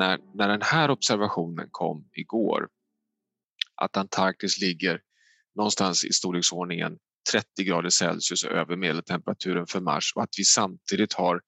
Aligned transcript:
när, 0.00 0.18
när 0.34 0.48
den 0.48 0.62
här 0.62 0.90
observationen 0.90 1.68
kom 1.70 2.08
igår, 2.12 2.68
att 3.74 3.96
Antarktis 3.96 4.60
ligger 4.60 5.00
någonstans 5.56 6.04
i 6.04 6.12
storleksordningen 6.12 6.98
30 7.32 7.64
grader 7.64 7.90
Celsius 7.90 8.44
över 8.44 8.76
medeltemperaturen 8.76 9.66
för 9.66 9.80
Mars 9.80 10.12
och 10.16 10.22
att 10.22 10.34
vi 10.38 10.44
samtidigt 10.44 11.12
har 11.12 11.40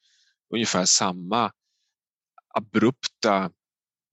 ungefär 0.55 0.85
samma 0.85 1.53
abrupta 2.55 3.51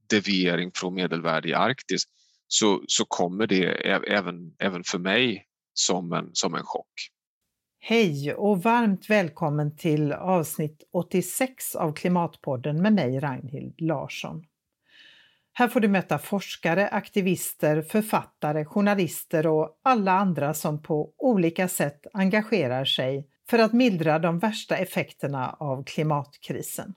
deviering 0.10 0.72
från 0.76 0.94
medelvärde 0.94 1.50
i 1.50 1.54
Arktis 1.54 2.04
så, 2.48 2.84
så 2.88 3.06
kommer 3.06 3.48
det 3.48 3.66
även, 4.12 4.56
även 4.60 4.84
för 4.84 5.00
mig 5.00 5.46
som 5.74 6.14
en, 6.14 6.30
som 6.34 6.54
en 6.54 6.64
chock. 6.64 6.94
Hej 7.82 8.34
och 8.34 8.64
varmt 8.64 9.10
välkommen 9.10 9.76
till 9.76 10.14
avsnitt 10.14 10.84
86 10.94 11.76
av 11.76 11.94
Klimatpodden 11.94 12.82
med 12.82 12.94
mig 12.94 13.20
Ragnhild 13.20 13.82
Larsson. 13.82 14.44
Här 15.54 15.68
får 15.68 15.80
du 15.80 15.88
möta 15.88 16.20
forskare, 16.20 16.88
aktivister, 16.88 17.82
författare, 17.82 18.66
journalister 18.66 19.48
och 19.48 19.80
alla 19.84 20.12
andra 20.12 20.54
som 20.54 20.82
på 20.82 21.14
olika 21.18 21.68
sätt 21.68 22.08
engagerar 22.14 22.86
sig 22.86 23.28
för 23.50 23.60
att 23.60 23.74
mildra 23.74 24.20
de 24.20 24.40
värsta 24.40 24.78
effekterna 24.78 25.56
av 25.60 25.84
klimatkrisen. 25.84 26.94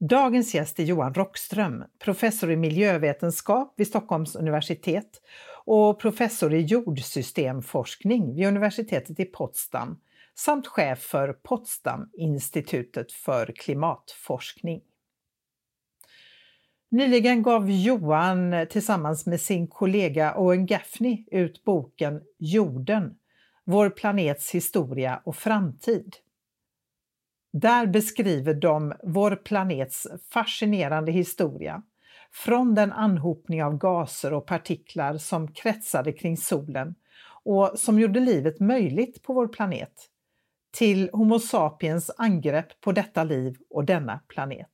Dagens 0.00 0.54
gäst 0.54 0.78
är 0.78 0.84
Johan 0.84 1.14
Rockström, 1.14 1.84
professor 1.98 2.50
i 2.50 2.56
miljövetenskap 2.56 3.74
vid 3.76 3.86
Stockholms 3.86 4.36
universitet 4.36 5.20
och 5.66 6.00
professor 6.00 6.54
i 6.54 6.60
jordsystemforskning 6.60 8.34
vid 8.34 8.46
universitetet 8.46 9.20
i 9.20 9.24
Potsdam 9.24 10.00
samt 10.34 10.66
chef 10.66 10.98
för 10.98 11.32
Potsdam-institutet 11.32 13.12
för 13.12 13.52
klimatforskning. 13.56 14.80
Nyligen 16.90 17.42
gav 17.42 17.70
Johan 17.70 18.66
tillsammans 18.70 19.26
med 19.26 19.40
sin 19.40 19.68
kollega 19.68 20.34
Owen 20.36 20.66
Gaffney 20.66 21.24
ut 21.30 21.64
boken 21.64 22.22
Jorden, 22.38 23.14
vår 23.64 23.90
planets 23.90 24.50
historia 24.50 25.22
och 25.24 25.36
framtid. 25.36 26.16
Där 27.52 27.86
beskriver 27.86 28.54
de 28.54 28.94
vår 29.02 29.36
planets 29.36 30.06
fascinerande 30.30 31.12
historia 31.12 31.82
från 32.44 32.74
den 32.74 32.92
anhopning 32.92 33.64
av 33.64 33.78
gaser 33.78 34.32
och 34.32 34.46
partiklar 34.46 35.18
som 35.18 35.52
kretsade 35.52 36.12
kring 36.12 36.36
solen 36.36 36.94
och 37.44 37.72
som 37.74 37.98
gjorde 37.98 38.20
livet 38.20 38.60
möjligt 38.60 39.22
på 39.22 39.32
vår 39.32 39.48
planet 39.48 39.92
till 40.76 41.10
Homo 41.12 41.38
sapiens 41.38 42.10
angrepp 42.18 42.80
på 42.80 42.92
detta 42.92 43.24
liv 43.24 43.56
och 43.70 43.84
denna 43.84 44.20
planet. 44.28 44.70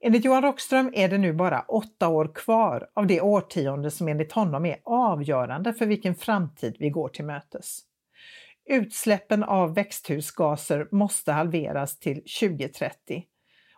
Enligt 0.00 0.24
Johan 0.24 0.42
Rockström 0.42 0.92
är 0.94 1.08
det 1.08 1.18
nu 1.18 1.32
bara 1.32 1.60
åtta 1.60 2.08
år 2.08 2.34
kvar 2.34 2.88
av 2.94 3.06
det 3.06 3.20
årtionde 3.20 3.90
som 3.90 4.08
enligt 4.08 4.32
honom 4.32 4.66
är 4.66 4.76
avgörande 4.84 5.74
för 5.74 5.86
vilken 5.86 6.14
framtid 6.14 6.76
vi 6.78 6.90
går 6.90 7.08
till 7.08 7.24
mötes. 7.24 7.80
Utsläppen 8.64 9.44
av 9.44 9.74
växthusgaser 9.74 10.88
måste 10.90 11.32
halveras 11.32 11.98
till 11.98 12.22
2030 12.40 13.24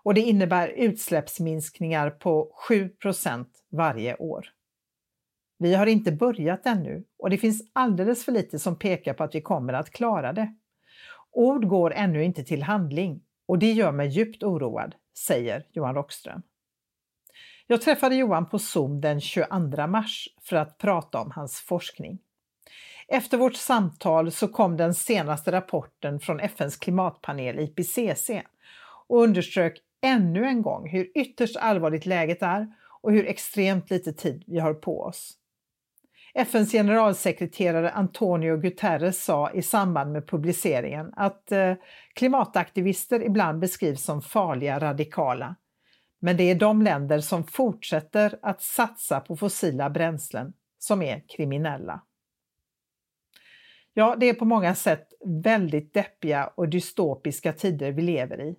och 0.08 0.14
det 0.14 0.20
innebär 0.20 0.68
utsläppsminskningar 0.68 2.10
på 2.10 2.52
7% 2.68 3.46
varje 3.70 4.16
år. 4.16 4.48
Vi 5.58 5.74
har 5.74 5.86
inte 5.86 6.12
börjat 6.12 6.66
ännu 6.66 7.04
och 7.18 7.30
det 7.30 7.38
finns 7.38 7.62
alldeles 7.72 8.24
för 8.24 8.32
lite 8.32 8.58
som 8.58 8.78
pekar 8.78 9.14
på 9.14 9.24
att 9.24 9.34
vi 9.34 9.40
kommer 9.40 9.72
att 9.72 9.90
klara 9.90 10.32
det. 10.32 10.54
Ord 11.30 11.68
går 11.68 11.92
ännu 11.94 12.24
inte 12.24 12.44
till 12.44 12.62
handling 12.62 13.20
och 13.46 13.58
det 13.58 13.72
gör 13.72 13.92
mig 13.92 14.08
djupt 14.08 14.42
oroad, 14.42 14.94
säger 15.18 15.66
Johan 15.72 15.94
Rockström. 15.94 16.42
Jag 17.66 17.82
träffade 17.82 18.14
Johan 18.14 18.48
på 18.48 18.58
Zoom 18.58 19.00
den 19.00 19.20
22 19.20 19.86
mars 19.86 20.28
för 20.42 20.56
att 20.56 20.78
prata 20.78 21.20
om 21.20 21.30
hans 21.30 21.60
forskning. 21.60 22.18
Efter 23.08 23.38
vårt 23.38 23.56
samtal 23.56 24.30
så 24.30 24.48
kom 24.48 24.76
den 24.76 24.94
senaste 24.94 25.52
rapporten 25.52 26.20
från 26.20 26.40
FNs 26.40 26.76
klimatpanel 26.76 27.58
IPCC 27.58 28.30
och 29.08 29.22
underströk 29.22 29.82
ännu 30.00 30.44
en 30.44 30.62
gång 30.62 30.88
hur 30.88 31.10
ytterst 31.14 31.56
allvarligt 31.56 32.06
läget 32.06 32.42
är 32.42 32.74
och 33.00 33.12
hur 33.12 33.26
extremt 33.26 33.90
lite 33.90 34.12
tid 34.12 34.44
vi 34.46 34.58
har 34.58 34.74
på 34.74 35.02
oss. 35.02 35.38
FNs 36.34 36.72
generalsekreterare 36.72 37.90
Antonio 37.90 38.56
Guterres 38.56 39.24
sa 39.24 39.50
i 39.50 39.62
samband 39.62 40.12
med 40.12 40.26
publiceringen 40.28 41.12
att 41.16 41.52
eh, 41.52 41.74
klimataktivister 42.12 43.22
ibland 43.22 43.58
beskrivs 43.58 44.02
som 44.02 44.22
farliga 44.22 44.78
radikala. 44.78 45.56
Men 46.20 46.36
det 46.36 46.42
är 46.42 46.54
de 46.54 46.82
länder 46.82 47.20
som 47.20 47.44
fortsätter 47.44 48.38
att 48.42 48.62
satsa 48.62 49.20
på 49.20 49.36
fossila 49.36 49.90
bränslen 49.90 50.52
som 50.78 51.02
är 51.02 51.22
kriminella. 51.28 52.00
Ja, 53.94 54.16
det 54.20 54.26
är 54.26 54.34
på 54.34 54.44
många 54.44 54.74
sätt 54.74 55.12
väldigt 55.24 55.94
deppiga 55.94 56.46
och 56.46 56.68
dystopiska 56.68 57.52
tider 57.52 57.92
vi 57.92 58.02
lever 58.02 58.40
i. 58.40 58.56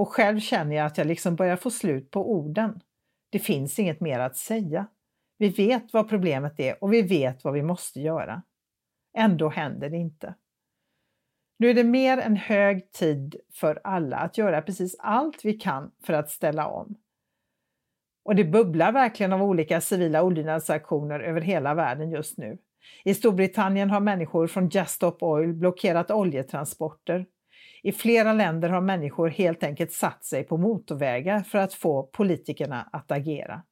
Och 0.00 0.08
själv 0.08 0.40
känner 0.40 0.76
jag 0.76 0.86
att 0.86 0.98
jag 0.98 1.06
liksom 1.06 1.36
börjar 1.36 1.56
få 1.56 1.70
slut 1.70 2.10
på 2.10 2.32
orden. 2.32 2.80
Det 3.30 3.38
finns 3.38 3.78
inget 3.78 4.00
mer 4.00 4.20
att 4.20 4.36
säga. 4.36 4.86
Vi 5.38 5.48
vet 5.48 5.92
vad 5.92 6.08
problemet 6.08 6.60
är 6.60 6.84
och 6.84 6.92
vi 6.92 7.02
vet 7.02 7.44
vad 7.44 7.54
vi 7.54 7.62
måste 7.62 8.00
göra. 8.00 8.42
Ändå 9.16 9.48
händer 9.48 9.90
det 9.90 9.96
inte. 9.96 10.34
Nu 11.58 11.70
är 11.70 11.74
det 11.74 11.84
mer 11.84 12.18
än 12.18 12.36
hög 12.36 12.92
tid 12.92 13.36
för 13.52 13.80
alla 13.84 14.16
att 14.16 14.38
göra 14.38 14.62
precis 14.62 14.96
allt 14.98 15.44
vi 15.44 15.52
kan 15.52 15.90
för 16.02 16.12
att 16.12 16.30
ställa 16.30 16.66
om. 16.66 16.94
Och 18.24 18.36
det 18.36 18.44
bubblar 18.44 18.92
verkligen 18.92 19.32
av 19.32 19.42
olika 19.42 19.80
civila 19.80 20.22
olydnadsaktioner 20.22 21.20
över 21.20 21.40
hela 21.40 21.74
världen 21.74 22.10
just 22.10 22.38
nu. 22.38 22.58
I 23.04 23.14
Storbritannien 23.14 23.90
har 23.90 24.00
människor 24.00 24.46
från 24.46 24.68
Just 24.68 24.90
Stop 24.90 25.16
Oil 25.20 25.52
blockerat 25.52 26.10
oljetransporter. 26.10 27.26
I 27.82 27.92
flera 27.92 28.32
länder 28.32 28.68
har 28.68 28.80
människor 28.80 29.28
helt 29.28 29.62
enkelt 29.62 29.92
satt 29.92 30.24
sig 30.24 30.44
på 30.44 30.56
motorvägar 30.56 31.40
för 31.40 31.58
att 31.58 31.74
få 31.74 32.02
politikerna 32.02 32.88
att 32.92 33.12
agera. 33.12 33.62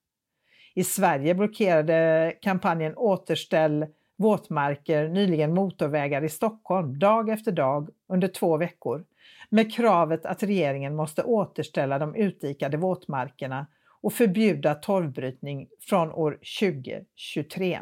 I 0.75 0.85
Sverige 0.85 1.35
blockerade 1.35 2.33
kampanjen 2.43 2.97
Återställ 2.97 3.87
våtmarker 4.19 5.09
nyligen 5.09 5.55
motorvägar 5.55 6.25
i 6.25 6.29
Stockholm 6.29 6.99
dag 6.99 7.29
efter 7.29 7.53
dag 7.53 7.89
under 8.09 8.29
två 8.29 8.57
veckor 8.57 9.05
med 9.51 9.75
kravet 9.75 10.27
att 10.27 10.43
regeringen 10.43 10.97
måste 10.97 11.23
återställa 11.23 11.99
de 11.99 12.15
utdikade 12.15 12.77
våtmarkerna 12.77 13.67
och 14.01 14.13
förbjuda 14.13 14.75
torvbrytning 14.75 15.69
från 15.81 16.13
år 16.13 16.39
2023. 16.61 17.81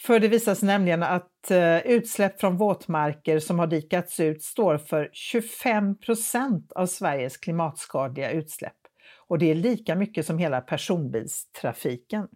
För 0.00 0.20
det 0.20 0.28
visar 0.28 0.54
sig 0.54 0.66
nämligen 0.66 1.02
att 1.02 1.33
Eh, 1.50 1.78
utsläpp 1.86 2.40
från 2.40 2.56
våtmarker 2.56 3.38
som 3.38 3.58
har 3.58 3.66
dikats 3.66 4.20
ut 4.20 4.42
står 4.42 4.78
för 4.78 5.10
25% 5.12 6.72
av 6.72 6.86
Sveriges 6.86 7.36
klimatskadliga 7.36 8.30
utsläpp 8.30 8.76
och 9.28 9.38
det 9.38 9.50
är 9.50 9.54
lika 9.54 9.94
mycket 9.94 10.26
som 10.26 10.38
hela 10.38 10.60
personbilstrafiken. 10.60 12.28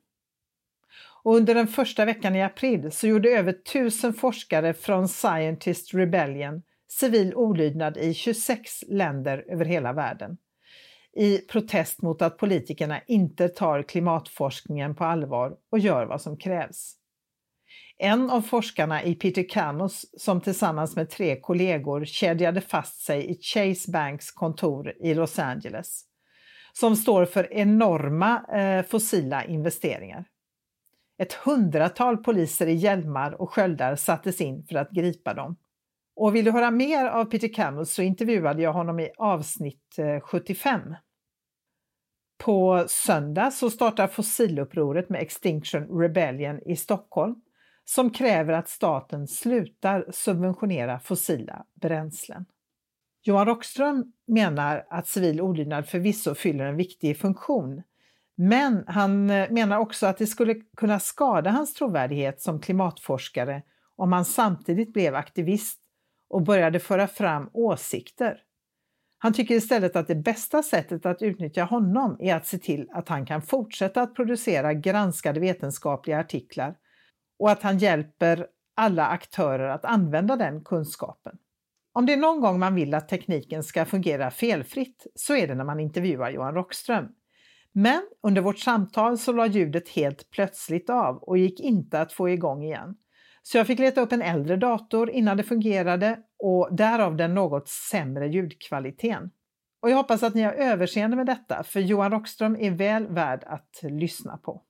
Och 1.22 1.36
under 1.36 1.54
den 1.54 1.66
första 1.66 2.04
veckan 2.04 2.36
i 2.36 2.42
april 2.42 2.90
så 2.92 3.06
gjorde 3.06 3.28
över 3.28 3.52
tusen 3.52 4.14
forskare 4.14 4.74
från 4.74 5.08
Scientist 5.08 5.94
Rebellion 5.94 6.62
civil 6.90 7.34
olydnad 7.34 7.96
i 7.96 8.14
26 8.14 8.84
länder 8.88 9.44
över 9.48 9.64
hela 9.64 9.92
världen 9.92 10.36
i 11.16 11.38
protest 11.38 12.02
mot 12.02 12.22
att 12.22 12.38
politikerna 12.38 13.00
inte 13.06 13.48
tar 13.48 13.82
klimatforskningen 13.82 14.94
på 14.94 15.04
allvar 15.04 15.56
och 15.70 15.78
gör 15.78 16.06
vad 16.06 16.22
som 16.22 16.36
krävs. 16.36 16.94
En 17.98 18.30
av 18.30 18.40
forskarna 18.40 19.02
i 19.02 19.14
Peter 19.14 19.48
Canos 19.48 20.06
som 20.18 20.40
tillsammans 20.40 20.96
med 20.96 21.10
tre 21.10 21.40
kollegor 21.40 22.04
kedjade 22.04 22.60
fast 22.60 23.00
sig 23.00 23.30
i 23.30 23.38
Chase 23.42 23.90
Banks 23.90 24.30
kontor 24.30 24.92
i 25.00 25.14
Los 25.14 25.38
Angeles 25.38 26.04
som 26.72 26.96
står 26.96 27.24
för 27.24 27.52
enorma 27.52 28.44
eh, 28.52 28.82
fossila 28.82 29.44
investeringar. 29.44 30.24
Ett 31.22 31.32
hundratal 31.32 32.16
poliser 32.16 32.66
i 32.66 32.74
hjälmar 32.74 33.40
och 33.40 33.50
sköldar 33.50 33.96
sattes 33.96 34.40
in 34.40 34.66
för 34.68 34.74
att 34.74 34.90
gripa 34.90 35.34
dem. 35.34 35.56
Och 36.16 36.34
vill 36.34 36.44
du 36.44 36.50
höra 36.50 36.70
mer 36.70 37.06
av 37.06 37.24
Peter 37.24 37.54
Camus 37.54 37.94
så 37.94 38.02
intervjuade 38.02 38.62
jag 38.62 38.72
honom 38.72 39.00
i 39.00 39.10
avsnitt 39.18 39.98
eh, 39.98 40.20
75. 40.20 40.94
På 42.38 42.84
söndag 42.88 43.50
så 43.50 43.70
startar 43.70 44.06
fossilupproret 44.06 45.08
med 45.08 45.22
Extinction 45.22 46.00
Rebellion 46.00 46.60
i 46.66 46.76
Stockholm 46.76 47.34
som 47.88 48.10
kräver 48.10 48.52
att 48.52 48.68
staten 48.68 49.28
slutar 49.28 50.04
subventionera 50.10 50.98
fossila 50.98 51.64
bränslen. 51.74 52.44
Johan 53.22 53.46
Rockström 53.46 54.12
menar 54.26 54.86
att 54.90 55.08
civil 55.08 55.40
olydnad 55.40 55.88
förvisso 55.88 56.34
fyller 56.34 56.64
en 56.64 56.76
viktig 56.76 57.18
funktion, 57.18 57.82
men 58.36 58.84
han 58.86 59.30
eh, 59.30 59.50
menar 59.50 59.78
också 59.78 60.06
att 60.06 60.18
det 60.18 60.26
skulle 60.26 60.54
kunna 60.76 61.00
skada 61.00 61.50
hans 61.50 61.74
trovärdighet 61.74 62.40
som 62.40 62.60
klimatforskare 62.60 63.62
om 63.96 64.12
han 64.12 64.24
samtidigt 64.24 64.92
blev 64.92 65.14
aktivist 65.14 65.80
och 66.28 66.42
började 66.42 66.80
föra 66.80 67.06
fram 67.06 67.50
åsikter. 67.52 68.42
Han 69.18 69.32
tycker 69.32 69.54
istället 69.54 69.96
att 69.96 70.08
det 70.08 70.14
bästa 70.14 70.62
sättet 70.62 71.06
att 71.06 71.22
utnyttja 71.22 71.64
honom 71.64 72.16
är 72.20 72.34
att 72.34 72.46
se 72.46 72.58
till 72.58 72.88
att 72.92 73.08
han 73.08 73.26
kan 73.26 73.42
fortsätta 73.42 74.02
att 74.02 74.14
producera 74.14 74.74
granskade 74.74 75.40
vetenskapliga 75.40 76.18
artiklar 76.18 76.76
och 77.38 77.50
att 77.50 77.62
han 77.62 77.78
hjälper 77.78 78.46
alla 78.76 79.06
aktörer 79.06 79.68
att 79.68 79.84
använda 79.84 80.36
den 80.36 80.64
kunskapen. 80.64 81.38
Om 81.92 82.06
det 82.06 82.12
är 82.12 82.16
någon 82.16 82.40
gång 82.40 82.58
man 82.58 82.74
vill 82.74 82.94
att 82.94 83.08
tekniken 83.08 83.62
ska 83.62 83.84
fungera 83.84 84.30
felfritt 84.30 85.06
så 85.14 85.36
är 85.36 85.48
det 85.48 85.54
när 85.54 85.64
man 85.64 85.80
intervjuar 85.80 86.30
Johan 86.30 86.54
Rockström. 86.54 87.08
Men 87.72 88.02
under 88.22 88.42
vårt 88.42 88.58
samtal 88.58 89.18
så 89.18 89.32
la 89.32 89.46
ljudet 89.46 89.88
helt 89.88 90.30
plötsligt 90.30 90.90
av 90.90 91.16
och 91.16 91.38
gick 91.38 91.60
inte 91.60 92.00
att 92.00 92.12
få 92.12 92.28
igång 92.28 92.62
igen. 92.62 92.96
Så 93.42 93.58
jag 93.58 93.66
fick 93.66 93.78
leta 93.78 94.00
upp 94.00 94.12
en 94.12 94.22
äldre 94.22 94.56
dator 94.56 95.10
innan 95.10 95.36
det 95.36 95.42
fungerade 95.42 96.18
och 96.38 96.68
därav 96.76 97.16
den 97.16 97.34
något 97.34 97.68
sämre 97.68 98.28
ljudkvaliteten. 98.28 99.30
Och 99.82 99.90
jag 99.90 99.96
hoppas 99.96 100.22
att 100.22 100.34
ni 100.34 100.42
har 100.42 100.52
överseende 100.52 101.16
med 101.16 101.26
detta, 101.26 101.62
för 101.62 101.80
Johan 101.80 102.10
Rockström 102.10 102.56
är 102.60 102.70
väl 102.70 103.06
värd 103.06 103.44
att 103.46 103.80
lyssna 103.82 104.36
på. 104.36 104.62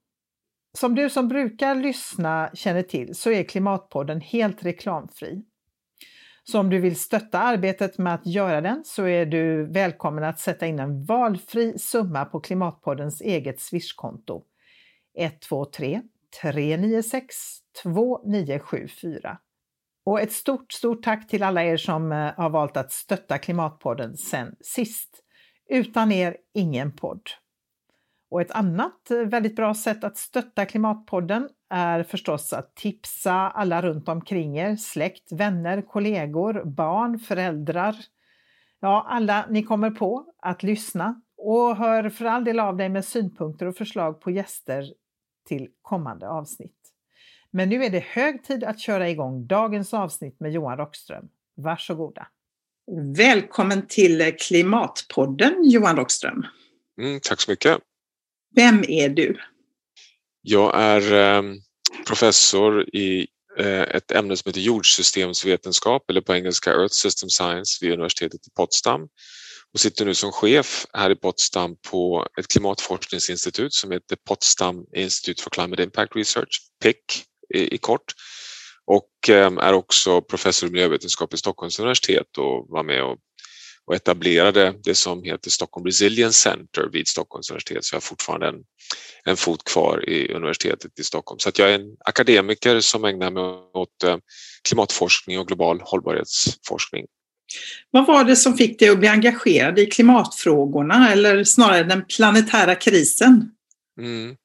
Som 0.72 0.94
du 0.94 1.10
som 1.10 1.28
brukar 1.28 1.74
lyssna 1.74 2.50
känner 2.54 2.82
till 2.82 3.14
så 3.14 3.30
är 3.30 3.42
Klimatpodden 3.42 4.20
helt 4.20 4.64
reklamfri. 4.64 5.42
Så 6.44 6.60
om 6.60 6.70
du 6.70 6.78
vill 6.78 6.96
stötta 6.96 7.38
arbetet 7.38 7.98
med 7.98 8.14
att 8.14 8.26
göra 8.26 8.60
den 8.60 8.84
så 8.84 9.06
är 9.06 9.26
du 9.26 9.66
välkommen 9.72 10.24
att 10.24 10.38
sätta 10.38 10.66
in 10.66 10.78
en 10.78 11.04
valfri 11.04 11.78
summa 11.78 12.24
på 12.24 12.40
Klimatpoddens 12.40 13.20
eget 13.20 13.60
Swishkonto 13.60 14.42
123 15.18 16.02
396 16.42 17.36
2974. 17.82 19.38
Och 20.04 20.20
ett 20.20 20.32
stort, 20.32 20.72
stort 20.72 21.02
tack 21.02 21.28
till 21.28 21.42
alla 21.42 21.64
er 21.64 21.76
som 21.76 22.12
eh, 22.12 22.32
har 22.36 22.50
valt 22.50 22.76
att 22.76 22.92
stötta 22.92 23.38
Klimatpodden 23.38 24.16
sen 24.16 24.56
sist. 24.60 25.22
Utan 25.70 26.12
er, 26.12 26.36
ingen 26.54 26.96
podd. 26.96 27.22
Och 28.30 28.40
ett 28.40 28.50
annat 28.50 29.10
eh, 29.10 29.18
väldigt 29.18 29.56
bra 29.56 29.74
sätt 29.74 30.04
att 30.04 30.16
stötta 30.16 30.66
Klimatpodden 30.66 31.48
är 31.70 32.02
förstås 32.02 32.52
att 32.52 32.76
tipsa 32.76 33.32
alla 33.32 33.82
runt 33.82 34.08
omkring 34.08 34.58
er, 34.58 34.76
släkt, 34.76 35.32
vänner, 35.32 35.82
kollegor, 35.82 36.64
barn, 36.64 37.18
föräldrar. 37.18 37.96
Ja, 38.80 39.06
alla 39.08 39.46
ni 39.50 39.62
kommer 39.62 39.90
på 39.90 40.32
att 40.42 40.62
lyssna 40.62 41.22
och 41.36 41.76
hör 41.76 42.08
för 42.08 42.24
all 42.24 42.44
del 42.44 42.60
av 42.60 42.76
dig 42.76 42.88
med 42.88 43.04
synpunkter 43.04 43.66
och 43.66 43.76
förslag 43.76 44.20
på 44.20 44.30
gäster 44.30 44.84
till 45.48 45.68
kommande 45.82 46.28
avsnitt. 46.28 46.74
Men 47.50 47.68
nu 47.68 47.84
är 47.84 47.90
det 47.90 48.04
hög 48.04 48.44
tid 48.44 48.64
att 48.64 48.80
köra 48.80 49.08
igång 49.08 49.46
dagens 49.46 49.94
avsnitt 49.94 50.40
med 50.40 50.52
Johan 50.52 50.78
Rockström. 50.78 51.28
Varsågoda! 51.56 52.26
Välkommen 53.16 53.86
till 53.86 54.36
Klimatpodden 54.38 55.54
Johan 55.62 55.96
Rockström. 55.96 56.46
Mm, 57.00 57.20
tack 57.22 57.40
så 57.40 57.50
mycket! 57.50 57.78
Vem 58.54 58.84
är 58.88 59.08
du? 59.08 59.36
Jag 60.42 60.80
är 60.80 61.12
ehm, 61.12 61.56
professor 62.06 62.96
i 62.96 63.26
eh, 63.58 63.82
ett 63.82 64.10
ämne 64.10 64.36
som 64.36 64.48
heter 64.48 64.60
jordsystemsvetenskap 64.60 66.10
eller 66.10 66.20
på 66.20 66.34
engelska 66.34 66.70
Earth 66.70 66.94
System 66.94 67.28
Science 67.28 67.78
vid 67.84 67.92
universitetet 67.92 68.46
i 68.46 68.50
Potsdam 68.56 69.08
och 69.74 69.80
sitter 69.80 70.04
nu 70.04 70.14
som 70.14 70.32
chef 70.32 70.86
här 70.92 71.10
i 71.10 71.16
Potsdam 71.16 71.76
på 71.90 72.26
ett 72.38 72.48
klimatforskningsinstitut 72.48 73.72
som 73.74 73.90
heter 73.90 74.16
Potsdam 74.28 74.84
Institute 74.94 75.42
for 75.42 75.50
Climate 75.50 75.82
Impact 75.82 76.16
Research, 76.16 76.60
PIC 76.82 76.94
i, 77.54 77.74
i 77.74 77.78
kort. 77.78 78.12
Och 78.86 79.28
ehm, 79.28 79.58
är 79.58 79.72
också 79.72 80.22
professor 80.22 80.68
i 80.68 80.72
miljövetenskap 80.72 81.34
i 81.34 81.36
Stockholms 81.36 81.78
universitet 81.78 82.38
och 82.38 82.66
var 82.68 82.82
med 82.82 83.04
och 83.04 83.18
och 83.88 83.94
etablerade 83.94 84.74
det 84.84 84.94
som 84.94 85.22
heter 85.22 85.50
Stockholm 85.50 85.86
Resilience 85.86 86.38
Center 86.38 86.88
vid 86.92 87.08
Stockholms 87.08 87.50
universitet 87.50 87.84
så 87.84 87.94
jag 87.94 87.96
har 87.96 88.00
fortfarande 88.00 88.48
en, 88.48 88.56
en 89.24 89.36
fot 89.36 89.64
kvar 89.64 90.08
i 90.08 90.32
universitetet 90.32 90.98
i 90.98 91.04
Stockholm. 91.04 91.38
Så 91.38 91.48
att 91.48 91.58
jag 91.58 91.70
är 91.70 91.74
en 91.74 91.96
akademiker 92.04 92.80
som 92.80 93.04
ägnar 93.04 93.30
mig 93.30 93.42
åt 93.74 94.04
eh, 94.04 94.16
klimatforskning 94.68 95.38
och 95.38 95.46
global 95.46 95.80
hållbarhetsforskning. 95.80 97.06
Vad 97.90 98.06
var 98.06 98.24
det 98.24 98.36
som 98.36 98.56
fick 98.56 98.78
dig 98.78 98.88
att 98.88 98.98
bli 98.98 99.08
engagerad 99.08 99.78
i 99.78 99.86
klimatfrågorna 99.86 101.12
eller 101.12 101.44
snarare 101.44 101.82
den 101.82 102.04
planetära 102.04 102.74
krisen? 102.74 103.50
Mm. 104.00 104.36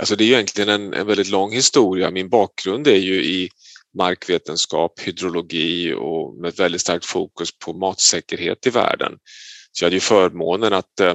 Alltså 0.00 0.16
det 0.16 0.24
är 0.24 0.28
egentligen 0.28 0.68
en, 0.68 0.94
en 0.94 1.06
väldigt 1.06 1.28
lång 1.28 1.52
historia. 1.52 2.10
Min 2.10 2.28
bakgrund 2.28 2.86
är 2.86 2.96
ju 2.96 3.24
i 3.24 3.48
markvetenskap, 3.94 5.00
hydrologi 5.00 5.92
och 5.92 6.34
med 6.34 6.56
väldigt 6.56 6.80
starkt 6.80 7.04
fokus 7.04 7.58
på 7.58 7.72
matsäkerhet 7.72 8.66
i 8.66 8.70
världen. 8.70 9.12
Så 9.72 9.84
jag 9.84 9.86
hade 9.86 9.96
ju 9.96 10.00
förmånen 10.00 10.72
att 10.72 11.00
eh, 11.00 11.14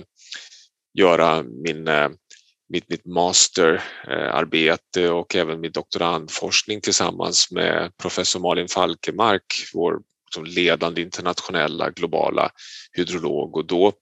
göra 0.99 1.43
min, 1.43 1.87
eh, 1.87 2.09
mitt, 2.69 2.89
mitt 2.89 3.05
masterarbete 3.05 5.09
och 5.09 5.35
även 5.35 5.59
min 5.59 5.71
doktorandforskning 5.71 6.81
tillsammans 6.81 7.51
med 7.51 7.97
professor 7.97 8.39
Malin 8.39 8.67
Falkemark, 8.67 9.69
vår 9.73 9.99
ledande 10.45 11.01
internationella 11.01 11.89
globala 11.89 12.51
hydrolog 12.91 13.57
och 13.57 13.65
då 13.65 13.93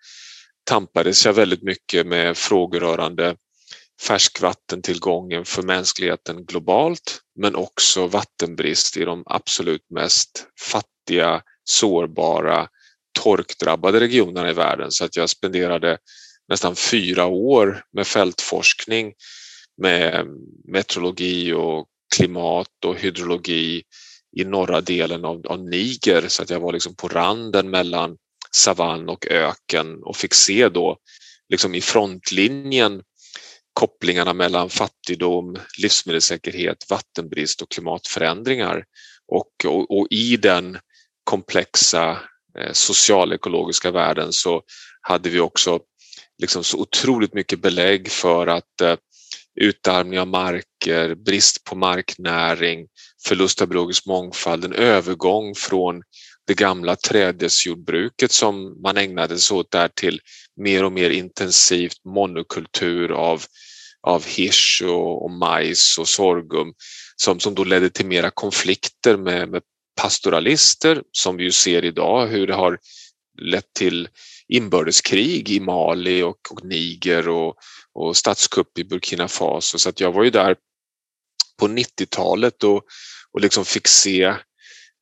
tampades 0.64 1.26
jag 1.26 1.34
väldigt 1.34 1.64
mycket 1.64 2.08
med 2.08 2.38
frågor 2.38 2.80
rörande 2.80 3.36
färskvattentillgången 4.02 5.46
för 5.46 5.64
mänskligheten 5.64 6.46
globalt 6.46 7.20
men 7.40 7.56
också 7.56 8.08
vattenbrist 8.08 8.98
i 8.98 9.06
de 9.06 9.24
absolut 9.26 9.90
mest 9.90 10.48
fattiga, 10.60 11.42
sårbara, 11.64 12.68
torkdrabbade 13.20 14.00
regionerna 14.00 14.50
i 14.50 14.54
världen. 14.54 14.92
Så 14.92 15.06
att 15.06 15.16
jag 15.16 15.30
spenderade 15.30 15.98
nästan 16.50 16.76
fyra 16.76 17.26
år 17.26 17.84
med 17.94 18.08
fältforskning 18.08 19.14
med 19.82 20.26
meteorologi 20.68 21.54
och 21.54 21.88
klimat 22.16 22.86
och 22.86 22.96
hydrologi 22.96 23.84
i 24.38 24.46
norra 24.46 24.82
delen 24.82 25.26
av, 25.26 25.48
av 25.48 25.60
Niger. 25.60 26.28
Så 26.28 26.44
att 26.44 26.50
jag 26.50 26.60
var 26.60 26.74
liksom 26.74 26.96
på 26.96 27.08
randen 27.08 27.70
mellan 27.70 28.18
savann 28.52 29.10
och 29.10 29.28
öken 29.28 30.04
och 30.04 30.18
fick 30.18 30.34
se 30.34 30.70
då 30.70 30.98
liksom 31.50 31.76
i 31.76 31.82
frontlinjen 31.82 33.02
kopplingarna 33.78 34.34
mellan 34.34 34.70
fattigdom, 34.70 35.58
livsmedelssäkerhet, 35.78 36.90
vattenbrist 36.90 37.62
och 37.62 37.72
klimatförändringar. 37.72 38.84
Och, 39.28 39.66
och, 39.66 39.98
och 39.98 40.08
i 40.10 40.38
den 40.38 40.78
komplexa 41.24 42.20
eh, 42.60 42.72
socialekologiska 42.72 43.92
världen 43.92 44.34
så 44.34 44.62
hade 45.02 45.30
vi 45.30 45.40
också 45.40 45.80
liksom 46.42 46.64
så 46.64 46.78
otroligt 46.78 47.34
mycket 47.34 47.62
belägg 47.62 48.12
för 48.12 48.48
att 48.48 48.82
eh, 48.82 48.96
utarmning 49.62 50.20
av 50.20 50.28
marker, 50.28 51.16
brist 51.16 51.64
på 51.64 51.76
marknäring, 51.76 52.88
förlust 53.28 53.62
av 53.62 53.68
biologisk 53.68 54.06
mångfald, 54.06 54.66
en 54.66 54.74
övergång 54.74 55.56
från 55.56 56.02
det 56.48 56.54
gamla 56.54 56.96
trädesjordbruket 56.96 58.32
som 58.32 58.82
man 58.82 58.98
ägnade 58.98 59.38
sig 59.38 59.58
åt 59.58 59.72
där 59.72 59.88
till 59.88 60.22
mer 60.62 60.84
och 60.84 60.92
mer 60.92 61.10
intensivt 61.10 62.06
monokultur 62.06 63.12
av 63.12 63.44
av 64.04 64.26
hirs 64.26 64.82
och, 64.86 65.24
och 65.24 65.32
majs 65.32 65.98
och 65.98 66.08
sorghum 66.08 66.74
som, 67.16 67.40
som 67.40 67.56
då 67.56 67.64
ledde 67.64 67.90
till 67.90 68.06
mera 68.06 68.30
konflikter 68.30 69.18
med, 69.18 69.50
med 69.50 69.62
pastoralister 70.02 71.04
som 71.12 71.38
vi 71.38 71.44
ju 71.44 71.52
ser 71.52 71.86
idag 71.86 72.28
hur 72.28 72.48
det 72.48 72.54
har 72.54 72.80
lett 73.42 73.74
till 73.74 74.10
inbördeskrig 74.48 75.50
i 75.50 75.60
Mali 75.60 76.24
och, 76.24 76.38
och 76.50 76.66
Niger 76.66 77.30
och, 77.30 77.56
och 77.94 78.18
statskupp 78.18 78.78
i 78.78 78.84
Burkina 78.84 79.28
Faso. 79.28 79.80
Så 79.80 79.90
att 79.90 80.00
jag 80.00 80.12
var 80.12 80.24
ju 80.24 80.30
där 80.30 80.56
på 81.60 81.68
90-talet 81.68 82.64
och, 82.64 82.84
och 83.32 83.42
liksom 83.42 83.66
fick 83.66 83.88
se 83.88 84.36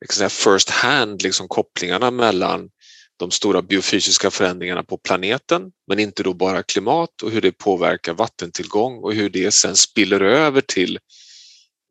liksom 0.02 0.30
first 0.30 0.70
hand 0.70 1.22
liksom 1.22 1.48
kopplingarna 1.48 2.12
mellan 2.12 2.70
de 3.18 3.32
stora 3.32 3.62
biofysiska 3.62 4.32
förändringarna 4.32 4.84
på 4.84 4.98
planeten, 4.98 5.72
men 5.88 6.00
inte 6.00 6.24
då 6.24 6.34
bara 6.34 6.64
klimat 6.64 7.22
och 7.24 7.32
hur 7.32 7.42
det 7.42 7.52
påverkar 7.52 8.14
vattentillgång 8.14 8.98
och 8.98 9.14
hur 9.14 9.30
det 9.30 9.52
sen 9.52 9.76
spiller 9.76 10.22
över 10.22 10.62
till 10.62 11.00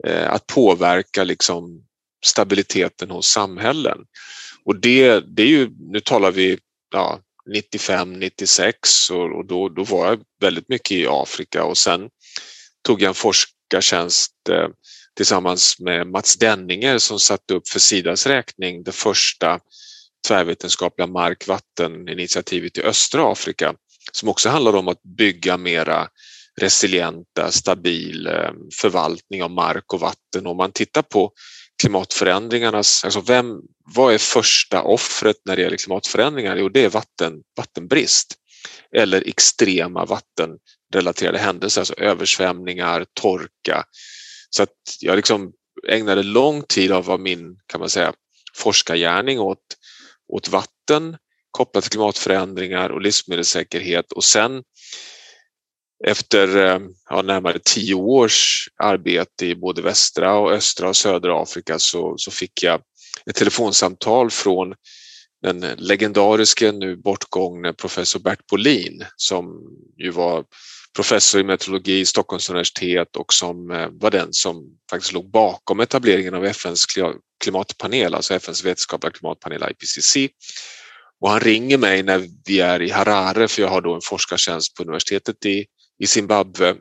eh, 0.07 0.33
att 0.33 0.47
påverka 0.47 1.25
liksom 1.25 1.85
stabiliteten 2.25 3.11
hos 3.11 3.27
samhällen. 3.27 3.99
Och 4.65 4.77
det, 4.77 5.21
det 5.21 5.43
är 5.43 5.47
ju, 5.47 5.71
nu 5.79 6.01
talar 6.01 6.31
vi 6.31 6.59
ja, 6.93 7.21
95, 7.55 8.13
96 8.13 9.11
och, 9.11 9.39
och 9.39 9.47
då, 9.47 9.69
då 9.69 9.85
var 9.85 10.07
jag 10.07 10.21
väldigt 10.41 10.69
mycket 10.69 10.91
i 10.91 11.07
Afrika 11.09 11.65
och 11.65 11.79
sen 11.79 12.09
tog 12.83 13.03
jag 13.03 13.09
en 13.09 13.15
forskartjänst 13.15 14.33
eh, 14.51 14.69
tillsammans 15.17 15.79
med 15.79 16.07
Mats 16.07 16.37
Denninger 16.37 16.99
som 16.99 17.21
satte 17.21 17.55
upp 17.55 17.69
för 17.69 17.81
Sidas 17.81 18.27
räkning 18.27 18.83
det 18.83 18.93
första 18.93 19.61
tvärvetenskapliga 20.29 21.07
mark-vatten-initiativet 21.07 22.79
i 22.79 22.83
östra 22.83 23.33
Afrika 23.33 23.75
som 24.13 24.29
också 24.29 24.49
handlar 24.49 24.77
om 24.77 24.89
att 24.89 25.03
bygga 25.03 25.57
mera 25.57 26.09
resilienta, 26.61 27.51
stabil 27.51 28.27
eh, 28.27 28.51
förvaltning 28.81 29.43
av 29.43 29.51
mark 29.51 29.93
och 29.93 30.01
vatten. 30.01 30.47
Om 30.47 30.57
man 30.57 30.73
tittar 30.73 31.03
på 31.03 31.33
klimatförändringarnas, 31.83 33.05
alltså 33.05 33.21
vem, 33.21 33.61
vad 33.95 34.15
är 34.15 34.19
första 34.19 34.83
offret 34.83 35.37
när 35.45 35.57
det 35.57 35.63
gäller 35.63 35.77
klimatförändringar? 35.77 36.57
Jo, 36.57 36.69
det 36.69 36.85
är 36.85 36.89
vatten, 36.89 37.35
vattenbrist 37.57 38.35
eller 38.97 39.29
extrema 39.29 40.05
vattenrelaterade 40.05 41.39
händelser, 41.39 41.81
alltså 41.81 41.95
översvämningar, 41.95 43.07
torka. 43.21 43.85
Så 44.51 44.63
att 44.63 44.71
jag 45.01 45.17
liksom 45.17 45.53
ägnade 45.89 46.23
lång 46.23 46.63
tid 46.63 46.93
av 46.93 47.21
min, 47.21 47.57
kan 47.67 47.81
man 47.81 47.91
säga, 47.91 48.13
forskargärning 48.57 49.41
åt, 49.41 49.59
åt 50.29 50.49
vatten 50.49 51.17
kopplat 51.51 51.85
till 51.85 51.91
klimatförändringar 51.91 52.89
och 52.91 53.01
livsmedelssäkerhet. 53.01 54.13
Och 54.13 54.25
sen 54.25 54.63
efter 56.07 56.57
eh, 56.57 56.81
ja, 57.11 57.23
närmare 57.23 57.59
tio 57.65 57.95
års 57.95 58.69
arbete 58.77 59.47
i 59.47 59.55
både 59.55 59.83
västra 59.83 60.35
och 60.35 60.53
östra 60.53 60.89
och 60.89 60.97
södra 60.97 61.43
Afrika 61.43 61.79
så, 61.79 62.15
så 62.19 62.31
fick 62.31 62.63
jag 62.63 62.81
ett 63.27 63.37
telefonsamtal 63.37 64.31
från 64.31 64.75
den 65.45 65.61
legendariske, 65.77 66.73
nu 66.73 66.97
bortgångne 66.97 67.73
professor 67.73 68.21
Bert 68.21 68.47
Bolin 68.51 69.05
som 69.17 69.61
ju 69.99 70.11
var 70.11 70.45
professor 70.97 71.41
i 71.41 71.45
meteorologi 71.45 72.01
i 72.01 72.07
Stockholms 72.07 72.51
universitet 72.51 73.17
och 73.17 73.33
som 73.33 73.71
eh, 73.71 73.89
var 73.91 74.11
den 74.11 74.33
som 74.33 74.65
faktiskt 74.91 75.13
låg 75.13 75.31
bakom 75.31 75.81
etableringen 75.81 76.35
av 76.35 76.45
FNs 76.45 76.87
klimatpanel, 77.45 78.15
alltså 78.15 78.35
FNs 78.35 78.65
vetenskapliga 78.65 79.11
klimatpanel 79.13 79.65
IPCC. 79.71 80.17
Och 81.21 81.31
han 81.31 81.41
ringer 81.41 81.79
mig 81.79 82.03
när 82.03 82.29
vi 82.45 82.61
är 82.61 82.83
i 82.83 82.91
Harare 82.91 83.49
för 83.49 83.63
jag 83.63 83.69
har 83.69 83.81
då 83.81 83.95
en 83.95 84.01
forskartjänst 84.01 84.75
på 84.75 84.83
universitetet 84.83 85.47
i 85.47 85.67
i 85.99 86.07
Zimbabwe, 86.07 86.77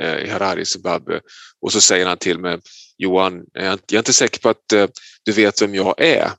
eh, 0.00 0.18
i 0.18 0.28
Harare 0.28 0.60
i 0.60 0.64
Zimbabwe. 0.64 1.20
Och 1.60 1.72
så 1.72 1.80
säger 1.80 2.06
han 2.06 2.18
till 2.18 2.38
mig, 2.38 2.58
Johan, 2.98 3.44
jag 3.52 3.92
är 3.92 3.98
inte 3.98 4.12
säker 4.12 4.40
på 4.40 4.48
att 4.48 4.72
eh, 4.72 4.86
du 5.24 5.32
vet 5.32 5.62
vem 5.62 5.74
jag 5.74 6.00
är. 6.00 6.30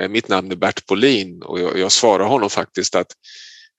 Eh, 0.00 0.08
mitt 0.08 0.28
namn 0.28 0.52
är 0.52 0.56
Bert 0.56 0.86
Bolin 0.86 1.42
och 1.42 1.60
jag, 1.60 1.78
jag 1.78 1.92
svarar 1.92 2.24
honom 2.24 2.50
faktiskt 2.50 2.94
att, 2.94 3.12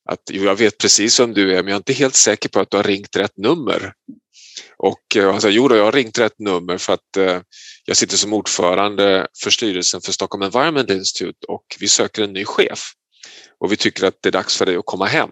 att 0.10 0.22
jag 0.32 0.56
vet 0.56 0.78
precis 0.78 1.20
vem 1.20 1.34
du 1.34 1.52
är 1.52 1.64
men 1.64 1.68
jag 1.68 1.76
är 1.76 1.78
inte 1.78 1.94
helt 1.94 2.16
säker 2.16 2.50
på 2.50 2.60
att 2.60 2.72
du 2.72 2.78
har 2.78 2.84
ringt 2.84 3.16
rätt 3.16 3.38
nummer. 3.38 3.94
Och 4.78 5.16
eh, 5.16 5.32
han 5.32 5.42
sa, 5.42 5.50
jo 5.50 5.68
då, 5.68 5.76
jag 5.76 5.84
har 5.84 5.92
ringt 5.92 6.20
rätt 6.20 6.40
nummer 6.40 6.78
för 6.78 6.94
att 6.94 7.18
eh, 7.18 7.42
jag 7.86 7.98
sitter 7.98 8.18
som 8.18 8.34
ordförande 8.34 9.28
för 9.44 9.50
styrelsen 9.50 10.02
för 10.02 10.12
Stockholm 10.12 10.42
Environment 10.44 10.90
Institute 10.90 11.48
och 11.48 11.66
vi 11.80 11.88
söker 11.88 12.24
en 12.24 12.34
ny 12.34 12.46
chef. 12.46 12.92
Och 13.60 13.72
vi 13.72 13.76
tycker 13.76 14.06
att 14.06 14.18
det 14.22 14.30
är 14.30 14.32
dags 14.32 14.58
för 14.58 14.66
dig 14.66 14.76
att 14.76 14.86
komma 14.86 15.06
hem. 15.06 15.30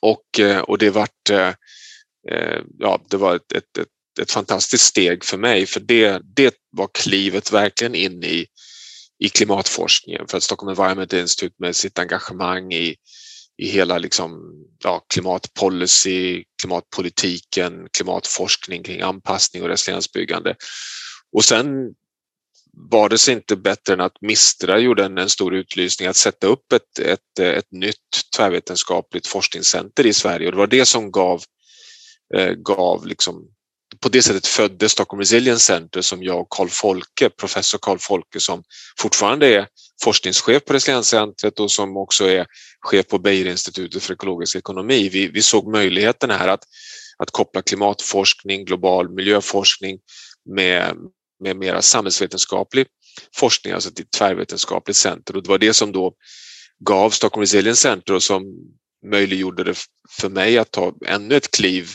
Och, 0.00 0.40
eh, 0.40 0.58
och 0.58 0.78
det, 0.78 0.90
vart, 0.90 1.30
eh, 1.30 1.52
ja, 2.78 3.02
det 3.10 3.16
var 3.16 3.36
ett, 3.36 3.52
ett, 3.52 3.78
ett, 3.78 3.88
ett, 4.20 4.30
fantastiskt 4.30 4.84
steg 4.84 5.24
för 5.24 5.38
mig 5.38 5.66
för 5.66 5.80
det, 5.80 6.20
det 6.36 6.54
var 6.70 6.88
klivet 6.94 7.52
verkligen 7.52 7.94
in 7.94 8.24
i, 8.24 8.46
i 9.18 9.28
klimatforskningen 9.28 10.26
för 10.28 10.36
att 10.36 10.42
Stockholm 10.42 10.70
Environment 10.70 11.12
Institute 11.12 11.56
med 11.58 11.76
sitt 11.76 11.98
engagemang 11.98 12.72
i, 12.72 12.96
i 13.56 13.68
hela 13.68 13.98
liksom, 13.98 14.54
ja, 14.84 15.06
klimatpolicy, 15.14 16.44
klimatpolitiken, 16.62 17.88
klimatforskning 17.96 18.82
kring 18.82 19.00
anpassning 19.00 19.62
och 19.62 19.68
resiliensbyggande. 19.68 20.56
Och 21.32 21.44
sen 21.44 21.94
var 22.72 23.08
det 23.08 23.18
sig 23.18 23.34
inte 23.34 23.56
bättre 23.56 23.92
än 23.92 24.00
att 24.00 24.20
Mistra 24.20 24.78
gjorde 24.78 25.04
en, 25.04 25.18
en 25.18 25.30
stor 25.30 25.54
utlysning 25.54 26.08
att 26.08 26.16
sätta 26.16 26.46
upp 26.46 26.72
ett, 26.72 26.98
ett, 26.98 27.38
ett 27.38 27.72
nytt 27.72 27.96
tvärvetenskapligt 28.36 29.26
forskningscenter 29.26 30.06
i 30.06 30.12
Sverige 30.12 30.46
och 30.46 30.52
det 30.52 30.58
var 30.58 30.66
det 30.66 30.86
som 30.86 31.10
gav, 31.10 31.42
eh, 32.34 32.52
gav 32.52 33.06
liksom, 33.06 33.48
på 34.00 34.08
det 34.08 34.22
sättet 34.22 34.46
föddes 34.46 34.92
Stockholm 34.92 35.20
Resilience 35.20 35.64
Center 35.64 36.00
som 36.00 36.22
jag 36.22 36.40
och 36.40 36.50
Carl 36.50 36.68
Folke, 36.68 37.30
professor 37.30 37.78
Carl 37.78 37.98
Folke 37.98 38.40
som 38.40 38.62
fortfarande 38.98 39.54
är 39.54 39.66
forskningschef 40.02 40.64
på 40.64 40.72
Resilienscentret 40.72 41.60
och 41.60 41.72
som 41.72 41.96
också 41.96 42.24
är 42.24 42.46
chef 42.80 43.06
på 43.06 43.18
Beijerinstitutet 43.18 44.02
för 44.02 44.14
ekologisk 44.14 44.56
ekonomi. 44.56 45.08
Vi, 45.08 45.28
vi 45.28 45.42
såg 45.42 45.72
möjligheten 45.72 46.30
här 46.30 46.48
att, 46.48 46.64
att 47.18 47.30
koppla 47.30 47.62
klimatforskning, 47.62 48.64
global 48.64 49.10
miljöforskning 49.10 49.98
med, 50.54 50.96
med 51.44 51.56
mera 51.56 51.82
samhällsvetenskaplig 51.82 52.86
forskning, 53.36 53.72
alltså 53.72 53.90
ett 53.90 54.10
tvärvetenskapligt 54.18 54.96
center 54.96 55.36
och 55.36 55.42
det 55.42 55.48
var 55.48 55.58
det 55.58 55.74
som 55.74 55.92
då 55.92 56.14
gav 56.80 57.10
Stockholm 57.10 57.42
Resilience 57.42 57.82
Center 57.82 58.14
och 58.14 58.22
som 58.22 58.42
möjliggjorde 59.06 59.64
det 59.64 59.78
för 60.10 60.28
mig 60.28 60.58
att 60.58 60.70
ta 60.70 60.94
ännu 61.06 61.36
ett 61.36 61.50
kliv 61.50 61.90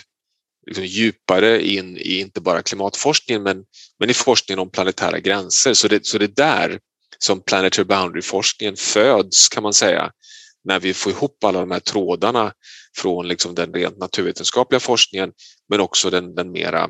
liksom 0.70 0.86
djupare 0.86 1.68
in 1.68 1.98
i 1.98 2.20
inte 2.20 2.42
bara 2.42 2.62
klimatforskningen 2.62 3.44
men, 3.44 3.64
men 4.00 4.10
i 4.10 4.14
forskningen 4.14 4.60
om 4.60 4.70
planetära 4.70 5.20
gränser. 5.20 5.74
Så 5.74 5.88
det, 5.88 6.06
så 6.06 6.18
det 6.18 6.26
är 6.26 6.68
där 6.68 6.80
som 7.20 7.42
Planetary 7.42 7.86
Boundary-forskningen 7.86 8.76
föds 8.76 9.50
kan 9.50 9.64
man 9.64 9.74
säga 9.74 10.12
när 10.64 10.80
vi 10.80 10.94
får 10.94 11.12
ihop 11.12 11.44
alla 11.44 11.60
de 11.60 11.72
här 11.72 11.80
trådarna 11.80 12.54
från 12.98 13.28
liksom 13.28 13.56
den 13.56 13.74
rent 13.74 13.98
naturvetenskapliga 13.98 14.80
forskningen 14.80 15.32
men 15.70 15.80
också 15.80 16.10
den, 16.10 16.36
den 16.36 16.52
mera 16.52 16.90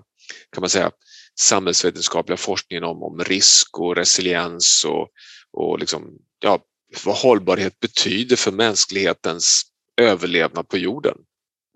kan 0.51 0.61
man 0.61 0.69
säga 0.69 0.91
samhällsvetenskapliga 1.39 2.37
forskningen 2.37 2.83
om, 2.83 3.03
om 3.03 3.23
risk 3.23 3.79
och 3.79 3.95
resiliens 3.95 4.85
och, 4.85 5.07
och 5.51 5.79
liksom, 5.79 6.17
ja, 6.39 6.59
vad 7.05 7.15
hållbarhet 7.15 7.79
betyder 7.79 8.35
för 8.35 8.51
mänsklighetens 8.51 9.63
överlevnad 10.01 10.67
på 10.67 10.77
jorden. 10.77 11.17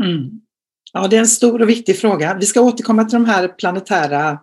Mm. 0.04 0.30
Ja, 0.94 1.08
det 1.08 1.16
är 1.16 1.20
en 1.20 1.28
stor 1.28 1.62
och 1.62 1.70
viktig 1.70 2.00
fråga. 2.00 2.38
Vi 2.40 2.46
ska 2.46 2.62
återkomma 2.62 3.04
till 3.06 3.14
de 3.14 3.26
här 3.26 3.48
planetära 3.48 4.40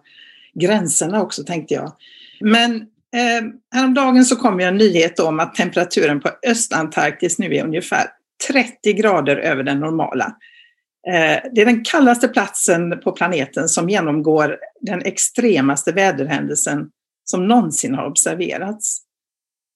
gränserna 0.55 1.23
också 1.23 1.45
tänkte 1.45 1.75
jag. 1.75 1.93
Men 2.41 2.77
eh, 3.17 3.47
häromdagen 3.75 4.25
så 4.25 4.37
kom 4.37 4.61
en 4.61 4.77
nyhet 4.77 5.21
om 5.21 5.41
att 5.41 5.55
temperaturen 5.55 6.21
på 6.21 6.31
Östantarktis 6.47 7.39
nu 7.39 7.55
är 7.55 7.65
ungefär 7.65 8.07
30 8.49 8.93
grader 8.93 9.37
över 9.37 9.63
den 9.63 9.81
normala. 9.81 10.37
Eh, 11.09 11.51
det 11.53 11.61
är 11.61 11.65
den 11.65 11.85
kallaste 11.85 12.29
platsen 12.29 13.01
på 13.01 13.13
planeten 13.13 13.69
som 13.69 13.89
genomgår 13.89 14.59
den 14.81 15.03
extremaste 15.03 15.93
väderhändelsen 15.93 16.91
som 17.25 17.49
någonsin 17.49 17.95
har 17.95 18.07
observerats. 18.07 19.03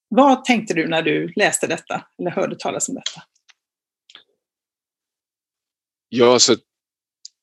Vad 0.08 0.44
tänkte 0.44 0.74
du 0.74 0.88
när 0.88 1.02
du 1.02 1.32
läste 1.36 1.66
detta 1.66 2.02
eller 2.18 2.30
hörde 2.30 2.56
talas 2.58 2.88
om 2.88 2.94
detta? 2.94 3.22
Ja, 6.16 6.32
alltså, 6.32 6.56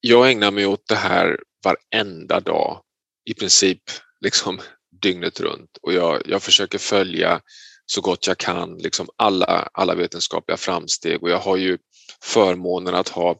jag 0.01 0.31
ägnar 0.31 0.51
mig 0.51 0.65
åt 0.65 0.87
det 0.87 0.95
här 0.95 1.39
varenda 1.63 2.39
dag 2.39 2.81
i 3.25 3.33
princip 3.33 3.81
liksom 4.21 4.61
dygnet 5.01 5.39
runt. 5.39 5.77
Och 5.81 5.93
jag, 5.93 6.21
jag 6.25 6.43
försöker 6.43 6.77
följa 6.77 7.41
så 7.85 8.01
gott 8.01 8.27
jag 8.27 8.37
kan 8.37 8.77
liksom 8.77 9.09
alla, 9.15 9.69
alla 9.73 9.95
vetenskapliga 9.95 10.57
framsteg. 10.57 11.23
Och 11.23 11.29
jag 11.29 11.39
har 11.39 11.57
ju 11.57 11.77
förmånen 12.23 12.95
att 12.95 13.09
ha 13.09 13.35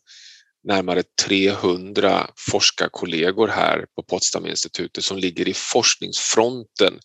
närmare 0.63 1.03
300 1.25 2.29
forskarkollegor 2.37 3.47
här 3.47 3.85
på 3.95 4.03
Potsdaminstitutet 4.03 5.03
som 5.03 5.17
ligger 5.17 5.47
i 5.47 5.53
forskningsfronten 5.53 6.99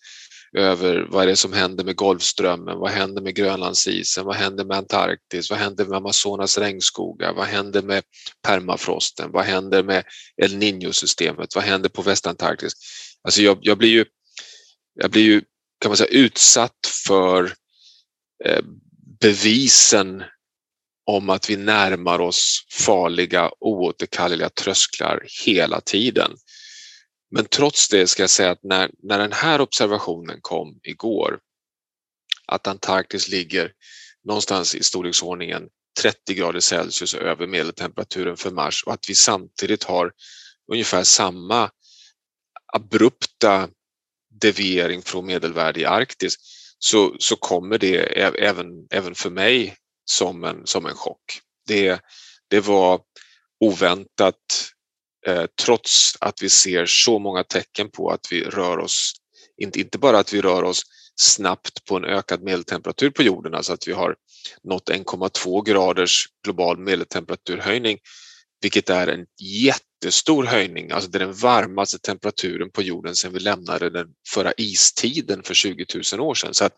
över 0.56 1.06
vad 1.10 1.22
är 1.22 1.26
det 1.26 1.36
som 1.36 1.52
händer 1.52 1.84
med 1.84 1.96
Golfströmmen, 1.96 2.78
vad 2.78 2.90
händer 2.90 3.22
med 3.22 3.34
Grönlandsisen, 3.34 4.24
vad 4.24 4.36
händer 4.36 4.64
med 4.64 4.76
Antarktis, 4.76 5.50
vad 5.50 5.58
händer 5.58 5.84
med 5.84 5.96
Amazonas 5.96 6.58
regnskogar, 6.58 7.32
vad 7.32 7.46
händer 7.46 7.82
med 7.82 8.02
permafrosten, 8.42 9.32
vad 9.32 9.44
händer 9.44 9.82
med 9.82 10.04
El 10.42 10.56
Niño-systemet, 10.56 11.54
vad 11.54 11.64
händer 11.64 11.88
på 11.88 12.02
Västantarktis? 12.02 12.72
Alltså 13.22 13.42
jag, 13.42 13.58
jag, 13.60 13.78
blir 13.78 13.88
ju, 13.88 14.04
jag 14.94 15.10
blir 15.10 15.22
ju 15.22 15.42
kan 15.80 15.90
man 15.90 15.96
säga, 15.96 16.10
utsatt 16.10 16.86
för 17.06 17.52
eh, 18.44 18.64
bevisen 19.20 20.22
om 21.06 21.30
att 21.30 21.50
vi 21.50 21.56
närmar 21.56 22.18
oss 22.18 22.66
farliga 22.72 23.50
oåterkalleliga 23.60 24.48
trösklar 24.48 25.22
hela 25.46 25.80
tiden. 25.80 26.30
Men 27.30 27.44
trots 27.44 27.88
det 27.88 28.06
ska 28.06 28.22
jag 28.22 28.30
säga 28.30 28.50
att 28.50 28.62
när, 28.62 28.90
när 29.02 29.18
den 29.18 29.32
här 29.32 29.60
observationen 29.60 30.38
kom 30.40 30.80
igår, 30.82 31.38
att 32.46 32.66
Antarktis 32.66 33.28
ligger 33.28 33.72
någonstans 34.24 34.74
i 34.74 34.82
storleksordningen 34.82 35.68
30 36.02 36.34
grader 36.34 36.60
Celsius 36.60 37.14
över 37.14 37.46
medeltemperaturen 37.46 38.36
för 38.36 38.50
Mars 38.50 38.84
och 38.86 38.92
att 38.92 39.08
vi 39.08 39.14
samtidigt 39.14 39.84
har 39.84 40.12
ungefär 40.72 41.04
samma 41.04 41.70
abrupta 42.74 43.68
deviering 44.40 45.02
från 45.02 45.26
medelvärde 45.26 45.80
i 45.80 45.84
Arktis 45.84 46.36
så, 46.78 47.16
så 47.18 47.36
kommer 47.36 47.78
det 47.78 47.96
även, 48.42 48.66
även 48.90 49.14
för 49.14 49.30
mig 49.30 49.76
som 50.04 50.44
en, 50.44 50.66
som 50.66 50.86
en 50.86 50.94
chock. 50.94 51.40
Det, 51.66 52.00
det 52.48 52.60
var 52.60 53.00
oväntat 53.60 54.70
Eh, 55.26 55.46
trots 55.64 56.16
att 56.20 56.42
vi 56.42 56.48
ser 56.48 56.86
så 56.86 57.18
många 57.18 57.44
tecken 57.44 57.90
på 57.90 58.10
att 58.10 58.26
vi 58.30 58.44
rör 58.44 58.78
oss, 58.78 59.12
inte, 59.56 59.80
inte 59.80 59.98
bara 59.98 60.18
att 60.18 60.32
vi 60.32 60.40
rör 60.40 60.62
oss 60.62 60.82
snabbt 61.16 61.84
på 61.84 61.96
en 61.96 62.04
ökad 62.04 62.42
medeltemperatur 62.42 63.10
på 63.10 63.22
jorden, 63.22 63.54
alltså 63.54 63.72
att 63.72 63.88
vi 63.88 63.92
har 63.92 64.16
nått 64.64 64.90
1,2 64.90 65.64
graders 65.64 66.28
global 66.44 66.78
medeltemperaturhöjning, 66.78 67.98
vilket 68.62 68.90
är 68.90 69.06
en 69.06 69.26
jättestor 69.40 70.44
höjning, 70.44 70.90
alltså 70.90 71.10
det 71.10 71.18
är 71.18 71.26
den 71.26 71.34
varmaste 71.34 71.98
temperaturen 71.98 72.70
på 72.70 72.82
jorden 72.82 73.16
sedan 73.16 73.32
vi 73.32 73.40
lämnade 73.40 73.90
den 73.90 74.06
förra 74.28 74.52
istiden 74.56 75.42
för 75.42 75.54
20 75.54 75.86
000 76.12 76.20
år 76.20 76.34
sedan. 76.34 76.54
Så 76.54 76.64
att 76.64 76.74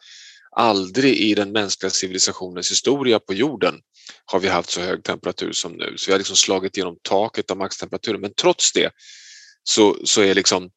aldrig 0.58 1.16
i 1.18 1.34
den 1.34 1.52
mänskliga 1.52 1.90
civilisationens 1.90 2.70
historia 2.70 3.18
på 3.18 3.34
jorden 3.34 3.80
har 4.24 4.40
vi 4.40 4.48
haft 4.48 4.70
så 4.70 4.80
hög 4.80 5.04
temperatur 5.04 5.52
som 5.52 5.72
nu. 5.72 5.94
Så 5.96 6.06
vi 6.06 6.12
har 6.12 6.18
liksom 6.18 6.36
slagit 6.36 6.76
igenom 6.76 6.96
taket 7.02 7.50
av 7.50 7.56
maxtemperaturen. 7.56 8.20
Men 8.20 8.34
trots 8.34 8.72
det 8.72 8.90
så, 9.62 9.96
så 10.04 10.20
är 10.20 10.34
liksom 10.34 10.70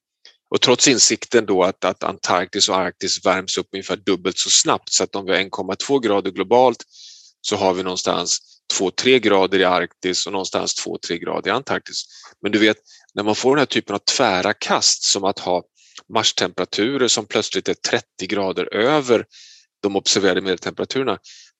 och 0.50 0.62
trots 0.62 0.88
insikten 0.88 1.46
då 1.46 1.64
att, 1.64 1.86
att 1.86 2.04
Antarktis 2.04 2.70
och 2.70 2.76
Arktis 2.76 3.26
värms 3.26 3.58
upp 3.58 3.68
ungefär 3.74 3.96
dubbelt 3.96 4.38
så 4.38 4.50
snabbt 4.50 4.94
så 4.94 5.04
att 5.04 5.16
om 5.16 5.26
vi 5.26 5.32
har 5.32 5.40
1,2 5.40 6.02
grader 6.02 6.32
globalt 6.32 6.84
så 7.42 7.56
har 7.56 7.74
vi 7.74 7.84
någonstans 7.84 8.40
2-3 8.80 9.18
grader 9.18 9.60
i 9.60 9.64
Arktis 9.64 10.26
och 10.26 10.32
någonstans 10.32 10.88
2-3 10.88 11.16
grader 11.16 11.52
i 11.52 11.54
Antarktis. 11.54 12.06
Men 12.42 12.52
du 12.52 12.60
vet, 12.60 12.78
när 13.14 13.24
man 13.24 13.36
får 13.36 13.56
den 13.56 13.60
här 13.62 13.66
typen 13.66 13.96
av 13.96 14.00
tvära 14.00 14.54
kast 14.54 15.04
som 15.04 15.24
att 15.24 15.40
ha 15.40 15.64
marstemperaturer 16.14 17.08
som 17.08 17.26
plötsligt 17.26 17.70
är 17.70 17.74
30 17.74 18.06
grader 18.28 18.74
över 18.74 19.26
de 19.82 19.96
observerade 19.96 20.42
medeltemperaturerna, 20.42 21.18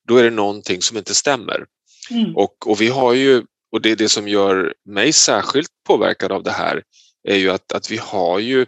då 0.08 0.18
är 0.18 0.24
det 0.24 0.30
någonting 0.30 0.82
som 0.82 0.98
inte 0.98 1.16
stämmer. 1.16 1.66
Mm. 2.12 2.36
Och, 2.36 2.68
och 2.68 2.82
vi 2.82 2.88
har 2.88 3.14
ju, 3.14 3.44
och 3.72 3.82
det 3.82 3.92
är 3.92 3.96
det 3.96 4.10
som 4.10 4.28
gör 4.28 4.74
mig 4.86 5.14
särskilt 5.14 5.70
påverkad 5.88 6.32
av 6.32 6.44
det 6.44 6.52
här, 6.52 6.84
är 7.28 7.36
ju 7.36 7.50
att, 7.50 7.72
att 7.72 7.92
vi 7.92 7.98
har 7.98 8.40
ju 8.40 8.66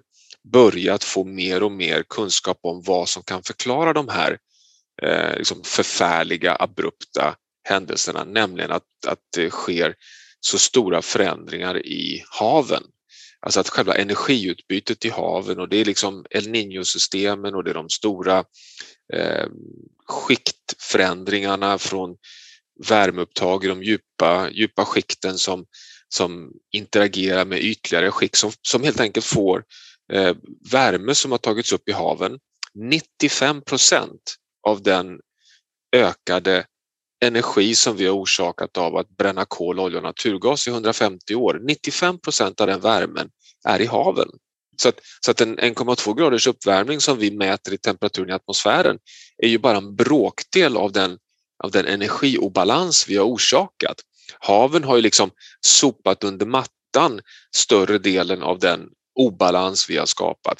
börjat 0.52 1.04
få 1.04 1.24
mer 1.24 1.64
och 1.64 1.72
mer 1.72 2.04
kunskap 2.10 2.60
om 2.64 2.82
vad 2.86 3.10
som 3.10 3.24
kan 3.24 3.44
förklara 3.44 3.94
de 3.94 4.10
här 4.10 4.38
eh, 5.02 5.38
liksom 5.38 5.62
förfärliga, 5.64 6.56
abrupta 6.60 7.36
händelserna, 7.70 8.24
nämligen 8.24 8.72
att, 8.72 8.84
att 9.08 9.20
det 9.36 9.50
sker 9.50 9.96
så 10.40 10.58
stora 10.58 11.02
förändringar 11.02 11.86
i 11.86 12.24
haven. 12.30 12.84
Alltså 13.46 13.60
att 13.60 13.70
själva 13.70 13.96
energiutbytet 13.96 15.06
i 15.06 15.10
haven 15.10 15.60
och 15.60 15.70
det 15.70 15.78
är 15.78 15.86
liksom 15.86 16.26
El 16.30 16.48
Niño-systemen 16.48 17.56
och 17.56 17.64
det 17.64 17.70
är 17.70 17.74
de 17.74 17.90
stora 17.90 18.44
eh, 19.14 19.48
skiktförändringarna 20.08 21.78
från 21.78 22.16
värmeupptag 22.90 23.66
i 23.66 23.68
de 23.68 23.84
djupa, 23.84 24.50
djupa 24.52 24.86
skikten 24.86 25.38
som, 25.38 25.66
som 26.10 26.52
interagerar 26.72 27.46
med 27.46 27.64
ytligare 27.64 28.12
skikt 28.12 28.36
som, 28.36 28.52
som 28.62 28.84
helt 28.84 29.00
enkelt 29.00 29.26
får 29.26 29.64
eh, 30.14 30.36
värme 30.72 31.16
som 31.16 31.32
har 31.32 31.38
tagits 31.38 31.72
upp 31.72 31.90
i 31.90 31.92
haven. 31.92 32.40
95 32.74 33.62
procent 33.62 34.36
av 34.68 34.84
den 34.84 35.20
ökade 35.96 36.66
energi 37.24 37.76
som 37.76 37.96
vi 37.96 38.06
har 38.06 38.16
orsakat 38.16 38.78
av 38.78 38.98
att 38.98 39.10
bränna 39.10 39.46
kol, 39.46 39.80
olja 39.80 39.98
och 39.98 40.04
naturgas 40.04 40.68
i 40.68 40.70
150 40.70 41.36
år. 41.36 41.60
95 41.64 42.20
procent 42.20 42.62
av 42.62 42.68
den 42.68 42.80
värmen 42.80 43.30
är 43.68 43.82
i 43.82 43.86
haven. 43.86 44.30
Så 44.78 44.90
att, 44.90 45.00
så 45.26 45.32
att 45.32 45.42
en 45.42 45.60
1,2 45.60 46.18
graders 46.18 46.48
uppvärmning 46.48 47.02
som 47.02 47.18
vi 47.18 47.32
mäter 47.32 47.74
i 47.74 47.78
temperaturen 47.78 48.30
i 48.30 48.34
atmosfären 48.34 49.00
är 49.38 49.48
ju 49.48 49.58
bara 49.58 49.78
en 49.78 49.96
bråkdel 49.96 50.78
av 50.78 50.92
den, 50.92 51.18
av 51.64 51.72
den 51.72 51.86
energiobalans 51.86 53.10
vi 53.10 53.18
har 53.18 53.26
orsakat. 53.26 53.98
Haven 54.40 54.84
har 54.84 54.96
ju 54.96 55.02
liksom 55.02 55.32
sopat 55.62 56.24
under 56.24 56.46
mattan 56.46 57.22
större 57.56 57.98
delen 57.98 58.44
av 58.44 58.60
den 58.60 58.90
obalans 59.20 59.90
vi 59.90 59.98
har 59.98 60.06
skapat. 60.06 60.60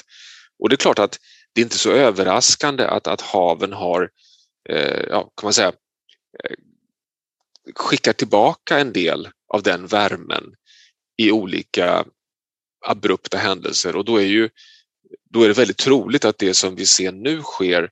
Och 0.58 0.68
det 0.68 0.74
är 0.74 0.76
klart 0.76 0.98
att 0.98 1.18
det 1.52 1.60
är 1.60 1.62
inte 1.62 1.78
så 1.78 1.90
överraskande 1.90 2.84
att, 2.84 3.06
att 3.06 3.20
haven 3.20 3.72
har, 3.72 4.10
eh, 4.68 5.02
ja, 5.08 5.20
kan 5.20 5.46
man 5.46 5.52
säga, 5.52 5.72
skickar 7.74 8.12
tillbaka 8.12 8.78
en 8.78 8.92
del 8.92 9.28
av 9.48 9.62
den 9.62 9.86
värmen 9.86 10.54
i 11.16 11.30
olika 11.30 12.04
abrupta 12.86 13.38
händelser 13.38 13.96
och 13.96 14.04
då 14.04 14.16
är, 14.16 14.26
ju, 14.26 14.48
då 15.30 15.42
är 15.42 15.48
det 15.48 15.54
väldigt 15.54 15.78
troligt 15.78 16.24
att 16.24 16.38
det 16.38 16.54
som 16.54 16.74
vi 16.74 16.86
ser 16.86 17.12
nu 17.12 17.42
sker 17.42 17.90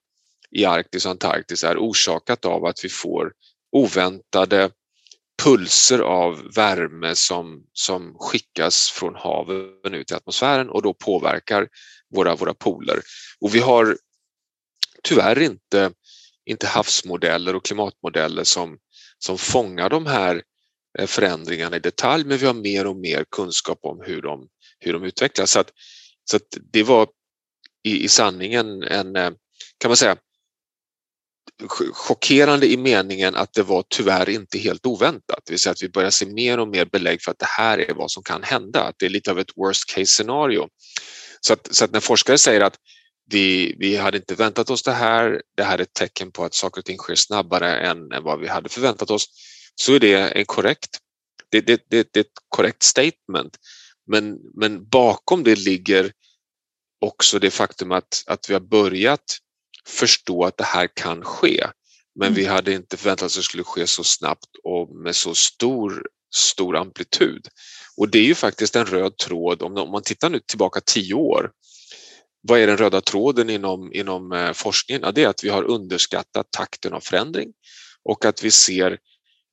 i 0.51 0.65
Arktis 0.65 1.05
och 1.05 1.11
Antarktis 1.11 1.65
är 1.65 1.77
orsakat 1.77 2.45
av 2.45 2.65
att 2.65 2.85
vi 2.85 2.89
får 2.89 3.33
oväntade 3.73 4.71
pulser 5.43 5.99
av 5.99 6.55
värme 6.55 7.15
som, 7.15 7.67
som 7.73 8.15
skickas 8.19 8.91
från 8.91 9.15
haven 9.15 9.95
ut 9.95 10.11
i 10.11 10.15
atmosfären 10.15 10.71
och 10.71 10.83
då 10.83 10.95
påverkar 10.95 11.69
våra, 12.15 12.35
våra 12.35 12.55
poler. 12.55 13.01
Och 13.41 13.55
vi 13.55 13.59
har 13.59 13.97
tyvärr 15.03 15.39
inte, 15.39 15.93
inte 16.53 16.67
havsmodeller 16.67 17.57
och 17.57 17.65
klimatmodeller 17.65 18.45
som, 18.45 18.79
som 19.19 19.39
fångar 19.39 19.91
de 19.91 20.07
här 20.07 20.43
eh, 20.99 21.07
förändringarna 21.07 21.77
i 21.77 21.81
detalj 21.81 22.25
men 22.25 22.39
vi 22.39 22.47
har 22.47 22.55
mer 22.55 22.87
och 22.87 22.97
mer 22.97 23.25
kunskap 23.31 23.79
om 23.83 24.03
hur 24.07 24.23
de, 24.23 24.49
hur 24.79 24.93
de 24.93 25.05
utvecklas. 25.05 25.51
Så, 25.51 25.61
att, 25.61 25.71
så 26.31 26.37
att 26.37 26.57
det 26.73 26.83
var 26.83 27.09
i, 27.85 28.05
i 28.05 28.09
sanningen 28.09 28.83
en, 28.83 29.17
eh, 29.17 29.31
kan 29.79 29.89
man 29.89 29.97
säga, 29.97 30.17
chockerande 31.93 32.73
i 32.73 32.77
meningen 32.77 33.35
att 33.37 33.53
det 33.53 33.63
var 33.63 33.85
tyvärr 33.89 34.29
inte 34.29 34.59
helt 34.59 34.87
oväntat. 34.87 35.41
Det 35.45 35.53
vill 35.53 35.59
säga 35.59 35.73
att 35.73 35.83
vi 35.83 35.89
börjar 35.89 36.11
se 36.11 36.27
mer 36.27 36.59
och 36.59 36.69
mer 36.69 36.85
belägg 36.85 37.23
för 37.23 37.31
att 37.31 37.39
det 37.39 37.49
här 37.49 37.79
är 37.79 37.95
vad 37.95 38.11
som 38.11 38.23
kan 38.23 38.43
hända. 38.43 38.83
Att 38.83 38.95
det 38.99 39.07
är 39.07 39.11
lite 39.11 39.31
av 39.31 39.39
ett 39.39 39.57
worst 39.57 39.95
case 39.95 40.07
scenario. 40.07 40.69
Så 41.41 41.53
att, 41.53 41.75
så 41.75 41.85
att 41.85 41.93
när 41.93 42.01
forskare 42.01 42.39
säger 42.39 42.61
att 42.61 42.77
vi, 43.31 43.77
vi 43.79 43.97
hade 43.97 44.17
inte 44.17 44.35
väntat 44.35 44.71
oss 44.71 44.83
det 44.83 44.93
här, 44.93 45.43
det 45.57 45.63
här 45.63 45.79
är 45.79 45.83
ett 45.83 45.95
tecken 45.95 46.31
på 46.33 46.45
att 46.45 46.55
saker 46.55 46.81
och 46.81 46.85
ting 46.85 46.99
sker 46.99 47.15
snabbare 47.15 47.81
än, 47.81 48.13
än 48.13 48.23
vad 48.23 48.41
vi 48.41 48.49
hade 48.49 48.69
förväntat 48.69 49.11
oss, 49.11 49.27
så 49.75 49.95
är 49.95 50.01
det 50.01 50.15
en 50.15 50.45
korrekt, 50.45 50.99
det, 51.51 51.61
det, 51.61 51.85
det, 51.89 52.09
det 52.13 52.21
är 52.21 52.25
ett 52.25 52.43
korrekt 52.49 52.83
statement. 52.83 53.57
Men, 54.07 54.39
men 54.55 54.89
bakom 54.89 55.45
det 55.45 55.59
ligger 55.59 56.13
också 57.01 57.39
det 57.39 57.51
faktum 57.51 57.93
att, 57.93 58.23
att 58.27 58.51
vi 58.51 58.55
har 58.55 58.61
börjat 58.61 59.39
förstå 59.87 60.45
att 60.45 60.57
det 60.57 60.65
här 60.65 60.89
kan 60.95 61.25
ske. 61.25 61.67
Men 62.15 62.29
mm. 62.29 62.35
vi 62.35 62.45
hade 62.45 62.73
inte 62.73 62.97
förväntat 62.97 63.27
oss 63.27 63.37
att 63.37 63.41
det 63.41 63.45
skulle 63.45 63.65
ske 63.65 63.87
så 63.87 64.05
snabbt 64.05 64.47
och 64.65 64.97
med 64.97 65.17
så 65.17 65.35
stor, 65.35 66.07
stor 66.35 66.77
amplitud. 66.77 67.49
Och 67.97 68.09
det 68.09 68.19
är 68.19 68.25
ju 68.25 68.35
faktiskt 68.35 68.77
en 68.77 68.87
röd 68.87 69.17
tråd, 69.17 69.63
om 69.63 69.91
man 69.91 70.03
tittar 70.03 70.31
nu 70.31 70.41
tillbaka 70.41 70.81
tio 70.81 71.15
år, 71.15 71.51
vad 72.43 72.61
är 72.61 72.67
den 72.67 72.77
röda 72.77 73.01
tråden 73.01 73.51
inom, 73.51 73.93
inom 73.93 74.33
eh, 74.33 74.53
forskningen? 74.53 75.03
Ja, 75.05 75.13
det 75.13 75.25
är 75.25 75.29
att 75.29 75.45
vi 75.45 75.49
har 75.49 75.63
underskattat 75.63 76.47
takten 76.51 76.93
av 76.93 77.01
förändring 77.01 77.53
och 78.05 78.25
att 78.25 78.45
vi 78.45 78.51
ser 78.51 78.99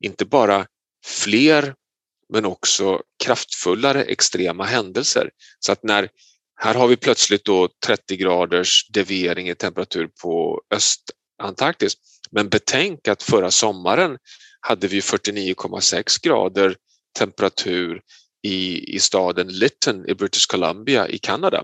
inte 0.04 0.25
bara 0.25 0.65
fler 1.06 1.75
men 2.34 2.45
också 2.45 3.02
kraftfullare 3.23 4.04
extrema 4.04 4.63
händelser. 4.63 5.30
Så 5.60 5.71
att 5.71 5.84
när 5.84 6.10
här 6.56 6.75
har 6.75 6.88
vi 6.88 6.97
plötsligt 6.97 7.45
då 7.45 7.69
30 7.86 8.17
graders 8.17 8.89
deviering 8.89 9.49
i 9.49 9.56
temperatur 9.56 10.10
på 10.21 10.62
Östantarktis. 10.73 11.93
Men 12.32 12.49
betänk 12.49 13.08
att 13.08 13.23
förra 13.23 13.52
sommaren 13.52 14.17
hade 14.60 14.88
vi 14.88 14.99
49,6 14.99 16.23
grader 16.23 16.75
temperatur 17.17 18.02
i, 18.43 18.95
i 18.95 18.99
staden 18.99 19.47
Lytton 19.47 20.10
i 20.10 20.13
British 20.13 20.47
Columbia 20.47 21.08
i 21.08 21.17
Kanada. 21.17 21.63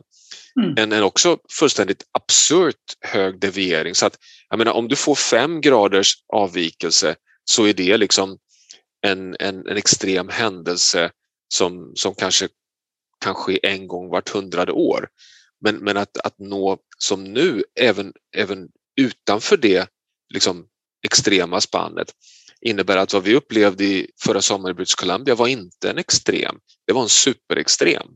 Mm. 0.61 0.73
En, 0.77 0.91
en 0.91 1.03
också 1.03 1.37
fullständigt 1.59 2.03
absurt 2.11 2.97
hög 3.01 3.39
deviering. 3.39 3.95
Så 3.95 4.05
att, 4.05 4.17
jag 4.49 4.57
menar, 4.57 4.71
om 4.71 4.87
du 4.87 4.95
får 4.95 5.15
fem 5.15 5.61
graders 5.61 6.13
avvikelse 6.33 7.15
så 7.45 7.65
är 7.65 7.73
det 7.73 7.97
liksom 7.97 8.37
en, 9.01 9.35
en, 9.39 9.67
en 9.67 9.77
extrem 9.77 10.29
händelse 10.29 11.11
som, 11.53 11.91
som 11.95 12.15
kanske 12.15 12.47
kan 13.23 13.35
ske 13.35 13.59
en 13.63 13.87
gång 13.87 14.09
vart 14.09 14.29
hundrade 14.29 14.71
år. 14.71 15.07
Men, 15.61 15.75
men 15.75 15.97
att, 15.97 16.17
att 16.17 16.39
nå 16.39 16.77
som 16.97 17.23
nu, 17.23 17.63
även, 17.79 18.13
även 18.35 18.67
utanför 19.01 19.57
det 19.57 19.89
liksom, 20.33 20.67
extrema 21.05 21.61
spannet, 21.61 22.11
innebär 22.61 22.97
att 22.97 23.13
vad 23.13 23.23
vi 23.23 23.35
upplevde 23.35 23.83
i 23.83 24.07
förra 24.23 24.41
sommaren 24.41 24.75
i 24.75 24.77
British 24.77 24.95
Columbia 24.95 25.35
var 25.35 25.47
inte 25.47 25.89
en 25.89 25.97
extrem, 25.97 26.55
det 26.87 26.93
var 26.93 27.01
en 27.01 27.09
superextrem. 27.09 28.07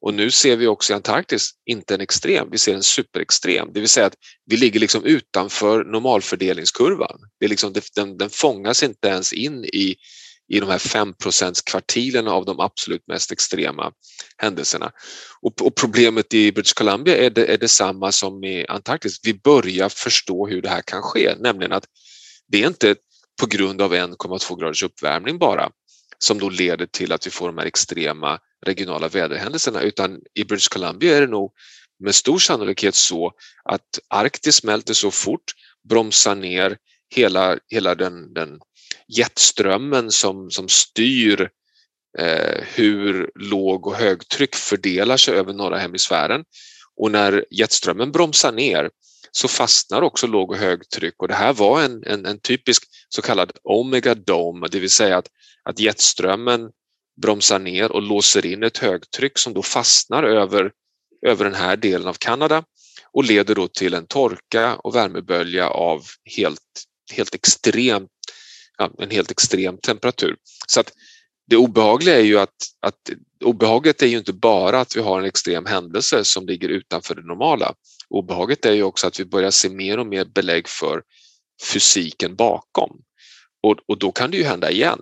Och 0.00 0.14
nu 0.14 0.30
ser 0.30 0.56
vi 0.56 0.66
också 0.66 0.92
i 0.92 0.96
Antarktis 0.96 1.50
inte 1.66 1.94
en 1.94 2.00
extrem, 2.00 2.48
vi 2.50 2.58
ser 2.58 2.74
en 2.74 2.82
superextrem. 2.82 3.68
Det 3.72 3.80
vill 3.80 3.88
säga 3.88 4.06
att 4.06 4.16
vi 4.46 4.56
ligger 4.56 4.80
liksom 4.80 5.04
utanför 5.04 5.84
normalfördelningskurvan. 5.84 7.18
Det 7.40 7.46
är 7.46 7.48
liksom, 7.48 7.74
den, 7.94 8.18
den 8.18 8.30
fångas 8.30 8.82
inte 8.82 9.08
ens 9.08 9.32
in 9.32 9.64
i, 9.64 9.96
i 10.48 10.60
de 10.60 10.68
här 10.68 10.78
5 10.78 11.14
kvartilerna 11.66 12.32
av 12.32 12.44
de 12.44 12.60
absolut 12.60 13.06
mest 13.06 13.32
extrema 13.32 13.92
händelserna. 14.36 14.92
Och, 15.40 15.62
och 15.62 15.74
problemet 15.74 16.34
i 16.34 16.52
British 16.52 16.74
Columbia 16.74 17.16
är, 17.16 17.30
det, 17.30 17.46
är 17.46 17.58
detsamma 17.58 18.12
som 18.12 18.44
i 18.44 18.66
Antarktis. 18.66 19.20
Vi 19.22 19.34
börjar 19.34 19.88
förstå 19.88 20.46
hur 20.46 20.62
det 20.62 20.68
här 20.68 20.82
kan 20.82 21.02
ske, 21.02 21.34
nämligen 21.38 21.72
att 21.72 21.84
det 22.48 22.62
är 22.62 22.66
inte 22.66 22.96
på 23.40 23.46
grund 23.46 23.82
av 23.82 23.94
1,2 23.94 24.60
graders 24.60 24.82
uppvärmning 24.82 25.38
bara 25.38 25.70
som 26.18 26.38
då 26.38 26.48
leder 26.48 26.86
till 26.86 27.12
att 27.12 27.26
vi 27.26 27.30
får 27.30 27.46
de 27.46 27.58
här 27.58 27.66
extrema 27.66 28.38
regionala 28.66 29.08
väderhändelserna 29.08 29.82
utan 29.82 30.20
i 30.34 30.44
British 30.44 30.68
Columbia 30.68 31.16
är 31.16 31.20
det 31.20 31.26
nog 31.26 31.52
med 32.04 32.14
stor 32.14 32.38
sannolikhet 32.38 32.94
så 32.94 33.32
att 33.64 33.98
Arktis 34.08 34.54
smälter 34.54 34.94
så 34.94 35.10
fort, 35.10 35.52
bromsar 35.88 36.34
ner 36.34 36.76
hela, 37.14 37.58
hela 37.68 37.94
den, 37.94 38.34
den 38.34 38.60
jetströmmen 39.08 40.10
som, 40.10 40.50
som 40.50 40.68
styr 40.68 41.50
eh, 42.18 42.64
hur 42.74 43.30
låg 43.34 43.86
och 43.86 43.96
högtryck 43.96 44.54
fördelar 44.54 45.16
sig 45.16 45.34
över 45.34 45.52
norra 45.52 45.78
hemisfären. 45.78 46.44
Och 47.00 47.10
när 47.10 47.44
jetströmmen 47.50 48.12
bromsar 48.12 48.52
ner 48.52 48.90
så 49.30 49.48
fastnar 49.48 50.02
också 50.02 50.26
låg 50.26 50.50
och 50.50 50.56
högtryck 50.56 51.14
och 51.18 51.28
det 51.28 51.34
här 51.34 51.52
var 51.52 51.82
en, 51.82 52.04
en, 52.04 52.26
en 52.26 52.40
typisk 52.40 52.84
så 53.08 53.22
kallad 53.22 53.52
omega 53.62 54.14
dome, 54.14 54.68
det 54.68 54.80
vill 54.80 54.90
säga 54.90 55.18
att, 55.18 55.28
att 55.62 55.78
jetströmmen 55.78 56.70
bromsar 57.22 57.58
ner 57.58 57.92
och 57.92 58.02
låser 58.02 58.46
in 58.46 58.62
ett 58.62 58.78
högtryck 58.78 59.38
som 59.38 59.54
då 59.54 59.62
fastnar 59.62 60.22
över, 60.22 60.72
över 61.26 61.44
den 61.44 61.54
här 61.54 61.76
delen 61.76 62.08
av 62.08 62.14
Kanada 62.14 62.64
och 63.12 63.24
leder 63.24 63.54
då 63.54 63.68
till 63.68 63.94
en 63.94 64.06
torka 64.06 64.76
och 64.76 64.94
värmebölja 64.94 65.68
av 65.68 66.04
helt, 66.36 66.84
helt 67.12 67.34
extrem, 67.34 68.06
ja, 68.78 68.90
en 68.98 69.10
helt 69.10 69.30
extrem 69.30 69.78
temperatur. 69.78 70.36
Så 70.66 70.80
att 70.80 70.92
det 71.50 71.56
obehagliga 71.56 72.16
är 72.16 72.24
ju 72.24 72.38
att, 72.38 72.54
att 72.80 73.10
obehaget 73.44 74.02
är 74.02 74.06
ju 74.06 74.18
inte 74.18 74.32
bara 74.32 74.80
att 74.80 74.96
vi 74.96 75.00
har 75.00 75.18
en 75.18 75.24
extrem 75.24 75.66
händelse 75.66 76.24
som 76.24 76.46
ligger 76.46 76.68
utanför 76.68 77.14
det 77.14 77.22
normala. 77.22 77.74
Obehaget 78.08 78.64
är 78.64 78.72
ju 78.72 78.82
också 78.82 79.06
att 79.06 79.20
vi 79.20 79.24
börjar 79.24 79.50
se 79.50 79.68
mer 79.68 79.98
och 79.98 80.06
mer 80.06 80.24
belägg 80.24 80.68
för 80.68 81.02
fysiken 81.72 82.36
bakom. 82.36 83.00
Och, 83.62 83.76
och 83.86 83.98
då 83.98 84.12
kan 84.12 84.30
det 84.30 84.36
ju 84.36 84.44
hända 84.44 84.70
igen 84.70 85.00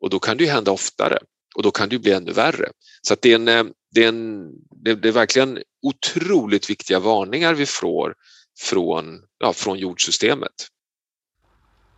och 0.00 0.10
då 0.10 0.18
kan 0.18 0.36
det 0.36 0.44
ju 0.44 0.50
hända 0.50 0.70
oftare 0.70 1.18
och 1.56 1.62
då 1.62 1.70
kan 1.70 1.88
det 1.88 1.94
ju 1.94 1.98
bli 1.98 2.12
ännu 2.12 2.32
värre. 2.32 2.68
Så 3.02 3.12
att 3.12 3.22
det, 3.22 3.30
är 3.30 3.34
en, 3.34 3.48
eh, 3.48 3.64
det, 3.94 4.04
är 4.04 4.08
en, 4.08 4.50
det 4.84 5.08
är 5.08 5.12
verkligen 5.12 5.58
otroligt 5.82 6.70
viktiga 6.70 7.00
varningar 7.00 7.54
vi 7.54 7.66
får 7.66 8.14
från, 8.60 9.20
ja, 9.38 9.52
från 9.52 9.78
jordsystemet. 9.78 10.52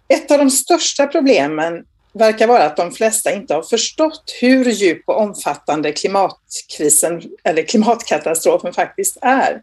Ett 0.09 0.31
av 0.31 0.39
de 0.39 0.51
största 0.51 1.07
problemen 1.07 1.85
verkar 2.13 2.47
vara 2.47 2.65
att 2.65 2.77
de 2.77 2.93
flesta 2.93 3.33
inte 3.33 3.55
har 3.55 3.63
förstått 3.63 4.35
hur 4.41 4.71
djup 4.71 5.03
och 5.07 5.21
omfattande 5.21 5.93
klimatkrisen 5.93 7.23
eller 7.45 7.63
klimatkatastrofen 7.63 8.73
faktiskt 8.73 9.17
är. 9.21 9.63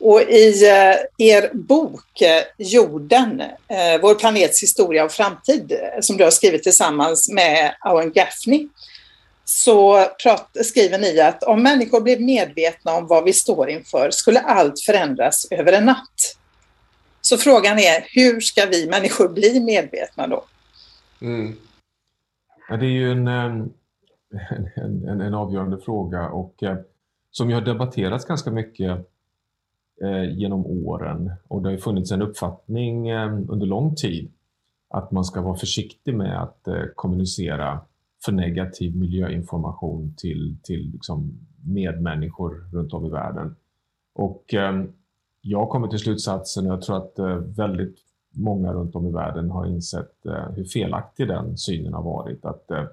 Och 0.00 0.22
i 0.22 0.68
eh, 0.68 1.26
er 1.28 1.50
bok 1.54 2.20
eh, 2.20 2.42
Jorden, 2.58 3.40
eh, 3.40 4.00
vår 4.02 4.14
planets 4.14 4.62
historia 4.62 5.04
och 5.04 5.12
framtid, 5.12 5.72
som 6.00 6.16
du 6.16 6.24
har 6.24 6.30
skrivit 6.30 6.62
tillsammans 6.62 7.28
med 7.28 7.74
Owen 7.84 8.12
Gaffney, 8.12 8.68
så 9.44 10.06
skriver 10.64 10.98
ni 10.98 11.20
att 11.20 11.42
om 11.42 11.62
människor 11.62 12.00
blev 12.00 12.20
medvetna 12.20 12.92
om 12.92 13.06
vad 13.06 13.24
vi 13.24 13.32
står 13.32 13.70
inför 13.70 14.10
skulle 14.10 14.40
allt 14.40 14.80
förändras 14.80 15.46
över 15.50 15.72
en 15.72 15.84
natt. 15.84 16.36
Så 17.20 17.38
frågan 17.38 17.78
är, 17.78 18.04
hur 18.08 18.40
ska 18.40 18.66
vi 18.66 18.86
människor 18.86 19.28
bli 19.28 19.60
medvetna 19.60 20.26
då? 20.26 20.44
Mm. 21.22 21.56
Ja, 22.70 22.76
det 22.76 22.86
är 22.86 22.90
ju 22.90 23.12
ehm, 23.12 23.26
en, 23.28 23.72
en, 24.76 25.08
en, 25.08 25.20
en 25.20 25.34
avgörande 25.34 25.78
fråga 25.78 26.28
och 26.28 26.62
eh, 26.62 26.78
som 27.30 27.48
ju 27.48 27.54
har 27.54 27.62
debatterats 27.62 28.24
ganska 28.24 28.50
mycket 28.50 28.90
eh, 30.02 30.38
genom 30.38 30.66
åren 30.66 31.32
och 31.48 31.62
det 31.62 31.70
har 31.70 31.76
funnits 31.76 32.12
en 32.12 32.22
uppfattning 32.22 33.08
eh, 33.08 33.32
under 33.48 33.66
lång 33.66 33.94
tid 33.94 34.32
att 34.88 35.10
man 35.10 35.24
ska 35.24 35.40
vara 35.42 35.56
försiktig 35.56 36.14
med 36.14 36.42
att 36.42 36.68
eh, 36.68 36.82
kommunicera 36.94 37.80
för 38.24 38.32
negativ 38.32 38.96
miljöinformation 38.96 40.14
till, 40.16 40.56
till 40.62 40.90
liksom 40.92 41.38
medmänniskor 41.64 42.68
runt 42.72 42.92
om 42.92 43.06
i 43.06 43.10
världen. 43.10 43.56
Och 44.14 44.54
ehm, 44.54 44.92
jag 45.40 45.68
kommer 45.68 45.88
till 45.88 45.98
slutsatsen, 45.98 46.66
och 46.66 46.72
jag 46.72 46.82
tror 46.82 46.96
att 46.96 47.18
eh, 47.18 47.36
väldigt 47.36 47.98
många 48.30 48.72
runt 48.72 48.94
om 48.94 49.06
i 49.06 49.12
världen 49.12 49.50
har 49.50 49.66
insett 49.66 50.26
eh, 50.26 50.50
hur 50.56 50.64
felaktig 50.64 51.28
den 51.28 51.56
synen 51.56 51.94
har 51.94 52.02
varit. 52.02 52.44
Att, 52.44 52.70
eh, 52.70 52.84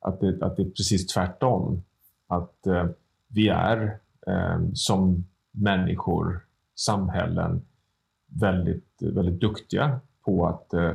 att, 0.00 0.20
det, 0.20 0.42
att 0.42 0.56
det 0.56 0.62
är 0.62 0.70
precis 0.70 1.06
tvärtom. 1.06 1.82
Att 2.26 2.66
eh, 2.66 2.86
vi 3.28 3.48
är 3.48 3.98
eh, 4.26 4.60
som 4.74 5.24
människor, 5.50 6.46
samhällen, 6.74 7.62
väldigt, 8.40 9.02
väldigt 9.02 9.40
duktiga 9.40 10.00
på 10.24 10.46
att 10.46 10.74
eh, 10.74 10.92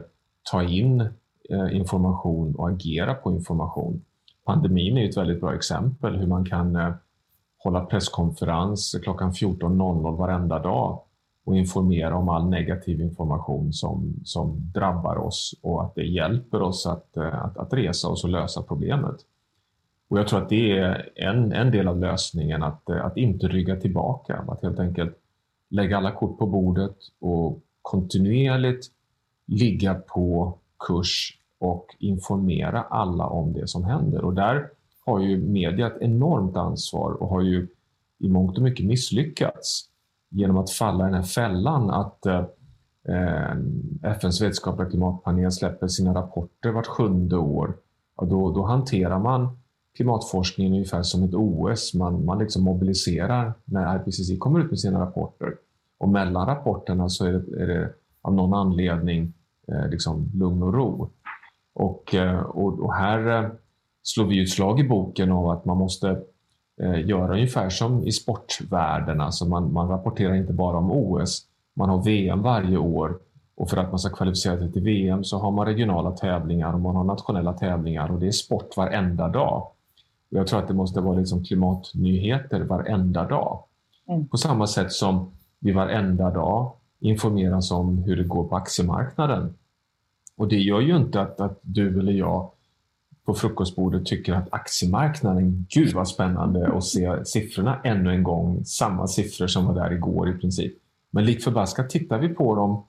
ta 0.51 0.63
in 0.63 1.09
Eh, 1.49 1.75
information 1.75 2.55
och 2.55 2.69
agera 2.69 3.13
på 3.13 3.31
information. 3.31 4.01
Pandemin 4.45 4.97
är 4.97 5.09
ett 5.09 5.17
väldigt 5.17 5.41
bra 5.41 5.55
exempel 5.55 6.15
hur 6.15 6.27
man 6.27 6.45
kan 6.45 6.75
eh, 6.75 6.93
hålla 7.57 7.85
presskonferens 7.85 8.95
klockan 9.03 9.31
14.00 9.31 10.17
varenda 10.17 10.59
dag 10.59 11.01
och 11.45 11.57
informera 11.57 12.17
om 12.17 12.29
all 12.29 12.49
negativ 12.49 13.01
information 13.01 13.73
som, 13.73 14.13
som 14.23 14.71
drabbar 14.73 15.17
oss 15.17 15.55
och 15.61 15.83
att 15.83 15.95
det 15.95 16.03
hjälper 16.03 16.61
oss 16.61 16.85
att, 16.85 17.17
eh, 17.17 17.45
att, 17.45 17.57
att 17.57 17.73
resa 17.73 18.07
oss 18.07 18.23
och 18.23 18.29
lösa 18.29 18.61
problemet. 18.61 19.15
Och 20.07 20.19
Jag 20.19 20.27
tror 20.27 20.41
att 20.41 20.49
det 20.49 20.77
är 20.77 21.09
en, 21.15 21.51
en 21.51 21.71
del 21.71 21.87
av 21.87 21.99
lösningen, 21.99 22.63
att, 22.63 22.89
eh, 22.89 23.05
att 23.05 23.17
inte 23.17 23.47
rygga 23.47 23.75
tillbaka. 23.75 24.45
Att 24.47 24.61
helt 24.63 24.79
enkelt 24.79 25.15
lägga 25.69 25.97
alla 25.97 26.11
kort 26.11 26.37
på 26.37 26.47
bordet 26.47 26.97
och 27.19 27.59
kontinuerligt 27.81 28.87
ligga 29.47 29.93
på 29.93 30.57
kurs 30.79 31.39
och 31.59 31.95
informera 31.99 32.81
alla 32.81 33.25
om 33.25 33.53
det 33.53 33.67
som 33.67 33.83
händer. 33.83 34.25
Och 34.25 34.33
där 34.33 34.69
har 35.05 35.19
ju 35.19 35.37
media 35.37 35.87
ett 35.87 36.01
enormt 36.01 36.57
ansvar 36.57 37.11
och 37.11 37.29
har 37.29 37.41
ju 37.41 37.67
i 38.19 38.29
mångt 38.29 38.57
och 38.57 38.63
mycket 38.63 38.85
misslyckats 38.85 39.89
genom 40.35 40.57
att 40.57 40.71
falla 40.71 41.03
i 41.03 41.07
den 41.07 41.13
här 41.13 41.23
fällan 41.23 41.89
att 41.89 42.25
eh, 42.25 42.45
FNs 44.03 44.41
vetenskapliga 44.41 44.89
klimatpanel 44.89 45.51
släpper 45.51 45.87
sina 45.87 46.13
rapporter 46.13 46.71
vart 46.71 46.87
sjunde 46.87 47.37
år. 47.37 47.73
Och 48.15 48.27
då, 48.27 48.51
då 48.51 48.63
hanterar 48.63 49.19
man 49.19 49.57
klimatforskningen 49.95 50.73
ungefär 50.73 51.03
som 51.03 51.23
ett 51.23 51.33
OS. 51.33 51.93
Man, 51.93 52.25
man 52.25 52.39
liksom 52.39 52.63
mobiliserar 52.63 53.53
när 53.65 53.95
IPCC 53.95 54.39
kommer 54.39 54.59
ut 54.59 54.69
med 54.69 54.79
sina 54.79 54.99
rapporter. 54.99 55.55
Och 55.97 56.09
mellan 56.09 56.47
rapporterna 56.47 57.09
så 57.09 57.25
är 57.25 57.33
det, 57.33 57.63
är 57.63 57.67
det 57.67 57.93
av 58.21 58.33
någon 58.33 58.53
anledning 58.53 59.33
eh, 59.67 59.89
liksom 59.89 60.31
lugn 60.33 60.63
och 60.63 60.73
ro. 60.73 61.09
Och, 61.73 62.15
eh, 62.15 62.39
och, 62.39 62.79
och 62.79 62.93
här 62.93 63.43
eh, 63.43 63.49
slår 64.03 64.25
vi 64.25 64.43
ett 64.43 64.49
slag 64.49 64.79
i 64.79 64.83
boken 64.83 65.31
av 65.31 65.49
att 65.49 65.65
man 65.65 65.77
måste 65.77 66.21
eh, 66.81 67.07
göra 67.07 67.33
ungefär 67.33 67.69
som 67.69 68.03
i 68.03 68.11
sportvärlden. 68.11 69.21
Alltså 69.21 69.45
man, 69.45 69.73
man 69.73 69.87
rapporterar 69.87 70.35
inte 70.35 70.53
bara 70.53 70.77
om 70.77 70.91
OS, 70.91 71.41
man 71.73 71.89
har 71.89 72.03
VM 72.03 72.41
varje 72.41 72.77
år 72.77 73.17
och 73.55 73.69
för 73.69 73.77
att 73.77 73.89
man 73.89 73.99
ska 73.99 74.15
kvalificera 74.15 74.57
sig 74.57 74.71
till 74.71 74.83
VM 74.83 75.23
så 75.23 75.37
har 75.37 75.51
man 75.51 75.65
regionala 75.65 76.11
tävlingar 76.11 76.73
och 76.73 76.79
man 76.79 76.95
har 76.95 77.03
nationella 77.03 77.53
tävlingar 77.53 78.11
och 78.11 78.19
det 78.19 78.27
är 78.27 78.31
sport 78.31 78.77
varenda 78.77 79.27
dag. 79.27 79.67
Jag 80.29 80.47
tror 80.47 80.59
att 80.59 80.67
det 80.67 80.73
måste 80.73 81.01
vara 81.01 81.17
liksom 81.19 81.43
klimatnyheter 81.43 82.61
varenda 82.61 83.27
dag. 83.27 83.63
Mm. 84.07 84.27
På 84.27 84.37
samma 84.37 84.67
sätt 84.67 84.91
som 84.91 85.31
vi 85.59 85.71
varenda 85.71 86.31
dag 86.31 86.71
informeras 86.99 87.71
om 87.71 87.97
hur 87.97 88.15
det 88.15 88.23
går 88.23 88.43
på 88.43 88.55
aktiemarknaden. 88.55 89.53
Och 90.37 90.47
det 90.47 90.59
gör 90.59 90.79
ju 90.79 90.95
inte 90.95 91.21
att, 91.21 91.39
att 91.39 91.59
du 91.61 91.99
eller 91.99 92.11
jag 92.11 92.51
på 93.25 93.33
frukostbordet 93.33 94.05
tycker 94.05 94.33
att 94.33 94.47
aktiemarknaden, 94.51 95.65
gud 95.69 95.93
vad 95.93 96.07
spännande 96.07 96.67
att 96.67 96.83
se 96.83 97.25
siffrorna 97.25 97.81
ännu 97.83 98.11
en 98.11 98.23
gång. 98.23 98.65
Samma 98.65 99.07
siffror 99.07 99.47
som 99.47 99.65
var 99.65 99.73
där 99.75 99.93
igår 99.93 100.29
i 100.29 100.33
princip. 100.33 100.73
Men 101.11 101.25
lik 101.25 101.43
förbaskat 101.43 101.89
tittar 101.89 102.19
vi 102.19 102.29
på 102.29 102.55
dem. 102.55 102.83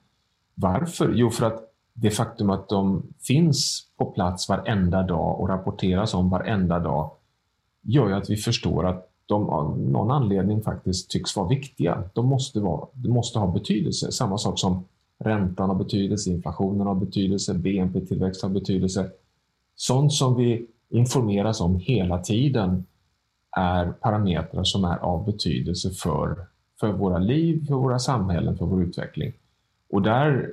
Varför? 0.55 1.13
Jo, 1.15 1.29
för 1.29 1.45
att 1.45 1.63
det 1.93 2.09
faktum 2.09 2.49
att 2.49 2.69
de 2.69 3.03
finns 3.21 3.87
på 3.97 4.05
plats 4.05 4.49
varenda 4.49 5.03
dag 5.03 5.39
och 5.39 5.49
rapporteras 5.49 6.13
om 6.13 6.29
varenda 6.29 6.79
dag 6.79 7.11
gör 7.81 8.07
ju 8.07 8.13
att 8.13 8.29
vi 8.29 8.35
förstår 8.35 8.87
att 8.87 9.09
de 9.25 9.49
av 9.49 9.79
någon 9.79 10.11
anledning 10.11 10.61
faktiskt 10.61 11.09
tycks 11.09 11.35
vara 11.35 11.47
viktiga. 11.47 12.03
De 12.13 12.27
måste, 12.27 12.59
vara, 12.59 12.87
de 12.93 13.09
måste 13.09 13.39
ha 13.39 13.47
betydelse. 13.47 14.11
Samma 14.11 14.37
sak 14.37 14.59
som 14.59 14.83
Räntan 15.19 15.69
har 15.69 15.75
betydelse, 15.75 16.29
inflationen 16.29 16.87
har 16.87 16.95
betydelse, 16.95 17.53
BNP-tillväxt 17.53 18.41
har 18.41 18.49
betydelse. 18.49 19.09
Sånt 19.79 20.13
som 20.13 20.35
vi 20.35 20.67
informeras 20.89 21.61
om 21.61 21.79
hela 21.79 22.19
tiden 22.19 22.85
är 23.57 23.85
parametrar 23.85 24.63
som 24.63 24.85
är 24.85 24.97
av 24.97 25.25
betydelse 25.25 25.89
för, 25.89 26.45
för 26.79 26.91
våra 26.91 27.17
liv, 27.17 27.65
för 27.67 27.75
våra 27.75 27.99
samhällen, 27.99 28.57
för 28.57 28.65
vår 28.65 28.83
utveckling. 28.83 29.33
Och 29.89 30.01
där, 30.01 30.51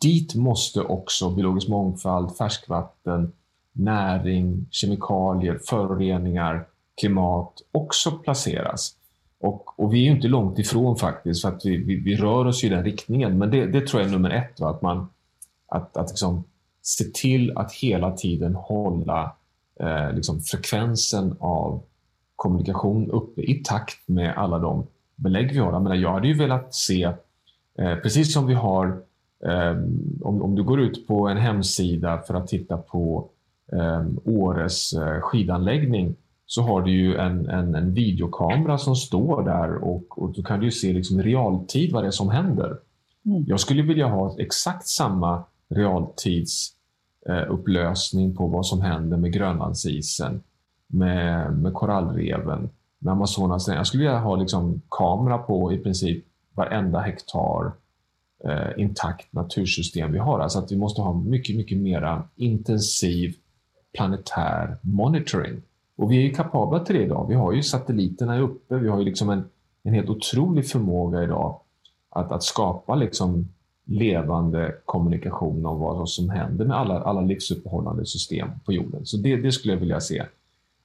dit 0.00 0.34
måste 0.34 0.80
också 0.80 1.30
biologisk 1.30 1.68
mångfald, 1.68 2.36
färskvatten, 2.36 3.32
näring, 3.72 4.66
kemikalier, 4.70 5.58
föroreningar, 5.68 6.66
klimat 7.00 7.52
också 7.72 8.10
placeras. 8.10 8.96
Och, 9.40 9.80
och, 9.80 9.94
vi 9.94 10.06
är 10.06 10.10
inte 10.10 10.28
långt 10.28 10.58
ifrån 10.58 10.96
faktiskt, 10.96 11.42
för 11.42 11.48
att 11.48 11.64
vi, 11.64 11.76
vi, 11.76 11.96
vi 11.96 12.16
rör 12.16 12.44
oss 12.44 12.64
i 12.64 12.68
den 12.68 12.84
riktningen. 12.84 13.38
Men 13.38 13.50
det, 13.50 13.66
det, 13.66 13.86
tror 13.86 14.02
jag 14.02 14.08
är 14.08 14.12
nummer 14.12 14.30
ett. 14.30 14.60
Va? 14.60 14.70
Att 14.70 14.82
man 14.82 15.08
att, 15.68 15.96
att 15.96 16.10
liksom 16.10 16.44
se 16.82 17.04
till 17.04 17.56
att 17.56 17.72
hela 17.72 18.10
tiden 18.10 18.54
hålla 18.54 19.36
eh, 19.80 20.12
liksom 20.12 20.40
frekvensen 20.40 21.36
av 21.40 21.82
kommunikation 22.36 23.10
uppe 23.10 23.42
i 23.42 23.54
takt 23.64 24.08
med 24.08 24.34
alla 24.36 24.58
de 24.58 24.86
belägg 25.16 25.52
vi 25.52 25.58
har. 25.58 25.72
Jag, 25.72 25.82
menar, 25.82 25.96
jag 25.96 26.12
hade 26.12 26.28
ju 26.28 26.34
velat 26.34 26.74
se, 26.74 27.02
eh, 27.78 27.96
precis 28.02 28.32
som 28.32 28.46
vi 28.46 28.54
har, 28.54 28.86
eh, 29.44 29.76
om, 30.20 30.42
om 30.42 30.54
du 30.54 30.62
går 30.62 30.80
ut 30.80 31.06
på 31.06 31.28
en 31.28 31.36
hemsida 31.36 32.22
för 32.26 32.34
att 32.34 32.46
titta 32.46 32.76
på 32.76 33.28
eh, 33.72 34.06
Åres 34.24 34.92
eh, 34.92 35.20
skidanläggning 35.20 36.14
så 36.46 36.62
har 36.62 36.82
du 36.82 36.90
ju 36.90 37.16
en, 37.16 37.48
en, 37.48 37.74
en 37.74 37.94
videokamera 37.94 38.78
som 38.78 38.96
står 38.96 39.44
där 39.44 39.74
och, 39.74 40.22
och 40.22 40.32
då 40.32 40.42
kan 40.42 40.60
du 40.60 40.70
se 40.70 40.92
liksom 40.92 41.20
i 41.20 41.22
realtid 41.22 41.92
vad 41.92 42.02
det 42.02 42.06
är 42.06 42.10
som 42.10 42.30
händer. 42.30 42.76
Mm. 43.26 43.44
Jag 43.46 43.60
skulle 43.60 43.82
vilja 43.82 44.06
ha 44.06 44.36
exakt 44.38 44.86
samma 44.86 45.44
realtidsupplösning 45.74 48.30
eh, 48.30 48.36
på 48.36 48.46
vad 48.46 48.66
som 48.66 48.80
händer 48.80 49.16
med 49.16 49.32
Grönlandsisen, 49.32 50.42
med, 50.86 51.52
med 51.52 51.74
korallreven, 51.74 52.70
med 52.98 53.12
Amazonas. 53.12 53.68
Jag 53.68 53.86
skulle 53.86 54.02
vilja 54.02 54.18
ha 54.18 54.36
liksom 54.36 54.82
kamera 54.88 55.38
på 55.38 55.72
i 55.72 55.78
princip 55.78 56.24
varenda 56.54 57.00
hektar 57.00 57.72
eh, 58.44 58.68
intakt 58.76 59.32
natursystem 59.32 60.12
vi 60.12 60.18
har. 60.18 60.40
Alltså 60.40 60.58
att 60.58 60.72
vi 60.72 60.76
måste 60.76 61.00
ha 61.00 61.14
mycket, 61.14 61.56
mycket 61.56 61.78
mera 61.78 62.22
intensiv 62.36 63.34
planetär 63.92 64.76
monitoring. 64.80 65.62
Och 65.96 66.12
vi 66.12 66.16
är 66.16 66.22
ju 66.22 66.34
kapabla 66.34 66.80
till 66.80 66.96
det 66.96 67.02
idag. 67.02 67.26
Vi 67.28 67.34
har 67.34 67.52
ju 67.52 67.62
satelliterna 67.62 68.40
uppe. 68.40 68.76
Vi 68.76 68.88
har 68.88 68.98
ju 68.98 69.04
liksom 69.04 69.30
en, 69.30 69.44
en 69.82 69.94
helt 69.94 70.08
otrolig 70.08 70.68
förmåga 70.68 71.22
idag 71.22 71.60
att, 72.10 72.32
att 72.32 72.42
skapa 72.42 72.94
liksom 72.94 73.48
levande 73.92 74.74
kommunikation 74.84 75.66
om 75.66 75.80
vad 75.80 76.08
som 76.08 76.30
händer 76.30 76.64
med 76.64 76.76
alla, 76.76 77.00
alla 77.00 77.20
livsuppehållande 77.20 78.06
system 78.06 78.48
på 78.64 78.72
jorden. 78.72 79.06
Så 79.06 79.16
det, 79.16 79.36
det 79.36 79.52
skulle 79.52 79.74
jag 79.74 79.80
vilja 79.80 80.00
se. 80.00 80.24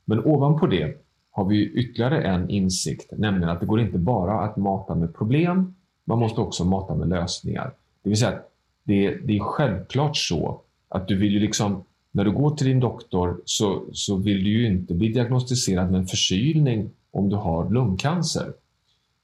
Men 0.05 0.25
ovanpå 0.25 0.67
det 0.67 0.97
har 1.31 1.45
vi 1.45 1.65
ytterligare 1.65 2.23
en 2.23 2.49
insikt, 2.49 3.13
nämligen 3.17 3.49
att 3.49 3.59
det 3.59 3.65
går 3.65 3.79
inte 3.79 3.97
bara 3.97 4.39
att 4.39 4.57
mata 4.57 4.95
med 4.95 5.15
problem, 5.15 5.75
man 6.05 6.19
måste 6.19 6.41
också 6.41 6.65
mata 6.65 6.95
med 6.95 7.09
lösningar. 7.09 7.71
Det 8.03 8.09
vill 8.09 8.17
säga 8.17 8.31
att 8.31 8.51
det, 8.83 9.15
det 9.15 9.37
är 9.37 9.39
självklart 9.39 10.17
så 10.17 10.61
att 10.89 11.07
du 11.07 11.17
vill 11.17 11.33
ju 11.33 11.39
liksom, 11.39 11.83
när 12.11 12.25
du 12.25 12.31
går 12.31 12.55
till 12.55 12.67
din 12.67 12.79
doktor 12.79 13.41
så, 13.45 13.83
så 13.93 14.15
vill 14.15 14.43
du 14.43 14.49
ju 14.49 14.67
inte 14.67 14.93
bli 14.93 15.09
diagnostiserad 15.09 15.91
med 15.91 15.99
en 15.99 16.07
förkylning 16.07 16.89
om 17.11 17.29
du 17.29 17.35
har 17.35 17.69
lungcancer. 17.69 18.53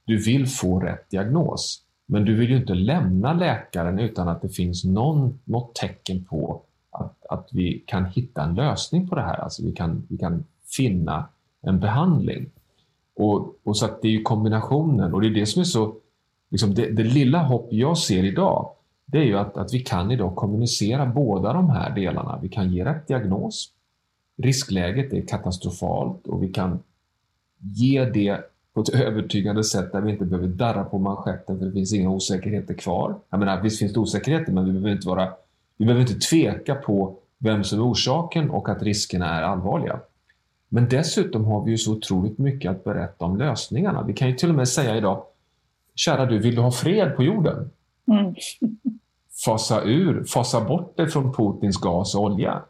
Du 0.06 0.18
vill 0.18 0.48
få 0.48 0.80
rätt 0.80 1.10
diagnos. 1.10 1.84
Men 2.06 2.26
du 2.26 2.36
vill 2.36 2.50
ju 2.50 2.58
inte 2.58 2.74
lämna 2.74 3.34
läkaren 3.34 4.00
utan 4.00 4.28
att 4.28 4.42
det 4.42 4.50
finns 4.50 4.84
någon, 4.84 5.40
något 5.44 5.76
tecken 5.76 6.24
på 6.24 6.62
att, 6.92 7.26
att 7.30 7.50
vi 7.52 7.84
kan 7.88 8.06
hitta 8.06 8.44
en 8.44 8.56
lösning 8.56 9.08
på 9.08 9.16
det 9.16 9.22
här. 9.22 9.36
Alltså 9.36 9.64
vi 9.64 9.72
kan, 9.72 10.04
vi 10.10 10.18
kan 10.18 10.44
finna 10.66 11.28
en 11.62 11.80
behandling. 11.80 12.50
Och, 13.16 13.56
och 13.64 13.78
så 13.78 13.90
det 14.02 14.08
är 14.08 14.12
ju 14.12 14.22
kombinationen 14.22 15.14
och 15.14 15.22
det 15.22 15.28
är 15.28 15.34
det 15.34 15.46
som 15.46 15.60
är 15.60 15.64
så, 15.66 15.96
liksom 16.50 16.74
det, 16.74 16.92
det, 16.92 17.04
lilla 17.04 17.44
hopp 17.44 17.68
jag 17.72 17.98
ser 17.98 18.24
idag, 18.24 18.70
det 19.06 19.18
är 19.18 19.24
ju 19.24 19.38
att, 19.38 19.58
att 19.58 19.74
vi 19.74 19.80
kan 19.80 20.12
idag 20.12 20.36
kommunicera 20.36 21.06
båda 21.06 21.54
de 21.54 21.70
här 21.70 21.96
delarna. 21.96 22.40
Vi 22.42 22.50
kan 22.50 22.74
ge 22.74 22.86
rätt 22.86 23.08
diagnos. 23.08 23.72
Riskläget 24.38 25.14
är 25.14 25.28
katastrofalt 25.28 26.28
och 26.28 26.44
vi 26.44 26.48
kan 26.48 26.80
ge 27.60 28.06
det 28.06 28.53
på 28.74 28.82
ett 28.82 28.90
övertygande 28.90 29.64
sätt 29.64 29.92
där 29.92 30.02
vi 30.02 30.12
inte 30.12 30.26
behöver 30.26 30.48
darra 30.48 30.84
på 30.84 31.00
manschetten 31.00 31.60
för 31.60 31.66
det 31.66 31.72
finns 31.72 31.94
inga 31.94 32.10
osäkerheter 32.10 32.74
kvar. 32.74 33.16
Jag 33.30 33.40
menar, 33.40 33.62
visst 33.62 33.80
finns 33.80 33.94
det 33.94 34.00
osäkerheter 34.00 34.52
men 34.52 34.66
vi 34.66 34.72
behöver 34.72 34.92
inte, 34.92 35.08
vara, 35.08 35.30
vi 35.78 35.86
behöver 35.86 36.02
inte 36.02 36.28
tveka 36.28 36.76
på 36.76 37.16
vem 37.38 37.64
som 37.64 37.80
är 37.80 37.92
orsaken 37.92 38.50
och 38.50 38.70
att 38.70 38.84
riskerna 38.84 39.40
är 39.40 39.42
allvarliga. 39.42 40.00
Men 40.70 40.90
dessutom 40.90 41.46
har 41.46 41.64
vi 41.64 41.72
ju 41.72 41.78
så 41.78 41.94
otroligt 41.94 42.38
mycket 42.38 42.72
att 42.72 42.84
berätta 42.84 43.26
om 43.26 43.38
lösningarna. 43.38 44.04
Vi 44.04 44.14
kan 44.14 44.28
ju 44.28 44.36
till 44.36 44.50
och 44.50 44.56
med 44.56 44.68
säga 44.68 44.98
idag, 44.98 45.24
kära 45.96 46.26
du, 46.26 46.40
vill 46.40 46.56
du 46.56 46.62
ha 46.62 46.72
fred 46.72 47.16
på 47.16 47.24
jorden? 47.24 47.70
Mm. 48.12 48.36
Fasa 49.46 49.84
ur, 49.84 50.24
fasa 50.24 50.62
bort 50.62 50.98
dig 50.98 51.10
från 51.10 51.34
Putins 51.34 51.78
gas 51.78 52.16
och 52.16 52.24
olja. 52.24 52.62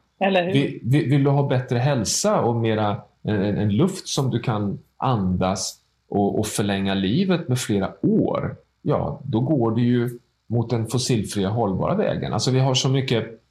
Vill, 0.54 0.80
vill, 0.84 1.10
vill, 1.10 1.24
du 1.24 1.30
ha 1.30 1.48
bättre 1.48 1.78
hälsa 1.78 2.42
och 2.42 2.56
mera 2.56 3.02
en, 3.22 3.58
en, 3.58 3.70
luft 3.70 4.08
som 4.08 4.32
du 4.32 4.40
kan 4.40 4.80
andas 4.98 5.80
och, 6.14 6.40
och, 6.40 6.48
förlänga 6.48 6.94
livet 6.94 7.48
med 7.48 7.60
flera 7.60 7.94
år? 8.02 8.56
Ja, 8.82 9.22
då 9.26 9.40
går 9.40 9.76
det 9.76 9.82
ju 9.82 10.20
mot 10.48 10.70
den 10.70 10.88
fossilfria 10.88 11.50
hållbara 11.50 11.96
vägen. 11.96 12.34
Alltså 12.34 12.52
vi 12.52 12.60
har 12.60 12.74
så 12.74 12.90
mycket, 12.90 13.44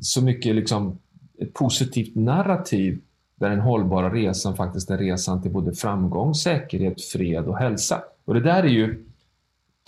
så 0.00 0.24
mycket 0.24 0.54
liksom 0.54 0.98
ett 1.38 1.54
positivt 1.54 2.14
narrativ 2.14 3.00
där 3.34 3.50
den 3.50 3.60
hållbara 3.60 4.14
resan 4.14 4.56
faktiskt 4.56 4.90
är 4.90 4.98
resan 4.98 5.42
till 5.42 5.50
både 5.50 5.72
framgång, 5.72 6.34
säkerhet, 6.34 7.02
fred 7.02 7.44
och 7.44 7.58
hälsa. 7.58 8.02
Och 8.24 8.34
det 8.34 8.40
där 8.40 8.62
är 8.62 8.68
ju, 8.68 9.04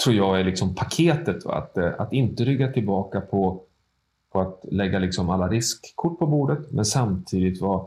tror 0.04 0.16
jag, 0.16 0.40
är 0.40 0.44
liksom 0.44 0.74
paketet. 0.74 1.44
Va? 1.44 1.54
Att, 1.54 1.76
eh, 1.76 1.90
att 1.98 2.12
inte 2.12 2.44
rygga 2.44 2.72
tillbaka 2.72 3.20
på, 3.20 3.62
på 4.32 4.40
att 4.40 4.64
lägga 4.70 4.98
liksom 4.98 5.30
alla 5.30 5.48
riskkort 5.48 6.18
på 6.18 6.26
bordet, 6.26 6.70
men 6.70 6.84
samtidigt 6.84 7.60
vara 7.60 7.86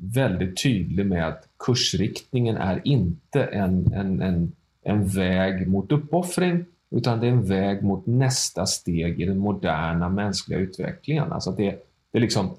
väldigt 0.00 0.62
tydlig 0.62 1.06
med 1.06 1.28
att 1.28 1.48
kursriktningen 1.58 2.56
är 2.56 2.80
inte 2.84 3.44
en, 3.44 3.92
en, 3.92 4.22
en, 4.22 4.52
en 4.82 5.08
väg 5.08 5.68
mot 5.68 5.92
uppoffring, 5.92 6.64
utan 6.90 7.20
det 7.20 7.26
är 7.26 7.30
en 7.30 7.44
väg 7.44 7.82
mot 7.82 8.06
nästa 8.06 8.66
steg 8.66 9.20
i 9.20 9.24
den 9.24 9.38
moderna 9.38 10.08
mänskliga 10.08 10.58
utvecklingen. 10.58 11.32
Alltså 11.32 11.50
det, 11.50 11.70
det 12.12 12.18
är 12.18 12.20
liksom 12.20 12.50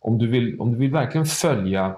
om 0.00 0.18
du 0.18 0.26
vill, 0.26 0.60
om 0.60 0.72
du 0.72 0.78
vill 0.78 0.92
verkligen 0.92 1.26
följa 1.26 1.96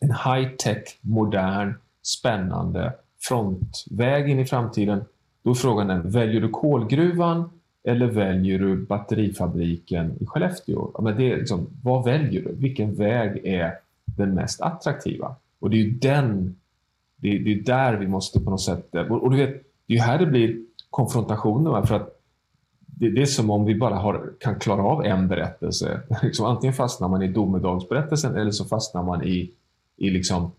en 0.00 0.10
high-tech, 0.10 0.98
modern, 1.00 1.74
spännande 2.02 2.92
frontväg 3.20 4.30
in 4.30 4.38
i 4.38 4.44
framtiden, 4.44 5.04
då 5.42 5.50
är 5.50 5.54
frågan 5.54 5.86
den, 5.86 6.10
väljer 6.10 6.40
du 6.40 6.48
kolgruvan 6.48 7.50
eller 7.84 8.06
väljer 8.06 8.58
du 8.58 8.76
batterifabriken 8.76 10.16
i 10.20 10.26
Skellefteå? 10.26 10.90
Ja, 10.94 11.00
men 11.02 11.16
det 11.16 11.32
är 11.32 11.36
liksom, 11.36 11.66
vad 11.82 12.04
väljer 12.04 12.42
du? 12.42 12.54
Vilken 12.54 12.94
väg 12.94 13.46
är 13.46 13.74
den 14.18 14.34
mest 14.34 14.60
attraktiva? 14.60 15.36
Och 15.58 15.70
det 15.70 15.76
är 15.76 15.82
ju 15.82 15.90
den, 15.90 16.56
det 17.16 17.28
är, 17.28 17.38
det 17.38 17.52
är 17.52 17.62
där 17.62 17.94
vi 17.94 18.06
måste 18.06 18.40
på 18.40 18.50
något 18.50 18.62
sätt, 18.62 18.94
och 19.10 19.30
du 19.30 19.36
vet, 19.36 19.62
det 19.86 19.94
är 19.94 20.00
här 20.00 20.18
det 20.18 20.26
blir 20.26 20.58
konfrontationer. 20.90 21.82
För 21.82 21.94
att 21.94 22.20
det, 22.86 23.10
det, 23.10 23.22
är 23.22 23.26
som 23.26 23.50
om 23.50 23.64
vi 23.64 23.74
bara 23.74 23.94
har, 23.94 24.32
kan 24.40 24.58
klara 24.58 24.82
av 24.82 25.04
en 25.04 25.28
berättelse. 25.28 26.00
Liksom, 26.22 26.46
antingen 26.46 26.74
fastnar 26.74 27.08
man 27.08 27.22
i 27.22 27.28
domedagsberättelsen 27.28 28.36
eller 28.36 28.50
så 28.50 28.64
fastnar 28.64 29.02
man 29.02 29.24
i, 29.24 29.50
i 29.96 30.10
liksom, 30.10 30.50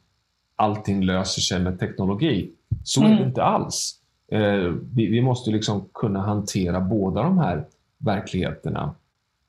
allting 0.55 1.03
löser 1.03 1.41
sig 1.41 1.59
med 1.59 1.79
teknologi. 1.79 2.51
Så 2.83 3.01
mm. 3.01 3.11
är 3.11 3.15
det 3.15 3.21
mm. 3.21 3.29
inte 3.29 3.43
alls. 3.43 3.95
Eh, 4.31 4.73
vi, 4.93 5.07
vi, 5.07 5.21
måste 5.21 5.51
liksom 5.51 5.85
kunna 5.93 6.19
hantera 6.21 6.81
båda 6.81 7.23
de 7.23 7.37
här 7.37 7.65
verkligheterna 7.97 8.95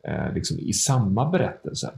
eh, 0.04 0.34
liksom 0.34 0.58
i 0.58 0.72
samma 0.72 1.30
berättelse. 1.30 1.90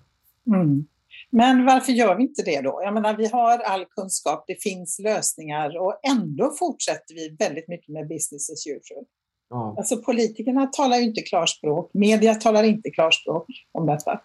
Mm. 0.46 0.86
Men 1.34 1.66
varför 1.66 1.92
gör 1.92 2.16
vi 2.16 2.22
inte 2.22 2.42
det 2.42 2.60
då? 2.60 2.80
Jag 2.84 2.94
menar, 2.94 3.16
vi 3.16 3.28
har 3.28 3.58
all 3.58 3.84
kunskap, 3.84 4.44
det 4.46 4.62
finns 4.62 4.98
lösningar 4.98 5.78
och 5.78 6.00
ändå 6.10 6.52
fortsätter 6.58 7.14
vi 7.14 7.36
väldigt 7.38 7.68
mycket 7.68 7.88
med 7.88 8.08
business 8.08 8.50
as 8.50 8.66
usual. 8.66 9.04
Ja. 9.50 9.74
Alltså 9.78 9.96
politikerna 9.96 10.66
talar 10.66 10.96
ju 10.96 11.02
inte 11.02 11.20
klarspråk, 11.22 11.90
media 11.94 12.34
talar 12.34 12.62
inte 12.62 12.90
klarspråk 12.90 13.46
om 13.72 13.86
detta. 13.86 14.20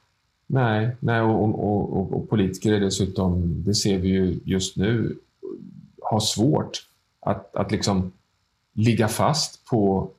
Nej, 0.48 0.96
nej 1.00 1.22
och, 1.22 1.44
och, 1.44 1.98
och, 1.98 2.14
och 2.14 2.30
politiker 2.30 2.74
är 2.74 2.80
dessutom, 2.80 3.64
det 3.66 3.76
ser 3.76 3.98
vi 3.98 4.08
ju 4.08 4.40
just 4.46 4.78
nu, 4.78 5.18
har 6.02 6.20
svårt 6.20 6.88
att, 7.20 7.56
att 7.56 7.72
liksom 7.72 8.12
ligga 8.74 9.08
fast 9.08 9.66
på 9.66 10.10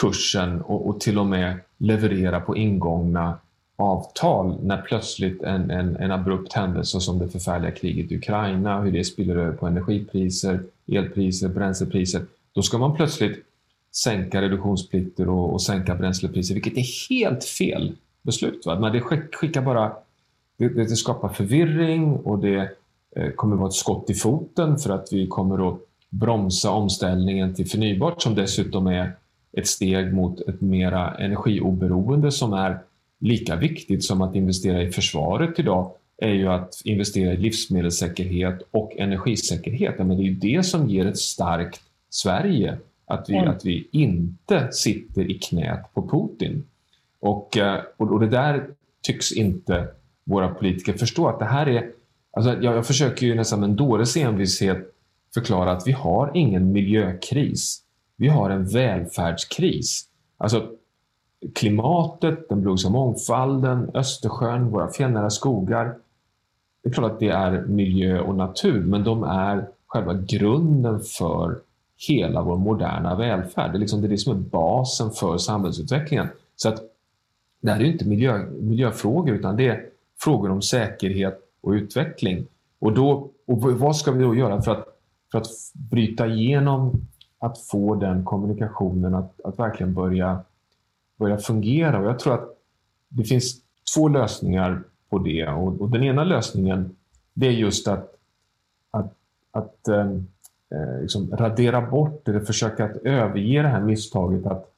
kursen 0.00 0.62
och, 0.62 0.88
och, 0.88 1.00
till 1.00 1.18
och 1.18 1.26
med 1.26 1.56
leverera 1.78 2.40
på 2.40 2.56
ingångna 2.56 3.38
avtal 3.76 4.64
när 4.64 4.82
plötsligt 4.82 5.42
en, 5.42 5.70
en, 5.70 5.96
en 5.96 6.10
abrupt 6.10 6.52
händelse 6.52 7.00
som 7.00 7.18
det 7.18 7.28
förfärliga 7.28 7.70
kriget 7.70 8.12
i 8.12 8.16
Ukraina, 8.16 8.80
hur 8.80 8.92
det 8.92 9.04
spiller 9.04 9.36
över 9.36 9.52
på 9.52 9.66
energipriser, 9.66 10.62
elpriser, 10.86 11.48
bränslepriser. 11.48 12.24
Då 12.52 12.62
ska 12.62 12.78
man 12.78 12.96
plötsligt 12.96 13.44
sänka 13.94 14.42
reduktionsplikter 14.42 15.28
och, 15.28 15.52
och 15.52 15.62
sänka 15.62 15.94
bränslepriser, 15.94 16.54
vilket 16.54 16.76
är 16.76 17.10
helt 17.10 17.44
fel 17.44 17.92
beslut. 18.22 18.66
Va? 18.66 18.78
Men 18.78 18.92
det 18.92 19.00
skickar 19.00 19.62
bara, 19.62 19.92
det, 20.56 20.68
det 20.68 20.96
skapar 20.96 21.28
förvirring 21.28 22.12
och 22.12 22.38
det 22.38 22.70
eh, 23.16 23.30
kommer 23.30 23.56
vara 23.56 23.68
ett 23.68 23.74
skott 23.74 24.10
i 24.10 24.14
foten 24.14 24.78
för 24.78 24.90
att 24.90 25.08
vi 25.12 25.26
kommer 25.26 25.68
att 25.68 25.78
bromsa 26.10 26.70
omställningen 26.70 27.54
till 27.54 27.68
förnybart 27.68 28.22
som 28.22 28.34
dessutom 28.34 28.86
är 28.86 29.12
ett 29.52 29.66
steg 29.66 30.14
mot 30.14 30.40
ett 30.40 30.60
mera 30.60 31.14
energioberoende 31.14 32.32
som 32.32 32.52
är 32.52 32.78
lika 33.22 33.56
viktigt 33.56 34.04
som 34.04 34.22
att 34.22 34.34
investera 34.34 34.82
i 34.82 34.90
försvaret 34.90 35.58
idag 35.58 35.92
är 36.16 36.32
ju 36.32 36.48
att 36.48 36.82
investera 36.84 37.32
i 37.32 37.36
livsmedelssäkerhet 37.36 38.62
och 38.70 38.96
energisäkerhet. 38.96 39.98
Men 39.98 40.08
det 40.08 40.22
är 40.22 40.24
ju 40.24 40.34
det 40.34 40.62
som 40.62 40.88
ger 40.88 41.06
ett 41.06 41.18
starkt 41.18 41.80
Sverige 42.10 42.78
att 43.06 43.28
vi, 43.28 43.36
mm. 43.36 43.50
att 43.50 43.64
vi 43.64 43.88
inte 43.90 44.72
sitter 44.72 45.30
i 45.30 45.34
knät 45.34 45.94
på 45.94 46.08
Putin. 46.08 46.64
Och, 47.20 47.56
eh, 47.56 47.80
och, 47.96 48.20
det 48.20 48.28
där 48.28 48.66
tycks 49.02 49.32
inte 49.32 49.88
våra 50.24 50.48
politiker 50.48 50.92
förstå. 50.92 51.28
att 51.28 51.38
det 51.38 51.44
här 51.44 51.68
är... 51.68 51.90
Alltså 52.30 52.50
jag, 52.50 52.76
jag 52.76 52.86
försöker 52.86 53.26
ju 53.26 53.34
nästan 53.34 53.60
med 53.60 53.68
en 53.68 53.76
dåres 53.76 54.16
envishet 54.16 54.94
förklara 55.34 55.72
att 55.72 55.86
vi 55.86 55.92
har 55.92 56.30
ingen 56.34 56.72
miljökris. 56.72 57.82
Vi 58.16 58.28
har 58.28 58.50
en 58.50 58.66
välfärdskris. 58.66 60.08
Alltså, 60.38 60.70
klimatet, 61.54 62.48
den 62.48 62.60
biologiska 62.60 62.90
mångfalden, 62.90 63.90
Östersjön, 63.94 64.70
våra 64.70 64.88
fjällnära 64.88 65.30
skogar. 65.30 65.94
Det 66.82 66.88
är 66.88 66.92
klart 66.92 67.12
att 67.12 67.20
det 67.20 67.28
är 67.28 67.62
miljö 67.66 68.20
och 68.20 68.34
natur, 68.34 68.84
men 68.84 69.04
de 69.04 69.22
är 69.24 69.68
själva 69.86 70.14
grunden 70.14 71.00
för 71.00 71.58
hela 72.08 72.42
vår 72.42 72.56
moderna 72.56 73.14
välfärd. 73.14 73.72
Det 73.72 73.76
är, 73.76 73.80
liksom, 73.80 74.00
det, 74.00 74.06
är 74.06 74.10
det 74.10 74.18
som 74.18 74.36
är 74.36 74.40
basen 74.40 75.10
för 75.10 75.38
samhällsutvecklingen. 75.38 76.28
Så 76.56 76.68
att 76.68 76.82
det 77.60 77.70
här 77.70 77.80
är 77.80 77.84
inte 77.84 78.08
miljö, 78.08 78.46
miljöfrågor, 78.60 79.34
utan 79.34 79.56
det 79.56 79.68
är 79.68 79.86
frågor 80.20 80.50
om 80.50 80.62
säkerhet 80.62 81.40
och 81.60 81.70
utveckling. 81.70 82.46
Och, 82.78 82.92
då, 82.92 83.30
och 83.46 83.62
vad 83.62 83.96
ska 83.96 84.12
vi 84.12 84.24
då 84.24 84.34
göra 84.34 84.62
för 84.62 84.72
att, 84.72 84.86
för 85.32 85.38
att 85.38 85.46
bryta 85.90 86.26
igenom 86.26 86.92
att 87.38 87.58
få 87.58 87.94
den 87.94 88.24
kommunikationen 88.24 89.14
att, 89.14 89.40
att 89.44 89.58
verkligen 89.58 89.94
börja, 89.94 90.40
börja 91.22 91.38
fungera? 91.38 91.98
Och 91.98 92.06
jag 92.06 92.18
tror 92.18 92.34
att 92.34 92.48
det 93.08 93.24
finns 93.24 93.60
två 93.94 94.08
lösningar 94.08 94.82
på 95.10 95.18
det. 95.18 95.46
Och, 95.46 95.80
och 95.80 95.90
den 95.90 96.04
ena 96.04 96.24
lösningen 96.24 96.96
det 97.34 97.46
är 97.46 97.50
just 97.50 97.88
att, 97.88 98.14
att, 98.90 99.14
att 99.50 99.88
eh, 99.88 100.10
eh 100.70 101.00
liksom 101.00 101.30
radera 101.30 101.80
bort 101.80 102.28
eller 102.28 102.40
försöka 102.40 102.84
att 102.84 102.96
överge 102.96 103.62
det 103.62 103.68
här 103.68 103.80
misstaget 103.80 104.46
att 104.46 104.72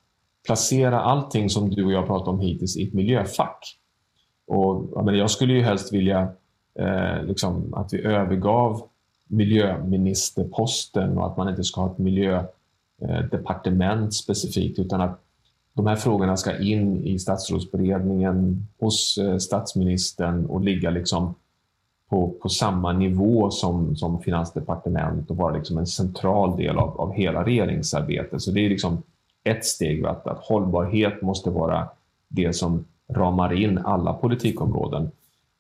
placera 0.47 1.01
allting 1.01 1.51
som 1.51 1.71
du 1.71 1.85
och 1.85 1.93
jag 1.93 2.07
pratat 2.07 2.29
om 2.29 2.41
hittills 2.41 2.77
i 2.77 2.89
ett 2.89 2.95
miljöfack. 2.95 3.79
Och, 4.47 4.91
jag, 4.95 5.17
jag 5.17 5.31
skulle 5.31 5.53
ju 5.53 5.63
helst 5.63 5.93
vilja 5.93 6.29
eh, 6.79 7.25
liksom, 7.25 7.75
att 7.75 7.93
vi 7.93 8.03
övergav 8.03 8.89
miljöministerposten 9.29 11.19
och 11.19 11.27
att 11.27 11.37
man 11.37 11.49
inte 11.49 11.65
ska 11.65 11.81
ha 11.81 11.93
ett 11.93 11.99
miljödepartement 11.99 14.05
eh, 14.05 14.09
specifikt 14.09 14.79
utan 14.79 15.01
att 15.01 15.24
de 15.75 15.87
här 15.87 15.97
frågorna 15.97 16.37
ska 16.37 16.59
in 16.59 17.05
i 17.05 17.19
statsrådsberedningen 17.19 18.67
hos 18.79 19.19
eh, 19.19 19.39
statsministern 19.39 20.47
och 20.47 20.61
ligga 20.61 20.91
liksom 20.91 21.35
på, 22.09 22.35
på 22.43 22.49
samma 22.49 22.93
nivå 22.93 23.51
som, 23.51 23.97
som 23.97 24.23
finansdepartement 24.23 25.31
och 25.31 25.37
vara 25.37 25.57
liksom 25.57 25.79
en 25.79 25.87
central 25.87 26.57
del 26.57 26.79
av, 26.79 27.01
av 27.01 27.13
hela 27.13 27.45
regeringsarbetet. 27.45 28.43
Så 28.43 28.51
det 28.51 28.67
är 28.67 28.71
liksom 28.71 29.03
ett 29.45 29.65
steg 29.65 30.07
att, 30.07 30.27
att 30.27 30.39
hållbarhet 30.39 31.23
måste 31.23 31.51
vara 31.51 31.89
det 32.29 32.53
som 32.53 32.85
ramar 33.09 33.53
in 33.53 33.79
alla 33.79 34.13
politikområden. 34.13 35.11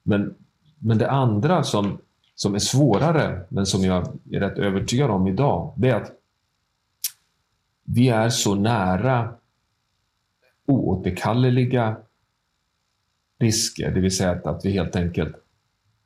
Men, 0.03 0.35
men 0.79 0.99
det 0.99 1.11
andra 1.11 1.63
som, 1.63 1.99
som 2.35 2.55
är 2.55 2.59
svårare, 2.59 3.41
men 3.49 3.67
som 3.67 3.85
jag 3.85 4.07
är 4.31 4.41
rätt 4.41 4.59
övertygad 4.59 5.11
om 5.11 5.27
idag, 5.27 5.73
det 5.77 5.91
är 5.91 5.97
att 5.97 6.13
vi 7.85 8.09
är 8.09 8.29
så 8.29 8.55
nära 8.55 9.29
oåterkalleliga 10.67 11.97
risker, 13.39 13.91
det 13.91 14.01
vill 14.01 14.17
säga 14.17 14.31
att, 14.31 14.47
att 14.47 14.65
vi 14.65 14.71
helt 14.71 14.97
enkelt 14.97 15.37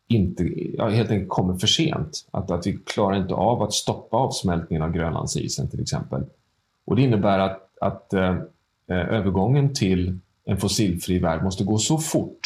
inte, 0.08 0.44
ja, 0.76 0.88
helt 0.88 1.10
enkelt 1.10 1.28
kommer 1.28 1.54
för 1.54 1.66
sent. 1.66 2.28
Att, 2.30 2.50
att 2.50 2.66
vi 2.66 2.72
klarar 2.72 3.16
inte 3.16 3.34
av 3.34 3.62
att 3.62 3.72
stoppa 3.72 4.16
avsmältningen 4.16 4.82
av 4.82 4.92
Grönlandsisen 4.92 5.70
till 5.70 5.80
exempel. 5.80 6.24
Och 6.84 6.96
Det 6.96 7.02
innebär 7.02 7.38
att, 7.38 7.78
att 7.80 8.12
eh, 8.12 8.36
eh 8.88 8.96
övergången 8.96 9.74
till 9.74 10.18
en 10.44 10.56
fossilfri 10.56 11.18
värld 11.18 11.42
måste 11.44 11.64
gå 11.64 11.78
så 11.78 11.98
fort. 11.98 12.40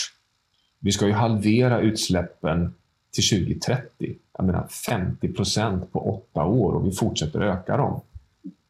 Vi 0.79 0.93
ska 0.93 1.07
ju 1.07 1.13
halvera 1.13 1.81
utsläppen 1.81 2.75
till 3.13 3.29
2030. 3.29 4.17
Jag 4.39 4.47
menar 4.47 4.67
50 4.67 5.29
procent 5.29 5.93
på 5.93 6.15
åtta 6.15 6.45
år 6.45 6.73
och 6.73 6.87
vi 6.87 6.93
fortsätter 6.93 7.41
öka 7.41 7.77
dem. 7.77 8.01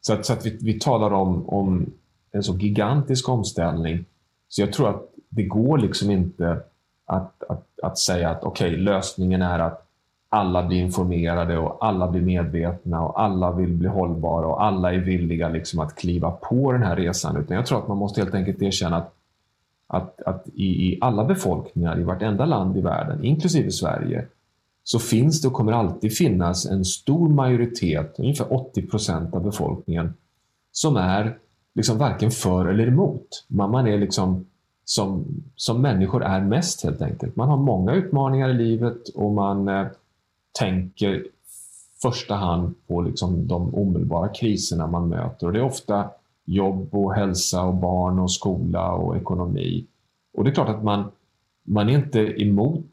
Så 0.01 0.13
att, 0.13 0.25
så 0.25 0.33
att 0.33 0.45
vi, 0.45 0.57
vi 0.61 0.79
talar 0.79 1.11
om, 1.13 1.49
om 1.49 1.93
en 2.33 2.43
så 2.43 2.53
gigantisk 2.57 3.29
omställning. 3.29 4.05
Så 4.49 4.61
jag 4.61 4.73
tror 4.73 4.89
att 4.89 5.09
det 5.29 5.43
går 5.43 5.77
liksom 5.77 6.11
inte 6.11 6.59
att, 7.05 7.43
att, 7.49 7.67
att 7.83 7.97
säga 7.97 8.29
att 8.29 8.43
okej, 8.43 8.69
okay, 8.69 8.79
lösningen 8.79 9.41
är 9.41 9.59
att 9.59 9.87
alla 10.29 10.67
blir 10.67 10.77
informerade 10.77 11.57
och 11.57 11.85
alla 11.85 12.07
blir 12.07 12.21
medvetna 12.21 13.01
och 13.01 13.21
alla 13.21 13.51
vill 13.51 13.73
bli 13.73 13.87
hållbara 13.87 14.47
och 14.47 14.63
alla 14.63 14.93
är 14.93 14.97
villiga 14.97 15.49
liksom 15.49 15.79
att 15.79 15.95
kliva 15.95 16.31
på 16.31 16.71
den 16.71 16.83
här 16.83 16.95
resan. 16.95 17.37
Utan 17.37 17.57
jag 17.57 17.65
tror 17.65 17.79
att 17.79 17.87
man 17.87 17.97
måste 17.97 18.21
helt 18.21 18.35
enkelt 18.35 18.61
erkänna 18.61 18.97
att 18.97 19.13
att, 19.93 20.21
att 20.21 20.47
i, 20.53 20.65
i, 20.65 20.97
alla 21.01 21.23
befolkningar 21.25 21.99
i 21.99 22.03
vartenda 22.03 22.45
land 22.45 22.77
i 22.77 22.81
världen, 22.81 23.23
inklusive 23.23 23.71
Sverige, 23.71 24.25
så 24.83 24.99
finns 24.99 25.41
det 25.41 25.47
och 25.47 25.53
kommer 25.53 25.71
alltid 25.71 26.17
finnas 26.17 26.65
en 26.65 26.85
stor 26.85 27.29
majoritet, 27.29 28.15
ungefär 28.17 28.53
80 28.53 28.87
procent 28.87 29.33
av 29.33 29.43
befolkningen, 29.43 30.13
som 30.71 30.95
är 30.95 31.37
liksom 31.75 31.97
varken 31.97 32.31
för 32.31 32.65
eller 32.65 32.87
emot. 32.87 33.45
Man, 33.47 33.87
är 33.87 33.97
liksom 33.97 34.45
som, 34.85 35.25
som 35.55 35.81
människor 35.81 36.23
är 36.23 36.41
mest 36.41 36.83
helt 36.83 37.01
enkelt. 37.01 37.35
Man 37.35 37.49
har 37.49 37.57
många 37.57 37.93
utmaningar 37.93 38.49
i 38.49 38.53
livet 38.53 39.09
och 39.15 39.31
man 39.31 39.67
eh, 39.67 39.87
tänker 40.59 41.25
första 42.01 42.35
hand 42.35 42.75
på 42.87 43.01
liksom 43.01 43.47
de 43.47 43.75
omedelbara 43.75 44.27
kriserna 44.27 44.87
man 44.87 45.09
möter. 45.09 45.47
Och 45.47 45.53
det 45.53 45.59
är 45.59 45.63
ofta 45.63 46.09
jobb 46.45 46.95
och 46.95 47.13
hälsa 47.13 47.63
och 47.63 47.75
barn 47.75 48.19
och 48.19 48.31
skola 48.31 48.91
och 48.91 49.17
ekonomi. 49.17 49.85
Och 50.33 50.43
det 50.43 50.49
är 50.49 50.53
klart 50.53 50.69
att 50.69 50.83
man, 50.83 51.11
man 51.63 51.89
är 51.89 51.93
inte 51.93 52.19
emot 52.19 52.91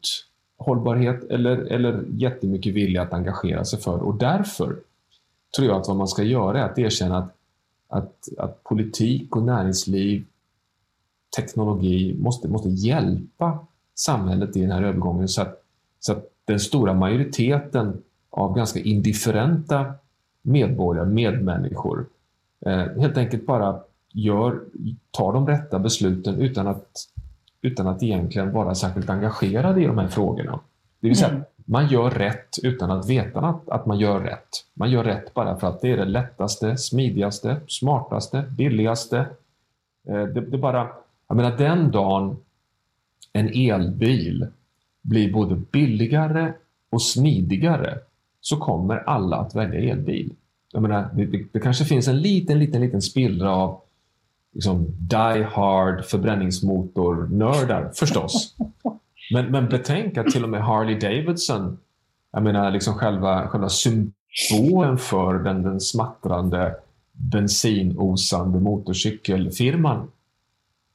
hållbarhet 0.57 1.23
eller, 1.23 1.57
eller 1.57 2.05
jättemycket 2.09 2.73
villig 2.73 2.99
att 2.99 3.13
engagera 3.13 3.65
sig 3.65 3.79
för. 3.79 3.97
Och 3.97 4.15
därför 4.15 4.75
tror 5.55 5.67
jag 5.67 5.81
att 5.81 5.87
vad 5.87 5.97
man 5.97 6.07
ska 6.07 6.23
göra 6.23 6.59
är 6.59 6.65
att 6.65 6.79
erkänna 6.79 7.17
att, 7.17 7.35
att, 7.91 8.27
att 8.37 8.63
politik 8.63 9.35
och 9.35 9.43
näringsliv, 9.43 10.25
teknologi 11.37 12.15
måste, 12.19 12.47
måste 12.47 12.69
hjälpa 12.69 13.67
samhället 13.95 14.57
i 14.57 14.61
den 14.61 14.71
här 14.71 14.83
övergången 14.83 15.27
så 15.27 15.41
att, 15.41 15.63
så 15.99 16.11
att 16.11 16.25
den 16.45 16.59
stora 16.59 16.93
majoriteten 16.93 18.03
av 18.29 18.55
ganska 18.55 18.79
indifferenta 18.79 19.93
medborgare, 20.41 21.05
medmänniskor, 21.05 22.05
Eh, 22.65 23.01
helt 23.01 23.17
enkelt 23.17 23.45
bara 23.45 23.79
gör, 24.13 24.59
tar 25.11 25.33
de 25.33 25.47
rätta 25.47 25.79
besluten 25.79 26.35
utan 26.35 26.67
att, 26.67 27.07
utan 27.61 27.87
att 27.87 28.03
egentligen 28.03 28.51
vara 28.51 28.75
särskilt 28.75 29.09
engagerade 29.09 29.81
i 29.81 29.85
de 29.85 29.97
här 29.97 30.07
frågorna. 30.07 30.59
Det 30.99 31.07
vill 31.07 31.17
säga, 31.17 31.29
mm 31.29 31.43
man 31.65 31.87
gör 31.87 32.09
rätt 32.09 32.59
utan 32.63 32.91
att 32.91 33.09
veta 33.09 33.39
att, 33.39 33.69
att 33.69 33.85
man 33.85 33.99
gör 33.99 34.19
rätt. 34.19 34.49
Man 34.73 34.91
gör 34.91 35.03
rätt 35.03 35.33
bara 35.33 35.57
för 35.57 35.67
att 35.67 35.81
det 35.81 35.91
är 35.91 35.97
det 35.97 36.05
lättaste, 36.05 36.77
smidigaste, 36.77 37.61
smartaste, 37.67 38.43
billigaste. 38.57 39.17
Eh, 40.07 40.23
det, 40.23 40.41
det 40.41 40.57
bara, 40.57 40.87
jag 41.27 41.37
menar 41.37 41.57
den 41.57 41.91
dagen 41.91 42.37
en 43.33 43.47
elbil 43.47 44.47
blir 45.01 45.33
både 45.33 45.55
billigare 45.55 46.53
och 46.89 47.01
smidigare 47.01 47.99
så 48.41 48.57
kommer 48.57 48.97
alla 48.97 49.37
att 49.37 49.55
välja 49.55 49.91
elbil 49.91 50.33
jag 50.71 50.81
menar, 50.81 51.09
det, 51.13 51.25
det, 51.25 51.45
det, 51.51 51.59
kanske 51.59 51.85
finns 51.85 52.07
en 52.07 52.21
liten, 52.21 52.59
liten, 52.59 52.81
liten 52.81 53.01
spillra 53.01 53.55
av 53.55 53.81
liksom, 54.53 54.85
die 54.97 55.43
hard 55.43 56.05
förbränningsmotor-nördar 56.05 57.91
förstås. 57.93 58.55
Men, 59.33 59.51
men 59.51 59.69
betänk 59.69 60.17
att 60.17 60.27
till 60.27 60.43
och 60.43 60.49
med 60.49 60.63
Harley 60.63 60.99
Davidson, 60.99 61.77
jag 62.31 62.43
menar 62.43 62.71
liksom 62.71 62.93
själva, 62.93 63.47
själva 63.47 63.69
symbolen 63.69 64.97
för 64.97 65.33
den, 65.33 65.63
den 65.63 65.79
smattrande 65.79 66.75
bensinosande 67.11 68.59
motorcykelfirman 68.59 70.11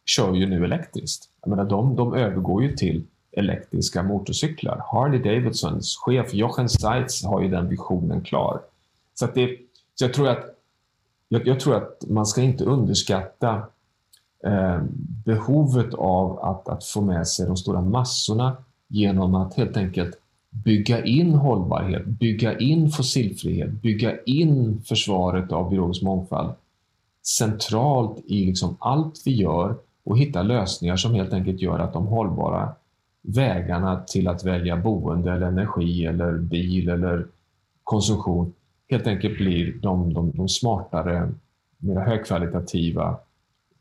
kör 0.05 0.35
ju 0.35 0.47
nu 0.47 0.65
elektriskt. 0.65 1.29
Jag 1.41 1.51
menar, 1.51 1.65
de, 1.65 1.97
de 1.97 2.15
övergår 2.15 2.63
ju 2.63 2.77
till 2.77 3.05
elektriska 3.33 4.03
motorcyklar. 4.03 4.83
Harley 4.93 5.19
Davidsons 5.19 5.97
chef 5.97 6.35
Jochen 6.35 6.69
Seitz 6.69 7.25
har 7.25 7.43
ju 7.43 7.49
den 7.49 7.69
visionen 7.69 8.21
klar. 8.21 8.61
Så 9.15 9.25
att 9.25 9.35
det, 9.35 9.59
så 9.95 10.05
jag 10.05 10.15
tror 10.15 10.29
att, 10.29 10.45
jag, 11.29 11.47
jag, 11.47 11.61
tror 11.61 11.75
att 11.75 12.05
man 12.09 12.27
ska 12.27 12.43
inte 12.43 12.65
underskatta 12.65 13.63
Eh, 14.45 14.83
behovet 15.25 15.95
av 15.95 16.39
att, 16.39 16.69
att 16.69 16.85
få 16.85 17.01
med 17.01 17.29
sig 17.29 17.47
de 17.47 17.57
stora 17.57 17.81
massorna 17.81 18.57
genom 18.89 19.35
att 19.35 19.55
helt 19.55 19.77
enkelt 19.77 20.19
bygga 20.51 21.05
in 21.05 21.35
hållbarhet, 21.35 22.07
bygga 22.07 22.59
in 22.59 22.91
fossilfrihet, 22.91 23.71
bygga 23.71 24.23
in 24.23 24.83
försvaret 24.85 25.53
av 25.53 25.71
biologisk 25.71 26.03
mångfald 26.03 26.55
centralt 27.23 28.19
i 28.27 28.47
liksom 28.47 28.77
allt 28.79 29.23
vi 29.25 29.35
gör 29.35 29.77
och 30.05 30.19
hitta 30.19 30.43
lösningar 30.43 30.97
som 30.97 31.15
helt 31.15 31.33
enkelt 31.33 31.61
gör 31.61 31.79
att 31.79 31.93
de 31.93 32.07
hållbara 32.07 32.73
vägarna 33.23 34.01
till 34.01 34.29
att 34.29 34.45
välja 34.45 34.77
boende 34.77 35.33
eller 35.33 35.47
energi 35.47 36.07
eller 36.07 36.33
bil 36.33 36.89
eller 36.89 37.27
konsumtion 37.85 38.53
helt 38.89 39.07
enkelt 39.07 39.39
blir 39.39 39.73
de, 39.73 40.15
de, 40.15 40.31
de 40.31 40.49
smartare, 40.49 41.33
mer 41.79 42.01
högkvalitativa, 42.01 43.17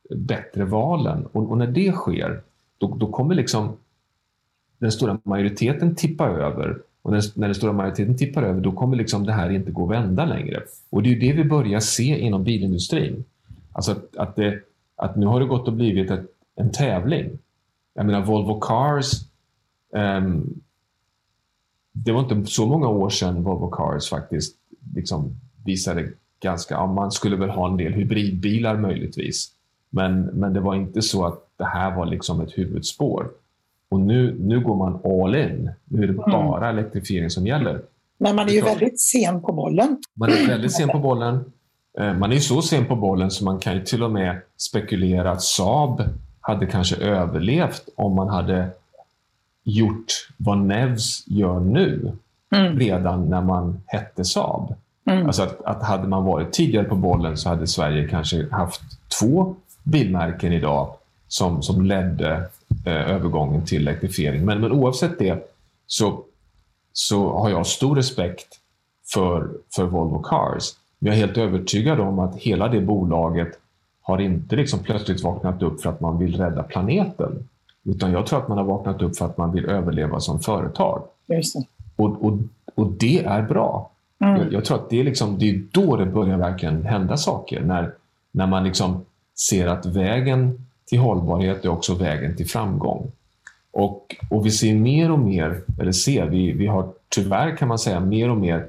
bättre 0.10 0.66
valen. 0.66 1.26
Och, 1.26 1.52
och, 1.52 1.58
när 1.58 1.68
det 1.68 1.92
sker, 1.92 2.42
då, 2.78 2.96
då 2.96 3.12
kommer 3.12 3.36
liksom 3.36 3.78
den 4.78 4.92
stora 4.92 5.20
majoriteten 5.24 5.96
tippa 5.96 6.28
över. 6.28 6.78
Och 7.02 7.12
när, 7.12 7.24
när 7.36 7.48
den 7.48 7.56
stora 7.56 7.74
majoriteten 7.74 8.18
tippar 8.18 8.44
över, 8.44 8.62
då 8.62 8.72
kommer 8.72 8.98
liksom 8.98 9.26
det 9.26 9.34
här 9.34 9.50
inte 9.50 9.72
gå 9.72 9.84
att 9.84 9.92
vända 9.92 10.26
längre. 10.26 10.64
Och 10.90 11.04
det 11.04 11.16
är 11.16 11.20
det 11.20 11.34
vi 11.34 11.44
börjar 11.44 11.80
se 11.80 12.20
inom 12.20 12.44
bilindustrin. 12.44 13.24
Alltså 13.72 13.92
att, 13.92 14.16
att 14.18 14.36
det, 14.36 14.60
att 14.96 15.16
nu 15.16 15.26
har 15.26 15.40
det 15.40 15.46
gått 15.46 15.68
och 15.68 15.74
blivit 15.74 16.12
ett, 16.12 16.26
en 16.56 16.72
tävling. 16.72 17.30
Jag 17.94 18.06
menar 18.06 18.22
Volvo 18.22 18.60
Cars 18.60 19.12
um, 19.90 20.62
det 21.98 22.12
var 22.12 22.20
inte 22.20 22.52
så 22.52 22.66
många 22.66 22.88
år 22.88 23.10
sedan 23.10 23.44
Volvo 23.44 23.70
Cars 23.70 24.10
faktiskt 24.10 24.56
liksom 24.96 25.36
visade 25.66 26.12
ganska, 26.40 26.74
ja, 26.74 26.94
man 26.94 27.12
skulle 27.12 27.36
väl 27.36 27.50
ha 27.50 27.70
en 27.70 27.78
del 27.78 27.94
hybridbilar 27.94 28.78
möjligtvis. 28.78 29.52
Men, 29.96 30.22
men 30.22 30.54
det 30.54 30.60
var 30.60 30.76
inte 30.76 31.02
så 31.02 31.26
att 31.26 31.48
det 31.58 31.66
här 31.66 31.96
var 31.96 32.06
liksom 32.06 32.42
ett 32.42 32.58
huvudspår. 32.58 33.30
Och 33.90 34.00
nu, 34.00 34.36
nu 34.40 34.60
går 34.60 34.76
man 34.76 35.22
all 35.22 35.36
in. 35.36 35.72
Nu 35.86 36.04
är 36.04 36.08
det 36.08 36.14
mm. 36.14 36.32
bara 36.32 36.70
elektrifiering 36.70 37.30
som 37.30 37.48
gäller. 37.48 37.82
Men 38.18 38.36
man 38.36 38.48
är 38.48 38.52
ju 38.52 38.62
väldigt 38.62 39.02
sen 39.02 39.42
på 39.42 39.54
bollen. 39.54 39.98
Man 40.14 40.30
är 40.30 40.48
väldigt 40.48 40.72
sen 40.72 40.90
på 40.90 41.00
bollen. 41.00 41.52
Eh, 42.00 42.14
man 42.14 42.32
är 42.32 42.40
så 42.40 42.62
sen 42.62 42.86
på 42.86 42.96
bollen 42.96 43.32
så 43.32 43.44
man 43.46 43.60
kan 43.60 43.74
ju 43.74 43.84
till 43.84 44.04
och 44.04 44.12
med 44.12 44.42
spekulera 44.58 45.32
att 45.32 45.42
Saab 45.42 46.04
hade 46.42 46.66
kanske 46.66 46.96
överlevt 46.96 47.90
om 47.96 48.16
man 48.16 48.30
hade 48.30 48.68
gjort 49.64 50.30
vad 50.38 50.58
Nevs 50.58 51.24
gör 51.28 51.60
nu 51.60 52.12
mm. 52.56 52.80
redan 52.80 53.30
när 53.30 53.42
man 53.42 53.82
hette 53.86 54.26
Saab. 54.26 54.76
Mm. 55.10 55.26
Alltså 55.26 55.44
att, 55.44 55.62
att 55.66 55.84
hade 55.84 56.08
man 56.08 56.26
varit 56.26 56.54
tidigare 56.54 56.86
på 56.86 56.96
bollen 56.96 57.38
så 57.38 57.50
hade 57.50 57.68
Sverige 57.68 58.08
kanske 58.08 58.48
haft 58.52 58.82
två 59.20 59.56
bilmärken 59.86 60.54
idag 60.54 60.94
som, 61.28 61.62
som 61.62 61.86
ledde 61.86 62.50
eh, 62.86 63.12
övergången 63.12 63.66
till 63.66 63.82
elektrifiering. 63.82 64.46
Men, 64.46 64.62
men 64.62 64.72
oavsett 64.72 65.20
det 65.20 65.52
så, 65.88 66.24
så 66.94 67.38
har 67.38 67.50
jag 67.50 67.68
stor 67.68 67.96
respekt 67.96 68.48
för, 69.14 69.50
för 69.76 69.84
Volvo 69.84 70.22
Cars. 70.22 70.72
Men 71.00 71.08
jag 71.08 71.16
är 71.22 71.26
helt 71.26 71.38
övertygad 71.38 72.00
om 72.00 72.20
att 72.20 72.36
hela 72.36 72.68
det 72.68 72.82
bolaget 72.82 73.60
har 74.02 74.22
inte 74.22 74.56
liksom 74.56 74.80
plötsligt 74.80 75.24
vaknat 75.24 75.62
upp 75.62 75.82
för 75.82 75.90
att 75.90 76.02
man 76.02 76.20
vill 76.20 76.38
rädda 76.38 76.64
planeten. 76.64 77.48
Utan 77.84 78.12
jag 78.12 78.26
tror 78.26 78.40
att 78.40 78.48
man 78.48 78.58
har 78.58 78.66
vaknat 78.66 79.02
upp 79.02 79.18
för 79.18 79.26
att 79.26 79.38
man 79.38 79.52
vill 79.52 79.66
överleva 79.66 80.20
som 80.20 80.40
företag. 80.40 81.04
Och, 81.96 82.26
och, 82.26 82.40
och 82.76 82.92
det 82.92 83.24
är 83.24 83.42
bra. 83.42 83.92
Mm. 84.20 84.38
Jag, 84.38 84.54
jag, 84.54 84.66
tror 84.66 84.78
att 84.78 84.90
det 84.90 85.00
är, 85.00 85.04
liksom, 85.04 85.40
det 85.40 85.50
är 85.50 85.64
då 85.72 85.96
det 85.96 86.06
börjar 86.06 86.38
verkligen 86.38 86.86
hända 86.86 87.18
saker. 87.18 87.62
När, 87.62 87.94
när 88.32 88.48
man 88.48 88.64
liksom 88.64 89.06
ser 89.36 89.68
att 89.68 89.86
vägen 89.86 90.66
till 90.86 91.00
hållbarhet 91.00 91.66
är 91.66 91.70
också 91.70 91.96
vägen 91.96 92.36
till 92.36 92.48
framgång. 92.48 93.12
Och, 93.72 94.16
och 94.30 94.46
vi 94.46 94.52
ser 94.52 94.76
mer 94.76 95.12
och 95.12 95.20
mer, 95.20 95.62
eller 95.80 95.92
ser, 95.92 96.26
vi, 96.26 96.52
vi 96.52 96.68
har 96.68 96.94
tyvärr 97.10 97.58
kan 97.58 97.68
man 97.68 97.80
säga 97.80 98.00
mer 98.00 98.30
och 98.30 98.38
mer 98.38 98.68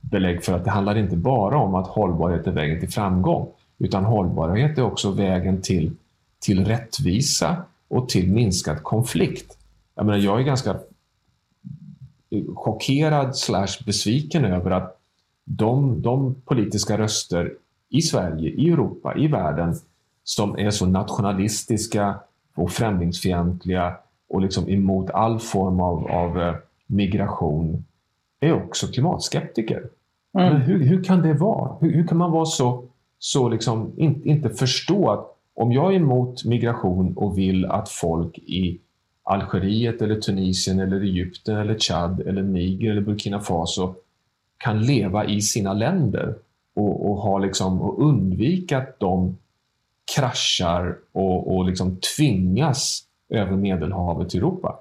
belägg 0.00 0.44
för 0.44 0.52
att 0.52 0.64
det 0.64 0.70
handlar 0.70 0.98
inte 0.98 1.16
bara 1.16 1.58
om 1.58 1.74
att 1.74 1.86
hållbarhet 1.86 2.46
är 2.46 2.52
vägen 2.52 2.80
till 2.80 2.88
framgång, 2.88 3.48
utan 3.78 4.04
hållbarhet 4.04 4.78
är 4.78 4.82
också 4.82 5.10
vägen 5.10 5.62
till, 5.62 5.92
till 6.38 6.64
rättvisa 6.64 7.56
och 7.88 8.08
till 8.08 8.32
minskad 8.32 8.82
konflikt. 8.82 9.58
Jag, 9.94 10.06
menar, 10.06 10.18
jag 10.18 10.40
är 10.40 10.44
ganska 10.44 10.76
chockerad 12.54 13.36
slash 13.36 13.84
besviken 13.86 14.44
över 14.44 14.70
att 14.70 15.00
de, 15.44 16.02
de 16.02 16.34
politiska 16.44 16.98
röster 16.98 17.52
i 17.88 18.02
Sverige, 18.02 18.50
i 18.50 18.70
Europa, 18.70 19.14
i 19.16 19.26
världen 19.26 19.74
som 20.28 20.58
är 20.58 20.70
så 20.70 20.86
nationalistiska 20.86 22.14
och 22.56 22.70
främlingsfientliga 22.70 23.96
och 24.28 24.40
liksom 24.40 24.68
emot 24.68 25.10
all 25.10 25.38
form 25.38 25.80
av, 25.80 26.10
av 26.10 26.40
eh, 26.40 26.54
migration 26.86 27.84
är 28.40 28.52
också 28.52 28.86
klimatskeptiker. 28.86 29.78
Mm. 30.38 30.52
Men 30.52 30.60
hur, 30.62 30.84
hur 30.84 31.04
kan 31.04 31.22
det 31.22 31.34
vara? 31.34 31.76
Hur, 31.80 31.92
hur 31.92 32.06
kan 32.06 32.18
man 32.18 32.32
vara 32.32 32.44
så, 32.44 32.84
så 33.18 33.48
liksom, 33.48 33.92
in, 33.96 34.22
inte 34.24 34.50
förstå 34.50 35.10
att 35.10 35.36
om 35.54 35.72
jag 35.72 35.92
är 35.92 35.96
emot 35.96 36.44
migration 36.44 37.16
och 37.16 37.38
vill 37.38 37.66
att 37.66 37.88
folk 37.88 38.38
i 38.38 38.80
Algeriet, 39.22 40.02
eller 40.02 40.20
Tunisien, 40.20 40.80
eller 40.80 41.00
Egypten, 41.00 41.56
eller 41.56 41.78
Chad, 41.78 42.20
eller 42.20 42.42
Niger 42.42 42.90
eller 42.90 43.00
Burkina 43.00 43.40
Faso 43.40 43.94
kan 44.58 44.82
leva 44.82 45.24
i 45.24 45.40
sina 45.40 45.72
länder 45.72 46.34
och, 46.74 47.10
och, 47.10 47.16
ha 47.16 47.38
liksom, 47.38 47.80
och 47.80 48.02
undvika 48.02 48.78
att 48.78 49.00
de 49.00 49.36
kraschar 50.14 50.96
och, 51.12 51.56
och 51.56 51.64
liksom 51.64 51.96
tvingas 52.16 53.02
över 53.28 53.56
Medelhavet 53.56 54.28
till 54.28 54.40
Europa. 54.40 54.78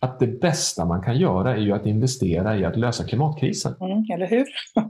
Att 0.00 0.18
det 0.20 0.40
bästa 0.40 0.84
man 0.84 1.02
kan 1.02 1.18
göra 1.18 1.56
är 1.56 1.60
ju 1.60 1.72
att 1.72 1.86
investera 1.86 2.58
i 2.58 2.64
att 2.64 2.76
lösa 2.76 3.04
klimatkrisen. 3.04 3.74
Mm, 3.80 4.04
eller 4.14 4.26
hur? 4.26 4.44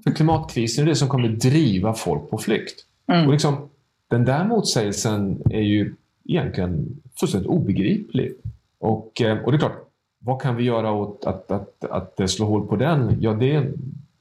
För 0.04 0.10
klimatkrisen 0.10 0.84
är 0.84 0.88
det 0.88 0.94
som 0.94 1.08
kommer 1.08 1.28
driva 1.28 1.94
folk 1.94 2.30
på 2.30 2.38
flykt. 2.38 2.80
Mm. 3.06 3.26
Och 3.26 3.32
liksom, 3.32 3.68
den 4.08 4.24
där 4.24 4.44
motsägelsen 4.44 5.42
är 5.50 5.60
ju 5.60 5.94
egentligen 6.24 7.02
fullständigt 7.20 7.50
obegriplig. 7.50 8.32
Och, 8.78 9.22
eh, 9.22 9.38
och 9.38 9.52
det 9.52 9.56
är 9.56 9.58
klart, 9.58 9.86
vad 10.18 10.42
kan 10.42 10.56
vi 10.56 10.64
göra 10.64 10.92
åt 10.92 11.24
att, 11.24 11.50
att, 11.50 11.84
att, 11.84 12.20
att 12.20 12.30
slå 12.30 12.46
hål 12.46 12.66
på 12.66 12.76
den? 12.76 13.16
Ja, 13.20 13.32
det, 13.32 13.72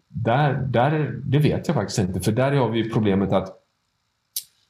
där, 0.07 0.53
där, 0.53 1.19
det 1.23 1.39
vet 1.39 1.67
jag 1.67 1.75
faktiskt 1.75 1.99
inte. 1.99 2.19
För 2.19 2.31
där 2.31 2.51
har 2.51 2.69
vi 2.69 2.89
problemet 2.89 3.33
att, 3.33 3.64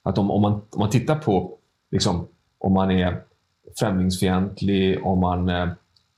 att 0.06 0.18
om, 0.18 0.32
om, 0.32 0.42
man, 0.42 0.54
om 0.54 0.80
man 0.80 0.90
tittar 0.90 1.16
på 1.16 1.58
liksom, 1.92 2.28
om 2.58 2.74
man 2.74 2.92
är 2.92 3.22
främlingsfientlig, 3.80 5.06
om 5.06 5.20
man 5.20 5.50
eh, 5.50 5.70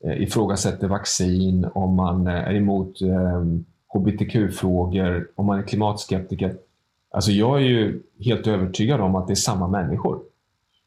ifrågasätter 0.04 0.88
vaccin, 0.88 1.68
om 1.74 1.96
man 1.96 2.28
eh, 2.28 2.34
är 2.34 2.56
emot 2.56 3.02
eh, 3.02 3.44
hbtq-frågor, 3.94 5.28
om 5.36 5.46
man 5.46 5.60
är 5.60 5.64
klimatskeptiker. 5.64 6.58
Alltså 7.12 7.32
jag 7.32 7.58
är 7.58 7.66
ju 7.66 8.02
helt 8.20 8.48
övertygad 8.48 9.02
om 9.02 9.16
att 9.16 9.28
det 9.28 9.34
är 9.34 9.36
samma 9.36 9.68
människor. 9.68 10.20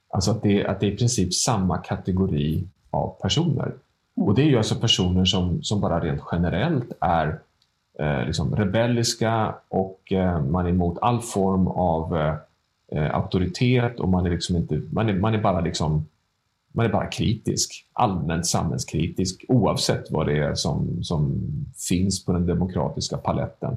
Alltså 0.09 0.31
att 0.31 0.43
det, 0.43 0.67
att 0.67 0.81
det 0.81 0.87
är 0.87 0.91
i 0.91 0.97
princip 0.97 1.35
samma 1.35 1.79
kategori 1.79 2.65
av 2.91 3.17
personer. 3.23 3.73
Och 4.17 4.35
det 4.35 4.43
är 4.43 4.47
ju 4.47 4.57
alltså 4.57 4.75
personer 4.75 5.25
som, 5.25 5.63
som 5.63 5.81
bara 5.81 6.01
rent 6.01 6.23
generellt 6.33 6.93
är 7.01 7.39
eh, 7.99 8.27
liksom 8.27 8.57
rebelliska 8.57 9.55
och 9.69 10.13
eh, 10.13 10.43
man 10.43 10.67
är 10.67 10.71
emot 10.71 10.99
all 11.01 11.21
form 11.21 11.69
av 11.69 12.17
eh, 12.17 12.35
eh, 12.93 13.15
auktoritet 13.15 14.01
och 14.01 14.09
man 14.09 14.27
är, 14.27 14.31
liksom 14.31 14.57
inte, 14.57 14.83
man 14.91 15.09
är, 15.09 15.15
man 15.15 15.35
är 15.35 15.43
bara 15.43 15.61
liksom 15.61 16.07
man 16.73 16.87
är 16.87 16.91
bara 16.91 17.07
kritisk, 17.07 17.87
allmänt 17.93 18.47
samhällskritisk 18.47 19.45
oavsett 19.49 20.11
vad 20.11 20.27
det 20.27 20.39
är 20.39 20.55
som, 20.55 21.05
som 21.05 21.41
finns 21.89 22.25
på 22.25 22.33
den 22.33 22.47
demokratiska 22.47 23.17
paletten. 23.17 23.77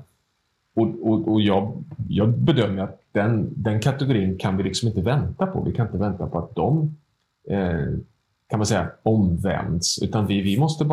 Och, 0.75 0.87
och, 1.01 1.27
och 1.27 1.41
jag, 1.41 1.83
jag 2.09 2.29
bedömer 2.29 2.83
att 2.83 2.99
den, 3.11 3.53
den 3.55 3.79
kategorin 3.79 4.37
kan 4.37 4.57
vi 4.57 4.63
liksom 4.63 4.87
inte 4.87 5.01
vänta 5.01 5.47
på. 5.47 5.61
Vi 5.61 5.71
kan 5.71 5.85
inte 5.85 5.97
vänta 5.97 6.27
på 6.27 6.39
att 6.39 6.55
de 6.55 6.97
eh, 7.49 7.99
kan 8.47 8.59
man 8.59 8.65
säga 8.65 8.91
omvänds, 9.03 9.99
utan 10.01 10.27
vi, 10.27 10.41
vi 10.41 10.59
måste 10.59 10.85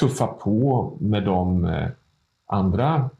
tuffa 0.00 0.26
på 0.26 0.92
med 1.00 1.24
de 1.24 1.64
eh, 1.64 1.88
andra 2.46 3.10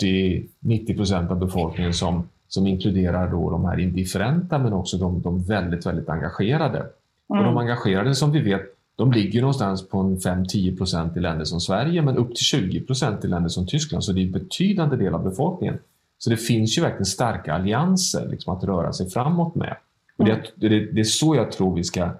80-90 0.00 0.96
procent 0.96 1.30
av 1.30 1.38
befolkningen 1.38 1.94
som, 1.94 2.28
som 2.48 2.66
inkluderar 2.66 3.30
då 3.30 3.50
de 3.50 3.64
här 3.64 3.80
indifferenta 3.80 4.58
men 4.58 4.72
också 4.72 4.96
de, 4.96 5.22
de 5.22 5.42
väldigt, 5.42 5.86
väldigt 5.86 6.08
engagerade. 6.08 6.78
Mm. 6.78 6.90
Och 7.28 7.36
de 7.36 7.44
mm. 7.44 7.56
engagerade 7.56 8.14
som 8.14 8.32
vi 8.32 8.40
vet, 8.40 8.62
de 8.96 9.12
ligger 9.12 9.40
någonstans 9.40 9.88
på 9.88 10.02
5-10 10.02 10.76
procent 10.76 11.16
i 11.16 11.20
länder 11.20 11.44
som 11.44 11.60
Sverige 11.60 12.02
men 12.02 12.16
upp 12.16 12.34
till 12.34 12.44
20 12.44 12.80
procent 12.80 13.24
i 13.24 13.28
länder 13.28 13.48
som 13.48 13.66
Tyskland. 13.66 14.04
Så 14.04 14.12
det 14.12 14.20
är 14.20 14.26
en 14.26 14.32
betydande 14.32 14.96
del 14.96 15.14
av 15.14 15.24
befolkningen. 15.24 15.78
Så 16.18 16.30
det 16.30 16.36
finns 16.36 16.78
ju 16.78 16.82
verkligen 16.82 17.06
starka 17.06 17.54
allianser 17.54 18.28
liksom, 18.28 18.56
att 18.56 18.64
röra 18.64 18.92
sig 18.92 19.10
framåt 19.10 19.54
med. 19.54 19.76
Och 20.16 20.24
det, 20.24 20.52
det, 20.54 20.68
det, 20.68 21.00
är 21.00 21.04
så 21.04 21.36
jag 21.36 21.52
tror 21.52 21.74
vi 21.74 21.84
ska 21.84 22.10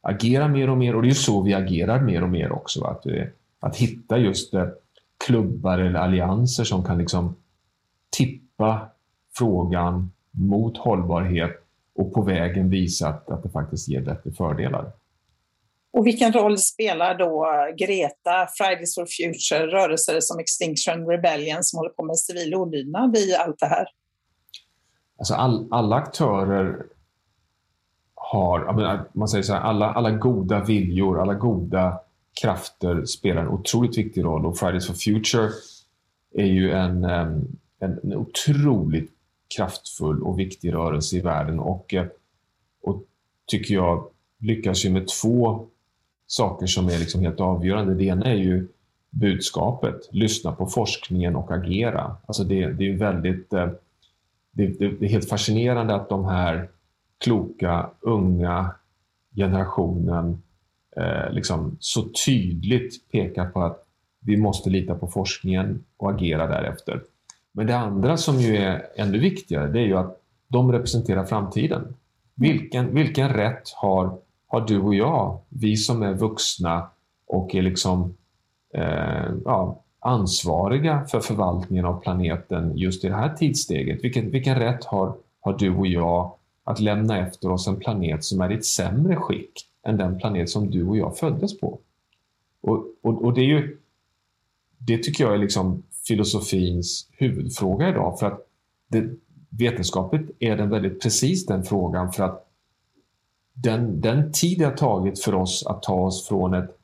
agera 0.00 0.48
mer 0.48 0.70
och 0.70 0.78
mer 0.78 0.96
och 0.96 1.02
det 1.02 1.08
är 1.08 1.14
så 1.14 1.42
vi 1.42 1.54
agerar 1.54 2.00
mer 2.00 2.22
och 2.22 2.28
mer 2.28 2.52
också. 2.52 2.84
Att, 2.84 3.06
att 3.60 3.76
hitta 3.76 4.18
just 4.18 4.54
eh, 4.54 4.66
klubbar 5.26 5.78
eller 5.78 6.00
allianser 6.00 6.64
som 6.64 6.84
kan 6.84 6.98
liksom 6.98 7.34
tippa 8.10 8.88
frågan 9.38 10.12
mot 10.30 10.78
hållbarhet 10.78 11.50
och 11.94 12.12
på 12.14 12.22
vägen 12.22 12.70
visa 12.70 13.08
att, 13.08 13.30
att 13.30 13.42
det 13.42 13.48
faktiskt 13.48 13.88
ger 13.88 14.00
bättre 14.00 14.32
fördelar. 14.32 14.92
Och 15.92 16.06
vilken 16.06 16.32
roll 16.32 16.58
spelar 16.58 17.18
då 17.18 17.46
Greta, 17.76 18.48
Fridays 18.56 18.94
for 18.94 19.06
Future, 19.06 19.66
rörelser 19.66 20.20
som 20.20 20.38
Extinction 20.38 21.06
Rebellion 21.06 21.62
som 21.62 21.78
håller 21.78 21.90
på 21.90 22.04
med 22.04 22.18
civil 22.18 22.54
olydnad 22.54 23.16
i 23.16 23.34
allt 23.34 23.58
det 23.58 23.66
här? 23.66 23.86
Alltså 25.18 25.34
all, 25.34 25.68
alla 25.70 25.96
aktörer 25.96 26.86
har, 28.14 29.08
man 29.12 29.28
säger 29.28 29.42
så 29.42 29.52
här, 29.52 29.60
alla, 29.60 29.92
alla 29.92 30.10
goda 30.10 30.64
viljor, 30.64 31.20
alla 31.20 31.34
goda 31.34 32.00
krafter 32.42 33.04
spelar 33.04 33.42
en 33.42 33.48
otroligt 33.48 33.98
viktig 33.98 34.24
roll 34.24 34.46
och 34.46 34.58
Fridays 34.58 34.86
for 34.86 34.94
Future 34.94 35.50
är 36.34 36.46
ju 36.46 36.72
en, 36.72 37.04
en, 37.04 37.58
en 37.78 38.16
otroligt 38.16 39.12
kraftfull 39.56 40.22
och 40.22 40.38
viktig 40.38 40.74
rörelse 40.74 41.16
i 41.16 41.20
världen 41.20 41.58
och, 41.58 41.94
eh, 41.94 42.06
och 42.82 43.04
tycker 43.46 43.74
jag 43.74 44.06
lyckas 44.38 44.84
ju 44.84 44.90
med 44.90 45.08
två 45.08 45.66
saker 46.26 46.66
som 46.66 46.88
är 46.88 46.98
liksom 46.98 47.20
helt 47.20 47.40
avgörande. 47.40 47.94
Det 47.94 48.04
ena 48.04 48.24
är 48.24 48.34
ju 48.34 48.68
budskapet, 49.10 50.08
lyssna 50.10 50.52
på 50.52 50.66
forskningen 50.66 51.36
och 51.36 51.54
agera. 51.54 52.16
Alltså 52.26 52.44
det, 52.44 52.66
det 52.66 52.88
är 52.88 52.96
väldigt, 52.96 53.52
eh, 53.52 53.70
det, 54.52 54.66
det, 54.66 55.06
är 55.06 55.08
helt 55.08 55.28
fascinerande 55.28 55.94
att 55.94 56.08
de 56.08 56.24
här 56.24 56.68
kloka, 57.18 57.90
unga 58.00 58.74
generationen 59.34 60.42
eh, 60.96 61.32
liksom 61.32 61.76
så 61.80 62.02
tydligt 62.26 63.10
pekar 63.10 63.46
på 63.46 63.62
att 63.62 63.86
vi 64.20 64.36
måste 64.36 64.70
lita 64.70 64.94
på 64.94 65.06
forskningen 65.06 65.84
och 65.96 66.10
agera 66.10 66.46
därefter. 66.46 67.02
Men 67.52 67.66
det 67.66 67.76
andra 67.76 68.16
som 68.16 68.40
ju 68.40 68.56
är 68.56 68.86
ännu 68.96 69.18
viktigare, 69.18 69.68
det 69.68 69.80
är 69.80 69.86
ju 69.86 69.96
att 69.96 70.20
de 70.48 70.72
representerar 70.72 71.24
framtiden. 71.24 71.94
Vilken, 72.34 72.94
vilken 72.94 73.28
rätt 73.28 73.70
har, 73.74 74.18
har 74.46 74.60
du 74.60 74.80
och 74.80 74.94
jag, 74.94 75.38
vi 75.48 75.76
som 75.76 76.02
är 76.02 76.14
vuxna 76.14 76.90
och 77.26 77.54
är 77.54 77.62
liksom 77.62 78.14
eh, 78.74 79.30
ja, 79.44 79.82
ansvariga 79.98 81.04
för 81.04 81.20
förvaltningen 81.20 81.84
av 81.84 82.00
planeten 82.00 82.76
just 82.76 83.04
i 83.04 83.08
det 83.08 83.14
här 83.14 83.34
tidssteget? 83.34 84.04
Vilken, 84.04 84.30
vilken 84.30 84.58
rätt 84.58 84.84
har, 84.84 85.14
har 85.40 85.58
du 85.58 85.76
och 85.76 85.86
jag 85.86 86.34
att 86.64 86.80
lämna 86.80 87.18
efter 87.18 87.50
oss 87.50 87.66
en 87.66 87.76
planet 87.76 88.24
som 88.24 88.40
är 88.40 88.52
i 88.52 88.54
ett 88.54 88.64
sämre 88.64 89.16
skick 89.16 89.52
än 89.86 89.96
den 89.96 90.18
planet 90.18 90.50
som 90.50 90.70
du 90.70 90.86
och 90.86 90.96
jag 90.96 91.18
föddes 91.18 91.60
på? 91.60 91.78
Och, 92.60 92.86
och, 93.02 93.24
och 93.24 93.34
det 93.34 93.40
är 93.40 93.46
ju 93.46 93.78
det 94.78 94.98
tycker 94.98 95.24
jag 95.24 95.34
är 95.34 95.38
liksom 95.38 95.82
filosofins 96.08 97.08
huvudfråga 97.10 97.88
idag. 97.88 98.18
För 98.18 98.26
att 98.26 98.46
det, 98.88 99.10
vetenskapligt 99.58 100.30
är 100.38 100.56
den 100.56 100.70
väldigt 100.70 101.02
precis 101.02 101.46
den 101.46 101.64
frågan. 101.64 102.12
För 102.12 102.24
att 102.24 102.48
den, 103.54 104.00
den 104.00 104.32
tid 104.32 104.58
det 104.58 104.64
har 104.64 104.72
tagit 104.72 105.20
för 105.20 105.34
oss 105.34 105.66
att 105.66 105.82
ta 105.82 105.94
oss 105.94 106.28
från 106.28 106.54
ett, 106.54 106.78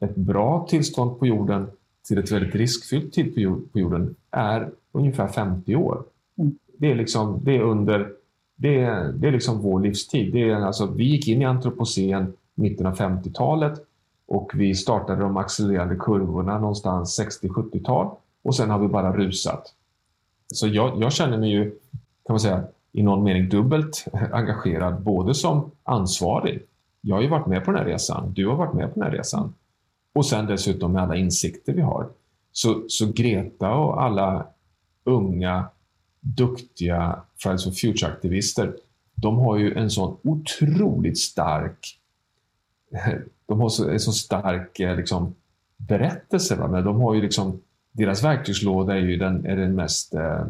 ett 0.00 0.16
bra 0.16 0.66
tillstånd 0.70 1.18
på 1.18 1.26
jorden 1.26 1.66
till 2.08 2.18
ett 2.18 2.32
väldigt 2.32 2.54
riskfyllt 2.54 3.12
tillstånd 3.12 3.72
på 3.72 3.78
jorden 3.78 4.16
är 4.30 4.70
ungefär 4.92 5.28
50 5.28 5.76
år. 5.76 6.04
Mm. 6.38 6.58
Det 6.78 6.90
är 6.90 6.94
liksom, 6.94 7.40
det 7.44 7.56
är 7.56 7.60
under 7.62 8.12
det 8.56 8.80
är, 8.80 9.12
det 9.12 9.28
är 9.28 9.32
liksom 9.32 9.60
vår 9.60 9.80
livstid. 9.80 10.32
Det 10.32 10.50
är 10.50 10.54
alltså, 10.54 10.86
vi 10.86 11.04
gick 11.04 11.28
in 11.28 11.42
i 11.42 11.44
antropocen 11.44 12.32
mitten 12.54 12.86
av 12.86 12.96
50-talet 12.96 13.80
och 14.26 14.52
vi 14.54 14.74
startade 14.74 15.20
de 15.20 15.36
accelererande 15.36 15.96
kurvorna 15.96 16.58
någonstans 16.58 17.20
60-70-tal 17.20 18.16
och 18.44 18.56
sen 18.56 18.70
har 18.70 18.78
vi 18.78 18.88
bara 18.88 19.16
rusat. 19.16 19.74
Så 20.54 20.66
jag, 20.66 21.02
jag, 21.02 21.12
känner 21.12 21.38
mig 21.38 21.50
ju, 21.50 21.70
kan 22.26 22.34
man 22.34 22.40
säga, 22.40 22.64
i 22.92 23.02
någon 23.02 23.24
mening 23.24 23.48
dubbelt 23.48 24.04
engagerad, 24.32 25.02
både 25.02 25.34
som 25.34 25.70
ansvarig. 25.82 26.62
Jag 27.00 27.16
har 27.16 27.22
ju 27.22 27.28
varit 27.28 27.46
med 27.46 27.64
på 27.64 27.70
den 27.70 27.80
här 27.80 27.86
resan, 27.86 28.32
du 28.32 28.46
har 28.46 28.56
varit 28.56 28.74
med 28.74 28.94
på 28.94 29.00
den 29.00 29.10
här 29.10 29.18
resan. 29.18 29.54
Och 30.12 30.26
sen 30.26 30.46
dessutom 30.46 30.92
med 30.92 31.02
alla 31.02 31.16
insikter 31.16 31.72
vi 31.72 31.80
har. 31.80 32.08
Så, 32.52 32.84
så 32.88 33.12
Greta 33.12 33.74
och 33.74 34.02
alla 34.02 34.46
unga, 35.04 35.68
duktiga 36.20 37.20
Fridays 37.36 37.64
for 37.64 37.70
Future-aktivister, 37.70 38.76
de 39.14 39.38
har 39.38 39.56
ju 39.56 39.74
en 39.74 39.90
sån 39.90 40.16
otroligt 40.22 41.18
stark 41.18 41.98
de 43.46 43.60
har 43.60 43.68
så, 43.68 43.90
en 43.90 44.00
så 44.00 44.12
stark 44.12 44.80
eh, 44.80 44.96
liksom, 44.96 45.34
berättelse. 45.76 46.56
Va? 46.56 46.68
Men 46.68 46.84
de 46.84 47.00
har 47.00 47.14
ju 47.14 47.22
liksom, 47.22 47.60
deras 47.96 48.24
verktygslåda 48.24 48.94
är 48.94 49.00
ju 49.00 49.16
den, 49.16 49.46
är 49.46 49.56
den 49.56 49.74
mest 49.74 50.14
eh, 50.14 50.46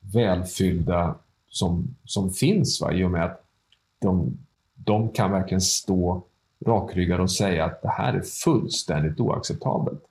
välfyllda 0.00 1.14
som, 1.48 1.96
som 2.04 2.30
finns. 2.30 2.80
Va? 2.80 2.92
I 2.92 3.04
och 3.04 3.10
med 3.10 3.24
att 3.24 3.44
de, 3.98 4.38
de 4.74 5.08
kan 5.08 5.32
verkligen 5.32 5.60
stå 5.60 6.22
rakryggade 6.66 7.22
och 7.22 7.30
säga 7.30 7.64
att 7.64 7.82
det 7.82 7.88
här 7.88 8.14
är 8.14 8.20
fullständigt 8.20 9.20
oacceptabelt. 9.20 10.02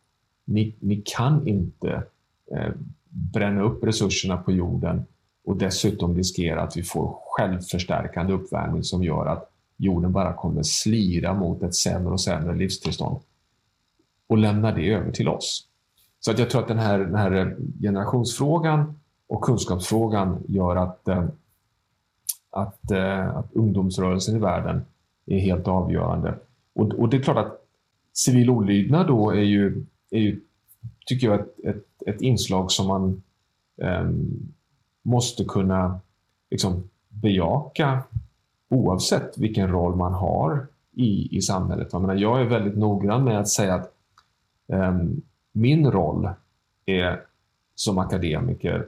Ni, 0.45 0.75
ni 0.79 1.01
kan 1.05 1.47
inte 1.47 2.03
eh, 2.51 2.71
bränna 3.09 3.61
upp 3.61 3.83
resurserna 3.83 4.37
på 4.37 4.51
jorden 4.51 5.05
och 5.45 5.57
dessutom 5.57 6.17
riskera 6.17 6.61
att 6.61 6.77
vi 6.77 6.83
får 6.83 7.17
självförstärkande 7.25 8.33
uppvärmning 8.33 8.83
som 8.83 9.03
gör 9.03 9.25
att 9.25 9.51
jorden 9.77 10.11
bara 10.11 10.33
kommer 10.33 10.63
slira 10.63 11.33
mot 11.33 11.63
ett 11.63 11.75
sämre 11.75 12.13
och 12.13 12.21
sämre 12.21 12.55
livstillstånd 12.55 13.19
och 14.27 14.37
lämnar 14.37 14.75
det 14.75 14.93
över 14.93 15.11
till 15.11 15.27
oss. 15.27 15.67
Så 16.27 16.31
att 16.31 16.39
jag 16.39 16.49
tror 16.49 16.61
att 16.61 16.67
den 16.67 16.79
här, 16.79 16.99
den 16.99 17.15
här 17.15 17.31
eh, 17.31 17.47
generationsfrågan 17.81 18.99
och 19.27 19.41
kunskapsfrågan 19.41 20.43
gör 20.47 20.75
att, 20.75 21.07
eh, 21.07 21.25
att, 22.49 22.91
eh, 22.91 23.37
att 23.37 23.53
ungdomsrörelsen 23.53 24.35
i 24.35 24.39
världen 24.39 24.81
är 25.25 25.39
helt 25.39 25.67
avgörande. 25.67 26.35
Och, 26.73 26.85
och 26.85 27.09
det 27.09 27.17
är 27.17 27.21
klart 27.21 27.37
att 27.37 27.65
civil 28.13 28.49
olydnad 28.49 29.07
då 29.07 29.31
är 29.31 29.41
ju, 29.41 29.85
är 30.09 30.19
ju 30.19 30.41
tycker 31.05 31.27
jag, 31.27 31.39
ett, 31.39 31.59
ett, 31.63 31.85
ett 32.05 32.21
inslag 32.21 32.71
som 32.71 32.87
man 32.87 33.21
um, 33.75 34.53
måste 35.01 35.45
kunna 35.45 35.99
liksom, 36.49 36.89
bejaka 37.09 38.03
oavsett 38.69 39.37
vilken 39.37 39.71
roll 39.71 39.95
man 39.95 40.13
har 40.13 40.67
i, 40.93 41.37
i 41.37 41.41
samhället. 41.41 41.89
Jag, 41.91 42.01
menar, 42.01 42.15
jag 42.15 42.41
är 42.41 42.45
väldigt 42.45 42.77
noggrann 42.77 43.23
med 43.23 43.39
att 43.39 43.49
säga 43.49 43.75
att 43.75 43.93
um, 44.67 45.21
min 45.51 45.91
roll 45.91 46.29
är 46.85 47.21
som 47.75 47.97
akademiker 47.97 48.87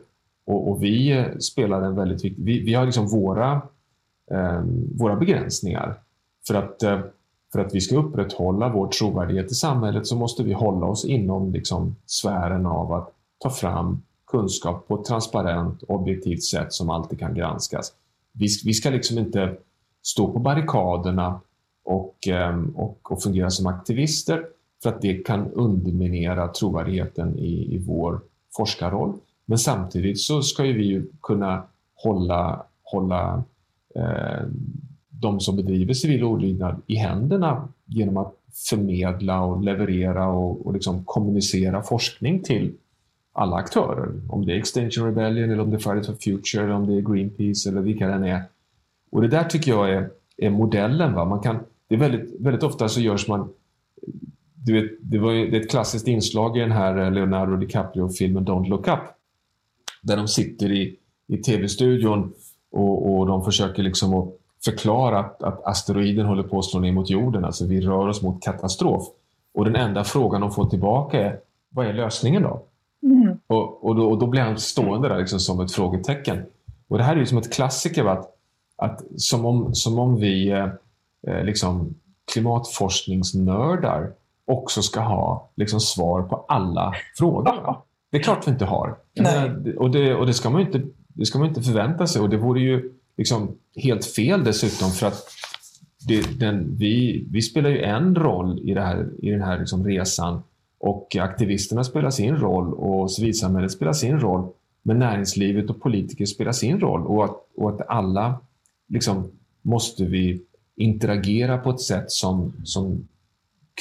och, 0.49 0.69
och, 0.69 0.83
vi 0.83 1.25
spelar 1.39 1.81
en 1.81 1.95
väldigt 1.95 2.23
viktig... 2.25 2.43
Vi, 2.43 2.63
vi 2.63 2.73
har 2.73 2.85
liksom 2.85 3.07
våra, 3.07 3.61
eh, 4.31 4.61
våra 4.95 5.15
begränsningar. 5.15 5.99
För 6.47 6.55
att, 6.55 6.83
eh, 6.83 6.99
för 7.51 7.59
att 7.59 7.75
vi 7.75 7.81
ska 7.81 7.97
upprätthålla 7.97 8.69
vår 8.69 8.87
trovärdighet 8.87 9.51
i 9.51 9.55
samhället 9.55 10.07
så 10.07 10.15
måste 10.15 10.43
vi 10.43 10.53
hålla 10.53 10.85
oss 10.85 11.05
inom 11.05 11.51
liksom, 11.51 11.95
sfären 12.05 12.65
av 12.65 12.93
att 12.93 13.13
ta 13.37 13.49
fram 13.49 14.01
kunskap 14.27 14.87
på 14.87 14.95
ett 14.95 15.05
transparent, 15.05 15.83
objektivt 15.83 16.43
sätt 16.43 16.73
som 16.73 16.89
alltid 16.89 17.19
kan 17.19 17.33
granskas. 17.33 17.93
Vi, 18.31 18.47
vi 18.65 18.73
ska 18.73 18.89
liksom 18.89 19.17
inte 19.17 19.57
stå 20.01 20.33
på 20.33 20.39
barrikaderna 20.39 21.39
och, 21.83 22.27
eh, 22.27 22.63
och, 22.75 23.11
och 23.11 23.23
fungera 23.23 23.49
som 23.49 23.67
aktivister 23.67 24.45
för 24.83 24.89
att 24.89 25.01
det 25.01 25.13
kan 25.13 25.51
underminera 25.51 26.47
trovärdigheten 26.47 27.39
i, 27.39 27.75
i 27.75 27.77
vår 27.77 28.21
forskarroll. 28.57 29.13
Men 29.45 29.57
samtidigt 29.57 30.19
så 30.19 30.41
ska 30.41 30.63
vi 30.63 30.85
ju 30.85 31.05
kunna 31.21 31.63
hålla, 31.95 32.63
hålla 32.83 33.43
eh, 33.95 34.45
de 35.09 35.39
som 35.39 35.55
bedriver 35.55 35.93
civil 35.93 36.23
olydnad 36.23 36.81
i 36.87 36.95
händerna 36.95 37.67
genom 37.85 38.17
att 38.17 38.33
förmedla 38.69 39.41
och 39.41 39.63
leverera 39.63 40.27
och, 40.27 40.65
och 40.65 40.73
liksom 40.73 41.03
kommunicera 41.05 41.81
forskning 41.81 42.43
till 42.43 42.73
alla 43.33 43.55
aktörer. 43.55 44.21
Om 44.29 44.45
det 44.45 44.53
är 44.53 44.57
Extinction 44.57 45.05
Rebellion, 45.05 45.51
eller 45.51 45.63
om 45.63 45.69
det 45.69 45.77
är 45.77 45.79
Fridays 45.79 46.07
for 46.07 46.13
Future, 46.13 46.63
eller 46.63 46.73
om 46.73 46.87
det 46.87 46.93
är 46.93 47.01
Greenpeace 47.01 47.69
eller 47.69 47.81
vilka 47.81 48.07
det 48.07 48.29
är. 48.29 48.43
Och 49.11 49.21
det 49.21 49.27
där 49.27 49.43
tycker 49.43 49.71
jag 49.71 49.89
är, 49.89 50.09
är 50.37 50.49
modellen. 50.49 51.13
Va? 51.13 51.25
Man 51.25 51.39
kan, 51.39 51.59
det 51.87 51.95
är 51.95 51.99
väldigt, 51.99 52.41
väldigt 52.41 52.63
ofta 52.63 52.89
så 52.89 53.01
görs 53.01 53.27
man... 53.27 53.49
Du 54.65 54.81
vet, 54.81 54.91
det, 55.01 55.17
var, 55.17 55.33
det 55.33 55.57
är 55.57 55.61
ett 55.61 55.71
klassiskt 55.71 56.07
inslag 56.07 56.57
i 56.57 56.59
den 56.59 56.71
här 56.71 57.11
Leonardo 57.11 57.55
DiCaprio-filmen 57.55 58.47
Don't 58.47 58.67
Look 58.67 58.87
Up. 58.87 58.99
Där 60.01 60.17
de 60.17 60.27
sitter 60.27 60.71
i, 60.71 60.95
i 61.27 61.37
tv-studion 61.37 62.33
och, 62.71 63.11
och 63.11 63.27
de 63.27 63.45
försöker 63.45 63.83
liksom 63.83 64.13
att 64.13 64.29
förklara 64.65 65.19
att, 65.19 65.43
att 65.43 65.65
asteroiden 65.65 66.25
håller 66.25 66.43
på 66.43 66.59
att 66.59 66.65
slå 66.65 66.79
ner 66.79 66.91
mot 66.91 67.09
jorden. 67.09 67.45
Alltså 67.45 67.65
vi 67.65 67.81
rör 67.81 68.07
oss 68.07 68.21
mot 68.21 68.43
katastrof. 68.43 69.07
Och 69.53 69.65
den 69.65 69.75
enda 69.75 70.03
frågan 70.03 70.41
de 70.41 70.51
får 70.51 70.65
tillbaka 70.65 71.21
är, 71.21 71.39
vad 71.69 71.87
är 71.87 71.93
lösningen 71.93 72.43
då? 72.43 72.63
Mm. 73.03 73.39
Och, 73.47 73.85
och, 73.85 73.95
då, 73.95 74.09
och 74.09 74.19
då 74.19 74.27
blir 74.27 74.41
han 74.41 74.57
stående 74.57 75.07
där 75.09 75.19
liksom 75.19 75.39
som 75.39 75.59
ett 75.59 75.71
frågetecken. 75.71 76.45
Och 76.87 76.97
det 76.97 77.03
här 77.03 77.15
är 77.15 77.19
ju 77.19 77.25
som 77.25 77.37
ett 77.37 77.53
klassiker. 77.53 78.03
Va? 78.03 78.11
Att 78.11 78.35
att 78.79 79.01
som, 79.17 79.45
om, 79.45 79.75
som 79.75 79.99
om 79.99 80.15
vi 80.15 80.49
eh, 80.49 80.67
eh, 81.27 81.43
liksom 81.43 81.95
klimatforskningsnördar 82.33 84.11
också 84.49 84.81
ska 84.81 84.99
ha 84.99 85.49
liksom, 85.55 85.79
svar 85.79 86.21
på 86.21 86.45
alla 86.47 86.93
frågor. 87.17 87.81
Det 88.11 88.17
är 88.17 88.21
klart 88.21 88.47
vi 88.47 88.51
inte 88.51 88.65
har. 88.65 88.97
Nej. 89.15 89.75
Och, 89.77 89.91
det, 89.91 90.15
och 90.15 90.25
det, 90.25 90.33
ska 90.33 90.49
man 90.49 90.61
inte, 90.61 90.81
det 91.07 91.25
ska 91.25 91.39
man 91.39 91.47
inte 91.47 91.61
förvänta 91.61 92.07
sig. 92.07 92.21
Och 92.21 92.29
det 92.29 92.37
vore 92.37 92.59
ju 92.59 92.91
liksom 93.17 93.55
helt 93.75 94.05
fel 94.05 94.43
dessutom 94.43 94.89
för 94.91 95.07
att 95.07 95.27
det, 96.07 96.39
den, 96.39 96.75
vi, 96.77 97.25
vi 97.31 97.41
spelar 97.41 97.69
ju 97.69 97.81
en 97.81 98.15
roll 98.15 98.59
i, 98.59 98.73
här, 98.73 99.09
i 99.17 99.29
den 99.29 99.41
här 99.41 99.59
liksom 99.59 99.85
resan 99.87 100.43
och 100.79 101.15
aktivisterna 101.15 101.83
spelar 101.83 102.09
sin 102.09 102.35
roll 102.35 102.73
och 102.73 103.11
civilsamhället 103.11 103.71
spelar 103.71 103.93
sin 103.93 104.19
roll. 104.19 104.49
Men 104.81 104.99
näringslivet 104.99 105.69
och 105.69 105.81
politiker 105.81 106.25
spelar 106.25 106.51
sin 106.51 106.79
roll 106.79 107.07
och 107.07 107.25
att, 107.25 107.37
och 107.55 107.69
att 107.69 107.89
alla 107.89 108.39
liksom, 108.87 109.31
måste 109.61 110.05
vi 110.05 110.41
interagera 110.75 111.57
på 111.57 111.69
ett 111.69 111.81
sätt 111.81 112.11
som, 112.11 112.53
som 112.63 113.07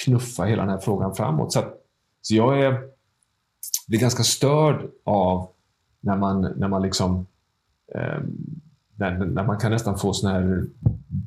knuffa 0.05 0.45
hela 0.45 0.63
den 0.63 0.71
här 0.71 0.79
frågan 0.79 1.15
framåt. 1.15 1.53
Så, 1.53 1.59
att, 1.59 1.75
så 2.23 2.35
jag 2.35 2.61
är, 2.61 2.83
blir 3.89 4.01
ganska 4.01 4.23
störd 4.23 4.91
av 5.05 5.49
när 6.01 6.17
man, 6.17 6.41
när 6.41 6.69
man 6.69 6.83
liksom 6.83 7.27
eh, 7.95 8.21
när, 8.97 9.27
när, 9.27 9.45
man 9.45 9.59
kan 9.59 9.71
nästan 9.71 9.99
få 9.99 10.13
såna 10.13 10.33
här 10.33 10.65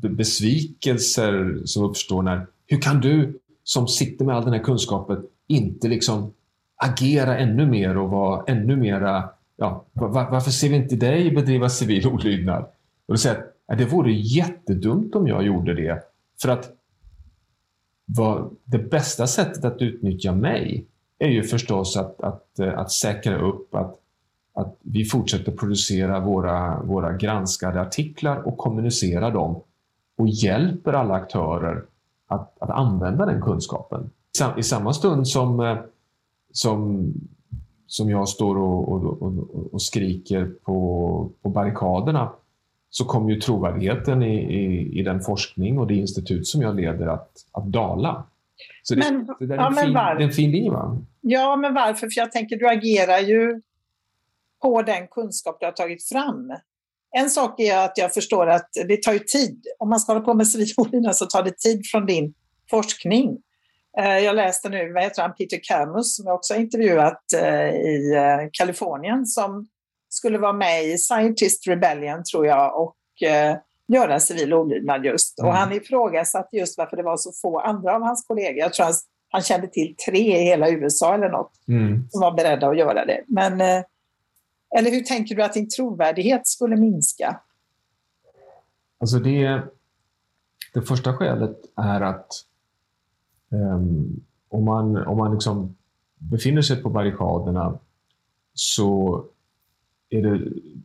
besvikelser 0.09 1.61
som 1.65 1.83
uppstår 1.83 2.21
när 2.21 2.47
hur 2.67 2.81
kan 2.81 3.01
du 3.01 3.39
som 3.63 3.87
sitter 3.87 4.25
med 4.25 4.35
all 4.35 4.43
den 4.43 4.53
här 4.53 4.63
kunskapen 4.63 5.23
inte 5.47 5.87
liksom 5.87 6.33
agera 6.75 7.37
ännu 7.37 7.65
mer 7.65 7.97
och 7.97 8.09
vara 8.09 8.43
ännu 8.47 8.75
mera 8.75 9.29
ja, 9.57 9.85
var, 9.93 10.09
varför 10.09 10.51
ser 10.51 10.69
vi 10.69 10.75
inte 10.75 10.95
dig 10.95 11.31
bedriva 11.31 11.69
civil 11.69 12.07
olydnad? 12.07 12.63
Och 13.05 13.13
då 13.13 13.17
säger 13.17 13.45
att 13.67 13.77
det 13.77 13.85
vore 13.85 14.11
jättedumt 14.11 15.15
om 15.15 15.27
jag 15.27 15.43
gjorde 15.43 15.73
det. 15.73 16.03
För 16.41 16.49
att 16.49 16.69
vad, 18.15 18.55
det 18.65 18.77
bästa 18.77 19.27
sättet 19.27 19.65
att 19.65 19.81
utnyttja 19.81 20.31
mig 20.31 20.85
är 21.19 21.27
ju 21.27 21.43
förstås 21.43 21.97
att, 21.97 22.21
att, 22.21 22.59
eh, 22.59 22.79
att 22.79 22.91
säkra 22.91 23.39
upp 23.41 23.75
att, 23.75 23.99
att 24.53 24.77
vi 24.81 25.05
fortsätter 25.05 25.51
producera 25.51 26.19
våra, 26.19 26.83
våra 26.83 27.17
granskade 27.17 27.81
artiklar 27.81 28.47
och 28.47 28.57
kommunicera 28.57 29.29
dem 29.29 29.61
och 30.17 30.27
hjälper 30.27 30.93
alla 30.93 31.13
aktörer 31.13 31.83
att, 32.27 32.61
att 32.61 32.69
använda 32.69 33.25
den 33.25 33.41
kunskapen. 33.41 34.09
I 34.57 34.63
samma 34.63 34.93
stund 34.93 35.27
som, 35.27 35.59
eh, 35.59 35.77
som, 36.51 37.13
som 37.87 38.09
jag 38.09 38.29
står 38.29 38.57
och, 38.57 38.89
och, 38.91 39.21
och, 39.21 39.73
och 39.73 39.81
skriker 39.81 40.53
på, 40.63 41.29
på 41.41 41.49
barrikaderna 41.49 42.31
så 42.93 43.05
kommer 43.05 43.31
ju 43.31 43.41
trovärdigheten 43.41 44.23
i, 44.23 44.35
i, 44.35 44.99
i, 44.99 45.03
den 45.03 45.21
forskning 45.21 45.79
och 45.79 45.87
det 45.87 45.95
institut 45.95 46.47
som 46.47 46.61
jag 46.61 46.75
leder 46.75 47.07
att, 47.07 47.31
att 47.51 47.65
dala. 47.65 48.23
Så 48.83 48.95
det, 48.95 49.11
men, 49.11 49.27
det 49.39 49.53
är, 49.53 49.57
ja, 49.57 49.67
en, 49.67 49.75
fin, 49.75 49.93
var... 49.93 50.15
en 50.15 50.31
fin 50.31 50.51
linje 50.51 50.71
va? 50.71 50.97
Ja, 51.21 51.55
men 51.55 51.73
varför? 51.73 52.09
För 52.09 52.21
jag 52.21 52.31
tänker, 52.31 52.57
du 52.57 52.67
agerar 52.69 53.19
ju 53.19 53.61
på 54.61 54.81
den 54.81 55.07
kunskap 55.07 55.57
du 55.59 55.65
har 55.65 55.73
tagit 55.73 56.03
fram. 56.09 56.53
En 57.11 57.29
sak 57.29 57.59
är 57.59 57.85
att 57.85 57.97
jag 57.97 58.13
förstår 58.13 58.47
att 58.47 58.69
det 58.87 59.03
tar 59.03 59.13
ju 59.13 59.19
tid. 59.19 59.65
Om 59.79 59.89
man 59.89 59.99
ska 59.99 60.13
hålla 60.13 60.25
på 60.25 60.33
med 60.33 60.47
civilolina 60.47 61.13
så 61.13 61.25
tar 61.25 61.43
det 61.43 61.57
tid 61.57 61.81
från 61.91 62.05
din 62.05 62.33
forskning. 62.69 63.37
Eh, 63.97 64.17
jag 64.17 64.35
läste 64.35 64.69
nu, 64.69 64.93
vad 64.93 65.03
heter 65.03 65.21
han, 65.21 65.33
Peter 65.33 65.59
Camus, 65.63 66.15
som 66.15 66.25
jag 66.25 66.35
också 66.35 66.53
har 66.53 66.61
intervjuat 66.61 67.33
eh, 67.41 67.69
i 67.69 68.13
eh, 68.15 68.49
Kalifornien, 68.51 69.25
som 69.25 69.67
skulle 70.13 70.37
vara 70.37 70.53
med 70.53 70.85
i 70.85 70.97
Scientist 70.97 71.67
Rebellion, 71.67 72.23
tror 72.23 72.45
jag, 72.45 72.81
och 72.81 72.95
göra 73.87 74.19
civil 74.19 74.53
olydnad 74.53 75.05
just. 75.05 75.39
Mm. 75.39 75.49
Och 75.49 75.55
han 75.55 75.71
ifrågasatte 75.71 76.57
just 76.57 76.77
varför 76.77 76.97
det 76.97 77.03
var 77.03 77.17
så 77.17 77.31
få 77.41 77.59
andra 77.59 77.95
av 77.95 78.01
hans 78.01 78.25
kollegor. 78.27 78.59
Jag 78.59 78.73
tror 78.73 78.85
han, 78.85 78.93
han 79.29 79.41
kände 79.41 79.67
till 79.67 79.95
tre 80.07 80.41
i 80.41 80.43
hela 80.43 80.69
USA 80.69 81.13
eller 81.13 81.29
något 81.29 81.51
mm. 81.67 82.09
som 82.09 82.21
var 82.21 82.31
beredda 82.31 82.67
att 82.67 82.77
göra 82.77 83.05
det. 83.05 83.23
Men, 83.27 83.61
eller 84.77 84.91
hur 84.91 85.01
tänker 85.01 85.35
du 85.35 85.43
att 85.43 85.53
din 85.53 85.69
trovärdighet 85.69 86.47
skulle 86.47 86.75
minska? 86.75 87.39
Alltså 88.99 89.19
det, 89.19 89.61
det 90.73 90.81
första 90.81 91.17
skälet 91.17 91.57
är 91.75 92.01
att 92.01 92.45
Um, 93.51 94.23
om 94.49 94.65
man, 94.65 94.97
om 95.07 95.17
man 95.17 95.31
liksom 95.31 95.75
befinner 96.17 96.61
sig 96.61 96.83
på 96.83 96.89
barrikaderna 96.89 97.79
så 98.53 99.23
är 100.11 100.21
det, 100.21 100.41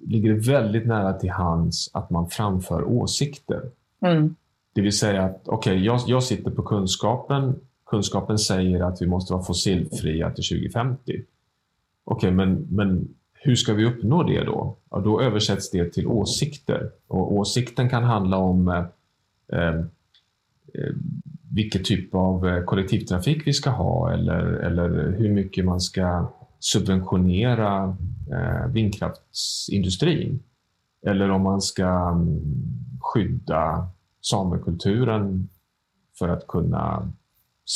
ligger 0.07 0.35
det 0.35 0.39
väldigt 0.39 0.87
nära 0.87 1.13
till 1.13 1.31
hands 1.31 1.91
att 1.93 2.11
man 2.11 2.31
framför 2.31 2.85
åsikter. 2.85 3.63
Mm. 4.01 4.35
Det 4.73 4.81
vill 4.81 4.99
säga 4.99 5.23
att 5.23 5.49
okay, 5.49 5.85
jag, 5.85 6.01
jag 6.07 6.23
sitter 6.23 6.51
på 6.51 6.63
kunskapen. 6.63 7.61
Kunskapen 7.87 8.39
säger 8.39 8.81
att 8.81 9.03
vi 9.03 9.07
måste 9.07 9.33
vara 9.33 9.43
fossilfria 9.43 10.31
till 10.31 10.45
2050. 10.45 11.03
Okej, 11.03 11.25
okay, 12.05 12.31
men, 12.31 12.67
men 12.71 13.09
hur 13.33 13.57
ska 13.57 13.75
vi 13.75 13.85
uppnå 13.85 14.23
det 14.23 14.45
då? 14.45 14.77
Ja, 14.91 14.99
då 14.99 15.21
översätts 15.21 15.71
det 15.71 15.93
till 15.93 16.07
åsikter. 16.07 16.91
Och 17.07 17.33
åsikten 17.35 17.89
kan 17.89 18.05
handla 18.05 18.37
om 18.37 18.69
eh, 18.69 19.69
eh, 19.69 19.85
vilken 21.53 21.85
typ 21.85 22.15
av 22.15 22.49
eh, 22.49 22.65
kollektivtrafik 22.65 23.47
vi 23.47 23.53
ska 23.53 23.71
ha 23.71 24.13
eller, 24.13 24.43
eller 24.43 25.17
hur 25.19 25.33
mycket 25.33 25.65
man 25.65 25.81
ska 25.81 26.29
subventionera 26.73 27.97
eh, 28.33 28.67
vindkraftsindustrin. 28.73 30.43
Eller 31.07 31.31
om 31.31 31.43
man 31.43 31.61
ska 31.61 31.87
mm, 31.87 32.41
skydda 33.01 33.89
samekulturen 34.21 35.49
för 36.19 36.29
att 36.29 36.47
kunna 36.47 37.13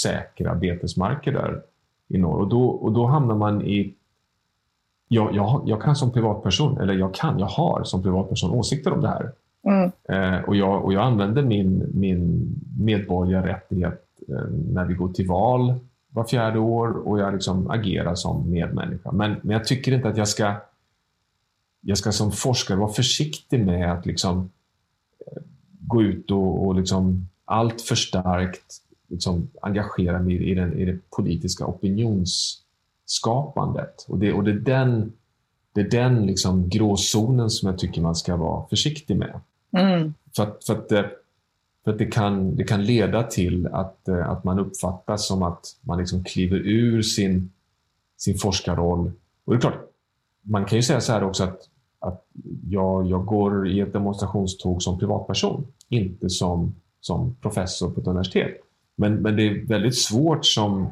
säkra 0.02 0.54
betesmarker 0.54 1.32
där 1.32 1.62
i 2.08 2.18
norr. 2.18 2.40
Och 2.40 2.48
då, 2.48 2.68
och 2.68 2.92
då 2.92 3.06
hamnar 3.06 3.34
man 3.34 3.62
i... 3.62 3.94
Jag, 5.08 5.34
jag, 5.34 5.62
jag 5.66 5.82
kan 5.82 5.96
som 5.96 6.12
privatperson, 6.12 6.80
eller 6.80 6.94
jag 6.94 7.14
kan, 7.14 7.38
jag 7.38 7.46
har 7.46 7.84
som 7.84 8.02
privatperson 8.02 8.50
åsikter 8.50 8.92
om 8.92 9.00
det 9.00 9.08
här. 9.08 9.32
Mm. 9.62 9.90
Eh, 10.08 10.44
och, 10.44 10.56
jag, 10.56 10.84
och 10.84 10.92
jag 10.92 11.02
använder 11.02 11.42
min, 11.42 11.90
min 11.94 12.54
medborgarrättighet 12.78 14.04
eh, 14.28 14.50
när 14.72 14.84
vi 14.84 14.94
går 14.94 15.08
till 15.08 15.28
val 15.28 15.74
var 16.10 16.24
fjärde 16.24 16.58
år 16.58 17.08
och 17.08 17.18
jag 17.18 17.32
liksom 17.32 17.70
agerar 17.70 18.14
som 18.14 18.50
medmänniska. 18.50 19.12
Men, 19.12 19.36
men 19.42 19.50
jag 19.50 19.66
tycker 19.66 19.92
inte 19.92 20.08
att 20.08 20.16
jag 20.16 20.28
ska, 20.28 20.54
jag 21.80 21.98
ska 21.98 22.12
som 22.12 22.32
forskare 22.32 22.78
vara 22.78 22.92
försiktig 22.92 23.66
med 23.66 23.92
att 23.92 24.06
liksom, 24.06 24.50
eh, 25.26 25.42
gå 25.80 26.02
ut 26.02 26.30
och, 26.30 26.66
och 26.66 26.74
liksom 26.74 27.28
allt 27.44 27.80
för 27.80 27.94
starkt 27.94 28.82
liksom 29.08 29.50
engagera 29.62 30.18
mig 30.18 30.50
i, 30.50 30.54
den, 30.54 30.78
i 30.78 30.84
det 30.84 31.10
politiska 31.10 31.66
opinionsskapandet. 31.66 34.06
Och 34.08 34.18
det, 34.18 34.32
och 34.32 34.44
det 34.44 34.50
är 34.50 34.54
den, 34.54 35.12
det 35.72 35.80
är 35.80 35.90
den 35.90 36.26
liksom 36.26 36.68
gråzonen 36.68 37.50
som 37.50 37.68
jag 37.68 37.78
tycker 37.78 38.00
man 38.00 38.14
ska 38.14 38.36
vara 38.36 38.66
försiktig 38.66 39.16
med. 39.16 39.40
Mm. 39.76 40.14
För, 40.36 40.42
att, 40.42 40.64
för, 40.64 40.74
att, 40.74 40.92
eh, 40.92 41.04
för 41.84 41.90
att 41.90 41.98
det 41.98 42.06
kan, 42.06 42.56
det 42.56 42.64
kan 42.64 42.84
leda 42.84 43.22
till 43.22 43.66
att, 43.66 44.08
eh, 44.08 44.30
att 44.30 44.44
man 44.44 44.58
uppfattas 44.58 45.26
som 45.26 45.42
att 45.42 45.76
man 45.80 45.98
liksom 45.98 46.24
kliver 46.24 46.56
ur 46.56 47.02
sin, 47.02 47.50
sin 48.16 48.38
forskarroll. 48.38 49.12
Och 49.44 49.52
det 49.52 49.58
är 49.58 49.60
klart, 49.60 49.90
man 50.42 50.64
kan 50.64 50.78
ju 50.78 50.82
säga 50.82 51.00
så 51.00 51.12
här 51.12 51.24
också 51.24 51.44
att, 51.44 51.60
att 51.98 52.24
jag, 52.68 53.06
jag 53.06 53.24
går 53.24 53.68
i 53.68 53.80
ett 53.80 53.92
demonstrationståg 53.92 54.82
som 54.82 54.98
privatperson, 54.98 55.66
inte 55.88 56.30
som, 56.30 56.74
som 57.00 57.34
professor 57.40 57.90
på 57.90 58.00
ett 58.00 58.06
universitet. 58.06 58.60
Men, 58.96 59.14
men 59.14 59.36
det 59.36 59.42
är 59.42 59.66
väldigt 59.66 59.98
svårt 59.98 60.44
som, 60.44 60.90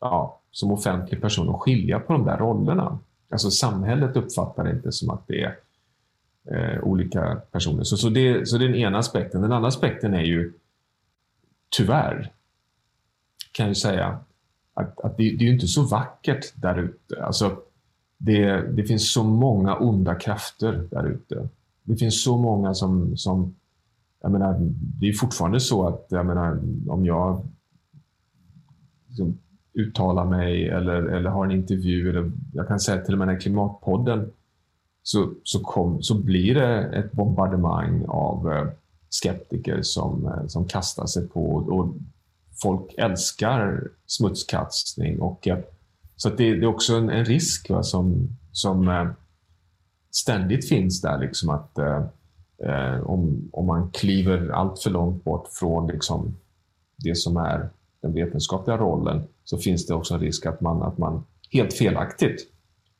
ja, 0.00 0.40
som 0.50 0.72
offentlig 0.72 1.20
person 1.20 1.48
att 1.48 1.60
skilja 1.60 2.00
på 2.00 2.12
de 2.12 2.24
där 2.24 2.36
rollerna. 2.36 2.98
Alltså 3.30 3.50
samhället 3.50 4.16
uppfattar 4.16 4.64
det 4.64 4.70
inte 4.70 4.92
som 4.92 5.10
att 5.10 5.26
det 5.26 5.42
är 5.42 5.56
eh, 6.50 6.82
olika 6.82 7.40
personer. 7.52 7.82
Så, 7.82 7.96
så, 7.96 8.08
det, 8.08 8.48
så 8.48 8.58
det 8.58 8.64
är 8.64 8.68
den 8.68 8.78
ena 8.78 8.98
aspekten. 8.98 9.42
Den 9.42 9.52
andra 9.52 9.68
aspekten 9.68 10.14
är 10.14 10.22
ju 10.22 10.52
tyvärr, 11.76 12.32
kan 13.52 13.66
jag 13.66 13.76
säga, 13.76 14.18
att, 14.74 15.00
att 15.00 15.16
det, 15.16 15.22
det, 15.22 15.44
är 15.44 15.46
ju 15.46 15.54
inte 15.54 15.66
så 15.66 15.82
vackert 15.82 16.52
där 16.54 16.78
ute. 16.78 17.24
Alltså, 17.24 17.56
det, 18.18 18.60
det 18.60 18.84
finns 18.84 19.12
så 19.12 19.24
många 19.24 19.76
onda 19.76 20.14
krafter 20.14 20.88
där 20.90 21.06
ute. 21.06 21.48
Det 21.82 21.96
finns 21.96 22.24
så 22.24 22.36
många 22.36 22.74
som, 22.74 23.16
som 23.16 23.54
jag 24.20 24.32
menar, 24.32 24.56
det 25.00 25.08
är 25.08 25.12
fortfarande 25.12 25.60
så 25.60 25.86
att 25.86 26.06
jag 26.08 26.26
menar, 26.26 26.60
om 26.88 27.06
jag 27.06 27.46
liksom, 29.08 29.38
uttalar 29.74 30.24
mig 30.24 30.68
eller, 30.68 31.02
eller 31.02 31.30
har 31.30 31.44
en 31.44 31.50
intervju, 31.50 32.10
eller 32.10 32.32
jag 32.52 32.68
kan 32.68 32.80
säga 32.80 33.04
till 33.04 33.14
och 33.14 33.18
med 33.18 33.28
den 33.28 33.40
klimatpodden 33.40 34.30
så, 35.08 35.30
så, 35.42 35.60
kom, 35.60 36.02
så 36.02 36.14
blir 36.14 36.54
det 36.54 36.84
ett 36.84 37.12
bombardemang 37.12 38.04
av 38.08 38.52
eh, 38.52 38.66
skeptiker 39.10 39.82
som, 39.82 40.26
eh, 40.26 40.46
som 40.46 40.68
kastar 40.68 41.06
sig 41.06 41.28
på 41.28 41.54
och 41.54 41.94
folk 42.62 42.94
älskar 42.98 43.90
smutskastning. 44.06 45.20
Och, 45.20 45.48
eh, 45.48 45.58
så 46.16 46.28
det, 46.28 46.54
det, 46.54 46.62
är 46.62 46.66
också 46.66 46.96
en, 46.96 47.10
en 47.10 47.24
risk 47.24 47.70
va, 47.70 47.82
som, 47.82 48.28
som 48.52 49.08
ständigt 50.10 50.68
finns 50.68 51.00
där. 51.00 51.18
Liksom 51.18 51.50
att 51.50 51.78
eh, 51.78 53.00
om, 53.02 53.48
om 53.52 53.66
man 53.66 53.90
kliver 53.90 54.48
allt 54.48 54.82
för 54.82 54.90
långt 54.90 55.24
bort 55.24 55.48
från 55.52 55.86
liksom, 55.86 56.36
det 56.96 57.14
som 57.14 57.36
är 57.36 57.68
den 58.00 58.14
vetenskapliga 58.14 58.76
rollen 58.76 59.22
så 59.44 59.58
finns 59.58 59.86
det 59.86 59.94
också 59.94 60.14
en 60.14 60.20
risk 60.20 60.46
att 60.46 60.60
man, 60.60 60.82
att 60.82 60.98
man 60.98 61.24
helt 61.50 61.72
felaktigt 61.72 62.46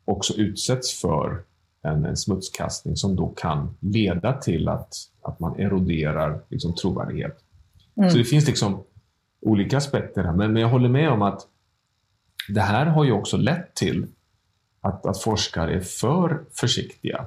också 0.05 0.35
utsätts 0.35 1.01
för 1.01 1.43
en, 1.83 2.05
en 2.05 2.17
smutskastning 2.17 2.97
som 2.97 3.17
då 3.17 3.29
kan 3.29 3.77
leda 3.81 4.33
till 4.33 4.69
att, 4.69 4.95
att 5.23 5.41
man 5.41 5.61
eroderar 5.61 6.41
liksom, 6.49 6.75
trovärdighet. 6.75 7.39
Mm. 7.97 8.11
Så 8.11 8.19
det 8.19 8.25
finns 8.25 8.47
liksom 8.47 8.83
olika 9.41 9.77
aspekter 9.77 10.25
här. 10.25 10.33
Men, 10.33 10.53
men 10.53 10.63
jag 10.63 10.69
håller 10.69 10.89
med 10.89 11.11
om 11.11 11.23
att 11.23 11.47
det 12.49 12.61
här 12.61 12.87
har 12.87 13.05
ju 13.05 13.13
också 13.13 13.37
lett 13.37 13.75
till 13.75 14.07
att, 14.81 15.07
att 15.07 15.23
forskare 15.23 15.75
är 15.75 15.81
för 15.81 16.41
försiktiga. 16.53 17.27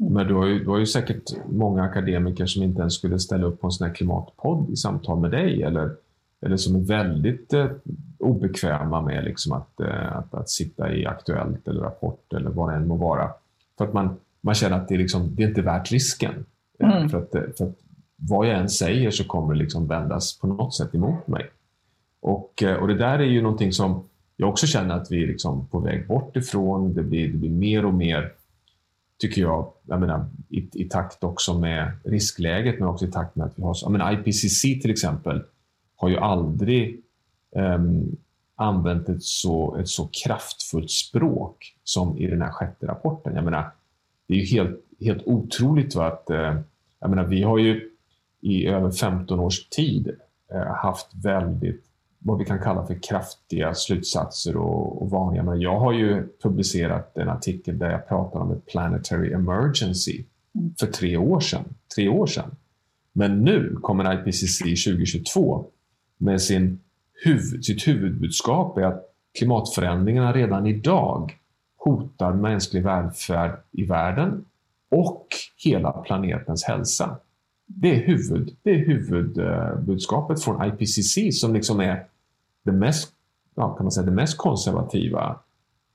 Mm. 0.00 0.12
Men 0.12 0.26
du 0.26 0.34
har, 0.34 0.46
ju, 0.46 0.64
du 0.64 0.70
har 0.70 0.78
ju 0.78 0.86
säkert 0.86 1.22
många 1.50 1.82
akademiker 1.82 2.46
som 2.46 2.62
inte 2.62 2.80
ens 2.80 2.94
skulle 2.94 3.18
ställa 3.18 3.46
upp 3.46 3.60
på 3.60 3.66
en 3.66 3.70
sån 3.70 3.86
här 3.86 3.94
klimatpodd 3.94 4.70
i 4.70 4.76
samtal 4.76 5.20
med 5.20 5.30
dig 5.30 5.62
eller, 5.62 5.96
eller 6.40 6.56
som 6.56 6.76
är 6.76 6.80
väldigt 6.80 7.52
eh, 7.52 7.66
obekväma 8.18 9.00
med 9.00 9.24
liksom 9.24 9.52
att, 9.52 9.80
eh, 9.80 10.16
att, 10.16 10.34
att 10.34 10.50
sitta 10.50 10.94
i 10.94 11.06
Aktuellt 11.06 11.68
eller 11.68 11.80
Rapport 11.80 12.32
eller 12.32 12.50
vad 12.50 12.70
det 12.70 12.76
än 12.76 12.88
må 12.88 12.96
vara. 12.96 13.30
För 13.78 13.84
att 13.84 13.92
man, 13.92 14.16
man 14.40 14.54
känner 14.54 14.76
att 14.76 14.88
det, 14.88 14.94
är 14.94 14.98
liksom, 14.98 15.34
det 15.34 15.42
är 15.42 15.48
inte 15.48 15.62
värt 15.62 15.92
risken. 15.92 16.44
Mm. 16.78 17.08
För, 17.08 17.18
att, 17.18 17.30
för 17.30 17.64
att 17.64 17.76
vad 18.16 18.46
jag 18.46 18.58
än 18.58 18.68
säger 18.68 19.10
så 19.10 19.24
kommer 19.24 19.54
det 19.54 19.60
liksom 19.60 19.86
vändas 19.86 20.38
på 20.38 20.46
något 20.46 20.74
sätt 20.74 20.94
emot 20.94 21.26
mig. 21.26 21.50
Och, 22.20 22.62
och 22.80 22.88
det 22.88 22.98
där 22.98 23.18
är 23.18 23.24
ju 23.24 23.42
någonting 23.42 23.72
som 23.72 24.04
jag 24.36 24.48
också 24.48 24.66
känner 24.66 24.94
att 24.94 25.12
vi 25.12 25.22
är 25.22 25.26
liksom 25.26 25.66
på 25.66 25.78
väg 25.78 26.06
bort 26.06 26.36
ifrån. 26.36 26.94
Det 26.94 27.02
blir, 27.02 27.28
det 27.28 27.38
blir 27.38 27.50
mer 27.50 27.84
och 27.84 27.94
mer 27.94 28.32
tycker 29.18 29.42
jag, 29.42 29.72
jag 29.82 30.00
menar, 30.00 30.26
i, 30.48 30.68
i, 30.72 30.84
takt 30.84 31.24
också 31.24 31.58
med 31.58 31.92
riskläget 32.04 32.78
men 32.78 32.88
också 32.88 33.04
i 33.04 33.10
takt 33.10 33.36
med 33.36 33.46
att 33.46 33.58
vi 33.58 33.62
har... 33.62 33.76
Jag 33.82 33.92
menar, 33.92 34.12
IPCC 34.12 34.62
till 34.62 34.90
exempel 34.90 35.42
har 35.96 36.08
ju 36.08 36.16
aldrig 36.16 37.00
um, 37.50 38.16
använt 38.62 39.08
ett 39.08 39.22
så, 39.22 39.76
ett 39.76 39.88
så 39.88 40.08
kraftfullt 40.24 40.90
språk 40.90 41.76
som 41.84 42.18
i 42.18 42.26
den 42.26 42.42
här 42.42 42.50
sjätte 42.50 42.86
rapporten. 42.86 43.34
Jag 43.34 43.44
menar, 43.44 43.70
det 44.28 44.34
är 44.34 44.38
ju 44.38 44.44
helt, 44.44 44.80
helt 45.00 45.22
otroligt 45.26 45.94
va, 45.94 46.06
att 46.06 46.26
uh, 46.30 46.60
jag 47.00 47.10
menar, 47.10 47.24
vi 47.24 47.42
har 47.42 47.58
ju 47.58 47.90
i 48.40 48.66
över 48.66 48.90
15 48.90 49.40
års 49.40 49.68
tid 49.68 50.08
uh, 50.54 50.74
haft 50.74 51.08
väldigt 51.14 51.84
vad 52.24 52.38
vi 52.38 52.44
kan 52.44 52.58
kalla 52.58 52.86
för 52.86 53.02
kraftiga 53.02 53.74
slutsatser 53.74 54.56
och, 54.56 55.02
och 55.02 55.10
varningar. 55.10 55.42
Men 55.42 55.60
jag 55.60 55.78
har 55.78 55.92
ju 55.92 56.28
publicerat 56.42 57.16
en 57.16 57.28
artikel 57.28 57.78
där 57.78 57.90
jag 57.90 58.08
pratar 58.08 58.40
om 58.40 58.52
ett 58.52 58.66
planetary 58.66 59.32
emergency 59.32 60.24
mm. 60.54 60.74
för 60.80 60.86
tre 60.86 61.16
år 61.16 61.40
sedan. 61.40 61.64
Tre 61.96 62.08
år 62.08 62.26
sedan. 62.26 62.50
Men 63.12 63.44
nu 63.44 63.76
kommer 63.82 64.28
IPCC 64.28 64.58
2022 64.58 65.66
med 66.18 66.42
sin 66.42 66.80
huvud, 67.24 67.64
sitt 67.64 67.88
huvudbudskap 67.88 68.78
är 68.78 68.82
att 68.82 69.04
klimatförändringarna 69.38 70.32
redan 70.32 70.66
idag 70.66 71.38
hotar 71.76 72.32
mänsklig 72.32 72.82
välfärd 72.82 73.60
i 73.70 73.84
världen 73.84 74.44
och 74.90 75.26
hela 75.64 75.92
planetens 75.92 76.64
hälsa. 76.64 77.16
Det 77.66 77.96
är, 77.96 78.06
huvud, 78.06 78.56
det 78.62 78.70
är 78.70 78.86
huvudbudskapet 78.86 80.42
från 80.42 80.64
IPCC 80.64 81.40
som 81.40 81.54
liksom 81.54 81.80
är 81.80 82.06
det 82.64 82.72
mest, 82.72 83.12
ja, 83.54 83.74
kan 83.74 83.84
man 83.84 83.92
säga, 83.92 84.06
det 84.06 84.12
mest 84.12 84.36
konservativa 84.36 85.40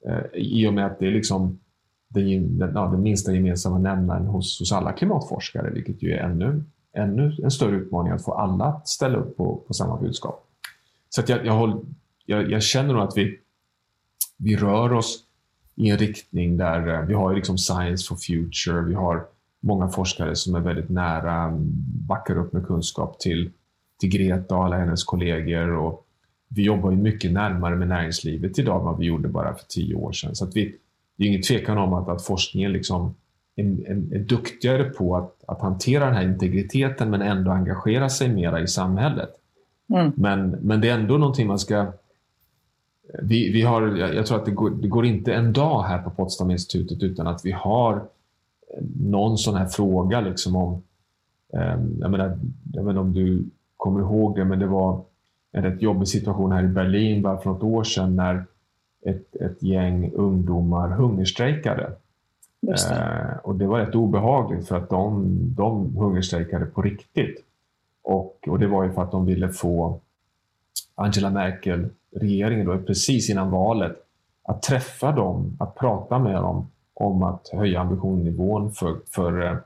eh, 0.05 0.23
i 0.33 0.67
och 0.67 0.73
med 0.73 0.85
att 0.85 0.99
det 0.99 1.07
är 1.07 1.11
liksom 1.11 1.59
den, 2.07 2.57
den, 2.57 2.71
ja, 2.75 2.87
den 2.87 3.01
minsta 3.01 3.33
gemensamma 3.33 3.77
nämnaren 3.77 4.25
hos, 4.25 4.59
hos 4.59 4.71
alla 4.71 4.93
klimatforskare, 4.93 5.69
vilket 5.69 6.03
ju 6.03 6.11
är 6.11 6.23
ännu, 6.23 6.63
ännu 6.93 7.37
en 7.43 7.51
större 7.51 7.75
utmaning 7.75 8.13
att 8.13 8.23
få 8.23 8.33
alla 8.33 8.65
att 8.65 8.87
ställa 8.87 9.17
upp 9.17 9.37
på, 9.37 9.63
på 9.67 9.73
samma 9.73 9.97
budskap. 9.97 10.43
Så 11.09 11.21
att 11.21 11.29
jag, 11.29 11.45
jag, 11.45 11.85
jag, 12.25 12.51
jag 12.51 12.63
känner 12.63 12.93
nog 12.93 13.03
att 13.03 13.17
vi, 13.17 13.39
vi 14.37 14.57
rör 14.57 14.93
oss 14.93 15.23
i 15.75 15.89
en 15.89 15.97
riktning 15.97 16.57
där 16.57 16.87
eh, 16.87 17.01
vi 17.01 17.13
har 17.13 17.35
liksom 17.35 17.57
Science 17.57 18.07
for 18.07 18.15
Future, 18.15 18.81
vi 18.81 18.93
har 18.93 19.25
många 19.59 19.87
forskare 19.87 20.35
som 20.35 20.55
är 20.55 20.59
väldigt 20.59 20.89
nära, 20.89 21.43
mm, 21.43 21.63
backar 22.07 22.37
upp 22.37 22.53
med 22.53 22.67
kunskap 22.67 23.19
till, 23.19 23.51
till 23.99 24.09
Greta 24.09 24.55
och 24.55 24.65
alla 24.65 24.77
hennes 24.77 25.03
kollegor 25.03 25.69
och 25.69 26.03
vi 26.47 26.63
jobbar 26.63 26.91
ju 26.91 26.97
mycket 26.97 27.31
närmare 27.31 27.75
med 27.75 27.87
näringslivet 27.87 28.59
idag 28.59 28.79
än 28.79 28.85
vad 28.85 28.97
vi 28.97 29.05
gjorde 29.05 29.27
bara 29.27 29.55
för 29.55 29.65
tio 29.67 29.95
år 29.95 30.11
sedan. 30.11 30.35
Så 30.35 30.45
att 30.45 30.55
vi, 30.55 30.75
det 31.15 31.23
är 31.23 31.27
ingen 31.27 31.41
tvekan 31.41 31.77
om 31.77 31.93
att, 31.93 32.09
att 32.09 32.25
forskningen 32.25 32.71
liksom 32.71 33.15
är, 33.55 33.63
är, 33.63 34.15
är 34.15 34.19
duktigare 34.19 34.83
på 34.83 35.15
att, 35.15 35.43
att 35.47 35.61
hantera 35.61 36.05
den 36.05 36.15
här 36.15 36.23
integriteten 36.23 37.09
men 37.09 37.21
ändå 37.21 37.51
engagera 37.51 38.09
sig 38.09 38.29
mera 38.29 38.61
i 38.61 38.67
samhället. 38.67 39.29
Mm. 39.89 40.11
Men, 40.15 40.49
men 40.49 40.81
det 40.81 40.89
är 40.89 40.93
ändå 40.99 41.17
någonting 41.17 41.47
man 41.47 41.59
ska... 41.59 41.85
Vi, 43.21 43.51
vi 43.51 43.61
har, 43.61 43.97
jag 43.97 44.25
tror 44.25 44.37
att 44.37 44.45
det 44.45 44.51
går, 44.51 44.69
det 44.69 44.87
går 44.87 45.05
inte 45.05 45.33
en 45.33 45.53
dag 45.53 45.83
här 45.83 46.01
på 46.01 46.09
Potsdaminstitutet 46.09 47.03
utan 47.03 47.27
att 47.27 47.45
vi 47.45 47.51
har 47.51 48.01
någon 48.99 49.37
sån 49.37 49.55
här 49.55 49.65
fråga 49.65 50.21
liksom 50.21 50.55
om... 50.55 50.83
Um, 51.53 51.97
jag, 52.01 52.11
menar, 52.11 52.39
jag 52.73 52.83
inte 52.83 53.01
om 53.01 53.13
du 53.13 53.45
kommer 53.77 53.99
ihåg 53.99 54.35
det, 54.35 54.45
men 54.45 54.59
det 54.59 54.67
var 54.67 55.01
en 55.51 55.63
rätt 55.63 55.81
jobbig 55.81 56.07
situation 56.07 56.51
här 56.51 56.63
i 56.63 56.67
Berlin 56.67 57.21
bara 57.21 57.37
för 57.37 57.49
något 57.49 57.63
år 57.63 57.83
sedan 57.83 58.15
när 58.15 58.45
ett, 59.05 59.35
ett 59.35 59.63
gäng 59.63 60.11
ungdomar 60.13 60.89
hungerstrejkade. 60.89 61.91
Det. 62.61 62.91
Eh, 62.91 63.37
och 63.43 63.55
det 63.55 63.67
var 63.67 63.79
rätt 63.79 63.95
obehagligt 63.95 64.67
för 64.67 64.77
att 64.77 64.89
de, 64.89 65.37
de 65.55 65.95
hungerstrejkade 65.95 66.65
på 66.65 66.81
riktigt. 66.81 67.46
Och, 68.07 68.47
och 68.47 68.59
det 68.59 68.67
var 68.67 68.83
ju 68.83 68.91
för 68.91 69.01
att 69.01 69.11
de 69.11 69.25
ville 69.25 69.49
få 69.49 69.99
Angela 70.95 71.29
Merkel, 71.29 71.89
regeringen 72.15 72.65
då, 72.65 72.77
precis 72.77 73.29
innan 73.29 73.51
valet, 73.51 73.95
att 74.43 74.61
träffa 74.61 75.11
dem, 75.11 75.57
att 75.59 75.75
prata 75.75 76.19
med 76.19 76.35
dem 76.35 76.71
om 76.93 77.23
att 77.23 77.49
höja 77.53 77.79
ambitionsnivån 77.79 78.71
för, 78.71 78.97
för, 79.07 79.45
eh, 79.45 79.57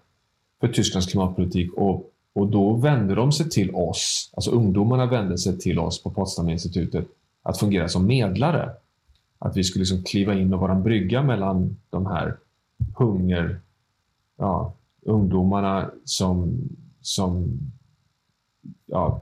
för 0.59 0.67
Tysklands 0.67 1.11
klimatpolitik. 1.11 1.73
Och 1.73 2.11
och 2.33 2.47
då 2.47 2.73
vände 2.73 3.15
de 3.15 3.31
sig 3.31 3.49
till 3.49 3.75
oss, 3.75 4.31
alltså 4.33 4.51
ungdomarna 4.51 5.05
vände 5.05 5.37
sig 5.37 5.59
till 5.59 5.79
oss 5.79 6.03
på 6.03 6.09
Potsdaminstitutet 6.09 7.07
att 7.43 7.59
fungera 7.59 7.87
som 7.87 8.07
medlare. 8.07 8.69
Att 9.39 9.57
vi 9.57 9.63
skulle 9.63 9.81
liksom 9.81 10.03
kliva 10.03 10.33
in 10.33 10.53
och 10.53 10.59
vara 10.59 10.71
en 10.71 10.83
brygga 10.83 11.23
mellan 11.23 11.77
de 11.89 12.05
här 12.05 12.37
hunger, 12.95 13.59
ja, 14.37 14.73
ungdomarna 15.01 15.91
som, 16.05 16.59
som, 17.01 17.59
ja, 18.85 19.21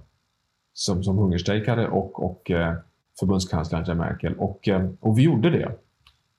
som, 0.73 1.03
som 1.03 1.17
hungerstrejkade 1.17 1.87
och, 1.87 2.23
och 2.23 2.51
eh, 2.51 2.75
förbundskanslern 3.19 3.79
Angela 3.79 3.97
Merkel. 3.97 4.35
Och, 4.37 4.67
eh, 4.67 4.89
och 4.99 5.17
vi 5.17 5.23
gjorde 5.23 5.49
det. 5.49 5.75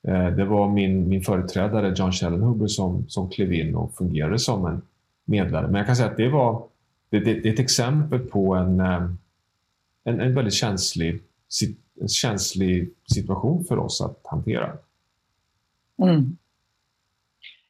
Eh, 0.07 0.35
det 0.35 0.45
var 0.45 0.69
min, 0.69 1.09
min 1.09 1.21
företrädare 1.21 1.93
John 1.95 2.11
Schellenhuber 2.11 2.67
som, 2.67 3.09
som 3.09 3.29
klev 3.29 3.53
in 3.53 3.75
och 3.75 3.95
fungerade 3.95 4.39
som 4.39 4.65
en 4.65 4.81
medlare. 5.25 5.67
Men 5.67 5.75
jag 5.75 5.85
kan 5.85 5.95
säga 5.95 6.09
att 6.09 6.17
det 6.17 6.29
var 6.29 6.63
det, 7.09 7.19
det, 7.19 7.33
det 7.33 7.49
är 7.49 7.53
ett 7.53 7.59
exempel 7.59 8.19
på 8.19 8.55
en, 8.55 8.79
en, 8.79 9.17
en 10.03 10.35
väldigt 10.35 10.53
känslig, 10.53 11.21
en 12.01 12.07
känslig 12.07 12.93
situation 13.13 13.63
för 13.63 13.77
oss 13.77 14.01
att 14.01 14.21
hantera. 14.23 14.77
Mm. 16.03 16.37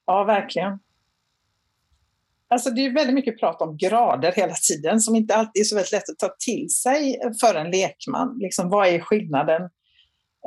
Ja, 0.06 0.24
verkligen. 0.24 0.80
Alltså 2.54 2.70
det 2.70 2.86
är 2.86 2.94
väldigt 2.94 3.16
mycket 3.16 3.40
prat 3.40 3.62
om 3.62 3.78
grader 3.78 4.32
hela 4.32 4.54
tiden 4.54 5.00
som 5.00 5.16
inte 5.16 5.36
alltid 5.36 5.62
är 5.62 5.64
så 5.64 5.76
väldigt 5.76 5.92
lätt 5.92 6.10
att 6.10 6.20
ta 6.20 6.36
till 6.46 6.70
sig 6.70 7.20
för 7.42 7.56
en 7.56 7.72
lekman. 7.72 8.38
Liksom, 8.40 8.70
vad 8.70 8.88
är 8.88 9.00
skillnaden 9.00 9.62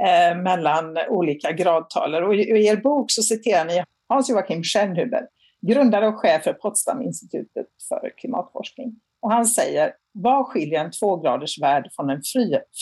eh, 0.07 0.37
mellan 0.43 0.99
olika 1.09 1.53
gradtaler? 1.53 2.23
Och 2.23 2.35
i, 2.35 2.39
i 2.39 2.67
er 2.67 2.77
bok 2.77 3.11
så 3.11 3.23
citerar 3.23 3.65
ni 3.65 3.85
Hans 4.09 4.31
Joachim 4.31 4.63
Schellhuber 4.63 5.23
grundare 5.67 6.09
och 6.09 6.21
chef 6.21 6.45
för 6.45 6.53
Potsdaminstitutet 6.53 7.67
för 7.89 8.13
klimatforskning. 8.17 9.01
Och 9.23 9.33
han 9.33 9.47
säger, 9.47 9.93
vad 10.13 10.47
skiljer 10.47 10.85
en 10.85 10.91
tvågraders 10.91 11.63
värld 11.63 11.89
från 11.97 12.11
en 12.11 12.21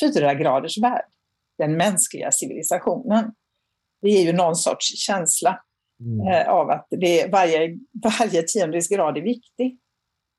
fyragraders 0.01 0.79
värld? 0.79 1.07
Den 1.59 1.77
mänskliga 1.77 2.33
civilisationen. 2.33 3.33
Det 4.03 4.09
är 4.09 4.23
ju 4.23 4.33
någon 4.33 4.57
sorts 4.57 5.07
känsla 5.07 5.61
mm. 6.05 6.27
eh, 6.27 6.49
av 6.49 6.71
att 6.71 6.87
det 6.91 7.33
varje, 7.33 7.79
varje 8.03 8.43
tiondels 8.43 8.89
grad 8.89 9.19
är 9.19 9.23
viktig. 9.23 9.79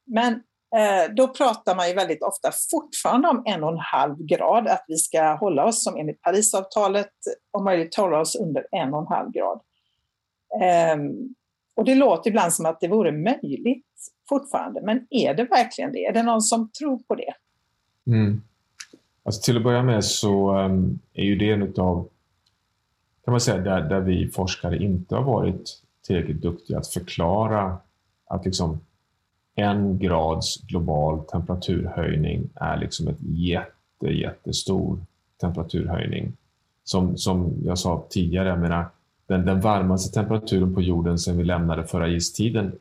Men 0.05 0.33
eh, 0.75 1.13
då 1.15 1.27
pratar 1.27 1.75
man 1.75 1.87
ju 1.87 1.93
väldigt 1.93 2.23
ofta 2.23 2.51
fortfarande 2.71 3.27
om 3.27 3.43
en 3.45 3.63
och 3.63 3.71
en 3.71 3.79
halv 3.79 4.17
grad, 4.17 4.67
att 4.67 4.85
vi 4.87 4.97
ska 4.97 5.35
hålla 5.35 5.65
oss 5.65 5.83
som 5.83 5.97
enligt 5.97 6.21
Parisavtalet, 6.21 7.13
om 7.51 7.63
möjligt 7.63 7.95
hålla 7.95 8.19
oss 8.19 8.35
under 8.35 8.67
en 8.71 8.93
och 8.93 9.01
en 9.01 9.07
halv 9.07 9.31
grad. 9.31 9.61
Eh, 10.61 10.97
och 11.75 11.85
det 11.85 11.95
låter 11.95 12.29
ibland 12.29 12.53
som 12.53 12.65
att 12.65 12.79
det 12.79 12.87
vore 12.87 13.11
möjligt 13.11 13.85
fortfarande, 14.29 14.81
men 14.81 15.07
är 15.09 15.33
det 15.33 15.43
verkligen 15.43 15.91
det? 15.91 16.05
Är 16.05 16.13
det 16.13 16.23
någon 16.23 16.41
som 16.41 16.71
tror 16.79 16.97
på 16.97 17.15
det? 17.15 17.33
Mm. 18.07 18.41
Alltså 19.25 19.41
till 19.41 19.57
att 19.57 19.63
börja 19.63 19.83
med 19.83 20.05
så 20.05 20.57
um, 20.57 20.99
är 21.13 21.23
ju 21.23 21.35
det 21.35 21.51
en 21.51 21.73
av 21.77 22.09
kan 23.25 23.31
man 23.31 23.41
säga, 23.41 23.57
där, 23.57 23.81
där 23.81 23.99
vi 23.99 24.27
forskare 24.27 24.77
inte 24.77 25.15
har 25.15 25.23
varit 25.23 25.81
tillräckligt 26.07 26.41
duktiga 26.41 26.77
att 26.77 26.87
förklara 26.87 27.77
att 28.25 28.45
liksom 28.45 28.79
en 29.55 29.99
grads 29.99 30.61
global 30.61 31.19
temperaturhöjning 31.19 32.49
är 32.55 32.77
liksom 32.77 33.07
ett 33.07 33.21
jätte, 33.21 34.07
jättestor 34.07 34.99
temperaturhöjning. 35.41 36.33
Som, 36.83 37.17
som 37.17 37.53
jag 37.65 37.79
sa 37.79 38.05
tidigare, 38.09 38.49
jag 38.49 38.59
menar, 38.59 38.85
den, 39.27 39.45
den 39.45 39.61
varmaste 39.61 40.13
temperaturen 40.13 40.73
på 40.73 40.81
jorden 40.81 41.19
sedan 41.19 41.37
vi 41.37 41.43
lämnade 41.43 41.83
förra 41.83 42.07
istiden 42.09 42.71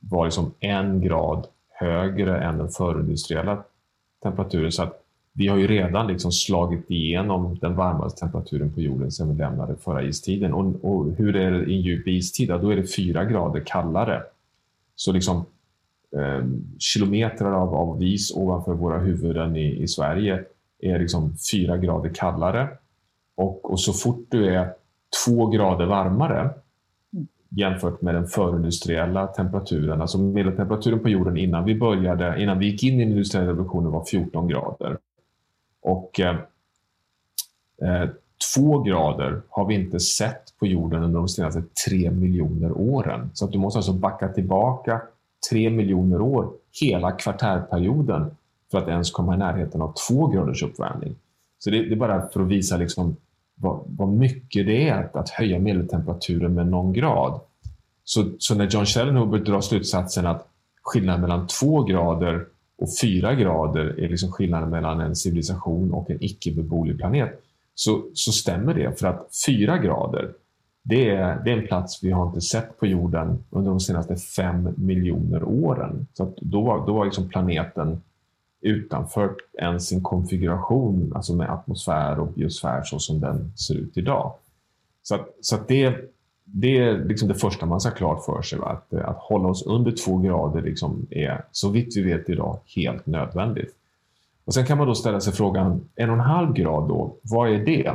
var 0.00 0.24
liksom 0.24 0.54
en 0.60 1.00
grad 1.00 1.46
högre 1.68 2.44
än 2.44 2.58
den 2.58 2.68
förindustriella 2.68 3.64
temperaturen. 4.22 4.72
Så 4.72 4.82
att 4.82 5.05
vi 5.36 5.48
har 5.48 5.56
ju 5.56 5.66
redan 5.66 6.06
liksom 6.06 6.32
slagit 6.32 6.90
igenom 6.90 7.58
den 7.60 7.76
varmaste 7.76 8.20
temperaturen 8.20 8.72
på 8.72 8.80
jorden 8.80 9.12
sedan 9.12 9.28
vi 9.28 9.34
lämnade 9.34 9.76
förra 9.76 10.02
istiden. 10.02 10.52
Och, 10.52 10.84
och 10.84 11.12
hur 11.12 11.36
är 11.36 11.50
det 11.50 11.64
i 11.64 11.76
en 11.76 11.82
djup 11.82 12.08
istid? 12.08 12.48
Då 12.48 12.70
är 12.70 12.76
det 12.76 12.86
fyra 12.86 13.24
grader 13.24 13.60
kallare. 13.60 14.22
Så 14.94 15.12
liksom 15.12 15.36
eh, 16.16 16.46
kilometer 16.78 17.44
av, 17.44 17.74
av 17.74 18.02
is 18.02 18.36
ovanför 18.36 18.74
våra 18.74 18.98
huvuden 18.98 19.56
i, 19.56 19.82
i 19.82 19.88
Sverige 19.88 20.44
är 20.80 20.98
liksom 20.98 21.36
fyra 21.52 21.76
grader 21.76 22.10
kallare. 22.14 22.68
Och, 23.34 23.70
och 23.70 23.80
så 23.80 23.92
fort 23.92 24.26
du 24.28 24.54
är 24.54 24.72
två 25.26 25.46
grader 25.46 25.86
varmare 25.86 26.50
jämfört 27.48 28.02
med 28.02 28.14
den 28.14 28.26
förindustriella 28.26 29.26
temperaturen. 29.26 30.00
Alltså 30.00 30.18
medeltemperaturen 30.18 30.98
på 30.98 31.08
jorden 31.08 31.36
innan 31.36 31.64
vi 31.64 31.74
började, 31.74 32.42
innan 32.42 32.58
vi 32.58 32.66
gick 32.66 32.82
in 32.82 33.00
i 33.00 33.04
den 33.04 33.12
industriella 33.12 33.48
revolutionen 33.48 33.92
var 33.92 34.04
14 34.04 34.48
grader. 34.48 34.98
Och 35.86 36.20
eh, 36.20 36.36
eh, 37.82 38.08
två 38.54 38.78
grader 38.78 39.42
har 39.48 39.66
vi 39.66 39.74
inte 39.74 40.00
sett 40.00 40.58
på 40.58 40.66
jorden 40.66 41.02
under 41.02 41.18
de 41.18 41.28
senaste 41.28 41.62
tre 41.88 42.10
miljoner 42.10 42.72
åren. 42.72 43.30
Så 43.34 43.44
att 43.44 43.52
du 43.52 43.58
måste 43.58 43.78
alltså 43.78 43.92
backa 43.92 44.28
tillbaka 44.28 45.02
tre 45.50 45.70
miljoner 45.70 46.20
år, 46.20 46.50
hela 46.80 47.12
kvartärperioden, 47.12 48.30
för 48.70 48.78
att 48.78 48.88
ens 48.88 49.10
komma 49.10 49.34
i 49.34 49.38
närheten 49.38 49.82
av 49.82 49.94
två 50.08 50.26
graders 50.26 50.62
uppvärmning. 50.62 51.14
Så 51.58 51.70
det, 51.70 51.82
det 51.82 51.94
är 51.94 51.96
bara 51.96 52.28
för 52.28 52.40
att 52.40 52.48
visa 52.48 52.76
liksom 52.76 53.16
vad, 53.54 53.80
vad 53.86 54.08
mycket 54.08 54.66
det 54.66 54.88
är 54.88 55.04
att, 55.04 55.16
att 55.16 55.30
höja 55.30 55.58
medeltemperaturen 55.58 56.54
med 56.54 56.66
någon 56.68 56.92
grad. 56.92 57.40
Så, 58.04 58.24
så 58.38 58.54
när 58.54 58.66
John 58.66 58.86
Schellenhuber 58.86 59.38
drar 59.38 59.60
slutsatsen 59.60 60.26
att 60.26 60.48
skillnaden 60.82 61.20
mellan 61.20 61.46
två 61.46 61.82
grader 61.82 62.46
och 62.78 62.88
fyra 63.00 63.34
grader 63.34 64.00
är 64.00 64.08
liksom 64.08 64.32
skillnaden 64.32 64.70
mellan 64.70 65.00
en 65.00 65.16
civilisation 65.16 65.92
och 65.92 66.10
en 66.10 66.24
icke 66.24 66.52
beboelig 66.52 66.98
planet, 66.98 67.42
så, 67.74 68.04
så 68.14 68.32
stämmer 68.32 68.74
det. 68.74 68.98
För 68.98 69.06
att 69.06 69.28
fyra 69.46 69.78
grader, 69.78 70.32
det 70.82 71.10
är, 71.10 71.44
det 71.44 71.50
är 71.50 71.56
en 71.56 71.66
plats 71.66 72.04
vi 72.04 72.10
har 72.10 72.26
inte 72.26 72.40
sett 72.40 72.78
på 72.78 72.86
jorden 72.86 73.44
under 73.50 73.70
de 73.70 73.80
senaste 73.80 74.16
fem 74.16 74.74
miljoner 74.76 75.42
åren. 75.44 76.06
Så 76.14 76.32
då, 76.40 76.60
var, 76.60 76.86
då 76.86 76.92
var 76.92 77.04
liksom 77.04 77.28
planeten 77.28 78.02
utanför 78.60 79.34
ens 79.58 79.88
sin 79.88 80.02
konfiguration, 80.02 81.12
alltså 81.14 81.34
med 81.34 81.50
atmosfär 81.50 82.18
och 82.18 82.28
biosfär 82.28 82.82
så 82.82 82.98
som 82.98 83.20
den 83.20 83.52
ser 83.56 83.74
ut 83.74 83.96
idag. 83.96 84.34
Så, 85.02 85.14
att, 85.14 85.28
så 85.40 85.54
att 85.54 85.68
det, 85.68 85.94
det 86.48 86.78
är 86.78 87.04
liksom 87.04 87.28
det 87.28 87.34
första 87.34 87.66
man 87.66 87.80
ska 87.80 87.90
ha 87.90 87.96
klart 87.96 88.24
för 88.24 88.42
sig. 88.42 88.58
Att, 88.62 88.92
eh, 88.92 89.08
att 89.08 89.18
hålla 89.18 89.48
oss 89.48 89.66
under 89.66 89.92
två 89.92 90.18
grader 90.18 90.62
liksom 90.62 91.06
är, 91.10 91.44
så 91.52 91.68
vitt 91.68 91.96
vi 91.96 92.02
vet 92.02 92.28
idag, 92.28 92.58
helt 92.76 93.06
nödvändigt. 93.06 93.74
Och 94.44 94.54
Sen 94.54 94.66
kan 94.66 94.78
man 94.78 94.86
då 94.86 94.94
ställa 94.94 95.20
sig 95.20 95.32
frågan, 95.32 95.88
en 95.94 96.10
och 96.10 96.16
en 96.16 96.20
halv 96.20 96.52
grad 96.52 96.88
då, 96.88 97.16
vad 97.22 97.50
är 97.50 97.58
det? 97.58 97.94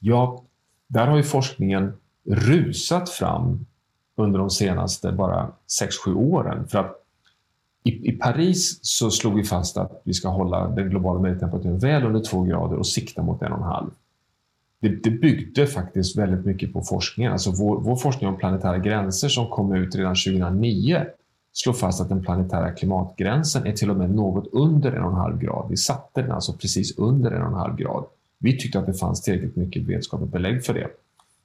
Ja, 0.00 0.42
där 0.86 1.06
har 1.06 1.16
ju 1.16 1.22
forskningen 1.22 1.92
rusat 2.30 3.10
fram 3.10 3.66
under 4.16 4.38
de 4.38 4.50
senaste 4.50 5.12
bara 5.12 5.52
6-7 6.06 6.14
åren. 6.14 6.68
För 6.68 6.78
att 6.78 7.00
i, 7.84 8.08
I 8.08 8.12
Paris 8.12 8.78
så 8.82 9.10
slog 9.10 9.34
vi 9.34 9.44
fast 9.44 9.76
att 9.76 10.02
vi 10.04 10.14
ska 10.14 10.28
hålla 10.28 10.68
den 10.68 10.90
globala 10.90 11.20
medeltemperaturen 11.20 11.78
väl 11.78 12.04
under 12.04 12.20
2 12.20 12.42
grader 12.42 12.76
och 12.76 12.86
sikta 12.86 13.22
mot 13.22 13.40
1,5. 13.40 13.90
Det, 14.80 14.88
det 14.88 15.10
byggde 15.10 15.66
faktiskt 15.66 16.18
väldigt 16.18 16.46
mycket 16.46 16.72
på 16.72 16.82
forskningen. 16.82 17.32
Alltså 17.32 17.50
vår, 17.50 17.80
vår 17.80 17.96
forskning 17.96 18.30
om 18.30 18.36
planetära 18.36 18.78
gränser 18.78 19.28
som 19.28 19.48
kom 19.48 19.74
ut 19.74 19.96
redan 19.96 20.14
2009 20.14 21.04
slår 21.52 21.72
fast 21.72 22.00
att 22.00 22.08
den 22.08 22.22
planetära 22.22 22.70
klimatgränsen 22.70 23.66
är 23.66 23.72
till 23.72 23.90
och 23.90 23.96
med 23.96 24.10
något 24.10 24.46
under 24.52 24.92
1,5 24.92 25.40
grad. 25.40 25.66
Vi 25.70 25.76
satte 25.76 26.22
den 26.22 26.32
alltså 26.32 26.52
precis 26.52 26.98
under 26.98 27.30
1,5 27.30 27.76
grad. 27.76 28.04
Vi 28.38 28.58
tyckte 28.58 28.78
att 28.78 28.86
det 28.86 28.94
fanns 28.94 29.22
tillräckligt 29.22 29.56
mycket 29.56 29.82
vetenskap 29.82 30.20
och 30.20 30.28
belägg 30.28 30.64
för 30.64 30.74
det. 30.74 30.88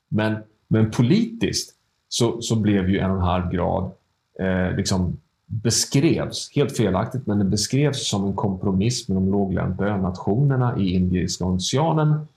Men, 0.08 0.36
men 0.68 0.92
politiskt 0.92 1.76
så, 2.10 2.42
så 2.42 2.56
blev 2.56 2.90
ju 2.90 3.00
1,5 3.00 3.52
grad 3.52 3.92
eh, 4.40 4.76
liksom 4.78 5.18
beskrevs, 5.46 6.52
helt 6.56 6.78
felaktigt, 6.78 7.28
men 7.28 7.40
det 7.40 7.46
beskrevs 7.46 8.10
som 8.10 8.26
en 8.26 8.34
kompromiss 8.34 9.08
med 9.08 9.18
de 9.18 9.32
låglänta 9.32 9.86
önationerna 9.86 10.78
i 10.78 10.94
Indiska 10.94 11.46
oceanen 11.46 12.28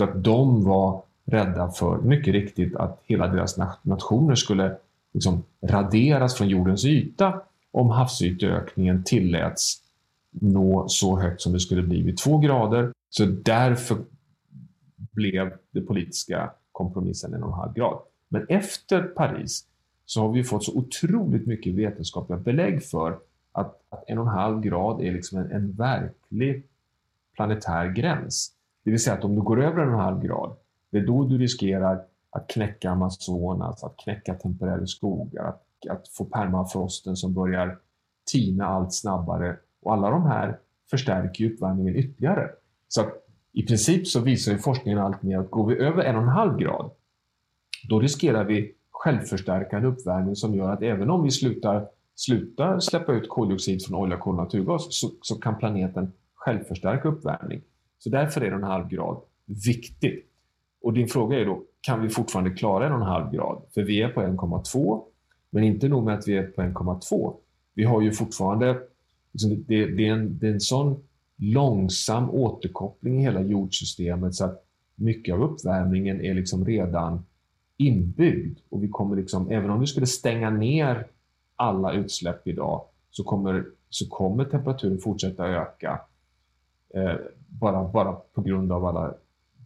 för 0.00 0.08
att 0.08 0.24
de 0.24 0.64
var 0.64 1.02
rädda 1.24 1.70
för, 1.70 1.98
mycket 1.98 2.32
riktigt, 2.32 2.76
att 2.76 3.00
hela 3.04 3.28
deras 3.28 3.56
nationer 3.82 4.34
skulle 4.34 4.76
liksom 5.12 5.42
raderas 5.62 6.34
från 6.34 6.48
jordens 6.48 6.84
yta 6.84 7.40
om 7.70 7.90
havsyteökningen 7.90 9.04
tilläts 9.04 9.82
nå 10.30 10.88
så 10.88 11.18
högt 11.18 11.40
som 11.40 11.52
det 11.52 11.60
skulle 11.60 11.82
bli 11.82 12.02
vid 12.02 12.16
två 12.16 12.38
grader. 12.38 12.92
Så 13.10 13.24
därför 13.24 13.98
blev 14.96 15.52
den 15.70 15.86
politiska 15.86 16.50
kompromissen 16.72 17.34
en 17.34 17.42
och 17.42 17.48
en 17.48 17.54
halv 17.54 17.72
grad. 17.72 17.98
Men 18.28 18.46
efter 18.48 19.02
Paris 19.02 19.64
så 20.06 20.20
har 20.20 20.32
vi 20.32 20.44
fått 20.44 20.64
så 20.64 20.78
otroligt 20.78 21.46
mycket 21.46 21.74
vetenskapliga 21.74 22.38
belägg 22.38 22.84
för 22.84 23.18
att, 23.52 23.80
att 23.88 24.04
en 24.06 24.18
och 24.18 24.26
en 24.26 24.32
halv 24.32 24.60
grad 24.60 25.00
är 25.00 25.12
liksom 25.12 25.38
en, 25.38 25.52
en 25.52 25.72
verklig 25.72 26.62
planetär 27.36 27.86
gräns. 27.86 28.52
Det 28.90 28.92
vill 28.92 29.02
säga 29.02 29.16
att 29.16 29.24
om 29.24 29.34
du 29.34 29.42
går 29.42 29.62
över 29.62 29.82
en 29.82 29.88
och 29.88 29.94
en 29.94 30.00
halv 30.00 30.22
grad, 30.22 30.56
det 30.90 30.98
är 30.98 31.06
då 31.06 31.24
du 31.24 31.38
riskerar 31.38 32.02
att 32.30 32.48
knäcka 32.48 32.90
Amazonas, 32.90 33.84
att 33.84 33.96
knäcka 33.96 34.34
temperära 34.34 34.86
skogar, 34.86 35.44
att, 35.44 35.62
att 35.90 36.08
få 36.08 36.24
permafrosten 36.24 37.16
som 37.16 37.34
börjar 37.34 37.78
tina 38.32 38.66
allt 38.66 38.94
snabbare. 38.94 39.56
Och 39.82 39.92
alla 39.92 40.10
de 40.10 40.26
här 40.26 40.58
förstärker 40.90 41.52
uppvärmningen 41.52 41.96
ytterligare. 41.96 42.50
Så 42.88 43.00
att 43.00 43.08
i 43.52 43.66
princip 43.66 44.06
så 44.06 44.20
visar 44.20 44.56
forskningen 44.56 44.98
allt 44.98 45.22
mer 45.22 45.38
att 45.38 45.50
går 45.50 45.66
vi 45.66 45.76
över 45.76 46.04
en 46.04 46.16
och 46.16 46.22
en 46.22 46.28
halv 46.28 46.58
grad, 46.58 46.90
då 47.88 48.00
riskerar 48.00 48.44
vi 48.44 48.74
självförstärkande 48.90 49.88
uppvärmning 49.88 50.36
som 50.36 50.54
gör 50.54 50.72
att 50.72 50.82
även 50.82 51.10
om 51.10 51.22
vi 51.22 51.30
slutar, 51.30 51.88
slutar 52.14 52.80
släppa 52.80 53.12
ut 53.12 53.28
koldioxid 53.28 53.86
från 53.86 54.00
olja, 54.00 54.16
kol 54.16 54.34
och 54.34 54.42
naturgas 54.42 54.86
så, 54.90 55.10
så 55.22 55.34
kan 55.34 55.58
planeten 55.58 56.12
självförstärka 56.34 57.08
uppvärmning. 57.08 57.62
Så 58.00 58.10
därför 58.10 58.40
är 58.40 58.52
en 58.52 58.62
halv 58.62 58.88
grad 58.88 59.20
viktigt. 59.46 60.26
Och 60.82 60.92
din 60.92 61.08
fråga 61.08 61.38
är 61.38 61.44
då, 61.44 61.62
kan 61.80 62.02
vi 62.02 62.08
fortfarande 62.08 62.50
klara 62.50 62.86
en 62.86 62.92
och 62.92 63.00
en 63.00 63.06
halv 63.06 63.32
grad? 63.32 63.62
För 63.74 63.82
vi 63.82 64.02
är 64.02 64.08
på 64.08 64.20
1,2, 64.20 65.02
men 65.50 65.64
inte 65.64 65.88
nog 65.88 66.04
med 66.04 66.14
att 66.14 66.28
vi 66.28 66.36
är 66.36 66.46
på 66.46 66.62
1,2. 66.62 67.34
Vi 67.74 67.84
har 67.84 68.00
ju 68.02 68.12
fortfarande, 68.12 68.78
liksom 69.32 69.64
det, 69.66 69.86
det, 69.86 70.08
är 70.08 70.12
en, 70.12 70.38
det 70.38 70.46
är 70.46 70.52
en 70.52 70.60
sån 70.60 71.02
långsam 71.36 72.30
återkoppling 72.30 73.18
i 73.18 73.22
hela 73.22 73.40
jordsystemet 73.40 74.34
så 74.34 74.44
att 74.44 74.64
mycket 74.94 75.34
av 75.34 75.42
uppvärmningen 75.42 76.20
är 76.20 76.34
liksom 76.34 76.64
redan 76.64 77.24
inbyggd. 77.76 78.58
Och 78.68 78.82
vi 78.84 78.88
kommer 78.88 79.16
liksom, 79.16 79.50
även 79.50 79.70
om 79.70 79.80
vi 79.80 79.86
skulle 79.86 80.06
stänga 80.06 80.50
ner 80.50 81.06
alla 81.56 81.92
utsläpp 81.92 82.46
idag 82.48 82.84
så 83.10 83.24
kommer, 83.24 83.64
så 83.90 84.08
kommer 84.08 84.44
temperaturen 84.44 84.98
fortsätta 84.98 85.46
öka. 85.46 86.00
Eh, 86.94 87.14
bara, 87.48 87.88
bara 87.88 88.12
på 88.12 88.42
grund 88.42 88.72
av 88.72 88.84
alla 88.84 89.14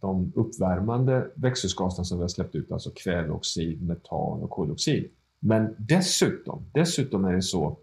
de 0.01 0.31
uppvärmande 0.35 1.27
växthusgaserna 1.35 2.05
som 2.05 2.17
vi 2.17 2.23
har 2.23 2.27
släppt 2.29 2.55
ut, 2.55 2.71
alltså 2.71 2.89
kväveoxid, 2.95 3.81
metan 3.81 4.43
och 4.43 4.49
koldioxid. 4.49 5.09
Men 5.39 5.75
dessutom, 5.77 6.65
dessutom 6.71 7.25
är 7.25 7.33
det 7.33 7.41
så, 7.41 7.77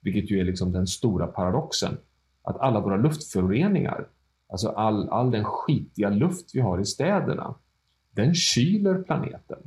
vilket 0.00 0.30
ju 0.30 0.40
är 0.40 0.44
liksom 0.44 0.72
den 0.72 0.86
stora 0.86 1.26
paradoxen, 1.26 1.96
att 2.42 2.60
alla 2.60 2.80
våra 2.80 2.96
luftföroreningar, 2.96 4.08
alltså 4.48 4.68
all, 4.68 5.08
all 5.08 5.30
den 5.30 5.44
skitiga 5.44 6.10
luft 6.10 6.54
vi 6.54 6.60
har 6.60 6.80
i 6.80 6.84
städerna, 6.84 7.54
den 8.10 8.34
kyler 8.34 9.02
planeten. 9.02 9.58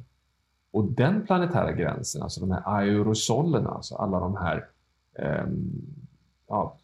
Och 0.71 0.91
den 0.91 1.25
planetära 1.25 1.71
gränsen, 1.71 2.21
alltså 2.21 2.39
de 2.41 2.51
här 2.51 2.61
aerosolerna, 2.65 3.69
alltså 3.69 3.95
alla 3.95 4.19
de 4.19 4.35
här 4.35 4.65
eh, 5.13 5.47
ja, 6.47 6.77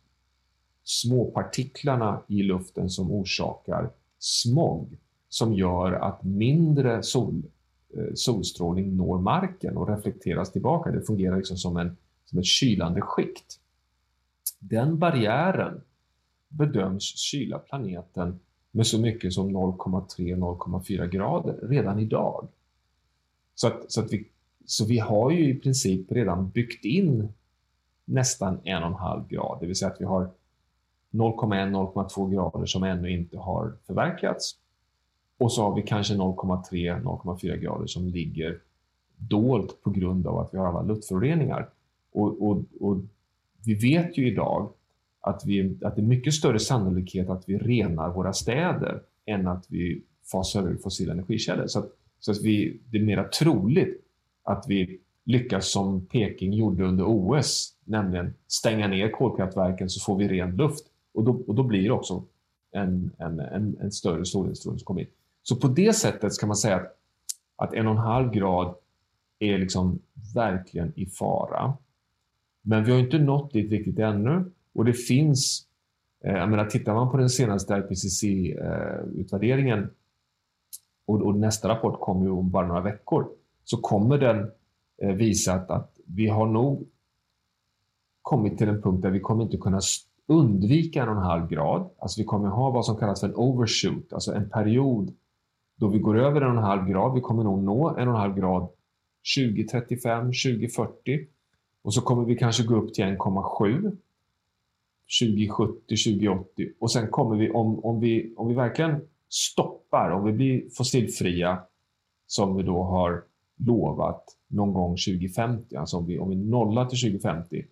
småpartiklarna 0.85 2.21
i 2.27 2.43
luften 2.43 2.89
som 2.89 3.11
orsakar 3.11 3.89
smog, 4.19 4.97
som 5.29 5.53
gör 5.53 5.91
att 5.91 6.23
mindre 6.23 7.03
sol, 7.03 7.43
eh, 7.97 8.13
solstrålning 8.15 8.95
når 8.97 9.21
marken 9.21 9.77
och 9.77 9.89
reflekteras 9.89 10.51
tillbaka. 10.51 10.91
Det 10.91 11.01
fungerar 11.01 11.37
liksom 11.37 11.57
som, 11.57 11.77
en, 11.77 11.97
som 12.25 12.39
ett 12.39 12.45
kylande 12.45 13.01
skikt. 13.01 13.59
Den 14.59 14.99
barriären 14.99 15.81
bedöms 16.47 17.03
kyla 17.17 17.59
planeten 17.59 18.39
med 18.71 18.87
så 18.87 19.01
mycket 19.01 19.33
som 19.33 19.57
0,3-0,4 19.57 21.05
grader 21.05 21.67
redan 21.67 21.99
idag. 21.99 22.47
Så, 23.55 23.67
att, 23.67 23.91
så, 23.91 24.01
att 24.01 24.13
vi, 24.13 24.27
så 24.65 24.85
vi 24.85 24.99
har 24.99 25.31
ju 25.31 25.49
i 25.49 25.59
princip 25.59 26.11
redan 26.11 26.49
byggt 26.49 26.85
in 26.85 27.33
nästan 28.05 28.59
en 28.63 28.83
och 28.83 28.89
en 28.89 28.95
halv 28.95 29.27
grad, 29.27 29.57
det 29.61 29.67
vill 29.67 29.75
säga 29.75 29.91
att 29.91 30.01
vi 30.01 30.05
har 30.05 30.31
0,1-0,2 31.15 32.33
grader 32.33 32.65
som 32.65 32.83
ännu 32.83 33.11
inte 33.11 33.37
har 33.37 33.73
förverkligats. 33.87 34.55
Och 35.37 35.51
så 35.51 35.63
har 35.63 35.75
vi 35.75 35.81
kanske 35.81 36.13
0,3-0,4 36.13 37.55
grader 37.55 37.87
som 37.87 38.07
ligger 38.07 38.59
dolt 39.17 39.81
på 39.81 39.89
grund 39.89 40.27
av 40.27 40.39
att 40.39 40.53
vi 40.53 40.57
har 40.57 40.67
alla 40.67 40.81
luftföroreningar. 40.81 41.69
Och, 42.11 42.49
och, 42.49 42.63
och 42.79 42.97
vi 43.65 43.73
vet 43.73 44.17
ju 44.17 44.27
idag 44.27 44.69
att, 45.21 45.45
vi, 45.45 45.77
att 45.81 45.95
det 45.95 46.01
är 46.01 46.05
mycket 46.05 46.33
större 46.33 46.59
sannolikhet 46.59 47.29
att 47.29 47.49
vi 47.49 47.57
renar 47.57 48.13
våra 48.13 48.33
städer 48.33 49.01
än 49.25 49.47
att 49.47 49.65
vi 49.69 50.01
fasar 50.31 50.67
ur 50.67 50.77
fossila 50.77 51.13
energikällor. 51.13 51.67
Så, 51.67 51.79
att, 51.79 51.91
så 52.19 52.31
att 52.31 52.41
vi, 52.41 52.79
det 52.89 52.97
är 52.97 53.03
mer 53.03 53.23
troligt 53.23 54.01
att 54.43 54.65
vi 54.67 54.99
lyckas 55.23 55.71
som 55.71 56.05
Peking 56.05 56.53
gjorde 56.53 56.83
under 56.83 57.03
OS, 57.07 57.73
nämligen 57.83 58.33
stänga 58.47 58.87
ner 58.87 59.11
kolkraftverken 59.11 59.89
så 59.89 60.05
får 60.05 60.17
vi 60.17 60.27
ren 60.27 60.55
luft. 60.55 60.85
Och 61.15 61.23
då, 61.23 61.43
och 61.47 61.55
då 61.55 61.63
blir 61.63 61.83
det 61.83 61.91
också 61.91 62.23
en, 62.71 63.11
en, 63.17 63.39
en, 63.39 63.77
en 63.81 63.91
större 63.91 64.25
solinstrålning 64.25 64.79
som 64.79 64.85
kommer 64.85 65.01
in. 65.01 65.07
Så 65.43 65.55
på 65.55 65.67
det 65.67 65.93
sättet 65.93 66.33
ska 66.33 66.47
man 66.47 66.55
säga 66.55 66.75
att, 66.75 66.97
att 67.55 67.73
en 67.73 67.87
och 67.87 67.93
en 67.93 67.99
halv 67.99 68.31
grad 68.31 68.75
är 69.39 69.57
liksom 69.57 69.99
verkligen 70.35 70.93
i 70.95 71.05
fara. 71.05 71.73
Men 72.61 72.83
vi 72.83 72.91
har 72.91 72.99
inte 72.99 73.17
nått 73.17 73.53
dit 73.53 73.71
riktigt 73.71 73.99
ännu. 73.99 74.51
Och 74.73 74.85
det 74.85 74.93
finns, 74.93 75.67
eh, 76.23 76.33
jag 76.33 76.49
menar, 76.49 76.65
tittar 76.65 76.93
man 76.93 77.11
på 77.11 77.17
den 77.17 77.29
senaste 77.29 77.73
IPCC-utvärderingen 77.73 79.79
eh, 79.79 79.89
och, 81.05 81.21
och 81.21 81.35
nästa 81.35 81.69
rapport 81.69 81.99
kommer 81.99 82.25
ju 82.25 82.31
om 82.31 82.51
bara 82.51 82.67
några 82.67 82.81
veckor, 82.81 83.27
så 83.63 83.77
kommer 83.77 84.17
den 84.17 84.51
eh, 85.01 85.15
visa 85.15 85.53
att, 85.53 85.71
att 85.71 85.99
vi 86.05 86.27
har 86.27 86.47
nog 86.47 86.87
kommit 88.21 88.57
till 88.57 88.69
en 88.69 88.81
punkt 88.81 89.01
där 89.01 89.09
vi 89.09 89.19
kommer 89.19 89.43
inte 89.43 89.57
kunna 89.57 89.81
undvika 90.27 91.03
en 91.03 91.09
och 91.09 91.15
en 91.15 91.21
halv 91.21 91.47
grad. 91.47 91.89
Alltså 91.99 92.21
vi 92.21 92.25
kommer 92.25 92.49
ha 92.49 92.69
vad 92.69 92.85
som 92.85 92.97
kallas 92.97 93.19
för 93.19 93.27
en 93.27 93.35
overshoot, 93.35 94.13
alltså 94.13 94.33
en 94.33 94.49
period 94.49 95.13
då 95.75 95.87
vi 95.87 95.99
går 95.99 96.17
över 96.19 96.41
en 96.41 96.51
och 96.51 96.57
en 96.57 96.63
halv 96.63 96.87
grad. 96.87 97.13
Vi 97.13 97.21
kommer 97.21 97.43
nog 97.43 97.63
nå 97.63 97.89
en 97.89 98.07
och 98.07 98.13
en 98.13 98.19
halv 98.19 98.35
grad 98.35 98.69
2035, 99.37 100.25
2040 100.25 101.27
och 101.81 101.93
så 101.93 102.01
kommer 102.01 102.25
vi 102.25 102.35
kanske 102.35 102.63
gå 102.63 102.75
upp 102.75 102.93
till 102.93 103.03
1,7 103.03 103.97
2070, 105.21 105.79
2080 105.87 106.71
och 106.79 106.91
sen 106.91 107.07
kommer 107.07 107.35
vi 107.35 107.49
om, 107.49 107.85
om, 107.85 107.99
vi, 107.99 108.33
om 108.37 108.47
vi 108.47 108.53
verkligen 108.53 109.01
stoppar, 109.29 110.09
om 110.09 110.25
vi 110.25 110.33
blir 110.33 110.69
fossilfria 110.69 111.59
som 112.27 112.57
vi 112.57 112.63
då 112.63 112.83
har 112.83 113.23
lovat 113.57 114.23
någon 114.47 114.73
gång 114.73 114.91
2050, 114.91 115.75
alltså 115.75 115.97
om 115.97 116.05
vi, 116.05 116.19
om 116.19 116.29
vi 116.29 116.35
nollar 116.35 116.85
till 116.85 116.99
2050, 116.99 117.65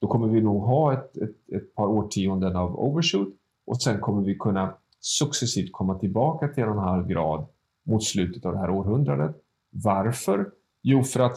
då 0.00 0.06
kommer 0.06 0.28
vi 0.28 0.40
nog 0.40 0.62
ha 0.62 0.92
ett, 0.92 1.16
ett, 1.16 1.52
ett 1.52 1.74
par 1.74 1.86
årtionden 1.86 2.56
av 2.56 2.80
overshoot 2.80 3.28
och 3.66 3.82
sen 3.82 4.00
kommer 4.00 4.22
vi 4.22 4.34
kunna 4.34 4.74
successivt 5.00 5.72
komma 5.72 5.98
tillbaka 5.98 6.48
till 6.48 6.62
en 6.62 6.68
och 6.68 6.74
en 6.74 6.82
halv 6.82 7.06
grad 7.06 7.46
mot 7.82 8.04
slutet 8.04 8.46
av 8.46 8.52
det 8.52 8.58
här 8.58 8.70
århundradet. 8.70 9.36
Varför? 9.70 10.50
Jo, 10.82 11.02
för 11.02 11.20
att 11.20 11.36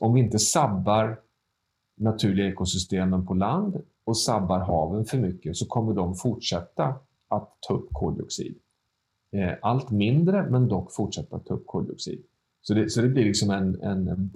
om 0.00 0.14
vi 0.14 0.20
inte 0.20 0.38
sabbar 0.38 1.20
naturliga 1.96 2.48
ekosystemen 2.48 3.26
på 3.26 3.34
land 3.34 3.82
och 4.04 4.18
sabbar 4.18 4.58
haven 4.58 5.04
för 5.04 5.18
mycket 5.18 5.56
så 5.56 5.66
kommer 5.66 5.94
de 5.94 6.14
fortsätta 6.14 6.94
att 7.28 7.56
ta 7.60 7.74
upp 7.74 7.88
koldioxid. 7.92 8.58
Eh, 9.32 9.52
allt 9.62 9.90
mindre, 9.90 10.50
men 10.50 10.68
dock 10.68 10.92
fortsätta 10.92 11.36
att 11.36 11.46
ta 11.46 11.54
upp 11.54 11.66
koldioxid. 11.66 12.22
Så 12.62 12.74
det, 12.74 12.90
så 12.90 13.00
det 13.00 13.08
blir 13.08 13.24
liksom 13.24 13.50
en, 13.50 13.82
en 13.82 14.26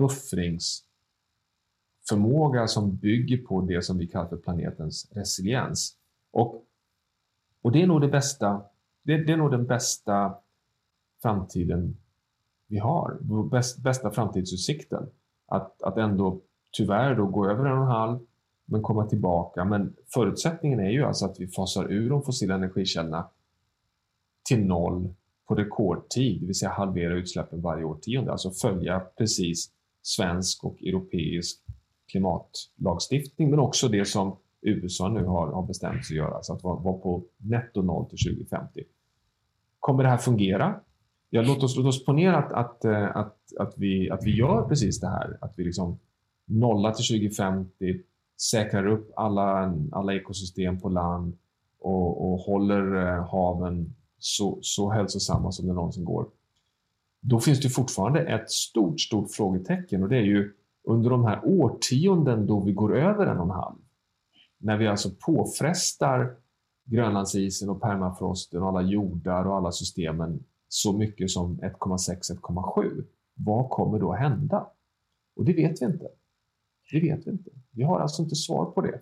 förmåga 2.08 2.66
som 2.66 2.96
bygger 2.96 3.38
på 3.38 3.60
det 3.60 3.82
som 3.82 3.98
vi 3.98 4.06
kallar 4.06 4.28
för 4.28 4.36
planetens 4.36 5.08
resiliens. 5.12 5.96
Och, 6.30 6.64
och 7.62 7.72
det 7.72 7.82
är 7.82 7.86
nog 7.86 8.00
det 8.00 8.08
bästa, 8.08 8.62
det, 9.02 9.16
det 9.16 9.32
är 9.32 9.36
nog 9.36 9.50
den 9.50 9.66
bästa 9.66 10.34
framtiden 11.22 11.96
vi 12.66 12.78
har, 12.78 13.18
bäst, 13.50 13.78
bästa 13.78 14.10
framtidsutsikten. 14.10 15.10
Att, 15.46 15.82
att 15.82 15.96
ändå 15.96 16.40
tyvärr 16.72 17.14
då 17.14 17.26
gå 17.26 17.50
över 17.50 17.64
en 17.64 17.78
och 17.78 17.84
en 17.84 17.90
halv 17.90 18.18
men 18.64 18.82
komma 18.82 19.06
tillbaka. 19.06 19.64
Men 19.64 19.96
förutsättningen 20.14 20.80
är 20.80 20.90
ju 20.90 21.04
alltså 21.04 21.26
att 21.26 21.40
vi 21.40 21.48
fasar 21.48 21.92
ur 21.92 22.10
de 22.10 22.22
fossila 22.22 22.54
energikällorna 22.54 23.28
till 24.44 24.66
noll 24.66 25.14
på 25.48 25.54
rekordtid, 25.54 26.40
det 26.40 26.46
vill 26.46 26.54
säga 26.54 26.70
halvera 26.70 27.14
utsläppen 27.14 27.60
varje 27.60 27.84
årtionde. 27.84 28.32
Alltså 28.32 28.50
följa 28.50 29.00
precis 29.00 29.70
svensk 30.02 30.64
och 30.64 30.82
europeisk 30.82 31.61
klimatlagstiftning, 32.10 33.50
men 33.50 33.58
också 33.58 33.88
det 33.88 34.04
som 34.04 34.36
USA 34.60 35.08
nu 35.08 35.24
har, 35.24 35.52
har 35.52 35.62
bestämt 35.62 36.06
sig 36.06 36.14
att 36.14 36.24
göra, 36.24 36.34
alltså 36.34 36.52
att 36.52 36.64
vara, 36.64 36.80
vara 36.80 36.98
på 36.98 37.22
netto 37.36 37.82
noll 37.82 38.08
till 38.08 38.18
2050. 38.18 38.84
Kommer 39.80 40.02
det 40.02 40.08
här 40.08 40.18
fungera? 40.18 40.80
Ja, 41.30 41.42
låt 41.42 41.62
oss, 41.62 41.76
låt 41.76 41.86
oss 41.86 42.04
ponera 42.04 42.36
att, 42.36 42.52
att, 42.52 42.84
eh, 42.84 43.16
att, 43.16 43.36
att, 43.58 43.74
vi, 43.76 44.10
att 44.10 44.24
vi 44.24 44.36
gör 44.36 44.68
precis 44.68 45.00
det 45.00 45.08
här, 45.08 45.38
att 45.40 45.52
vi 45.56 45.64
liksom 45.64 45.98
nollar 46.44 46.92
till 46.92 47.06
2050, 47.06 48.00
säkrar 48.50 48.86
upp 48.86 49.12
alla, 49.16 49.74
alla 49.92 50.14
ekosystem 50.14 50.80
på 50.80 50.88
land 50.88 51.36
och, 51.80 52.32
och 52.32 52.38
håller 52.38 53.06
eh, 53.06 53.28
haven 53.30 53.94
så, 54.18 54.58
så 54.62 54.90
hälsosamma 54.90 55.52
som 55.52 55.66
det 55.66 55.72
någonsin 55.72 56.04
går. 56.04 56.26
Då 57.20 57.40
finns 57.40 57.60
det 57.60 57.68
fortfarande 57.68 58.20
ett 58.20 58.50
stort, 58.50 59.00
stort 59.00 59.30
frågetecken 59.30 60.02
och 60.02 60.08
det 60.08 60.16
är 60.16 60.22
ju 60.22 60.52
under 60.84 61.10
de 61.10 61.24
här 61.24 61.40
årtionden 61.44 62.46
då 62.46 62.60
vi 62.60 62.72
går 62.72 62.96
över 62.96 63.26
en 63.26 63.38
och 63.38 63.44
en 63.44 63.50
halv, 63.50 63.76
när 64.58 64.76
vi 64.76 64.86
alltså 64.86 65.10
påfrestar 65.26 66.36
Grönlandsisen 66.84 67.70
och 67.70 67.80
permafrosten 67.80 68.62
och 68.62 68.68
alla 68.68 68.82
jordar 68.82 69.44
och 69.44 69.56
alla 69.56 69.72
systemen 69.72 70.44
så 70.68 70.92
mycket 70.92 71.30
som 71.30 71.58
1,6-1,7. 71.60 73.04
Vad 73.34 73.70
kommer 73.70 73.98
då 73.98 74.12
hända? 74.12 74.66
Och 75.36 75.44
det 75.44 75.52
vet 75.52 75.82
vi 75.82 75.86
inte. 75.86 76.08
Det 76.92 77.00
vet 77.00 77.26
vi 77.26 77.30
inte. 77.30 77.50
Vi 77.70 77.82
har 77.82 78.00
alltså 78.00 78.22
inte 78.22 78.36
svar 78.36 78.64
på 78.64 78.80
det. 78.80 79.00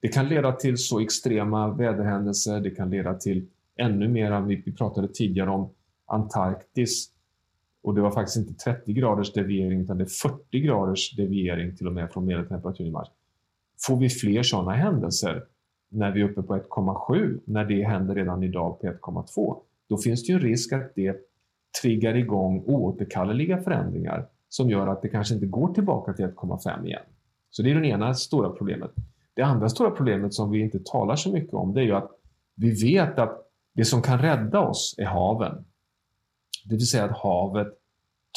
Det 0.00 0.08
kan 0.08 0.28
leda 0.28 0.52
till 0.52 0.78
så 0.78 1.00
extrema 1.00 1.72
väderhändelser, 1.72 2.60
det 2.60 2.70
kan 2.70 2.90
leda 2.90 3.14
till 3.14 3.48
ännu 3.76 4.08
mer. 4.08 4.40
Vi 4.40 4.72
pratade 4.72 5.08
tidigare 5.08 5.50
om 5.50 5.70
Antarktis 6.06 7.10
och 7.82 7.94
det 7.94 8.00
var 8.00 8.10
faktiskt 8.10 8.36
inte 8.36 8.54
30 8.54 8.92
graders 8.92 9.32
deviering 9.32 9.80
utan 9.80 9.98
det 9.98 10.04
är 10.04 10.28
40 10.30 10.60
graders 10.60 11.16
deviering 11.16 11.76
till 11.76 11.86
och 11.86 11.92
med 11.92 12.12
från 12.12 12.26
medeltemperaturen 12.26 12.88
i 12.88 12.90
Mars. 12.90 13.08
Får 13.86 13.96
vi 13.96 14.08
fler 14.08 14.42
sådana 14.42 14.72
händelser 14.72 15.44
när 15.88 16.12
vi 16.12 16.20
är 16.20 16.24
uppe 16.24 16.42
på 16.42 16.56
1,7, 16.56 17.40
när 17.44 17.64
det 17.64 17.84
händer 17.84 18.14
redan 18.14 18.42
idag 18.42 18.80
på 18.80 18.86
1,2, 18.86 19.56
då 19.88 19.96
finns 19.96 20.26
det 20.26 20.32
ju 20.32 20.36
en 20.36 20.42
risk 20.44 20.72
att 20.72 20.92
det 20.94 21.16
triggar 21.82 22.16
igång 22.16 22.64
oåterkalleliga 22.66 23.58
förändringar 23.58 24.26
som 24.48 24.70
gör 24.70 24.86
att 24.86 25.02
det 25.02 25.08
kanske 25.08 25.34
inte 25.34 25.46
går 25.46 25.74
tillbaka 25.74 26.12
till 26.12 26.24
1,5 26.24 26.86
igen. 26.86 27.02
Så 27.50 27.62
det 27.62 27.70
är 27.70 27.80
det 27.80 27.86
ena 27.86 28.14
stora 28.14 28.50
problemet. 28.50 28.90
Det 29.34 29.42
andra 29.42 29.68
stora 29.68 29.90
problemet 29.90 30.34
som 30.34 30.50
vi 30.50 30.60
inte 30.60 30.78
talar 30.84 31.16
så 31.16 31.32
mycket 31.32 31.54
om 31.54 31.74
det 31.74 31.80
är 31.80 31.84
ju 31.84 31.94
att 31.94 32.10
vi 32.54 32.84
vet 32.84 33.18
att 33.18 33.46
det 33.74 33.84
som 33.84 34.02
kan 34.02 34.18
rädda 34.18 34.60
oss 34.60 34.94
är 34.98 35.04
haven. 35.04 35.64
Det 36.64 36.74
vill 36.74 36.86
säga 36.86 37.04
att 37.04 37.18
havet 37.18 37.68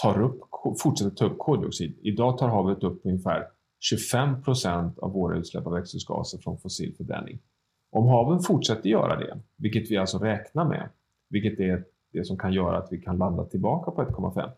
tar 0.02 0.22
upp, 0.22 0.42
fortsätter 0.80 1.16
ta 1.16 1.26
upp 1.26 1.38
koldioxid. 1.38 1.98
Idag 2.02 2.38
tar 2.38 2.48
havet 2.48 2.84
upp 2.84 3.02
ungefär 3.04 3.48
25 3.80 4.44
procent 4.44 5.00
av 5.00 5.12
våra 5.12 5.38
utsläpp 5.38 5.68
av 5.68 5.74
växthusgaser 5.74 6.38
från 6.38 6.58
fossil 6.58 6.96
förbränning. 6.98 7.40
Om 7.92 8.08
haven 8.08 8.40
fortsätter 8.40 8.90
göra 8.90 9.20
det, 9.20 9.40
vilket 9.56 9.92
vi 9.92 9.98
alltså 9.98 10.18
räknar 10.18 10.66
med, 10.66 10.90
vilket 11.30 11.60
är 11.60 11.84
det 12.12 12.26
som 12.26 12.38
kan 12.38 12.54
göra 12.54 12.78
att 12.78 12.88
vi 12.92 13.02
kan 13.02 13.18
landa 13.18 13.46
tillbaka 13.46 13.92
på 13.92 14.04
1,5, 14.04 14.52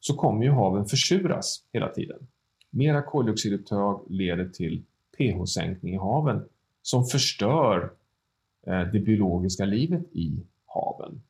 så 0.00 0.14
kommer 0.14 0.44
ju 0.44 0.50
haven 0.50 0.84
försuras 0.84 1.64
hela 1.72 1.88
tiden. 1.88 2.26
Mera 2.70 3.02
koldioxidupptag 3.02 4.04
leder 4.08 4.48
till 4.48 4.84
pH-sänkning 5.18 5.94
i 5.94 5.98
haven 5.98 6.44
som 6.82 7.04
förstör 7.04 7.92
eh, 8.66 8.80
det 8.92 9.00
biologiska 9.00 9.64
livet 9.64 10.02
i 10.12 10.46
haven. 10.66 11.22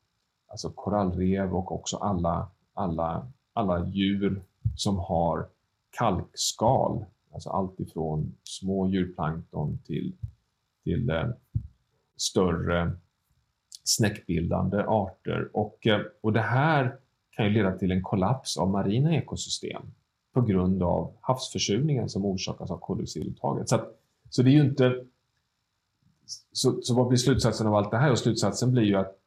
Alltså 0.51 0.71
korallrev 0.71 1.55
och 1.55 1.73
också 1.73 1.97
alla, 1.97 2.49
alla, 2.75 3.27
alla 3.53 3.87
djur 3.87 4.43
som 4.77 4.99
har 4.99 5.49
kalkskal. 5.91 7.05
Alltså 7.33 7.51
allt 7.51 7.81
ifrån 7.81 8.37
små 8.45 8.89
djurplankton 8.89 9.79
till, 9.87 10.17
till 10.85 11.11
eh, 11.11 11.29
större 12.17 12.93
snäckbildande 13.85 14.85
arter. 14.89 15.51
Och, 15.53 15.87
eh, 15.87 16.01
och 16.21 16.33
det 16.33 16.41
här 16.41 16.97
kan 17.31 17.47
ju 17.47 17.53
leda 17.53 17.79
till 17.79 17.93
en 17.93 18.03
kollaps 18.03 18.57
av 18.57 18.71
marina 18.71 19.17
ekosystem 19.17 19.83
på 20.33 20.41
grund 20.41 20.83
av 20.83 21.13
havsförsurningen 21.21 22.09
som 22.09 22.25
orsakas 22.25 22.71
av 22.71 22.79
koldioxiduttaget. 22.79 23.69
Så, 23.69 23.75
att, 23.75 24.01
så 24.31 24.43
det 24.43 24.51
är 24.51 24.53
ju 24.53 24.65
inte... 24.65 25.05
Så, 26.53 26.83
så 26.83 26.95
vad 26.95 27.09
blir 27.09 27.19
slutsatsen 27.19 27.67
av 27.67 27.75
allt 27.75 27.91
det 27.91 27.97
här? 27.97 28.11
Och 28.11 28.19
slutsatsen 28.19 28.73
blir 28.73 28.83
ju 28.83 28.97
att, 28.97 29.20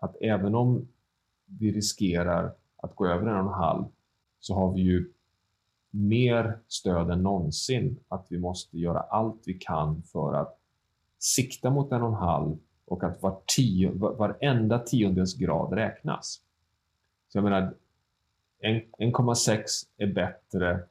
att, 0.00 0.16
även 0.20 0.54
om 0.54 0.88
vi 1.44 1.72
riskerar 1.72 2.52
att 2.76 2.94
gå 2.94 3.06
över 3.06 3.26
en 3.26 3.34
och 3.34 3.52
en 3.52 3.60
halv 3.60 3.84
så 4.40 4.54
har 4.54 4.72
vi 4.72 4.80
ju 4.80 5.12
mer 5.90 6.58
stöd 6.68 7.10
än 7.10 7.22
någonsin 7.22 8.00
att 8.08 8.26
vi 8.30 8.38
måste 8.38 8.78
göra 8.78 9.00
allt 9.00 9.42
vi 9.46 9.54
kan 9.54 10.02
för 10.02 10.34
att 10.34 10.58
sikta 11.18 11.70
mot 11.70 11.92
en 11.92 12.02
och 12.02 12.08
en 12.08 12.14
halv 12.14 12.58
och 12.84 13.04
att 13.04 13.22
var 13.22 13.40
tio, 13.56 13.90
varenda 13.90 14.78
tiondels 14.78 15.34
grad 15.34 15.72
räknas. 15.72 16.40
Så 17.28 17.38
jag 17.38 17.44
menar, 17.44 17.74
1,6 18.62 19.62
är 19.96 20.14
bättre 20.14 20.84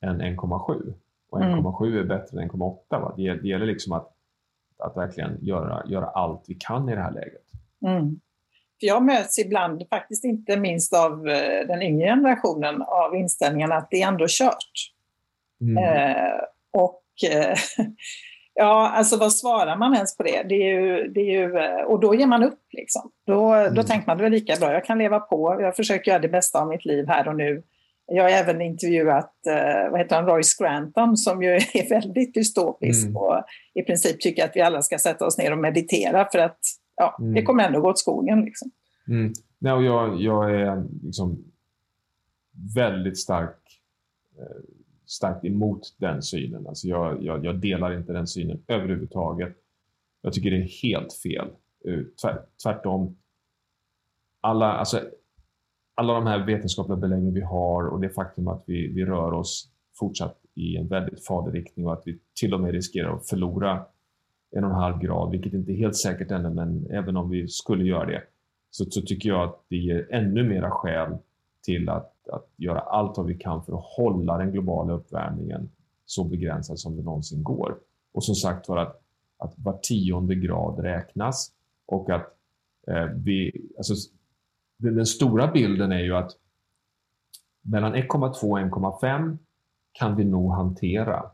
än 0.00 0.20
1,7 0.20 0.94
och 1.30 1.40
1,7 1.40 1.86
mm. 1.86 1.98
är 1.98 2.04
bättre 2.04 2.42
än 2.42 2.50
1,8. 2.50 3.12
Det, 3.16 3.34
det 3.34 3.48
gäller 3.48 3.66
liksom 3.66 3.92
att, 3.92 4.12
att 4.78 4.96
verkligen 4.96 5.38
göra, 5.40 5.86
göra 5.86 6.06
allt 6.06 6.44
vi 6.48 6.54
kan 6.54 6.88
i 6.88 6.94
det 6.94 7.00
här 7.00 7.12
läget. 7.12 7.52
Mm. 7.86 8.20
För 8.80 8.86
jag 8.86 9.02
möts 9.02 9.38
ibland, 9.38 9.82
faktiskt 9.90 10.24
inte 10.24 10.56
minst 10.56 10.94
av 10.94 11.28
eh, 11.28 11.66
den 11.66 11.82
yngre 11.82 12.06
generationen, 12.06 12.82
av 12.82 13.16
inställningen 13.16 13.72
att 13.72 13.88
det 13.90 14.02
är 14.02 14.08
ändå 14.08 14.26
kört. 14.28 14.92
Mm. 15.60 15.84
Eh, 15.84 16.32
och 16.72 17.30
eh, 17.30 17.56
Ja, 18.54 18.88
alltså 18.88 19.16
vad 19.16 19.32
svarar 19.32 19.76
man 19.76 19.94
ens 19.94 20.16
på 20.16 20.22
det? 20.22 20.42
det, 20.48 20.54
är 20.54 20.80
ju, 20.80 21.08
det 21.08 21.20
är 21.20 21.40
ju, 21.40 21.58
eh, 21.58 21.82
och 21.82 22.00
då 22.00 22.14
ger 22.14 22.26
man 22.26 22.44
upp. 22.44 22.60
Liksom. 22.72 23.10
Då, 23.26 23.52
mm. 23.52 23.74
då 23.74 23.82
tänker 23.82 24.06
man 24.06 24.18
det 24.18 24.26
är 24.26 24.30
lika 24.30 24.56
bra, 24.56 24.72
jag 24.72 24.84
kan 24.84 24.98
leva 24.98 25.20
på, 25.20 25.56
jag 25.60 25.76
försöker 25.76 26.10
göra 26.10 26.22
det 26.22 26.28
bästa 26.28 26.60
av 26.60 26.68
mitt 26.68 26.84
liv 26.84 27.08
här 27.08 27.28
och 27.28 27.36
nu. 27.36 27.62
Jag 28.06 28.22
har 28.22 28.30
även 28.30 28.60
intervjuat 28.60 29.32
vad 29.90 30.00
heter 30.00 30.16
han, 30.16 30.26
Roy 30.26 30.42
Scranton 30.42 31.16
som 31.16 31.42
ju 31.42 31.50
är 31.74 31.88
väldigt 31.88 32.34
dystopisk 32.34 33.02
mm. 33.04 33.16
och 33.16 33.44
i 33.74 33.82
princip 33.82 34.20
tycker 34.20 34.44
att 34.44 34.56
vi 34.56 34.60
alla 34.60 34.82
ska 34.82 34.98
sätta 34.98 35.26
oss 35.26 35.38
ner 35.38 35.52
och 35.52 35.58
meditera 35.58 36.28
för 36.32 36.38
att 36.38 36.58
ja, 36.96 37.16
mm. 37.20 37.34
det 37.34 37.42
kommer 37.42 37.64
ändå 37.64 37.80
gå 37.80 37.90
åt 37.90 37.98
skogen. 37.98 38.44
Liksom. 38.44 38.70
Mm. 39.08 39.32
Nej, 39.58 39.72
och 39.72 39.82
jag, 39.82 40.20
jag 40.20 40.60
är 40.60 40.84
liksom 41.02 41.44
väldigt 42.74 43.18
stark, 43.18 43.80
eh, 44.38 44.62
starkt 45.06 45.44
emot 45.44 45.96
den 45.98 46.22
synen. 46.22 46.66
Alltså 46.66 46.88
jag, 46.88 47.22
jag, 47.22 47.44
jag, 47.44 47.60
delar 47.60 47.96
inte 47.96 48.12
den 48.12 48.26
synen 48.26 48.64
överhuvudtaget. 48.68 49.56
Jag 50.22 50.32
tycker 50.32 50.50
det 50.50 50.56
är 50.56 50.82
helt 50.82 51.12
fel. 51.12 51.48
Eh, 51.84 52.00
tvärtom. 52.62 53.16
Alla, 54.40 54.72
alltså, 54.72 55.00
alla 55.94 56.14
de 56.14 56.26
här 56.26 56.46
vetenskapliga 56.46 56.96
beläggen 56.96 57.34
vi 57.34 57.40
har 57.40 57.86
och 57.86 58.00
det 58.00 58.10
faktum 58.10 58.48
att 58.48 58.64
vi, 58.66 58.86
vi 58.86 59.04
rör 59.04 59.32
oss 59.32 59.68
fortsatt 59.98 60.38
i 60.54 60.76
en 60.76 60.88
väldigt 60.88 61.26
farlig 61.26 61.58
riktning 61.58 61.86
och 61.86 61.92
att 61.92 62.02
vi 62.06 62.18
till 62.40 62.54
och 62.54 62.60
med 62.60 62.72
riskerar 62.72 63.16
att 63.16 63.28
förlora 63.28 63.84
en 64.52 64.64
och 64.64 64.70
en 64.70 64.76
halv 64.76 64.98
grad, 64.98 65.30
vilket 65.30 65.52
inte 65.52 65.72
är 65.72 65.76
helt 65.76 65.96
säkert 65.96 66.30
ännu, 66.30 66.50
men 66.50 66.86
även 66.90 67.16
om 67.16 67.30
vi 67.30 67.48
skulle 67.48 67.84
göra 67.84 68.06
det, 68.06 68.22
så, 68.70 68.84
så 68.84 69.02
tycker 69.02 69.28
jag 69.28 69.48
att 69.48 69.64
det 69.68 69.76
ger 69.76 70.08
ännu 70.10 70.48
mera 70.48 70.70
skäl 70.70 71.16
till 71.62 71.88
att, 71.88 72.28
att 72.28 72.48
göra 72.56 72.80
allt 72.80 73.16
vad 73.16 73.26
vi 73.26 73.34
kan 73.34 73.64
för 73.64 73.72
att 73.72 73.84
hålla 73.84 74.38
den 74.38 74.52
globala 74.52 74.92
uppvärmningen 74.92 75.70
så 76.06 76.24
begränsad 76.24 76.78
som 76.78 76.96
det 76.96 77.02
någonsin 77.02 77.42
går. 77.42 77.78
Och 78.12 78.24
som 78.24 78.34
sagt 78.34 78.68
var 78.68 78.76
att, 78.76 79.02
att 79.38 79.54
var 79.56 79.78
tionde 79.82 80.34
grad 80.34 80.78
räknas 80.78 81.52
och 81.86 82.10
att 82.10 82.26
eh, 82.86 83.04
vi, 83.04 83.66
alltså, 83.76 83.94
den, 84.76 84.94
den 84.96 85.06
stora 85.06 85.52
bilden 85.52 85.92
är 85.92 86.00
ju 86.00 86.16
att 86.16 86.30
mellan 87.62 87.94
1,2 87.94 88.50
och 88.50 88.58
1,5 88.58 89.38
kan 89.92 90.16
vi 90.16 90.24
nog 90.24 90.52
hantera. 90.52 91.30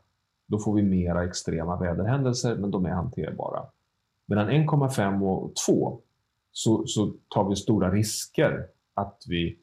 Då 0.49 0.59
får 0.59 0.75
vi 0.75 0.83
mera 0.83 1.25
extrema 1.25 1.81
väderhändelser, 1.81 2.57
men 2.57 2.71
de 2.71 2.87
är 2.87 2.91
hanterbara. 2.91 3.67
Mellan 4.27 4.51
1,5 4.51 5.23
och 5.23 5.53
2 5.67 6.01
så, 6.53 6.87
så 6.87 7.15
tar 7.29 7.49
vi 7.49 7.57
stora 7.57 7.91
risker 7.91 8.67
att 8.95 9.25
vi 9.29 9.59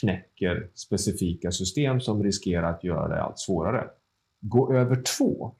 knäcker 0.00 0.70
specifika 0.74 1.50
system 1.50 2.00
som 2.00 2.22
riskerar 2.22 2.70
att 2.70 2.84
göra 2.84 3.08
det 3.08 3.22
allt 3.22 3.38
svårare. 3.38 3.88
Gå 4.40 4.74
över 4.74 5.02
2, 5.18 5.54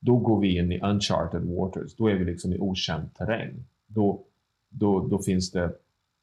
då 0.00 0.16
går 0.16 0.40
vi 0.40 0.58
in 0.58 0.72
i 0.72 0.80
uncharted 0.80 1.42
waters. 1.42 1.96
Då 1.96 2.08
är 2.08 2.14
vi 2.14 2.24
liksom 2.24 2.52
i 2.52 2.58
okänd 2.58 3.14
terräng. 3.14 3.64
Då, 3.86 4.24
då, 4.68 5.08
då 5.08 5.18
finns 5.18 5.50
det 5.50 5.72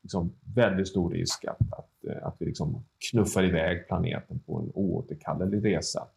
liksom 0.01 0.33
väldigt 0.55 0.87
stor 0.87 1.11
risk 1.11 1.45
att, 1.45 1.73
att, 1.73 2.23
att 2.23 2.35
vi 2.39 2.45
liksom 2.45 2.83
knuffar 3.11 3.43
iväg 3.43 3.87
planeten 3.87 4.39
på 4.39 4.59
en 4.59 4.71
oåterkallelig 4.73 5.65
resa. 5.65 6.07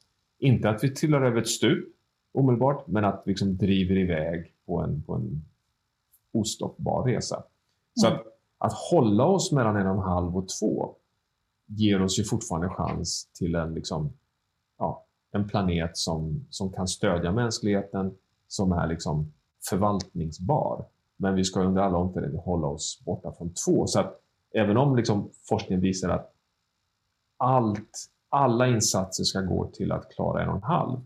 Inte 0.42 0.70
att 0.70 0.84
vi 0.84 0.90
trillar 0.90 1.22
över 1.22 1.40
ett 1.40 1.48
stup 1.48 1.88
omedelbart, 2.32 2.86
men 2.86 3.04
att 3.04 3.22
vi 3.24 3.30
liksom 3.30 3.56
driver 3.56 3.98
iväg 3.98 4.52
på 4.66 4.80
en, 4.80 5.02
på 5.02 5.14
en 5.14 5.44
ostoppbar 6.32 7.04
resa. 7.04 7.44
Så 7.94 8.06
mm. 8.06 8.18
att, 8.18 8.26
att 8.58 8.72
hålla 8.72 9.24
oss 9.24 9.52
mellan 9.52 9.76
en 9.76 9.86
och 9.86 9.92
en 9.92 10.02
halv 10.02 10.36
och 10.36 10.48
två 10.60 10.94
ger 11.66 12.02
oss 12.02 12.18
ju 12.18 12.24
fortfarande 12.24 12.68
chans 12.68 13.30
till 13.38 13.54
en, 13.54 13.74
liksom, 13.74 14.12
ja, 14.78 15.06
en 15.30 15.48
planet 15.48 15.96
som, 15.96 16.46
som 16.50 16.72
kan 16.72 16.88
stödja 16.88 17.32
mänskligheten, 17.32 18.14
som 18.48 18.72
är 18.72 18.86
liksom 18.86 19.32
förvaltningsbar. 19.68 20.84
Men 21.16 21.34
vi 21.34 21.44
ska 21.44 21.60
under 21.60 21.82
alla 21.82 21.98
omständigheter 21.98 22.42
hålla 22.44 22.66
oss 22.66 23.02
borta 23.04 23.32
från 23.32 23.54
två. 23.54 23.86
Så 23.86 24.00
att 24.00 24.20
även 24.54 24.76
om 24.76 24.96
liksom 24.96 25.30
forskningen 25.48 25.82
visar 25.82 26.08
att 26.08 26.34
allt, 27.36 28.08
alla 28.32 28.68
insatser 28.68 29.24
ska 29.24 29.40
gå 29.40 29.70
till 29.70 29.92
att 29.92 30.14
klara 30.14 30.42
en 30.42 30.48
och 30.48 30.56
en 30.56 30.62
halv, 30.62 31.00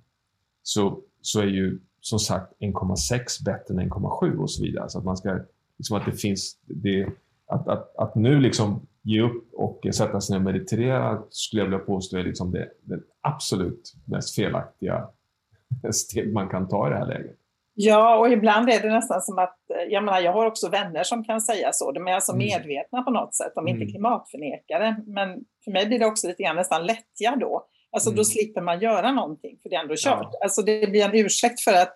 så, 0.62 1.00
så 1.20 1.40
är 1.40 1.46
ju 1.46 1.78
som 2.00 2.18
sagt 2.18 2.52
1,6 2.60 3.44
bättre 3.44 3.74
än 3.74 3.92
1,7 3.92 4.36
och 4.36 4.50
så 4.50 4.62
vidare. 4.62 4.88
Så 4.88 4.98
att 4.98 5.04
man 5.04 5.16
ska, 5.16 5.38
liksom 5.78 5.96
att 5.96 6.06
det 6.06 6.12
finns, 6.12 6.58
det, 6.64 7.08
att, 7.46 7.68
att, 7.68 7.96
att 7.96 8.14
nu 8.14 8.40
liksom 8.40 8.86
ge 9.02 9.20
upp 9.20 9.54
och 9.54 9.86
sätta 9.94 10.20
sig 10.20 10.32
ner 10.32 10.38
och 10.38 10.54
meditera 10.54 11.22
skulle 11.30 11.62
jag 11.62 11.66
vilja 11.66 11.78
påstå 11.78 12.16
är 12.16 12.24
liksom 12.24 12.52
det, 12.52 12.68
det 12.80 13.00
absolut 13.20 13.94
mest 14.04 14.34
felaktiga 14.34 15.08
steg 15.92 16.32
man 16.32 16.48
kan 16.48 16.68
ta 16.68 16.86
i 16.86 16.90
det 16.90 16.96
här 16.96 17.06
läget. 17.06 17.36
Ja, 17.78 18.18
och 18.18 18.28
ibland 18.28 18.70
är 18.70 18.82
det 18.82 18.88
nästan 18.88 19.20
som 19.20 19.38
att, 19.38 19.56
jag 19.88 20.04
menar, 20.04 20.20
jag 20.20 20.32
har 20.32 20.46
också 20.46 20.68
vänner 20.68 21.02
som 21.02 21.24
kan 21.24 21.40
säga 21.40 21.72
så, 21.72 21.92
de 21.92 22.08
är 22.08 22.12
alltså 22.12 22.32
mm. 22.32 22.46
medvetna 22.46 23.02
på 23.02 23.10
något 23.10 23.34
sätt, 23.34 23.52
de 23.54 23.66
är 23.66 23.70
mm. 23.70 23.82
inte 23.82 23.92
klimatförnekare, 23.92 24.96
men 25.06 25.44
för 25.64 25.70
mig 25.70 25.86
blir 25.86 25.98
det 25.98 26.06
också 26.06 26.28
lite 26.28 26.42
grann 26.42 26.56
nästan 26.56 26.86
lättja 26.86 27.36
då. 27.40 27.66
Alltså 27.90 28.10
mm. 28.10 28.16
då 28.16 28.24
slipper 28.24 28.60
man 28.60 28.80
göra 28.80 29.12
någonting, 29.12 29.58
för 29.62 29.68
det 29.68 29.76
är 29.76 29.80
ändå 29.80 29.94
kört. 29.96 30.28
Ja. 30.32 30.38
Alltså 30.42 30.62
det 30.62 30.90
blir 30.90 31.04
en 31.04 31.14
ursäkt 31.14 31.60
för 31.60 31.72
att 31.72 31.94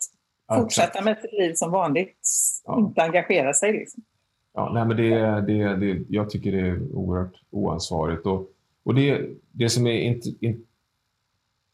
fortsätta 0.59 1.03
med 1.03 1.19
sitt 1.19 1.33
liv 1.33 1.53
som 1.55 1.71
vanligt, 1.71 2.19
ja. 2.65 2.79
inte 2.79 3.03
engagera 3.03 3.53
sig. 3.53 3.73
Liksom. 3.73 4.03
Ja, 4.55 4.71
nej, 4.75 4.85
men 4.85 4.97
det, 4.97 5.41
det, 5.41 5.77
det, 5.77 6.05
jag 6.09 6.31
tycker 6.31 6.53
det 6.53 6.69
är 6.69 6.95
oerhört 6.95 7.35
oansvarigt. 7.51 8.27
Och, 8.27 8.49
och 8.85 8.95
det, 8.95 9.29
det 9.53 9.69
som 9.69 9.87
är 9.87 10.01
int, 10.01 10.25
in, 10.41 10.67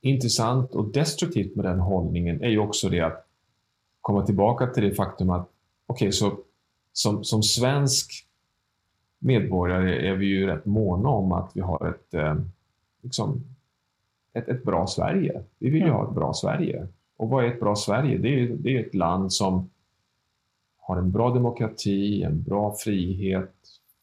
intressant 0.01 0.75
och 0.75 0.93
destruktivt 0.93 1.57
med 1.57 1.65
den 1.65 1.79
hållningen 1.79 2.43
är 2.43 2.49
ju 2.49 2.59
också 2.59 2.89
det 2.89 3.01
att 3.01 3.26
komma 4.07 4.27
tillbaka 4.27 4.67
till 4.67 4.83
det 4.83 4.95
faktum 4.95 5.31
att 5.31 5.49
okej, 5.87 6.07
okay, 6.07 6.13
så 6.13 6.39
som, 6.93 7.25
som 7.25 7.43
svensk 7.43 8.27
medborgare 9.19 10.09
är 10.09 10.15
vi 10.15 10.27
ju 10.27 10.47
rätt 10.47 10.67
måna 10.67 11.09
om 11.09 11.33
att 11.33 11.51
vi 11.55 11.61
har 11.61 11.89
ett, 11.89 12.15
eh, 12.15 12.37
liksom, 13.03 13.45
ett, 14.33 14.49
ett 14.49 14.65
bra 14.65 14.87
Sverige. 14.87 15.43
Vi 15.59 15.71
vill 15.71 15.83
ju 15.83 15.91
ha 15.91 16.09
ett 16.09 16.15
bra 16.15 16.35
Sverige. 16.35 16.87
Och 17.17 17.29
vad 17.29 17.45
är 17.45 17.49
ett 17.49 17.61
bra 17.61 17.77
Sverige? 17.77 18.19
Det 18.19 18.29
är, 18.29 18.49
det 18.49 18.77
är 18.77 18.87
ett 18.87 18.95
land 18.95 19.33
som 19.33 19.71
har 20.79 20.97
en 20.97 21.13
bra 21.13 21.31
demokrati, 21.31 22.23
en 22.23 22.43
bra 22.43 22.75
frihet, 22.79 23.55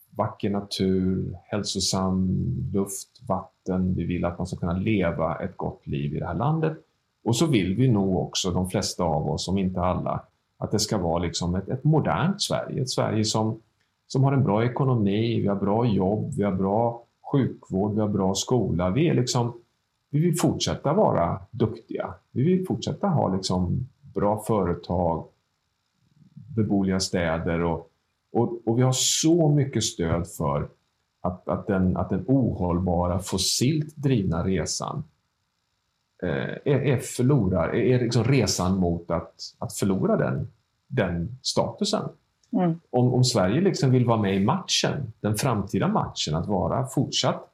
vacker 0.09 0.49
natur, 0.49 1.37
hälsosam 1.43 2.45
luft, 2.73 3.21
vatten. 3.27 3.95
Vi 3.95 4.03
vill 4.03 4.25
att 4.25 4.37
man 4.37 4.47
ska 4.47 4.57
kunna 4.57 4.77
leva 4.77 5.35
ett 5.35 5.57
gott 5.57 5.87
liv 5.87 6.15
i 6.15 6.19
det 6.19 6.25
här 6.27 6.35
landet. 6.35 6.77
Och 7.23 7.35
så 7.35 7.45
vill 7.45 7.75
vi 7.75 7.87
nog 7.87 8.17
också, 8.17 8.51
de 8.51 8.69
flesta 8.69 9.03
av 9.03 9.29
oss, 9.29 9.47
om 9.47 9.57
inte 9.57 9.81
alla, 9.81 10.23
att 10.57 10.71
det 10.71 10.79
ska 10.79 10.97
vara 10.97 11.19
liksom 11.19 11.55
ett, 11.55 11.69
ett 11.69 11.83
modernt 11.83 12.41
Sverige. 12.41 12.81
Ett 12.81 12.89
Sverige 12.89 13.25
som, 13.25 13.59
som 14.07 14.23
har 14.23 14.33
en 14.33 14.43
bra 14.43 14.65
ekonomi, 14.65 15.41
vi 15.41 15.47
har 15.47 15.55
bra 15.55 15.85
jobb, 15.85 16.33
vi 16.37 16.43
har 16.43 16.51
bra 16.51 17.03
sjukvård, 17.31 17.93
vi 17.93 18.01
har 18.01 18.07
bra 18.07 18.33
skola. 18.33 18.89
Vi, 18.89 19.07
är 19.07 19.13
liksom, 19.13 19.53
vi 20.09 20.19
vill 20.19 20.39
fortsätta 20.39 20.93
vara 20.93 21.39
duktiga. 21.51 22.13
Vi 22.31 22.43
vill 22.43 22.65
fortsätta 22.65 23.07
ha 23.07 23.35
liksom 23.35 23.87
bra 24.13 24.43
företag, 24.43 25.25
beboeliga 26.33 26.99
städer 26.99 27.61
och, 27.63 27.89
och, 28.31 28.67
och, 28.67 28.77
vi 28.77 28.81
har 28.81 28.91
så 28.91 29.49
mycket 29.49 29.83
stöd 29.83 30.27
för 30.27 30.69
att, 31.21 31.47
att, 31.47 31.67
den, 31.67 31.97
att 31.97 32.09
den 32.09 32.25
ohållbara 32.27 33.19
fossilt 33.19 33.95
drivna 33.95 34.45
resan 34.45 35.03
är, 36.21 36.67
är, 36.67 36.97
förlorar, 36.97 37.75
är 37.75 37.99
liksom 37.99 38.23
resan 38.23 38.77
mot 38.77 39.11
att, 39.11 39.33
att 39.59 39.73
förlora 39.73 40.17
den, 40.17 40.47
den 40.87 41.37
statusen. 41.41 42.09
Mm. 42.53 42.79
Om, 42.89 43.13
om 43.13 43.23
Sverige 43.23 43.61
liksom 43.61 43.91
vill 43.91 44.05
vara 44.05 44.21
med 44.21 44.35
i 44.35 44.45
matchen, 44.45 45.13
den 45.19 45.35
framtida 45.35 45.87
matchen, 45.87 46.35
att 46.35 46.47
vara 46.47 46.87
fortsatt 46.87 47.53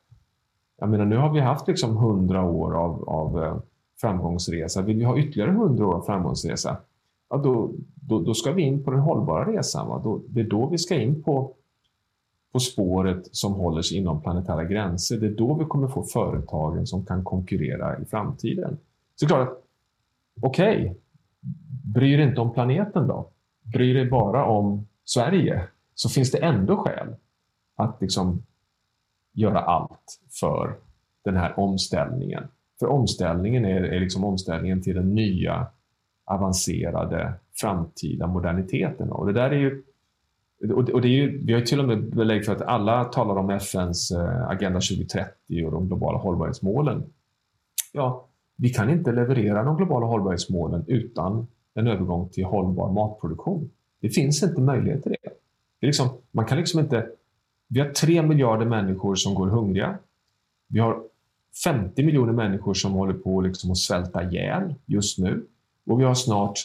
jag 0.80 0.90
menar, 0.90 1.06
nu 1.06 1.18
har 1.18 1.34
vi 1.34 1.40
haft 1.40 1.68
liksom 1.68 1.98
100 1.98 2.44
år 2.44 2.78
av, 2.78 3.10
av 3.10 3.44
eh, 3.44 3.58
framgångsresa. 4.02 4.82
Vill 4.82 4.98
vi 4.98 5.04
ha 5.04 5.18
ytterligare 5.18 5.52
100 5.52 5.88
år 5.88 5.96
av 5.96 6.02
framgångsresa, 6.02 6.78
ja, 7.30 7.38
då, 7.38 7.72
då, 7.96 8.20
då, 8.20 8.34
ska 8.34 8.52
vi 8.52 8.62
in 8.62 8.84
på 8.84 8.92
den 8.92 9.00
hållbara 9.00 9.52
resan. 9.52 10.04
Då, 10.04 10.22
det 10.28 10.40
är 10.40 10.50
då 10.50 10.70
vi 10.70 10.78
ska 10.78 10.96
in 10.96 11.24
på, 11.24 11.54
på 12.52 12.60
spåret 12.60 13.36
som 13.36 13.54
håller 13.54 13.82
sig 13.82 13.98
inom 13.98 14.22
planetära 14.22 14.64
gränser. 14.64 15.18
Det 15.18 15.28
är 15.28 15.36
då 15.36 15.54
vi 15.54 15.66
kommer 15.66 15.88
få 15.88 16.04
företagen 16.04 16.88
som 16.88 17.06
kan 17.06 17.24
konkurrera 17.24 18.00
i 18.00 18.06
framtiden. 18.06 18.78
Så 19.16 19.28
klart 19.28 19.50
att, 19.50 19.64
okej, 20.42 20.82
okay, 20.82 20.96
bryr 21.94 22.18
dig 22.18 22.28
inte 22.28 22.42
om 22.42 22.54
planeten 22.54 23.08
då? 23.08 23.30
Bryr 23.62 23.94
dig 23.94 24.10
bara 24.10 24.46
om 24.46 24.88
Sverige? 25.06 25.68
Så 25.96 26.10
finns 26.10 26.32
det 26.32 26.38
ändå 26.38 26.78
skäl 26.78 27.16
att 27.76 28.02
liksom 28.02 28.44
göra 29.34 29.60
allt 29.60 30.20
för 30.40 30.76
den 31.24 31.36
här 31.36 31.60
omställningen. 31.60 32.44
För 32.80 32.88
omställningen 32.88 33.66
är, 33.66 33.82
är 33.82 34.00
liksom 34.00 34.24
omställningen 34.24 34.82
till 34.82 34.96
den 34.96 35.16
nya 35.16 35.68
avancerade 36.26 37.34
framtida 37.56 38.28
moderniteten. 38.28 39.12
Och 39.12 39.26
det 39.26 39.34
där 39.34 39.50
är 39.50 39.60
ju 39.60 39.84
och 40.62 41.02
det 41.02 41.08
är 41.08 41.12
ju, 41.12 41.46
vi 41.46 41.54
har 41.54 41.60
ju 41.60 41.66
till 41.66 41.80
och 41.80 41.86
med 41.86 42.16
belägg 42.16 42.46
för 42.46 42.56
att 42.56 42.62
alla 42.62 43.04
talar 43.04 43.36
om 43.36 43.50
FNs 43.50 44.12
eh, 44.12 44.50
Agenda 44.50 44.80
2030 44.80 45.66
och 45.66 45.72
de 45.72 45.88
globala 45.88 46.18
hållbarhetsmålen. 46.18 47.04
Ja, 47.92 48.28
vi 48.56 48.70
kan 48.70 48.90
inte 48.90 49.12
leverera 49.12 49.64
de 49.64 49.78
globala 49.78 50.06
hållbarhetsmålen 50.06 50.84
utan 50.88 51.48
en 51.74 51.88
övergång 51.88 52.30
till 52.30 52.46
hållbar 52.46 52.92
matproduktion. 52.92 53.70
Det 54.02 54.10
finns 54.10 54.44
inte 54.44 54.62
möjlighet 54.62 55.04
till 55.04 55.12
det. 55.12 55.30
det 55.80 55.86
är 55.86 55.88
liksom, 55.88 56.10
man 56.32 56.46
kan 56.46 56.58
liksom 56.58 56.80
inte... 56.80 57.08
Vi 57.68 57.80
har 57.80 57.90
tre 57.90 58.22
miljarder 58.22 58.66
människor 58.66 59.16
som 59.16 59.36
går 59.36 59.48
hungriga. 59.48 59.98
Vi 60.68 60.80
har 60.80 61.04
50 61.64 62.04
miljoner 62.04 62.34
människor 62.34 62.74
som 62.74 62.94
håller 62.94 63.14
på 63.14 63.42
liksom 63.42 63.72
att 63.72 63.78
svälta 63.78 64.24
ihjäl 64.24 64.76
just 64.86 65.20
nu. 65.20 65.46
Och 65.86 66.00
vi 66.00 66.04
har 66.04 66.14
snart 66.14 66.60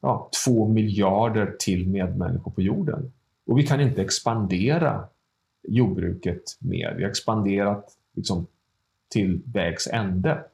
ja, 0.00 0.30
två 0.44 0.68
miljarder 0.68 1.56
till 1.58 1.88
medmänniskor 1.88 2.50
på 2.50 2.62
jorden. 2.62 3.12
Och 3.50 3.58
vi 3.58 3.66
kan 3.66 3.80
inte 3.80 4.02
expandera 4.02 5.04
jordbruket 5.68 6.42
mer. 6.58 6.94
Vi 6.96 7.02
har 7.02 7.10
expanderat 7.10 7.84
liksom, 8.16 8.46
till 9.08 9.42
vägs 9.44 9.86
ände. 9.86 10.44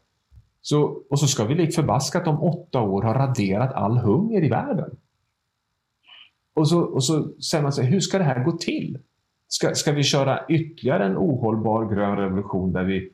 Så, 0.60 1.02
och 1.10 1.20
så 1.20 1.26
ska 1.26 1.44
vi 1.44 1.54
likt 1.54 1.74
förbaskat 1.74 2.26
om 2.26 2.42
åtta 2.42 2.80
år 2.80 3.02
ha 3.02 3.14
raderat 3.14 3.72
all 3.72 3.98
hunger 3.98 4.44
i 4.44 4.48
världen. 4.48 4.96
Och 6.54 6.68
så, 6.68 6.80
och 6.80 7.04
så 7.04 7.40
säger 7.40 7.62
man 7.62 7.72
sig, 7.72 7.86
hur 7.86 8.00
ska 8.00 8.18
det 8.18 8.24
här 8.24 8.44
gå 8.44 8.52
till? 8.52 8.98
Ska, 9.48 9.74
ska 9.74 9.92
vi 9.92 10.02
köra 10.02 10.46
ytterligare 10.48 11.04
en 11.04 11.16
ohållbar 11.16 11.94
grön 11.94 12.16
revolution 12.16 12.72
där 12.72 12.84
vi 12.84 13.12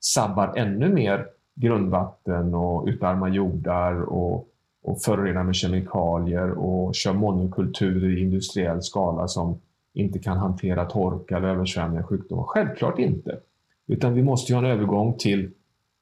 sabbar 0.00 0.56
ännu 0.56 0.88
mer 0.94 1.26
grundvatten 1.54 2.54
och 2.54 2.86
utarmar 2.86 3.28
jordar 3.28 4.02
och, 4.02 4.49
och 4.82 5.02
förorenar 5.02 5.44
med 5.44 5.54
kemikalier 5.54 6.50
och 6.50 6.94
kör 6.94 7.12
monokulturer 7.12 8.18
i 8.18 8.20
industriell 8.20 8.82
skala 8.82 9.28
som 9.28 9.60
inte 9.94 10.18
kan 10.18 10.38
hantera 10.38 10.84
torka 10.84 11.36
eller 11.36 11.48
översvämningar 11.48 12.02
och 12.02 12.08
sjukdomar? 12.08 12.44
Självklart 12.44 12.98
inte. 12.98 13.40
Utan 13.86 14.14
vi 14.14 14.22
måste 14.22 14.54
ha 14.54 14.58
en 14.58 14.70
övergång 14.70 15.14
till 15.18 15.50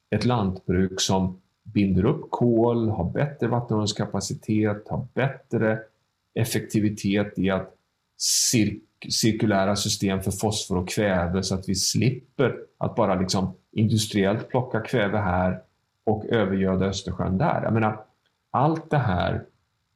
ett 0.09 0.25
lantbruk 0.25 1.01
som 1.01 1.41
binder 1.63 2.05
upp 2.05 2.31
kol, 2.31 2.89
har 2.89 3.11
bättre 3.11 3.47
vattenhållningskapacitet, 3.47 4.87
har 4.89 5.07
bättre 5.13 5.79
effektivitet 6.33 7.39
i 7.39 7.49
att 7.49 7.75
cir 8.17 8.79
cirkulära 9.09 9.75
system 9.75 10.21
för 10.21 10.31
fosfor 10.31 10.77
och 10.77 10.89
kväve 10.89 11.43
så 11.43 11.55
att 11.55 11.69
vi 11.69 11.75
slipper 11.75 12.55
att 12.77 12.95
bara 12.95 13.15
liksom 13.15 13.53
industriellt 13.71 14.49
plocka 14.49 14.79
kväve 14.79 15.17
här 15.17 15.61
och 16.03 16.25
övergöda 16.25 16.85
Östersjön 16.85 17.37
där. 17.37 17.63
Jag 17.63 17.73
menar, 17.73 18.05
allt 18.51 18.89
det 18.89 18.97
här 18.97 19.45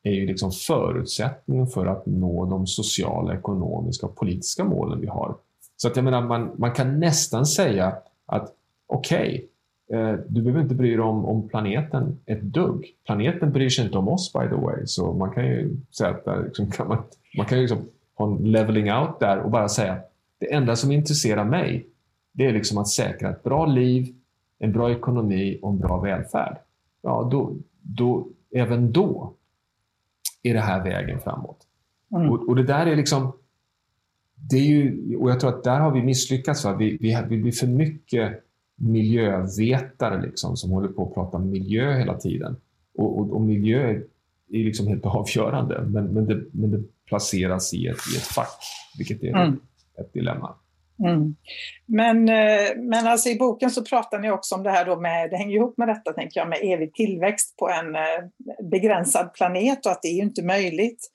är 0.03 0.11
ju 0.11 0.27
liksom 0.27 0.51
förutsättningen 0.51 1.67
för 1.67 1.85
att 1.85 2.05
nå 2.05 2.45
de 2.45 2.67
sociala, 2.67 3.33
ekonomiska 3.33 4.05
och 4.05 4.15
politiska 4.15 4.63
målen 4.63 5.01
vi 5.01 5.07
har. 5.07 5.35
Så 5.77 5.87
att 5.87 5.95
jag 5.95 6.05
menar, 6.05 6.21
man, 6.21 6.51
man 6.57 6.71
kan 6.71 6.99
nästan 6.99 7.45
säga 7.45 7.95
att 8.25 8.53
okej, 8.87 9.45
okay, 9.87 9.99
eh, 9.99 10.19
du 10.27 10.41
behöver 10.41 10.61
inte 10.61 10.75
bry 10.75 10.91
dig 10.91 10.99
om, 10.99 11.25
om 11.25 11.47
planeten 11.47 12.19
ett 12.25 12.41
dugg. 12.41 12.85
Planeten 13.05 13.51
bryr 13.51 13.69
sig 13.69 13.85
inte 13.85 13.97
om 13.97 14.07
oss 14.07 14.33
by 14.33 14.49
the 14.49 14.55
way, 14.55 14.85
så 14.85 15.13
man 15.13 15.31
kan 15.31 15.45
ju 15.45 15.77
säga 15.97 16.09
att 16.09 16.25
där, 16.25 16.43
liksom, 16.43 16.71
kan 16.71 16.87
man, 16.87 17.03
man 17.37 17.45
kan 17.45 17.57
ju 17.57 17.61
liksom 17.61 17.85
ha 18.15 18.27
en 18.27 18.51
leveling 18.51 18.93
out 18.93 19.19
där 19.19 19.39
och 19.39 19.51
bara 19.51 19.69
säga 19.69 19.97
det 20.39 20.53
enda 20.53 20.75
som 20.75 20.91
intresserar 20.91 21.45
mig, 21.45 21.87
det 22.31 22.45
är 22.45 22.53
liksom 22.53 22.77
att 22.77 22.87
säkra 22.87 23.29
ett 23.29 23.43
bra 23.43 23.65
liv, 23.65 24.15
en 24.59 24.71
bra 24.71 24.91
ekonomi 24.91 25.59
och 25.61 25.71
en 25.71 25.79
bra 25.79 25.99
välfärd. 25.99 26.57
Ja, 27.01 27.27
då, 27.31 27.55
då, 27.81 28.27
även 28.55 28.91
då 28.91 29.33
är 30.43 30.53
det 30.53 30.59
här 30.59 30.83
vägen 30.83 31.19
framåt. 31.19 31.57
Mm. 32.15 32.29
Och, 32.29 32.49
och, 32.49 32.55
det 32.55 32.63
där 32.63 32.85
är 32.85 32.95
liksom 32.95 33.33
det 34.35 34.57
är 34.57 34.65
ju, 34.65 35.15
och 35.15 35.29
jag 35.29 35.39
tror 35.39 35.49
att 35.49 35.63
där 35.63 35.79
har 35.79 35.91
vi 35.91 36.03
misslyckats. 36.03 36.65
Va? 36.65 36.75
Vi, 36.75 36.97
vi, 37.01 37.17
vi 37.29 37.37
blir 37.37 37.51
för 37.51 37.67
mycket 37.67 38.43
miljövetare 38.75 40.21
liksom, 40.21 40.57
som 40.57 40.71
håller 40.71 40.87
på 40.87 41.07
att 41.07 41.13
prata 41.13 41.39
miljö 41.39 41.97
hela 41.97 42.17
tiden. 42.17 42.55
Och, 42.95 43.19
och, 43.19 43.31
och 43.31 43.41
miljö 43.41 43.89
är, 43.89 44.03
är 44.49 44.63
liksom 44.63 44.87
helt 44.87 45.05
avgörande, 45.05 45.83
men, 45.87 46.05
men, 46.05 46.25
det, 46.25 46.45
men 46.51 46.71
det 46.71 46.83
placeras 47.07 47.73
i 47.73 47.87
ett, 47.87 47.97
i 48.13 48.17
ett 48.17 48.23
fack, 48.23 48.59
vilket 48.97 49.23
är 49.23 49.35
mm. 49.35 49.59
ett 49.99 50.13
dilemma. 50.13 50.55
Mm. 51.03 51.35
Men, 51.85 52.29
eh, 52.29 52.75
men 52.77 53.07
alltså 53.07 53.29
i 53.29 53.35
boken 53.35 53.71
så 53.71 53.83
pratar 53.83 54.19
ni 54.19 54.31
också 54.31 54.55
om 54.55 54.63
det 54.63 54.71
här 54.71 54.85
då 54.85 54.99
med, 54.99 55.29
det 55.29 55.37
hänger 55.37 55.55
ihop 55.55 55.77
med 55.77 55.87
detta 55.87 56.13
tänker 56.13 56.39
jag, 56.39 56.49
med 56.49 56.59
evig 56.63 56.93
tillväxt 56.93 57.57
på 57.57 57.69
en 57.69 57.95
eh, 57.95 58.65
begränsad 58.71 59.33
planet 59.33 59.85
och 59.85 59.91
att 59.91 60.01
det 60.01 60.07
är 60.07 60.15
ju 60.15 60.21
inte 60.21 60.43
möjligt. 60.43 61.09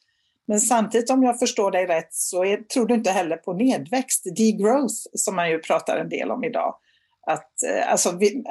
Men 0.47 0.61
samtidigt 0.61 1.11
om 1.11 1.23
jag 1.23 1.39
förstår 1.39 1.71
dig 1.71 1.87
rätt 1.87 2.15
så 2.15 2.45
är, 2.45 2.57
tror 2.57 2.87
du 2.87 2.95
inte 2.95 3.11
heller 3.11 3.37
på 3.37 3.53
nedväxt, 3.53 4.25
degrowth, 4.37 4.95
som 5.13 5.37
man 5.37 5.51
ju 5.51 5.59
pratar 5.59 5.97
en 5.97 6.09
del 6.09 6.31
om 6.31 6.45
idag. 6.45 6.75
Att, 7.27 7.63
eh, 7.63 7.93
alltså 7.93 8.17
vi, 8.17 8.45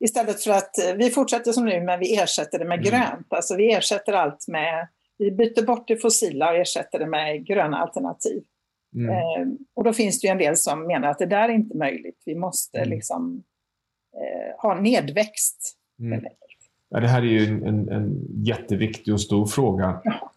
istället 0.00 0.44
för 0.44 0.50
att 0.50 0.72
vi 0.96 1.10
fortsätter 1.10 1.52
som 1.52 1.64
nu 1.64 1.80
men 1.80 2.00
vi 2.00 2.16
ersätter 2.16 2.58
det 2.58 2.64
med 2.64 2.86
mm. 2.86 2.90
grönt. 2.90 3.26
Alltså 3.30 3.56
vi 3.56 3.72
ersätter 3.72 4.12
allt 4.12 4.48
med, 4.48 4.88
vi 5.18 5.30
byter 5.30 5.66
bort 5.66 5.88
det 5.88 5.96
fossila 5.96 6.50
och 6.50 6.56
ersätter 6.56 6.98
det 6.98 7.06
med 7.06 7.46
gröna 7.46 7.76
alternativ. 7.76 8.42
Mm. 8.94 9.10
Eh, 9.10 9.56
och 9.74 9.84
då 9.84 9.92
finns 9.92 10.20
det 10.20 10.26
ju 10.26 10.30
en 10.30 10.38
del 10.38 10.56
som 10.56 10.86
menar 10.86 11.08
att 11.08 11.18
det 11.18 11.26
där 11.26 11.48
är 11.48 11.52
inte 11.52 11.76
möjligt. 11.76 12.22
Vi 12.24 12.34
måste 12.34 12.78
mm. 12.78 12.90
liksom 12.90 13.42
eh, 14.14 14.62
ha 14.62 14.80
nedväxt. 14.80 15.76
Mm. 15.98 16.24
Ja, 16.88 17.00
det 17.00 17.08
här 17.08 17.22
är 17.22 17.26
ju 17.26 17.46
en, 17.46 17.88
en 17.88 18.26
jätteviktig 18.30 19.14
och 19.14 19.20
stor 19.20 19.46
fråga. 19.46 20.00
Ja. 20.04 20.30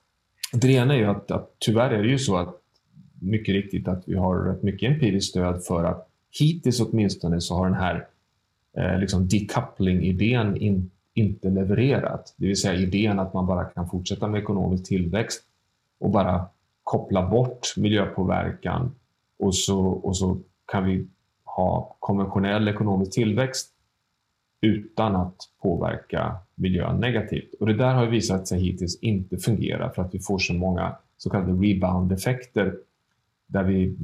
Det 0.53 0.67
ena 0.67 0.93
är 0.93 0.97
ju 0.97 1.05
att, 1.05 1.31
att 1.31 1.55
tyvärr 1.59 1.91
är 1.91 2.03
det 2.03 2.09
ju 2.09 2.19
så 2.19 2.37
att 2.37 2.55
mycket 3.21 3.53
riktigt 3.53 3.87
att 3.87 4.03
vi 4.07 4.15
har 4.15 4.39
rätt 4.39 4.63
mycket 4.63 4.91
empiriskt 4.91 5.29
stöd 5.29 5.63
för 5.63 5.83
att 5.83 6.09
hittills 6.39 6.81
åtminstone 6.81 7.41
så 7.41 7.55
har 7.55 7.65
den 7.65 7.79
här 7.79 8.07
eh, 8.77 8.99
liksom 8.99 9.27
decoupling-idén 9.27 10.57
in, 10.57 10.91
inte 11.13 11.49
levererat. 11.49 12.33
Det 12.37 12.47
vill 12.47 12.61
säga 12.61 12.79
idén 12.79 13.19
att 13.19 13.33
man 13.33 13.45
bara 13.45 13.65
kan 13.65 13.89
fortsätta 13.89 14.27
med 14.27 14.41
ekonomisk 14.41 14.85
tillväxt 14.85 15.43
och 15.99 16.09
bara 16.09 16.45
koppla 16.87 17.29
bort 17.29 17.73
miljöpåverkan 17.77 18.95
och 19.39 19.55
så, 19.55 19.79
och 19.79 20.17
så 20.17 20.37
kan 20.65 20.85
vi 20.85 21.07
ha 21.43 21.97
konventionell 21.99 22.67
ekonomisk 22.67 23.13
tillväxt 23.13 23.71
utan 24.61 25.15
att 25.15 25.35
påverka 25.61 26.35
miljön 26.55 26.99
negativt. 26.99 27.53
Och 27.59 27.67
det 27.67 27.73
där 27.73 27.93
har 27.93 28.05
visat 28.05 28.47
sig 28.47 28.59
hittills 28.59 28.99
inte 28.99 29.37
fungera 29.37 29.89
för 29.89 30.01
att 30.01 30.15
vi 30.15 30.19
får 30.19 30.39
så 30.39 30.53
många 30.53 30.95
så 31.17 31.29
kallade 31.29 31.51
rebound-effekter 31.51 32.75
där 33.47 33.63
vi 33.63 33.95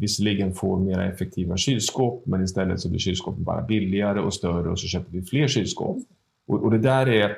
visserligen 0.00 0.54
får 0.54 0.78
mer 0.78 0.98
effektiva 0.98 1.56
kylskåp 1.56 2.26
men 2.26 2.42
istället 2.42 2.80
så 2.80 2.88
blir 2.88 2.98
kylskåpen 2.98 3.44
bara 3.44 3.62
billigare 3.62 4.20
och 4.20 4.34
större 4.34 4.70
och 4.70 4.78
så 4.78 4.86
köper 4.86 5.12
vi 5.12 5.22
fler 5.22 5.48
kylskåp. 5.48 5.98
Och, 6.46 6.62
och 6.62 6.70
det 6.70 6.78
där 6.78 7.08
är 7.08 7.36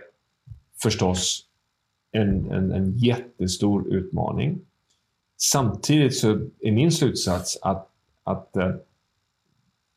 förstås 0.82 1.44
en, 2.12 2.50
en, 2.50 2.72
en 2.72 2.98
jättestor 2.98 3.94
utmaning. 3.94 4.60
Samtidigt 5.40 6.16
så 6.16 6.30
är 6.60 6.72
min 6.72 6.92
slutsats 6.92 7.58
att, 7.62 7.88
att 8.24 8.56
eh, 8.56 8.74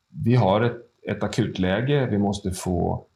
vi 0.08 0.34
har 0.34 0.60
ett, 0.60 0.76
ett 1.02 1.22
akutläge. 1.22 2.06
Vi 2.10 2.18
måste 2.18 2.50
få 2.50 3.06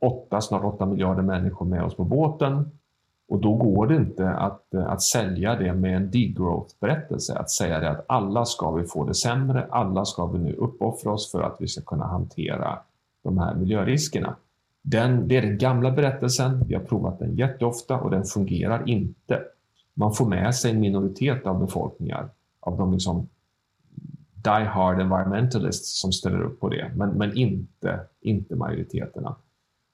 åtta, 0.00 0.40
snart 0.40 0.64
åtta 0.64 0.86
miljarder 0.86 1.22
människor 1.22 1.66
med 1.66 1.84
oss 1.84 1.96
på 1.96 2.04
båten. 2.04 2.70
Och 3.28 3.40
då 3.40 3.54
går 3.54 3.86
det 3.86 3.96
inte 3.96 4.30
att, 4.30 4.74
eh, 4.74 4.86
att 4.86 5.02
sälja 5.02 5.54
det 5.54 5.74
med 5.74 5.96
en 5.96 6.10
degrowth-berättelse. 6.10 7.38
Att 7.38 7.50
säga 7.50 7.80
det 7.80 7.90
att 7.90 8.04
alla 8.08 8.44
ska 8.44 8.70
vi 8.70 8.86
få 8.86 9.04
det 9.04 9.14
sämre, 9.14 9.66
alla 9.70 10.04
ska 10.04 10.26
vi 10.26 10.38
nu 10.38 10.52
uppoffra 10.52 11.12
oss 11.12 11.32
för 11.32 11.42
att 11.42 11.56
vi 11.60 11.68
ska 11.68 11.82
kunna 11.82 12.06
hantera 12.06 12.78
de 13.22 13.38
här 13.38 13.54
miljöriskerna. 13.54 14.36
Den, 14.82 15.28
det 15.28 15.36
är 15.36 15.42
den 15.42 15.58
gamla 15.58 15.90
berättelsen, 15.90 16.64
vi 16.68 16.74
har 16.74 16.82
provat 16.82 17.18
den 17.18 17.36
jätteofta 17.36 18.00
och 18.00 18.10
den 18.10 18.24
fungerar 18.24 18.88
inte 18.88 19.42
man 19.94 20.14
får 20.14 20.28
med 20.28 20.54
sig 20.54 20.70
en 20.70 20.80
minoritet 20.80 21.46
av 21.46 21.60
befolkningar, 21.60 22.28
av 22.60 22.78
de 22.78 22.92
liksom 22.92 23.28
die 24.44 24.64
hard 24.64 25.00
environmentalists 25.00 26.00
som 26.00 26.12
ställer 26.12 26.42
upp 26.42 26.60
på 26.60 26.68
det, 26.68 26.92
men, 26.96 27.10
men 27.10 27.36
inte, 27.36 28.00
inte 28.20 28.56
majoriteterna. 28.56 29.36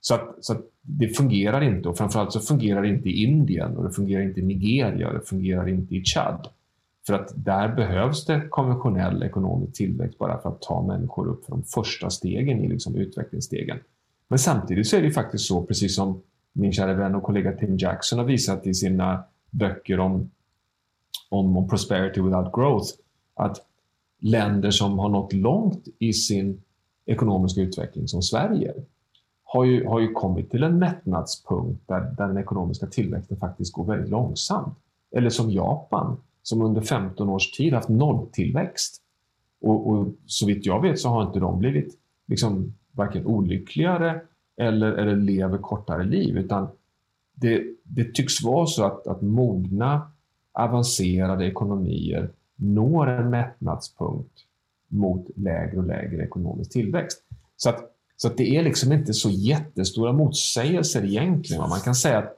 Så, 0.01 0.14
att, 0.14 0.36
så 0.40 0.52
att 0.52 0.60
det 0.82 1.09
fungerar 1.09 1.60
inte 1.60 1.89
och 1.89 1.98
framförallt 1.98 2.32
så 2.32 2.40
fungerar 2.40 2.82
det 2.82 2.89
inte 2.89 3.09
i 3.09 3.22
Indien 3.22 3.77
och 3.77 3.85
det 3.85 3.90
fungerar 3.90 4.22
inte 4.22 4.40
i 4.40 4.44
Nigeria 4.44 5.09
och 5.09 5.14
det 5.14 5.20
fungerar 5.20 5.68
inte 5.68 5.94
i 5.94 6.05
Chad. 6.05 6.48
För 7.06 7.14
att 7.14 7.32
där 7.35 7.74
behövs 7.74 8.27
det 8.27 8.48
konventionell 8.51 9.22
ekonomisk 9.22 9.77
tillväxt 9.77 10.18
bara 10.18 10.39
för 10.39 10.48
att 10.48 10.62
ta 10.62 10.82
människor 10.82 11.28
upp 11.28 11.44
för 11.44 11.52
de 11.52 11.62
första 11.62 12.10
stegen 12.10 12.64
i 12.64 12.68
liksom 12.68 12.94
utvecklingsstegen. 12.94 13.78
Men 14.28 14.39
samtidigt 14.39 14.86
så 14.86 14.97
är 14.97 15.02
det 15.02 15.10
faktiskt 15.10 15.44
så, 15.44 15.62
precis 15.62 15.97
som 15.97 16.22
min 16.52 16.72
kära 16.72 16.94
vän 16.94 17.14
och 17.14 17.22
kollega 17.22 17.52
Tim 17.52 17.77
Jackson 17.77 18.18
har 18.18 18.27
visat 18.27 18.66
i 18.66 18.74
sina 18.74 19.24
böcker 19.51 20.01
om, 20.01 20.31
om, 21.28 21.56
om 21.56 21.68
prosperity 21.68 22.20
without 22.20 22.52
growth, 22.52 22.93
att 23.35 23.66
länder 24.20 24.70
som 24.70 24.98
har 24.98 25.09
nått 25.09 25.32
långt 25.32 25.89
i 25.98 26.12
sin 26.12 26.62
ekonomiska 27.06 27.60
utveckling, 27.60 28.09
som 28.09 28.22
Sverige, 28.22 28.74
har 29.44 29.64
ju, 29.64 29.86
har 29.86 30.01
ju 30.01 30.12
kommit 30.12 30.51
till 30.51 30.62
en 30.62 30.78
mättnadspunkt 30.78 31.89
där, 31.89 32.01
där 32.01 32.28
den 32.28 32.39
ekonomiska 32.39 32.86
tillväxten 32.86 33.36
faktiskt 33.36 33.72
går 33.72 33.85
väldigt 33.85 34.10
långsamt. 34.10 34.78
Eller 35.16 35.31
som 35.31 35.51
Japan, 35.51 36.16
som 36.43 36.62
under 36.62 36.81
15 36.81 37.28
års 37.28 37.51
tid 37.51 37.72
haft 37.72 37.89
nolltillväxt. 37.89 39.02
Och, 39.60 39.90
och 39.90 40.09
så 40.27 40.47
vitt 40.47 40.66
jag 40.66 40.82
vet 40.82 40.98
så 40.98 41.09
har 41.09 41.27
inte 41.27 41.40
de 41.40 41.59
blivit 41.59 41.98
liksom 42.27 42.74
varken 42.93 43.27
olyckligare 43.27 44.20
eller, 44.56 44.93
eller 44.93 45.16
lever 45.16 45.59
kortare 45.59 46.05
liv, 46.05 46.36
utan 46.36 46.68
det, 47.40 47.62
det 47.82 48.14
tycks 48.14 48.42
vara 48.42 48.66
så 48.66 48.84
att, 48.84 49.06
att 49.06 49.22
mogna, 49.22 50.10
avancerade 50.52 51.46
ekonomier 51.46 52.30
når 52.56 53.08
en 53.08 53.30
mättnadspunkt 53.30 54.32
mot 54.88 55.26
lägre 55.36 55.78
och 55.78 55.86
lägre 55.86 56.24
ekonomisk 56.24 56.72
tillväxt. 56.72 57.22
Så 57.56 57.68
att, 57.68 57.80
så 58.16 58.28
att 58.28 58.36
det 58.36 58.56
är 58.56 58.62
liksom 58.62 58.92
inte 58.92 59.14
så 59.14 59.30
jättestora 59.30 60.12
motsägelser 60.12 61.04
egentligen. 61.04 61.68
Man 61.68 61.80
kan 61.80 61.94
säga 61.94 62.18
att 62.18 62.36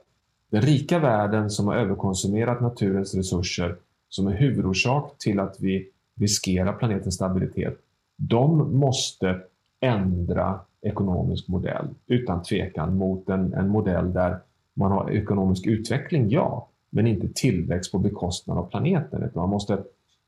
den 0.49 0.61
rika 0.61 0.99
världen 0.99 1.49
som 1.49 1.67
har 1.67 1.75
överkonsumerat 1.75 2.61
naturens 2.61 3.15
resurser, 3.15 3.75
som 4.09 4.27
är 4.27 4.33
huvudorsak 4.33 5.17
till 5.17 5.39
att 5.39 5.55
vi 5.59 5.89
riskerar 6.15 6.73
planetens 6.73 7.15
stabilitet, 7.15 7.77
de 8.17 8.77
måste 8.77 9.39
ändra 9.79 10.59
ekonomisk 10.81 11.47
modell 11.47 11.87
utan 12.07 12.43
tvekan 12.43 12.97
mot 12.97 13.29
en, 13.29 13.53
en 13.53 13.69
modell 13.69 14.13
där 14.13 14.39
man 14.73 14.91
har 14.91 15.11
ekonomisk 15.11 15.67
utveckling, 15.67 16.29
ja, 16.29 16.69
men 16.89 17.07
inte 17.07 17.27
tillväxt 17.27 17.91
på 17.91 17.99
bekostnad 17.99 18.57
av 18.57 18.69
planeten. 18.69 19.31
Man 19.35 19.49
måste 19.49 19.83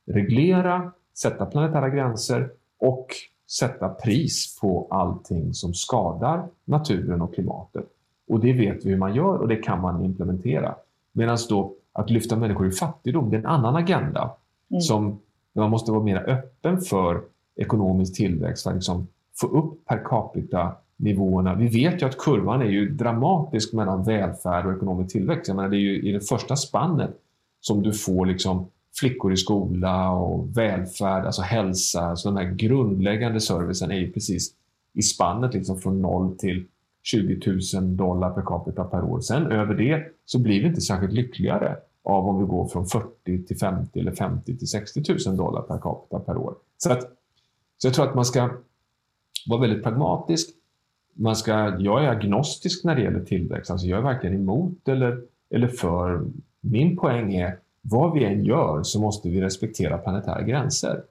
reglera, 0.06 0.92
sätta 1.14 1.46
planetära 1.46 1.88
gränser 1.88 2.50
och 2.78 3.06
sätta 3.50 3.88
pris 3.88 4.58
på 4.60 4.86
allting 4.90 5.54
som 5.54 5.74
skadar 5.74 6.48
naturen 6.64 7.22
och 7.22 7.34
klimatet. 7.34 7.84
Och 8.28 8.40
det 8.40 8.52
vet 8.52 8.86
vi 8.86 8.90
hur 8.90 8.96
man 8.96 9.14
gör 9.14 9.38
och 9.38 9.48
det 9.48 9.56
kan 9.56 9.80
man 9.80 10.04
implementera. 10.04 10.74
Medan 11.12 11.38
då 11.48 11.74
att 11.92 12.10
lyfta 12.10 12.36
människor 12.36 12.66
ur 12.66 12.70
fattigdom, 12.70 13.30
det 13.30 13.36
är 13.36 13.40
en 13.40 13.46
annan 13.46 13.76
agenda 13.76 14.36
mm. 14.70 14.80
som 14.80 15.20
man 15.52 15.70
måste 15.70 15.92
vara 15.92 16.02
mer 16.02 16.30
öppen 16.30 16.80
för 16.80 17.22
ekonomisk 17.56 18.16
tillväxt 18.16 18.62
för 18.62 18.70
att 18.70 18.76
liksom 18.76 19.06
få 19.40 19.46
upp 19.46 19.84
per 19.84 20.04
capita 20.04 20.76
nivåerna. 20.96 21.54
Vi 21.54 21.68
vet 21.68 22.02
ju 22.02 22.06
att 22.06 22.18
kurvan 22.18 22.62
är 22.62 22.66
ju 22.66 22.90
dramatisk 22.90 23.72
mellan 23.72 24.04
välfärd 24.04 24.66
och 24.66 24.72
ekonomisk 24.72 25.12
tillväxt. 25.12 25.48
Jag 25.48 25.56
menar, 25.56 25.68
det 25.68 25.76
är 25.76 25.80
ju 25.80 26.02
i 26.02 26.12
det 26.12 26.20
första 26.20 26.56
spannet 26.56 27.10
som 27.60 27.82
du 27.82 27.92
får 27.92 28.26
liksom 28.26 28.68
flickor 29.00 29.32
i 29.32 29.36
skola 29.36 30.10
och 30.10 30.56
välfärd, 30.56 31.26
alltså 31.26 31.42
hälsa. 31.42 32.00
Alltså 32.00 32.28
den 32.28 32.38
här 32.38 32.54
grundläggande 32.54 33.40
servicen 33.40 33.90
är 33.90 33.96
ju 33.96 34.12
precis 34.12 34.54
i 34.94 35.02
spannet 35.02 35.54
liksom 35.54 35.78
från 35.78 36.02
noll 36.02 36.36
till 36.38 36.66
20 37.02 37.40
000 37.74 37.96
dollar 37.96 38.30
per 38.30 38.42
capita 38.42 38.84
per 38.84 39.04
år. 39.04 39.20
Sen 39.20 39.46
över 39.46 39.74
det 39.74 40.04
så 40.24 40.38
blir 40.38 40.60
vi 40.60 40.66
inte 40.66 40.80
särskilt 40.80 41.12
lyckligare 41.12 41.76
av 42.04 42.28
om 42.28 42.40
vi 42.40 42.46
går 42.46 42.68
från 42.68 42.86
40 42.86 43.46
till 43.46 43.58
50 43.58 44.00
eller 44.00 44.12
50 44.12 44.56
till 44.56 44.68
60 44.68 45.02
000 45.26 45.36
dollar 45.36 45.62
per 45.62 45.78
capita 45.78 46.18
per 46.18 46.36
år. 46.36 46.54
Så, 46.78 46.92
att, 46.92 47.02
så 47.78 47.86
jag 47.86 47.94
tror 47.94 48.08
att 48.08 48.14
man 48.14 48.24
ska 48.24 48.50
vara 49.46 49.60
väldigt 49.60 49.82
pragmatisk. 49.82 50.55
Man 51.18 51.36
ska, 51.36 51.76
jag 51.78 52.04
är 52.04 52.08
agnostisk 52.08 52.84
när 52.84 52.94
det 52.94 53.02
gäller 53.02 53.20
tillväxt. 53.20 53.70
Alltså 53.70 53.86
jag 53.86 53.98
är 53.98 54.02
varken 54.02 54.34
emot 54.34 54.88
eller, 54.88 55.20
eller 55.50 55.68
för. 55.68 56.24
Min 56.60 56.96
poäng 56.96 57.34
är 57.34 57.58
vad 57.82 58.12
vi 58.12 58.24
än 58.24 58.44
gör 58.44 58.82
så 58.82 59.00
måste 59.00 59.28
vi 59.28 59.40
respektera 59.40 59.98
planetära 59.98 60.42
gränser. 60.42 61.02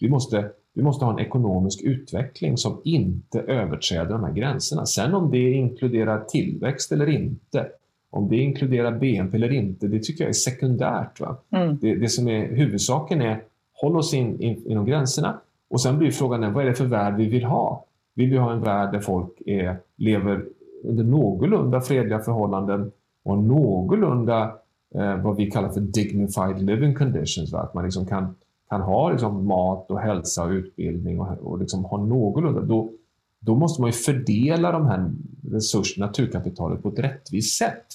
Vi 0.00 0.08
måste, 0.08 0.50
vi 0.74 0.82
måste 0.82 1.04
ha 1.04 1.12
en 1.12 1.26
ekonomisk 1.26 1.82
utveckling 1.82 2.56
som 2.56 2.80
inte 2.84 3.40
överträder 3.40 4.10
de 4.10 4.24
här 4.24 4.32
gränserna. 4.32 4.86
Sen 4.86 5.14
om 5.14 5.30
det 5.30 5.50
inkluderar 5.50 6.24
tillväxt 6.24 6.92
eller 6.92 7.08
inte, 7.08 7.66
om 8.10 8.28
det 8.28 8.36
inkluderar 8.36 8.98
BNP 8.98 9.36
eller 9.36 9.52
inte, 9.52 9.86
det 9.86 10.02
tycker 10.02 10.24
jag 10.24 10.28
är 10.28 10.32
sekundärt. 10.32 11.20
Va? 11.20 11.36
Mm. 11.50 11.78
Det, 11.80 11.94
det, 11.94 12.08
som 12.08 12.28
är 12.28 12.46
huvudsaken 12.46 13.22
är 13.22 13.42
håll 13.72 13.96
oss 13.96 14.14
in, 14.14 14.40
in, 14.40 14.62
inom 14.66 14.84
gränserna 14.84 15.40
och 15.70 15.80
sen 15.80 15.98
blir 15.98 16.10
frågan 16.10 16.52
vad 16.52 16.64
är 16.64 16.68
det 16.68 16.74
för 16.74 16.84
värld 16.84 17.16
vi 17.16 17.26
vill 17.26 17.44
ha? 17.44 17.84
Vill 18.14 18.30
vi 18.30 18.36
ha 18.36 18.52
en 18.52 18.60
värld 18.60 18.92
där 18.92 19.00
folk 19.00 19.40
är, 19.46 19.76
lever 19.96 20.44
under 20.84 21.04
någorlunda 21.04 21.80
fredliga 21.80 22.18
förhållanden 22.18 22.92
och 23.24 23.38
någorlunda 23.38 24.56
eh, 24.94 25.16
vad 25.16 25.36
vi 25.36 25.50
kallar 25.50 25.68
för 25.68 25.80
dignified 25.80 26.62
living 26.62 26.94
conditions. 26.94 27.52
Va? 27.52 27.60
Att 27.60 27.74
man 27.74 27.84
liksom 27.84 28.06
kan, 28.06 28.34
kan 28.70 28.80
ha 28.80 29.10
liksom 29.10 29.46
mat 29.46 29.90
och 29.90 30.00
hälsa 30.00 30.44
och 30.44 30.50
utbildning 30.50 31.20
och, 31.20 31.38
och 31.38 31.58
liksom 31.58 31.84
ha 31.84 32.04
någorlunda. 32.04 32.60
Då, 32.60 32.92
då 33.40 33.54
måste 33.54 33.80
man 33.80 33.88
ju 33.88 33.92
fördela 33.92 34.72
de 34.72 34.86
här 34.86 35.10
resurserna, 35.50 36.06
naturkapitalet, 36.06 36.82
på 36.82 36.88
ett 36.88 36.98
rättvist 36.98 37.58
sätt. 37.58 37.86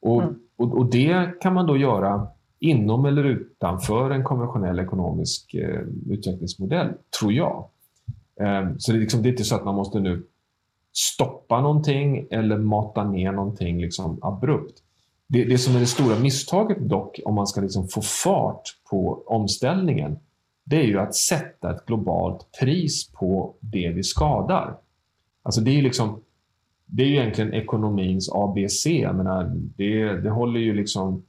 Och, 0.00 0.22
mm. 0.22 0.34
och, 0.56 0.78
och, 0.78 0.90
det 0.90 1.40
kan 1.40 1.54
man 1.54 1.66
då 1.66 1.76
göra 1.76 2.26
inom 2.58 3.04
eller 3.04 3.24
utanför 3.24 4.10
en 4.10 4.24
konventionell 4.24 4.78
ekonomisk 4.78 5.54
eh, 5.54 5.80
utvecklingsmodell, 6.10 6.88
tror 7.20 7.32
jag. 7.32 7.64
Ehm, 8.40 8.78
så 8.78 8.92
det 8.92 8.98
är, 8.98 9.00
liksom, 9.00 9.22
det 9.22 9.28
är 9.28 9.30
inte 9.30 9.44
så 9.44 9.54
att 9.54 9.64
man 9.64 9.74
måste 9.74 10.00
nu 10.00 10.26
stoppa 10.92 11.60
någonting 11.60 12.26
eller 12.30 12.58
mata 12.58 13.04
ner 13.04 13.32
någonting 13.32 13.80
liksom 13.80 14.18
abrupt. 14.22 14.82
Det, 15.26 15.44
det 15.44 15.58
som 15.58 15.76
är 15.76 15.80
det 15.80 15.86
stora 15.86 16.18
misstaget 16.18 16.78
dock, 16.78 17.20
om 17.24 17.34
man 17.34 17.46
ska 17.46 17.60
liksom 17.60 17.88
få 17.88 18.02
fart 18.02 18.62
på 18.90 19.22
omställningen, 19.26 20.18
det 20.64 20.76
är 20.76 20.86
ju 20.86 20.98
att 20.98 21.14
sätta 21.14 21.74
ett 21.74 21.86
globalt 21.86 22.46
pris 22.60 23.12
på 23.12 23.54
det 23.60 23.88
vi 23.88 24.02
skadar. 24.02 24.76
Alltså 25.42 25.60
det 25.60 25.78
är 25.78 25.82
liksom 25.82 26.20
det 26.90 27.02
är 27.02 27.06
ju 27.06 27.16
egentligen 27.16 27.54
ekonomins 27.54 28.30
ABC. 28.32 28.86
Jag 28.86 29.16
menar, 29.16 29.52
det, 29.54 30.20
det 30.20 30.30
håller 30.30 30.60
ju 30.60 30.74
liksom, 30.74 31.22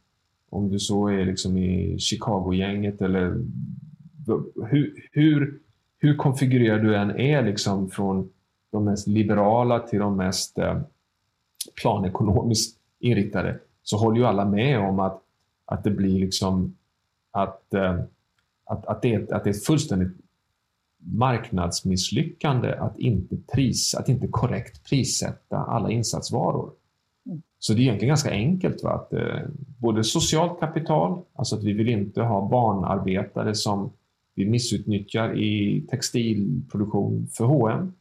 om 0.50 0.70
du 0.70 0.80
så 0.80 1.08
är 1.08 1.26
liksom 1.26 1.58
i 1.58 2.00
Chicago-gänget 2.00 3.02
eller 3.02 3.46
hur, 4.70 5.10
hur, 5.12 5.60
hur 6.00 6.16
konfigurerad 6.16 6.82
du 6.82 6.96
än 6.96 7.20
är 7.20 7.44
liksom 7.44 7.90
från 7.90 8.30
de 8.72 8.86
mest 8.86 9.08
liberala 9.08 9.80
till 9.80 10.00
de 10.00 10.18
mest 10.18 10.58
eh, 10.58 10.82
planekonomiskt 11.82 12.80
inriktade 13.00 13.60
så 13.84 13.98
håller 13.98 14.18
ju 14.18 14.26
alla 14.26 14.46
med 14.46 14.80
om 14.80 15.00
att, 15.00 15.22
att 15.66 15.84
det 15.84 15.92
blir 15.92 16.20
liksom 16.20 16.76
att, 17.32 17.74
eh, 17.74 18.00
att, 18.66 18.86
att, 18.86 19.02
det 19.02 19.14
är, 19.14 19.34
att 19.34 19.44
det 19.44 19.50
är 19.50 19.54
ett 19.54 19.66
fullständigt 19.66 20.18
marknadsmisslyckande 21.00 22.74
att 22.74 23.00
inte, 23.00 23.36
pris, 23.54 23.96
att 23.96 24.10
inte 24.10 24.28
korrekt 24.28 24.90
prissätta 24.90 25.58
alla 25.58 25.92
insatsvaror. 25.92 26.72
Mm. 27.26 27.42
Så 27.60 27.74
det 27.74 27.80
är 27.80 27.82
egentligen 27.82 28.10
ganska 28.10 28.32
enkelt. 28.32 28.84
Va? 28.84 28.92
Att, 28.92 29.14
eh, 29.14 29.40
både 29.78 30.04
socialt 30.04 30.60
kapital, 30.60 31.22
alltså 31.34 31.56
att 31.56 31.64
vi 31.64 31.74
vill 31.74 31.90
inte 31.90 32.22
ha 32.22 32.50
barnarbetare 32.50 33.56
som 33.56 33.92
vi 34.36 34.46
missutnyttjar 34.46 35.38
i 35.38 35.82
textilproduktion 35.90 37.28
för 37.28 37.46
H&M. 37.46 37.94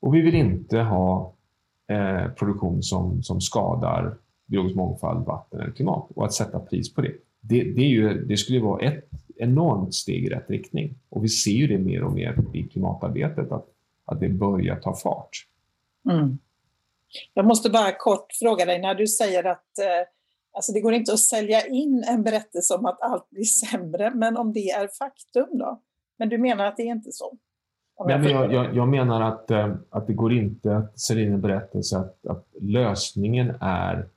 Och 0.00 0.14
vi 0.14 0.20
vill 0.20 0.34
inte 0.34 0.78
ha 0.78 1.34
eh, 1.86 2.28
produktion 2.28 2.82
som, 2.82 3.22
som 3.22 3.40
skadar 3.40 4.16
biologisk 4.46 4.76
mångfald, 4.76 5.26
vatten 5.26 5.60
eller 5.60 5.72
klimat 5.72 6.08
och 6.14 6.24
att 6.24 6.32
sätta 6.32 6.60
pris 6.60 6.94
på 6.94 7.00
det. 7.00 7.12
Det, 7.40 7.62
det, 7.62 7.82
är 7.82 7.88
ju, 7.88 8.24
det 8.24 8.36
skulle 8.36 8.60
vara 8.60 8.80
ett 8.80 9.08
enormt 9.36 9.94
steg 9.94 10.24
i 10.24 10.28
rätt 10.28 10.50
riktning 10.50 10.94
och 11.08 11.24
vi 11.24 11.28
ser 11.28 11.50
ju 11.50 11.66
det 11.66 11.78
mer 11.78 12.02
och 12.02 12.12
mer 12.12 12.44
i 12.52 12.62
klimatarbetet 12.62 13.52
att, 13.52 13.66
att 14.04 14.20
det 14.20 14.28
börjar 14.28 14.76
ta 14.76 14.94
fart. 14.94 15.46
Mm. 16.10 16.38
Jag 17.34 17.46
måste 17.46 17.70
bara 17.70 17.92
kort 17.92 18.26
fråga 18.40 18.64
dig 18.64 18.80
när 18.80 18.94
du 18.94 19.06
säger 19.06 19.44
att 19.44 19.78
eh, 19.78 20.08
alltså 20.52 20.72
det 20.72 20.80
går 20.80 20.92
inte 20.92 21.12
att 21.12 21.18
sälja 21.18 21.66
in 21.66 22.04
en 22.08 22.22
berättelse 22.22 22.74
om 22.74 22.86
att 22.86 23.02
allt 23.02 23.30
blir 23.30 23.44
sämre, 23.44 24.14
men 24.14 24.36
om 24.36 24.52
det 24.52 24.70
är 24.70 24.88
faktum 24.88 25.58
då? 25.58 25.80
Men 26.18 26.28
du 26.28 26.38
menar 26.38 26.66
att 26.66 26.76
det 26.76 26.82
är 26.82 26.92
inte 26.92 27.12
så? 27.12 27.36
Nej, 28.06 28.18
men 28.18 28.30
jag, 28.30 28.52
jag, 28.52 28.76
jag, 28.76 28.88
menar 28.88 29.20
att, 29.20 29.50
eh, 29.50 29.74
att 29.90 30.06
det 30.06 30.12
går 30.12 30.32
inte 30.32 30.76
att 30.76 31.00
sälja 31.00 31.24
in 31.24 31.32
en 31.32 31.40
berättelse 31.40 31.98
att, 31.98 32.26
att 32.26 32.46
lösningen 32.60 33.52
är 33.60 34.08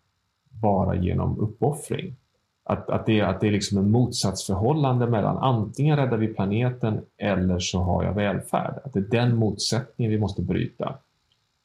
bara 0.61 0.95
genom 0.95 1.39
uppoffring. 1.39 2.15
Att, 2.63 2.89
att, 2.89 3.05
det, 3.05 3.21
att 3.21 3.41
det 3.41 3.47
är 3.47 3.51
liksom 3.51 3.77
en 3.77 3.91
motsatsförhållande 3.91 5.07
mellan 5.07 5.37
antingen 5.37 5.97
räddar 5.97 6.17
vi 6.17 6.27
planeten 6.27 7.01
eller 7.17 7.59
så 7.59 7.79
har 7.79 8.03
jag 8.03 8.13
välfärd. 8.13 8.79
Att 8.83 8.93
det 8.93 8.99
är 8.99 9.03
den 9.03 9.35
motsättningen 9.35 10.11
vi 10.11 10.19
måste 10.19 10.41
bryta 10.41 10.95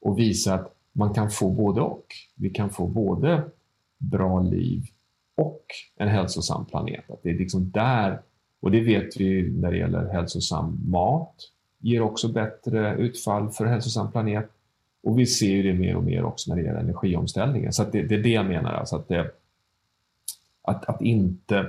och 0.00 0.18
visa 0.18 0.54
att 0.54 0.72
man 0.92 1.14
kan 1.14 1.30
få 1.30 1.50
både 1.50 1.80
och. 1.80 2.04
Vi 2.36 2.50
kan 2.50 2.70
få 2.70 2.86
både 2.86 3.42
bra 4.00 4.40
liv 4.40 4.82
och 5.36 5.64
en 5.96 6.08
hälsosam 6.08 6.64
planet. 6.64 7.10
Att 7.10 7.22
det 7.22 7.30
är 7.30 7.38
liksom 7.38 7.70
där, 7.70 8.20
och 8.60 8.70
det 8.70 8.80
vet 8.80 9.20
vi 9.20 9.52
när 9.52 9.70
det 9.70 9.76
gäller 9.76 10.08
hälsosam 10.08 10.80
mat, 10.90 11.34
ger 11.78 12.00
också 12.00 12.28
bättre 12.28 12.96
utfall 12.96 13.50
för 13.50 13.64
en 13.64 13.70
hälsosam 13.70 14.12
planet. 14.12 14.50
Och 15.02 15.18
vi 15.18 15.26
ser 15.26 15.50
ju 15.50 15.62
det 15.62 15.78
mer 15.78 15.96
och 15.96 16.04
mer 16.04 16.24
också 16.24 16.50
när 16.50 16.62
det 16.62 16.66
gäller 16.66 16.80
energiomställningen. 16.80 17.72
Så 17.72 17.84
det, 17.84 18.02
det, 18.02 18.14
är 18.14 18.22
det 18.22 18.28
jag 18.28 18.46
menar. 18.46 18.72
Alltså 18.72 18.96
att, 18.96 19.08
det, 19.08 19.30
att, 20.62 20.88
att 20.88 21.02
inte 21.02 21.66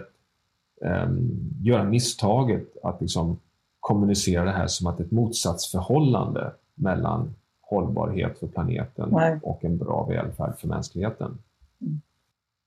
um, 0.82 1.52
göra 1.62 1.84
misstaget 1.84 2.78
att 2.84 3.02
liksom 3.02 3.40
kommunicera 3.80 4.44
det 4.44 4.52
här 4.52 4.68
som 4.68 4.88
att 4.88 5.00
ett 5.00 5.12
motsatsförhållande 5.12 6.54
mellan 6.76 7.34
hållbarhet 7.62 8.40
för 8.40 8.48
planeten 8.48 9.10
Nej. 9.12 9.40
och 9.44 9.66
en 9.66 9.78
bra 9.78 10.06
välfärd 10.06 10.60
för 10.60 10.68
mänskligheten. 10.68 11.38
Mm. 11.82 12.02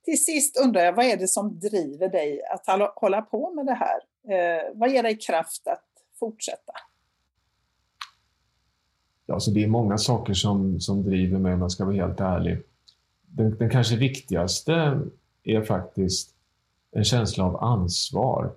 Till 0.05 0.25
sist 0.25 0.61
undrar 0.65 0.81
jag, 0.81 0.93
vad 0.93 1.05
är 1.05 1.17
det 1.17 1.29
som 1.29 1.59
driver 1.59 2.09
dig 2.09 2.41
att 2.45 2.95
hålla 2.97 3.23
på 3.23 3.55
med 3.55 3.67
det 3.67 3.75
här? 3.75 3.97
Eh, 4.29 4.63
vad 4.75 4.91
ger 4.91 5.03
dig 5.03 5.19
kraft 5.19 5.67
att 5.67 5.85
fortsätta? 6.19 6.73
Ja, 9.27 9.41
så 9.41 9.51
det 9.51 9.65
är 9.65 9.69
många 9.69 9.99
saker 9.99 10.35
som, 10.35 10.81
som 10.81 11.03
driver 11.03 11.39
mig 11.39 11.55
om 11.55 11.61
jag 11.61 11.73
ska 11.73 11.85
vara 11.85 11.95
helt 11.95 12.21
ärlig. 12.21 12.59
Den, 13.23 13.59
den 13.59 13.71
kanske 13.71 13.97
viktigaste 13.97 15.01
är 15.43 15.63
faktiskt 15.63 16.35
en 16.91 17.05
känsla 17.05 17.45
av 17.45 17.65
ansvar. 17.65 18.53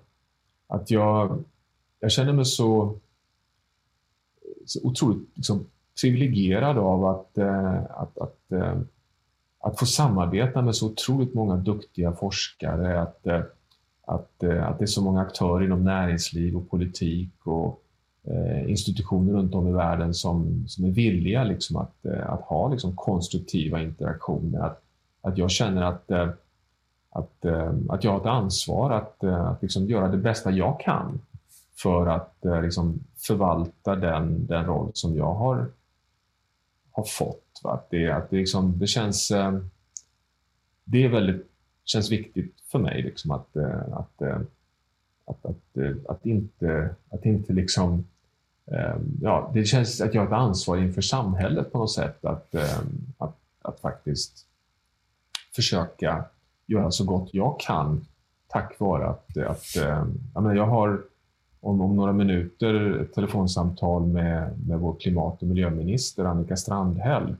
Att 0.66 0.90
jag, 0.90 1.44
jag 2.00 2.10
känner 2.10 2.32
mig 2.32 2.44
så, 2.44 2.98
så 4.66 4.80
otroligt 4.82 5.36
liksom, 5.36 5.66
privilegierad 6.00 6.78
av 6.78 7.04
att, 7.04 7.38
eh, 7.38 7.84
att, 7.90 8.18
att, 8.18 8.52
eh, 8.52 8.80
att 9.60 9.78
få 9.78 9.86
samarbeta 9.86 10.62
med 10.62 10.76
så 10.76 10.86
otroligt 10.86 11.34
många 11.34 11.56
duktiga 11.56 12.12
forskare. 12.12 13.02
Att, 13.02 13.26
eh, 13.26 13.42
att, 14.06 14.42
eh, 14.42 14.68
att 14.68 14.78
det 14.78 14.84
är 14.84 14.86
så 14.86 15.02
många 15.02 15.20
aktörer 15.20 15.64
inom 15.64 15.84
näringsliv 15.84 16.56
och 16.56 16.70
politik 16.70 17.30
och 17.44 17.82
eh, 18.24 18.70
institutioner 18.70 19.32
runt 19.32 19.54
om 19.54 19.68
i 19.68 19.72
världen 19.72 20.14
som, 20.14 20.64
som 20.68 20.84
är 20.84 20.90
villiga 20.90 21.44
liksom 21.44 21.76
att, 21.76 22.06
att 22.06 22.40
ha 22.40 22.68
liksom 22.68 22.96
konstruktiva 22.96 23.82
interaktioner. 23.82 24.60
Att, 24.60 24.82
att 25.20 25.38
jag 25.38 25.50
känner 25.50 25.82
att, 25.82 26.10
att, 27.10 27.44
att 27.88 28.04
jag 28.04 28.10
har 28.10 28.20
ett 28.20 28.26
ansvar 28.26 28.90
att, 28.90 29.24
att 29.24 29.62
liksom 29.62 29.86
göra 29.86 30.08
det 30.08 30.16
bästa 30.16 30.50
jag 30.50 30.80
kan 30.80 31.20
för 31.82 32.06
att 32.06 32.36
liksom 32.62 33.00
förvalta 33.16 33.96
den, 33.96 34.46
den 34.46 34.64
roll 34.64 34.90
som 34.94 35.16
jag 35.16 35.34
har, 35.34 35.66
har 36.92 37.04
fått. 37.04 37.47
Va? 37.62 37.72
Att 37.72 37.90
det, 37.90 38.10
att 38.10 38.30
det, 38.30 38.36
liksom, 38.36 38.78
det 38.78 38.86
känns 38.86 39.30
eh, 39.30 39.58
det 40.90 41.04
är 41.04 41.08
väldigt, 41.08 41.46
känns 41.84 42.10
viktigt 42.10 42.60
för 42.60 42.78
mig 42.78 43.02
liksom 43.02 43.30
att, 43.30 43.56
eh, 43.56 43.92
att, 43.92 44.22
eh, 44.22 44.40
att, 45.24 45.44
att, 45.46 45.76
eh, 45.76 45.96
att, 46.08 46.26
inte, 46.26 46.94
att 47.10 47.24
inte 47.24 47.52
liksom 47.52 48.04
Ja, 49.20 49.50
det 49.54 49.64
känns 49.64 50.00
att 50.00 50.14
jag 50.14 50.20
har 50.20 50.26
ett 50.26 50.32
ansvar 50.32 50.76
inför 50.76 51.02
samhället 51.02 51.72
på 51.72 51.78
något 51.78 51.92
sätt 51.92 52.24
att, 52.24 52.54
att, 53.18 53.36
att 53.62 53.80
faktiskt 53.80 54.46
försöka 55.54 56.24
göra 56.66 56.90
så 56.90 57.04
gott 57.04 57.28
jag 57.32 57.60
kan 57.60 58.06
tack 58.46 58.80
vare 58.80 59.06
att, 59.06 59.36
att 59.36 59.76
jag, 60.34 60.42
menar, 60.42 60.54
jag 60.54 60.66
har 60.66 61.02
om, 61.60 61.80
om 61.80 61.96
några 61.96 62.12
minuter 62.12 63.00
ett 63.00 63.14
telefonsamtal 63.14 64.06
med, 64.06 64.58
med 64.66 64.78
vår 64.78 64.96
klimat 65.00 65.42
och 65.42 65.48
miljöminister 65.48 66.24
Annika 66.24 66.56
Strandhäll 66.56 67.36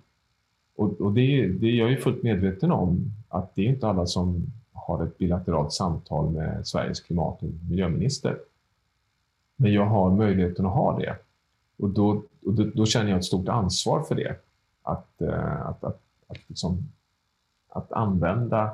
och, 0.79 1.01
och 1.01 1.13
det, 1.13 1.47
det 1.47 1.71
jag 1.71 1.93
är 1.93 1.97
fullt 1.97 2.23
medveten 2.23 2.73
om 2.73 3.13
att 3.29 3.55
det 3.55 3.63
är 3.63 3.67
inte 3.67 3.89
alla 3.89 4.07
som 4.07 4.47
har 4.73 5.05
ett 5.05 5.19
bilateralt 5.19 5.73
samtal 5.73 6.31
med 6.31 6.67
Sveriges 6.67 7.01
klimat 7.01 7.43
och 7.43 7.49
miljöminister. 7.71 8.39
Men 9.57 9.73
jag 9.73 9.87
har 9.87 10.11
möjligheten 10.11 10.67
att 10.67 10.75
ha 10.75 10.99
det. 10.99 11.17
Och 11.79 11.91
då, 11.91 12.23
och 12.45 12.53
då, 12.53 12.65
då 12.75 12.87
känner 12.87 13.11
jag 13.11 13.19
ett 13.19 13.25
stort 13.25 13.49
ansvar 13.49 14.03
för 14.03 14.15
det. 14.15 14.37
Att, 14.83 15.21
eh, 15.23 15.67
att, 15.67 15.85
att, 15.85 16.01
att, 16.27 16.39
liksom, 16.47 16.89
att 17.69 17.93
använda 17.93 18.71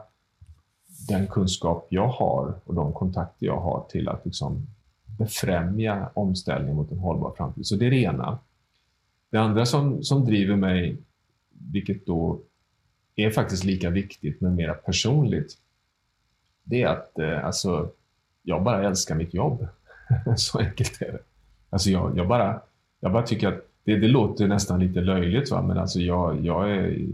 den 1.09 1.27
kunskap 1.27 1.87
jag 1.89 2.09
har 2.09 2.55
och 2.65 2.75
de 2.75 2.93
kontakter 2.93 3.47
jag 3.47 3.61
har 3.61 3.85
till 3.89 4.09
att 4.09 4.25
liksom 4.25 4.67
befrämja 5.19 6.11
omställningen 6.15 6.77
mot 6.77 6.91
en 6.91 6.99
hållbar 6.99 7.35
framtid. 7.37 7.67
Så 7.67 7.77
det 7.77 7.87
är 7.87 7.91
det 7.91 8.03
ena. 8.03 8.39
Det 9.31 9.39
andra 9.39 9.67
som, 9.67 10.03
som 10.03 10.25
driver 10.25 10.57
mig 10.57 10.99
vilket 11.73 12.07
då 12.07 12.41
är 13.17 13.31
faktiskt 13.31 13.65
lika 13.65 13.91
viktigt 13.91 14.41
men 14.41 14.55
mer 14.55 14.75
personligt, 14.75 15.59
det 16.65 16.83
är 16.83 16.87
att 16.87 17.19
eh, 17.19 17.45
alltså, 17.45 17.91
jag 18.43 18.63
bara 18.63 18.89
älskar 18.89 19.15
mitt 19.15 19.35
jobb. 19.35 19.67
så 20.37 20.59
enkelt 20.59 21.03
är 21.03 21.13
det. 21.13 21.23
Alltså 21.71 21.91
jag, 21.91 22.19
jag, 22.19 22.29
bara, 22.29 22.61
jag 23.01 23.13
bara 23.13 23.23
tycker 23.23 23.49
att 23.49 23.67
det, 23.85 23.97
det 23.97 24.09
låter 24.09 24.49
nästan 24.49 24.81
lite 24.81 25.01
löjligt, 25.01 25.51
va? 25.51 25.63
men 25.63 25.79
alltså 25.79 26.01
jag, 26.01 26.45
jag 26.45 26.71
är, 26.71 27.07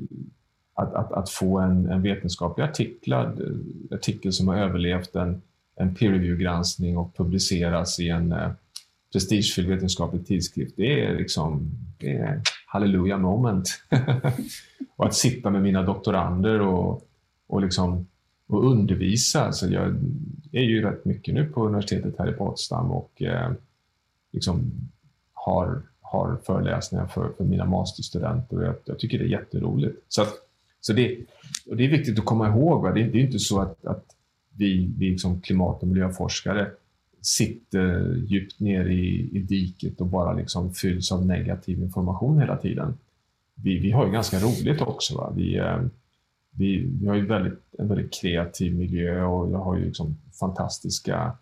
att, 0.74 0.94
att, 0.94 1.12
att 1.12 1.30
få 1.30 1.58
en, 1.58 1.86
en 1.90 2.02
vetenskaplig 2.02 2.64
artiklad, 2.64 3.40
eh, 3.40 3.96
artikel 3.96 4.32
som 4.32 4.48
har 4.48 4.56
överlevt 4.56 5.14
en, 5.14 5.42
en 5.76 5.94
peer 5.94 6.10
review-granskning 6.10 6.98
och 6.98 7.16
publiceras 7.16 8.00
i 8.00 8.08
en 8.08 8.32
eh, 8.32 8.50
prestigefylld 9.12 9.68
vetenskaplig 9.68 10.26
tidskrift, 10.26 10.76
det 10.76 11.04
är 11.04 11.16
liksom 11.16 11.70
det 11.98 12.16
är 12.16 12.42
halleluja 12.72 13.18
moment. 13.18 13.82
och 14.96 15.06
att 15.06 15.14
sitta 15.14 15.50
med 15.50 15.62
mina 15.62 15.82
doktorander 15.82 16.60
och, 16.60 17.08
och, 17.46 17.60
liksom, 17.60 18.06
och 18.48 18.70
undervisa. 18.70 19.44
Alltså 19.44 19.66
jag 19.66 19.96
är 20.52 20.62
ju 20.62 20.82
rätt 20.82 21.04
mycket 21.04 21.34
nu 21.34 21.46
på 21.46 21.66
universitetet 21.66 22.18
här 22.18 22.30
i 22.30 22.32
Potsdam 22.32 22.90
och 22.90 23.22
eh, 23.22 23.52
liksom 24.32 24.70
har, 25.32 25.82
har 26.00 26.38
föreläsningar 26.46 27.06
för, 27.06 27.32
för 27.36 27.44
mina 27.44 27.64
masterstudenter 27.64 28.56
och 28.56 28.64
jag, 28.64 28.74
jag, 28.84 28.98
tycker 28.98 29.18
det 29.18 29.24
är 29.24 29.28
jätteroligt. 29.28 29.98
Så, 30.08 30.22
att, 30.22 30.32
så 30.80 30.92
det, 30.92 31.18
och 31.66 31.76
det 31.76 31.84
är 31.84 31.88
viktigt 31.88 32.18
att 32.18 32.24
komma 32.24 32.48
ihåg. 32.48 32.82
Va? 32.82 32.92
Det, 32.92 33.02
det 33.04 33.18
är 33.18 33.22
inte 33.22 33.38
så 33.38 33.60
att, 33.60 33.86
att 33.86 34.04
vi, 34.56 34.92
vi 34.98 35.18
som 35.18 35.40
klimat 35.40 35.82
och 35.82 35.88
miljöforskare 35.88 36.70
sitter 37.22 38.14
djupt 38.26 38.60
ner 38.60 38.86
i, 38.86 39.30
i 39.32 39.38
diket 39.38 40.00
och 40.00 40.06
bara 40.06 40.32
liksom 40.32 40.74
fylls 40.74 41.12
av 41.12 41.26
negativ 41.26 41.82
information 41.82 42.40
hela 42.40 42.56
tiden. 42.56 42.98
Vi, 43.54 43.78
vi 43.78 43.90
har 43.90 44.06
ju 44.06 44.12
ganska 44.12 44.38
roligt 44.38 44.80
också. 44.80 45.16
Va? 45.16 45.32
Vi, 45.36 45.56
eh, 45.58 45.80
vi, 46.50 46.76
vi 47.00 47.06
har 47.06 47.14
ju 47.14 47.26
väldigt, 47.26 47.60
en 47.78 47.88
väldigt 47.88 48.14
kreativ 48.20 48.74
miljö 48.74 49.24
och 49.24 49.50
jag 49.52 49.58
har 49.58 49.76
ju 49.76 49.84
liksom 49.84 50.16
fantastiska 50.40 51.32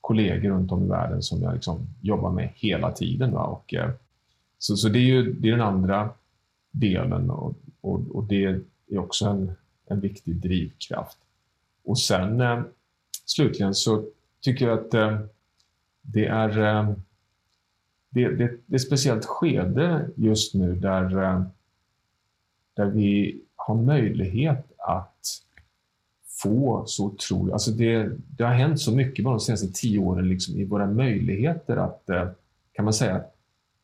kollegor 0.00 0.50
runt 0.50 0.72
om 0.72 0.84
i 0.84 0.88
världen 0.88 1.22
som 1.22 1.42
jag 1.42 1.54
liksom 1.54 1.86
jobbar 2.00 2.30
med 2.30 2.50
hela 2.54 2.92
tiden. 2.92 3.32
Va? 3.32 3.44
Och, 3.44 3.74
eh, 3.74 3.90
så, 4.58 4.76
så 4.76 4.88
det 4.88 4.98
är 4.98 5.06
ju 5.06 5.32
det 5.32 5.48
är 5.48 5.52
den 5.52 5.60
andra 5.60 6.10
delen 6.70 7.30
och, 7.30 7.54
och, 7.80 8.00
och 8.10 8.24
det 8.24 8.44
är 8.44 8.98
också 8.98 9.26
en, 9.26 9.52
en 9.86 10.00
viktig 10.00 10.36
drivkraft. 10.36 11.18
Och 11.84 11.98
sen 11.98 12.40
eh, 12.40 12.62
slutligen 13.24 13.74
så 13.74 14.04
tycker 14.40 14.68
att 14.68 14.94
eh, 14.94 15.18
det 16.02 16.26
är 16.26 16.58
eh, 16.58 16.92
det, 18.10 18.28
det, 18.28 18.36
det, 18.36 18.74
är 18.74 18.74
ett 18.74 18.82
speciellt 18.82 19.24
skede 19.24 20.08
just 20.16 20.54
nu 20.54 20.74
där, 20.74 21.22
eh, 21.22 21.42
där 22.74 22.86
vi 22.86 23.40
har 23.56 23.74
möjlighet 23.74 24.72
att 24.78 25.26
få 26.42 26.84
så 26.86 27.06
otroligt... 27.06 27.52
Alltså 27.52 27.70
det, 27.70 28.10
det 28.36 28.44
har 28.44 28.54
hänt 28.54 28.80
så 28.80 28.92
mycket 28.92 29.24
bara 29.24 29.34
de 29.34 29.40
senaste 29.40 29.72
tio 29.72 29.98
åren 29.98 30.28
liksom 30.28 30.56
i 30.56 30.64
våra 30.64 30.86
möjligheter 30.86 31.76
att, 31.76 32.10
eh, 32.10 32.28
kan 32.72 32.84
man 32.84 32.94
säga, 32.94 33.22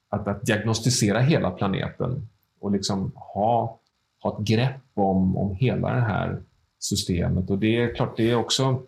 att, 0.08 0.28
att 0.28 0.46
diagnostisera 0.46 1.20
hela 1.20 1.50
planeten 1.50 2.28
och 2.60 2.70
liksom 2.70 3.12
ha, 3.14 3.78
ha 4.22 4.38
ett 4.38 4.46
grepp 4.46 4.82
om, 4.94 5.36
om 5.36 5.54
hela 5.54 5.94
det 5.94 6.00
här 6.00 6.42
systemet. 6.78 7.50
Och 7.50 7.58
det 7.58 7.82
är 7.82 7.94
klart, 7.94 8.16
det 8.16 8.30
är 8.30 8.36
också 8.36 8.82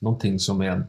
någonting 0.00 0.38
som 0.38 0.60
är 0.60 0.70
en, 0.70 0.84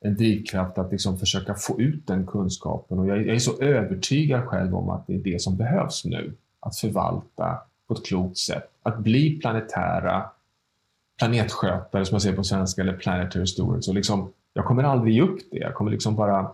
en 0.00 0.16
drivkraft 0.16 0.78
att 0.78 0.92
liksom 0.92 1.18
försöka 1.18 1.54
få 1.54 1.80
ut 1.80 2.06
den 2.06 2.26
kunskapen. 2.26 2.98
Och 2.98 3.06
jag, 3.06 3.18
jag, 3.18 3.34
är 3.34 3.38
så 3.38 3.60
övertygad 3.60 4.44
själv 4.44 4.74
om 4.74 4.90
att 4.90 5.06
det 5.06 5.14
är 5.14 5.18
det 5.18 5.42
som 5.42 5.56
behövs 5.56 6.04
nu. 6.04 6.34
Att 6.60 6.76
förvalta 6.76 7.58
på 7.88 7.94
ett 7.94 8.06
klokt 8.06 8.38
sätt. 8.38 8.70
Att 8.82 8.98
bli 8.98 9.38
planetära 9.38 10.30
planetskötare, 11.18 12.04
som 12.04 12.14
jag 12.14 12.22
säger 12.22 12.36
på 12.36 12.44
svenska, 12.44 12.82
eller 12.82 12.96
planetary 12.96 13.46
stewards. 13.46 13.88
Och 13.88 13.94
liksom, 13.94 14.32
jag 14.52 14.64
kommer 14.64 14.82
aldrig 14.82 15.14
ge 15.14 15.22
upp 15.22 15.38
det. 15.50 15.58
Jag 15.58 15.74
kommer 15.74 15.90
liksom 15.90 16.16
bara 16.16 16.52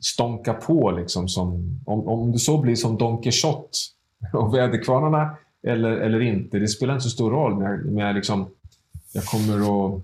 stånka 0.00 0.54
på. 0.54 0.90
Liksom 0.90 1.28
som, 1.28 1.80
om, 1.86 2.08
om 2.08 2.32
det 2.32 2.38
så 2.38 2.60
blir 2.60 2.74
som 2.76 2.98
Don 2.98 3.22
Quixote 3.22 3.78
och 4.32 4.54
väderkvarnarna 4.54 5.36
eller, 5.66 5.90
eller 5.90 6.20
inte, 6.20 6.58
det 6.58 6.68
spelar 6.68 6.94
inte 6.94 7.04
så 7.04 7.10
stor 7.10 7.30
roll. 7.30 7.54
Men 7.54 7.66
jag, 7.66 7.84
men 7.84 8.06
jag, 8.06 8.14
liksom, 8.14 8.48
jag 9.12 9.24
kommer 9.24 9.54
att 9.56 10.02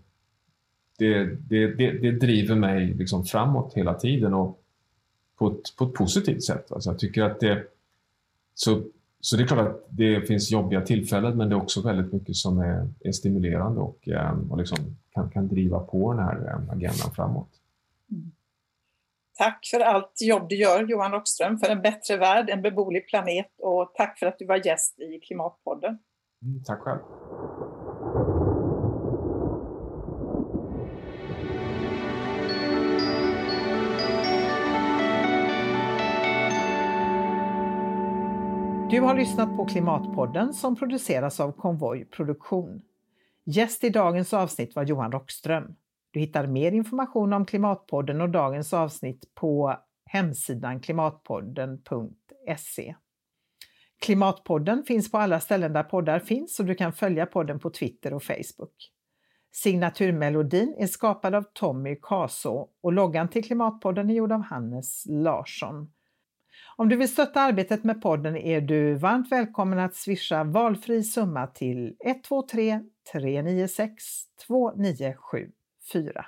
det, 0.98 1.24
det, 1.24 1.66
det, 1.66 1.90
det 1.92 2.12
driver 2.12 2.54
mig 2.54 2.94
liksom 2.94 3.24
framåt 3.24 3.74
hela 3.74 3.94
tiden 3.94 4.34
och 4.34 4.58
på 5.38 5.48
ett, 5.48 5.76
på 5.76 5.84
ett 5.84 5.92
positivt 5.92 6.44
sätt. 6.44 6.72
Alltså 6.72 6.90
jag 6.90 6.98
tycker 6.98 7.22
att 7.22 7.40
det, 7.40 7.64
så, 8.54 8.82
så 9.20 9.36
det 9.36 9.42
är 9.42 9.46
klart 9.46 9.68
att 9.68 9.86
det 9.90 10.26
finns 10.26 10.50
jobbiga 10.50 10.80
tillfällen 10.80 11.36
men 11.36 11.48
det 11.48 11.54
är 11.54 11.62
också 11.62 11.82
väldigt 11.82 12.12
mycket 12.12 12.36
som 12.36 12.58
är, 12.58 12.88
är 13.00 13.12
stimulerande 13.12 13.80
och, 13.80 14.08
eh, 14.08 14.38
och 14.50 14.58
liksom 14.58 14.78
kan, 15.10 15.30
kan 15.30 15.48
driva 15.48 15.80
på 15.80 16.12
den 16.12 16.24
här 16.24 16.48
eh, 16.48 16.72
agendan 16.72 17.14
framåt. 17.14 17.50
Mm. 18.10 18.32
Tack 19.34 19.68
för 19.70 19.80
allt 19.80 20.12
jobb 20.20 20.48
du 20.48 20.56
gör 20.56 20.86
Johan 20.86 21.12
Rockström 21.12 21.58
för 21.58 21.70
en 21.70 21.82
bättre 21.82 22.16
värld, 22.16 22.50
en 22.50 22.62
beboelig 22.62 23.08
planet 23.08 23.50
och 23.58 23.92
tack 23.94 24.18
för 24.18 24.26
att 24.26 24.38
du 24.38 24.46
var 24.46 24.66
gäst 24.66 25.00
i 25.00 25.20
Klimatpodden. 25.20 25.98
Mm, 26.42 26.64
tack 26.64 26.80
själv. 26.80 27.00
Du 38.92 39.00
har 39.00 39.14
lyssnat 39.14 39.56
på 39.56 39.66
Klimatpodden 39.66 40.52
som 40.52 40.76
produceras 40.76 41.40
av 41.40 41.52
Konvoj 41.52 42.04
Produktion. 42.04 42.82
Gäst 43.44 43.84
i 43.84 43.88
dagens 43.88 44.34
avsnitt 44.34 44.76
var 44.76 44.82
Johan 44.82 45.12
Rockström. 45.12 45.76
Du 46.10 46.20
hittar 46.20 46.46
mer 46.46 46.72
information 46.72 47.32
om 47.32 47.46
Klimatpodden 47.46 48.20
och 48.20 48.30
dagens 48.30 48.72
avsnitt 48.72 49.34
på 49.34 49.76
hemsidan 50.04 50.80
klimatpodden.se. 50.80 52.94
Klimatpodden 54.00 54.84
finns 54.84 55.10
på 55.10 55.18
alla 55.18 55.40
ställen 55.40 55.72
där 55.72 55.82
poddar 55.82 56.18
finns 56.18 56.60
och 56.60 56.66
du 56.66 56.74
kan 56.74 56.92
följa 56.92 57.26
podden 57.26 57.58
på 57.58 57.70
Twitter 57.70 58.14
och 58.14 58.22
Facebook. 58.22 58.92
Signaturmelodin 59.52 60.74
är 60.78 60.86
skapad 60.86 61.34
av 61.34 61.44
Tommy 61.52 61.96
Kaso 62.02 62.68
och 62.80 62.92
loggan 62.92 63.28
till 63.28 63.44
Klimatpodden 63.44 64.10
är 64.10 64.14
gjord 64.14 64.32
av 64.32 64.42
Hannes 64.42 65.04
Larsson. 65.06 65.90
Om 66.76 66.88
du 66.88 66.96
vill 66.96 67.08
stötta 67.08 67.40
arbetet 67.40 67.84
med 67.84 68.02
podden 68.02 68.36
är 68.36 68.60
du 68.60 68.94
varmt 68.94 69.32
välkommen 69.32 69.78
att 69.78 69.94
swisha 69.94 70.44
valfri 70.44 71.02
summa 71.02 71.46
till 71.46 71.96
123 72.04 72.80
396 73.12 74.04
2974. 74.46 76.26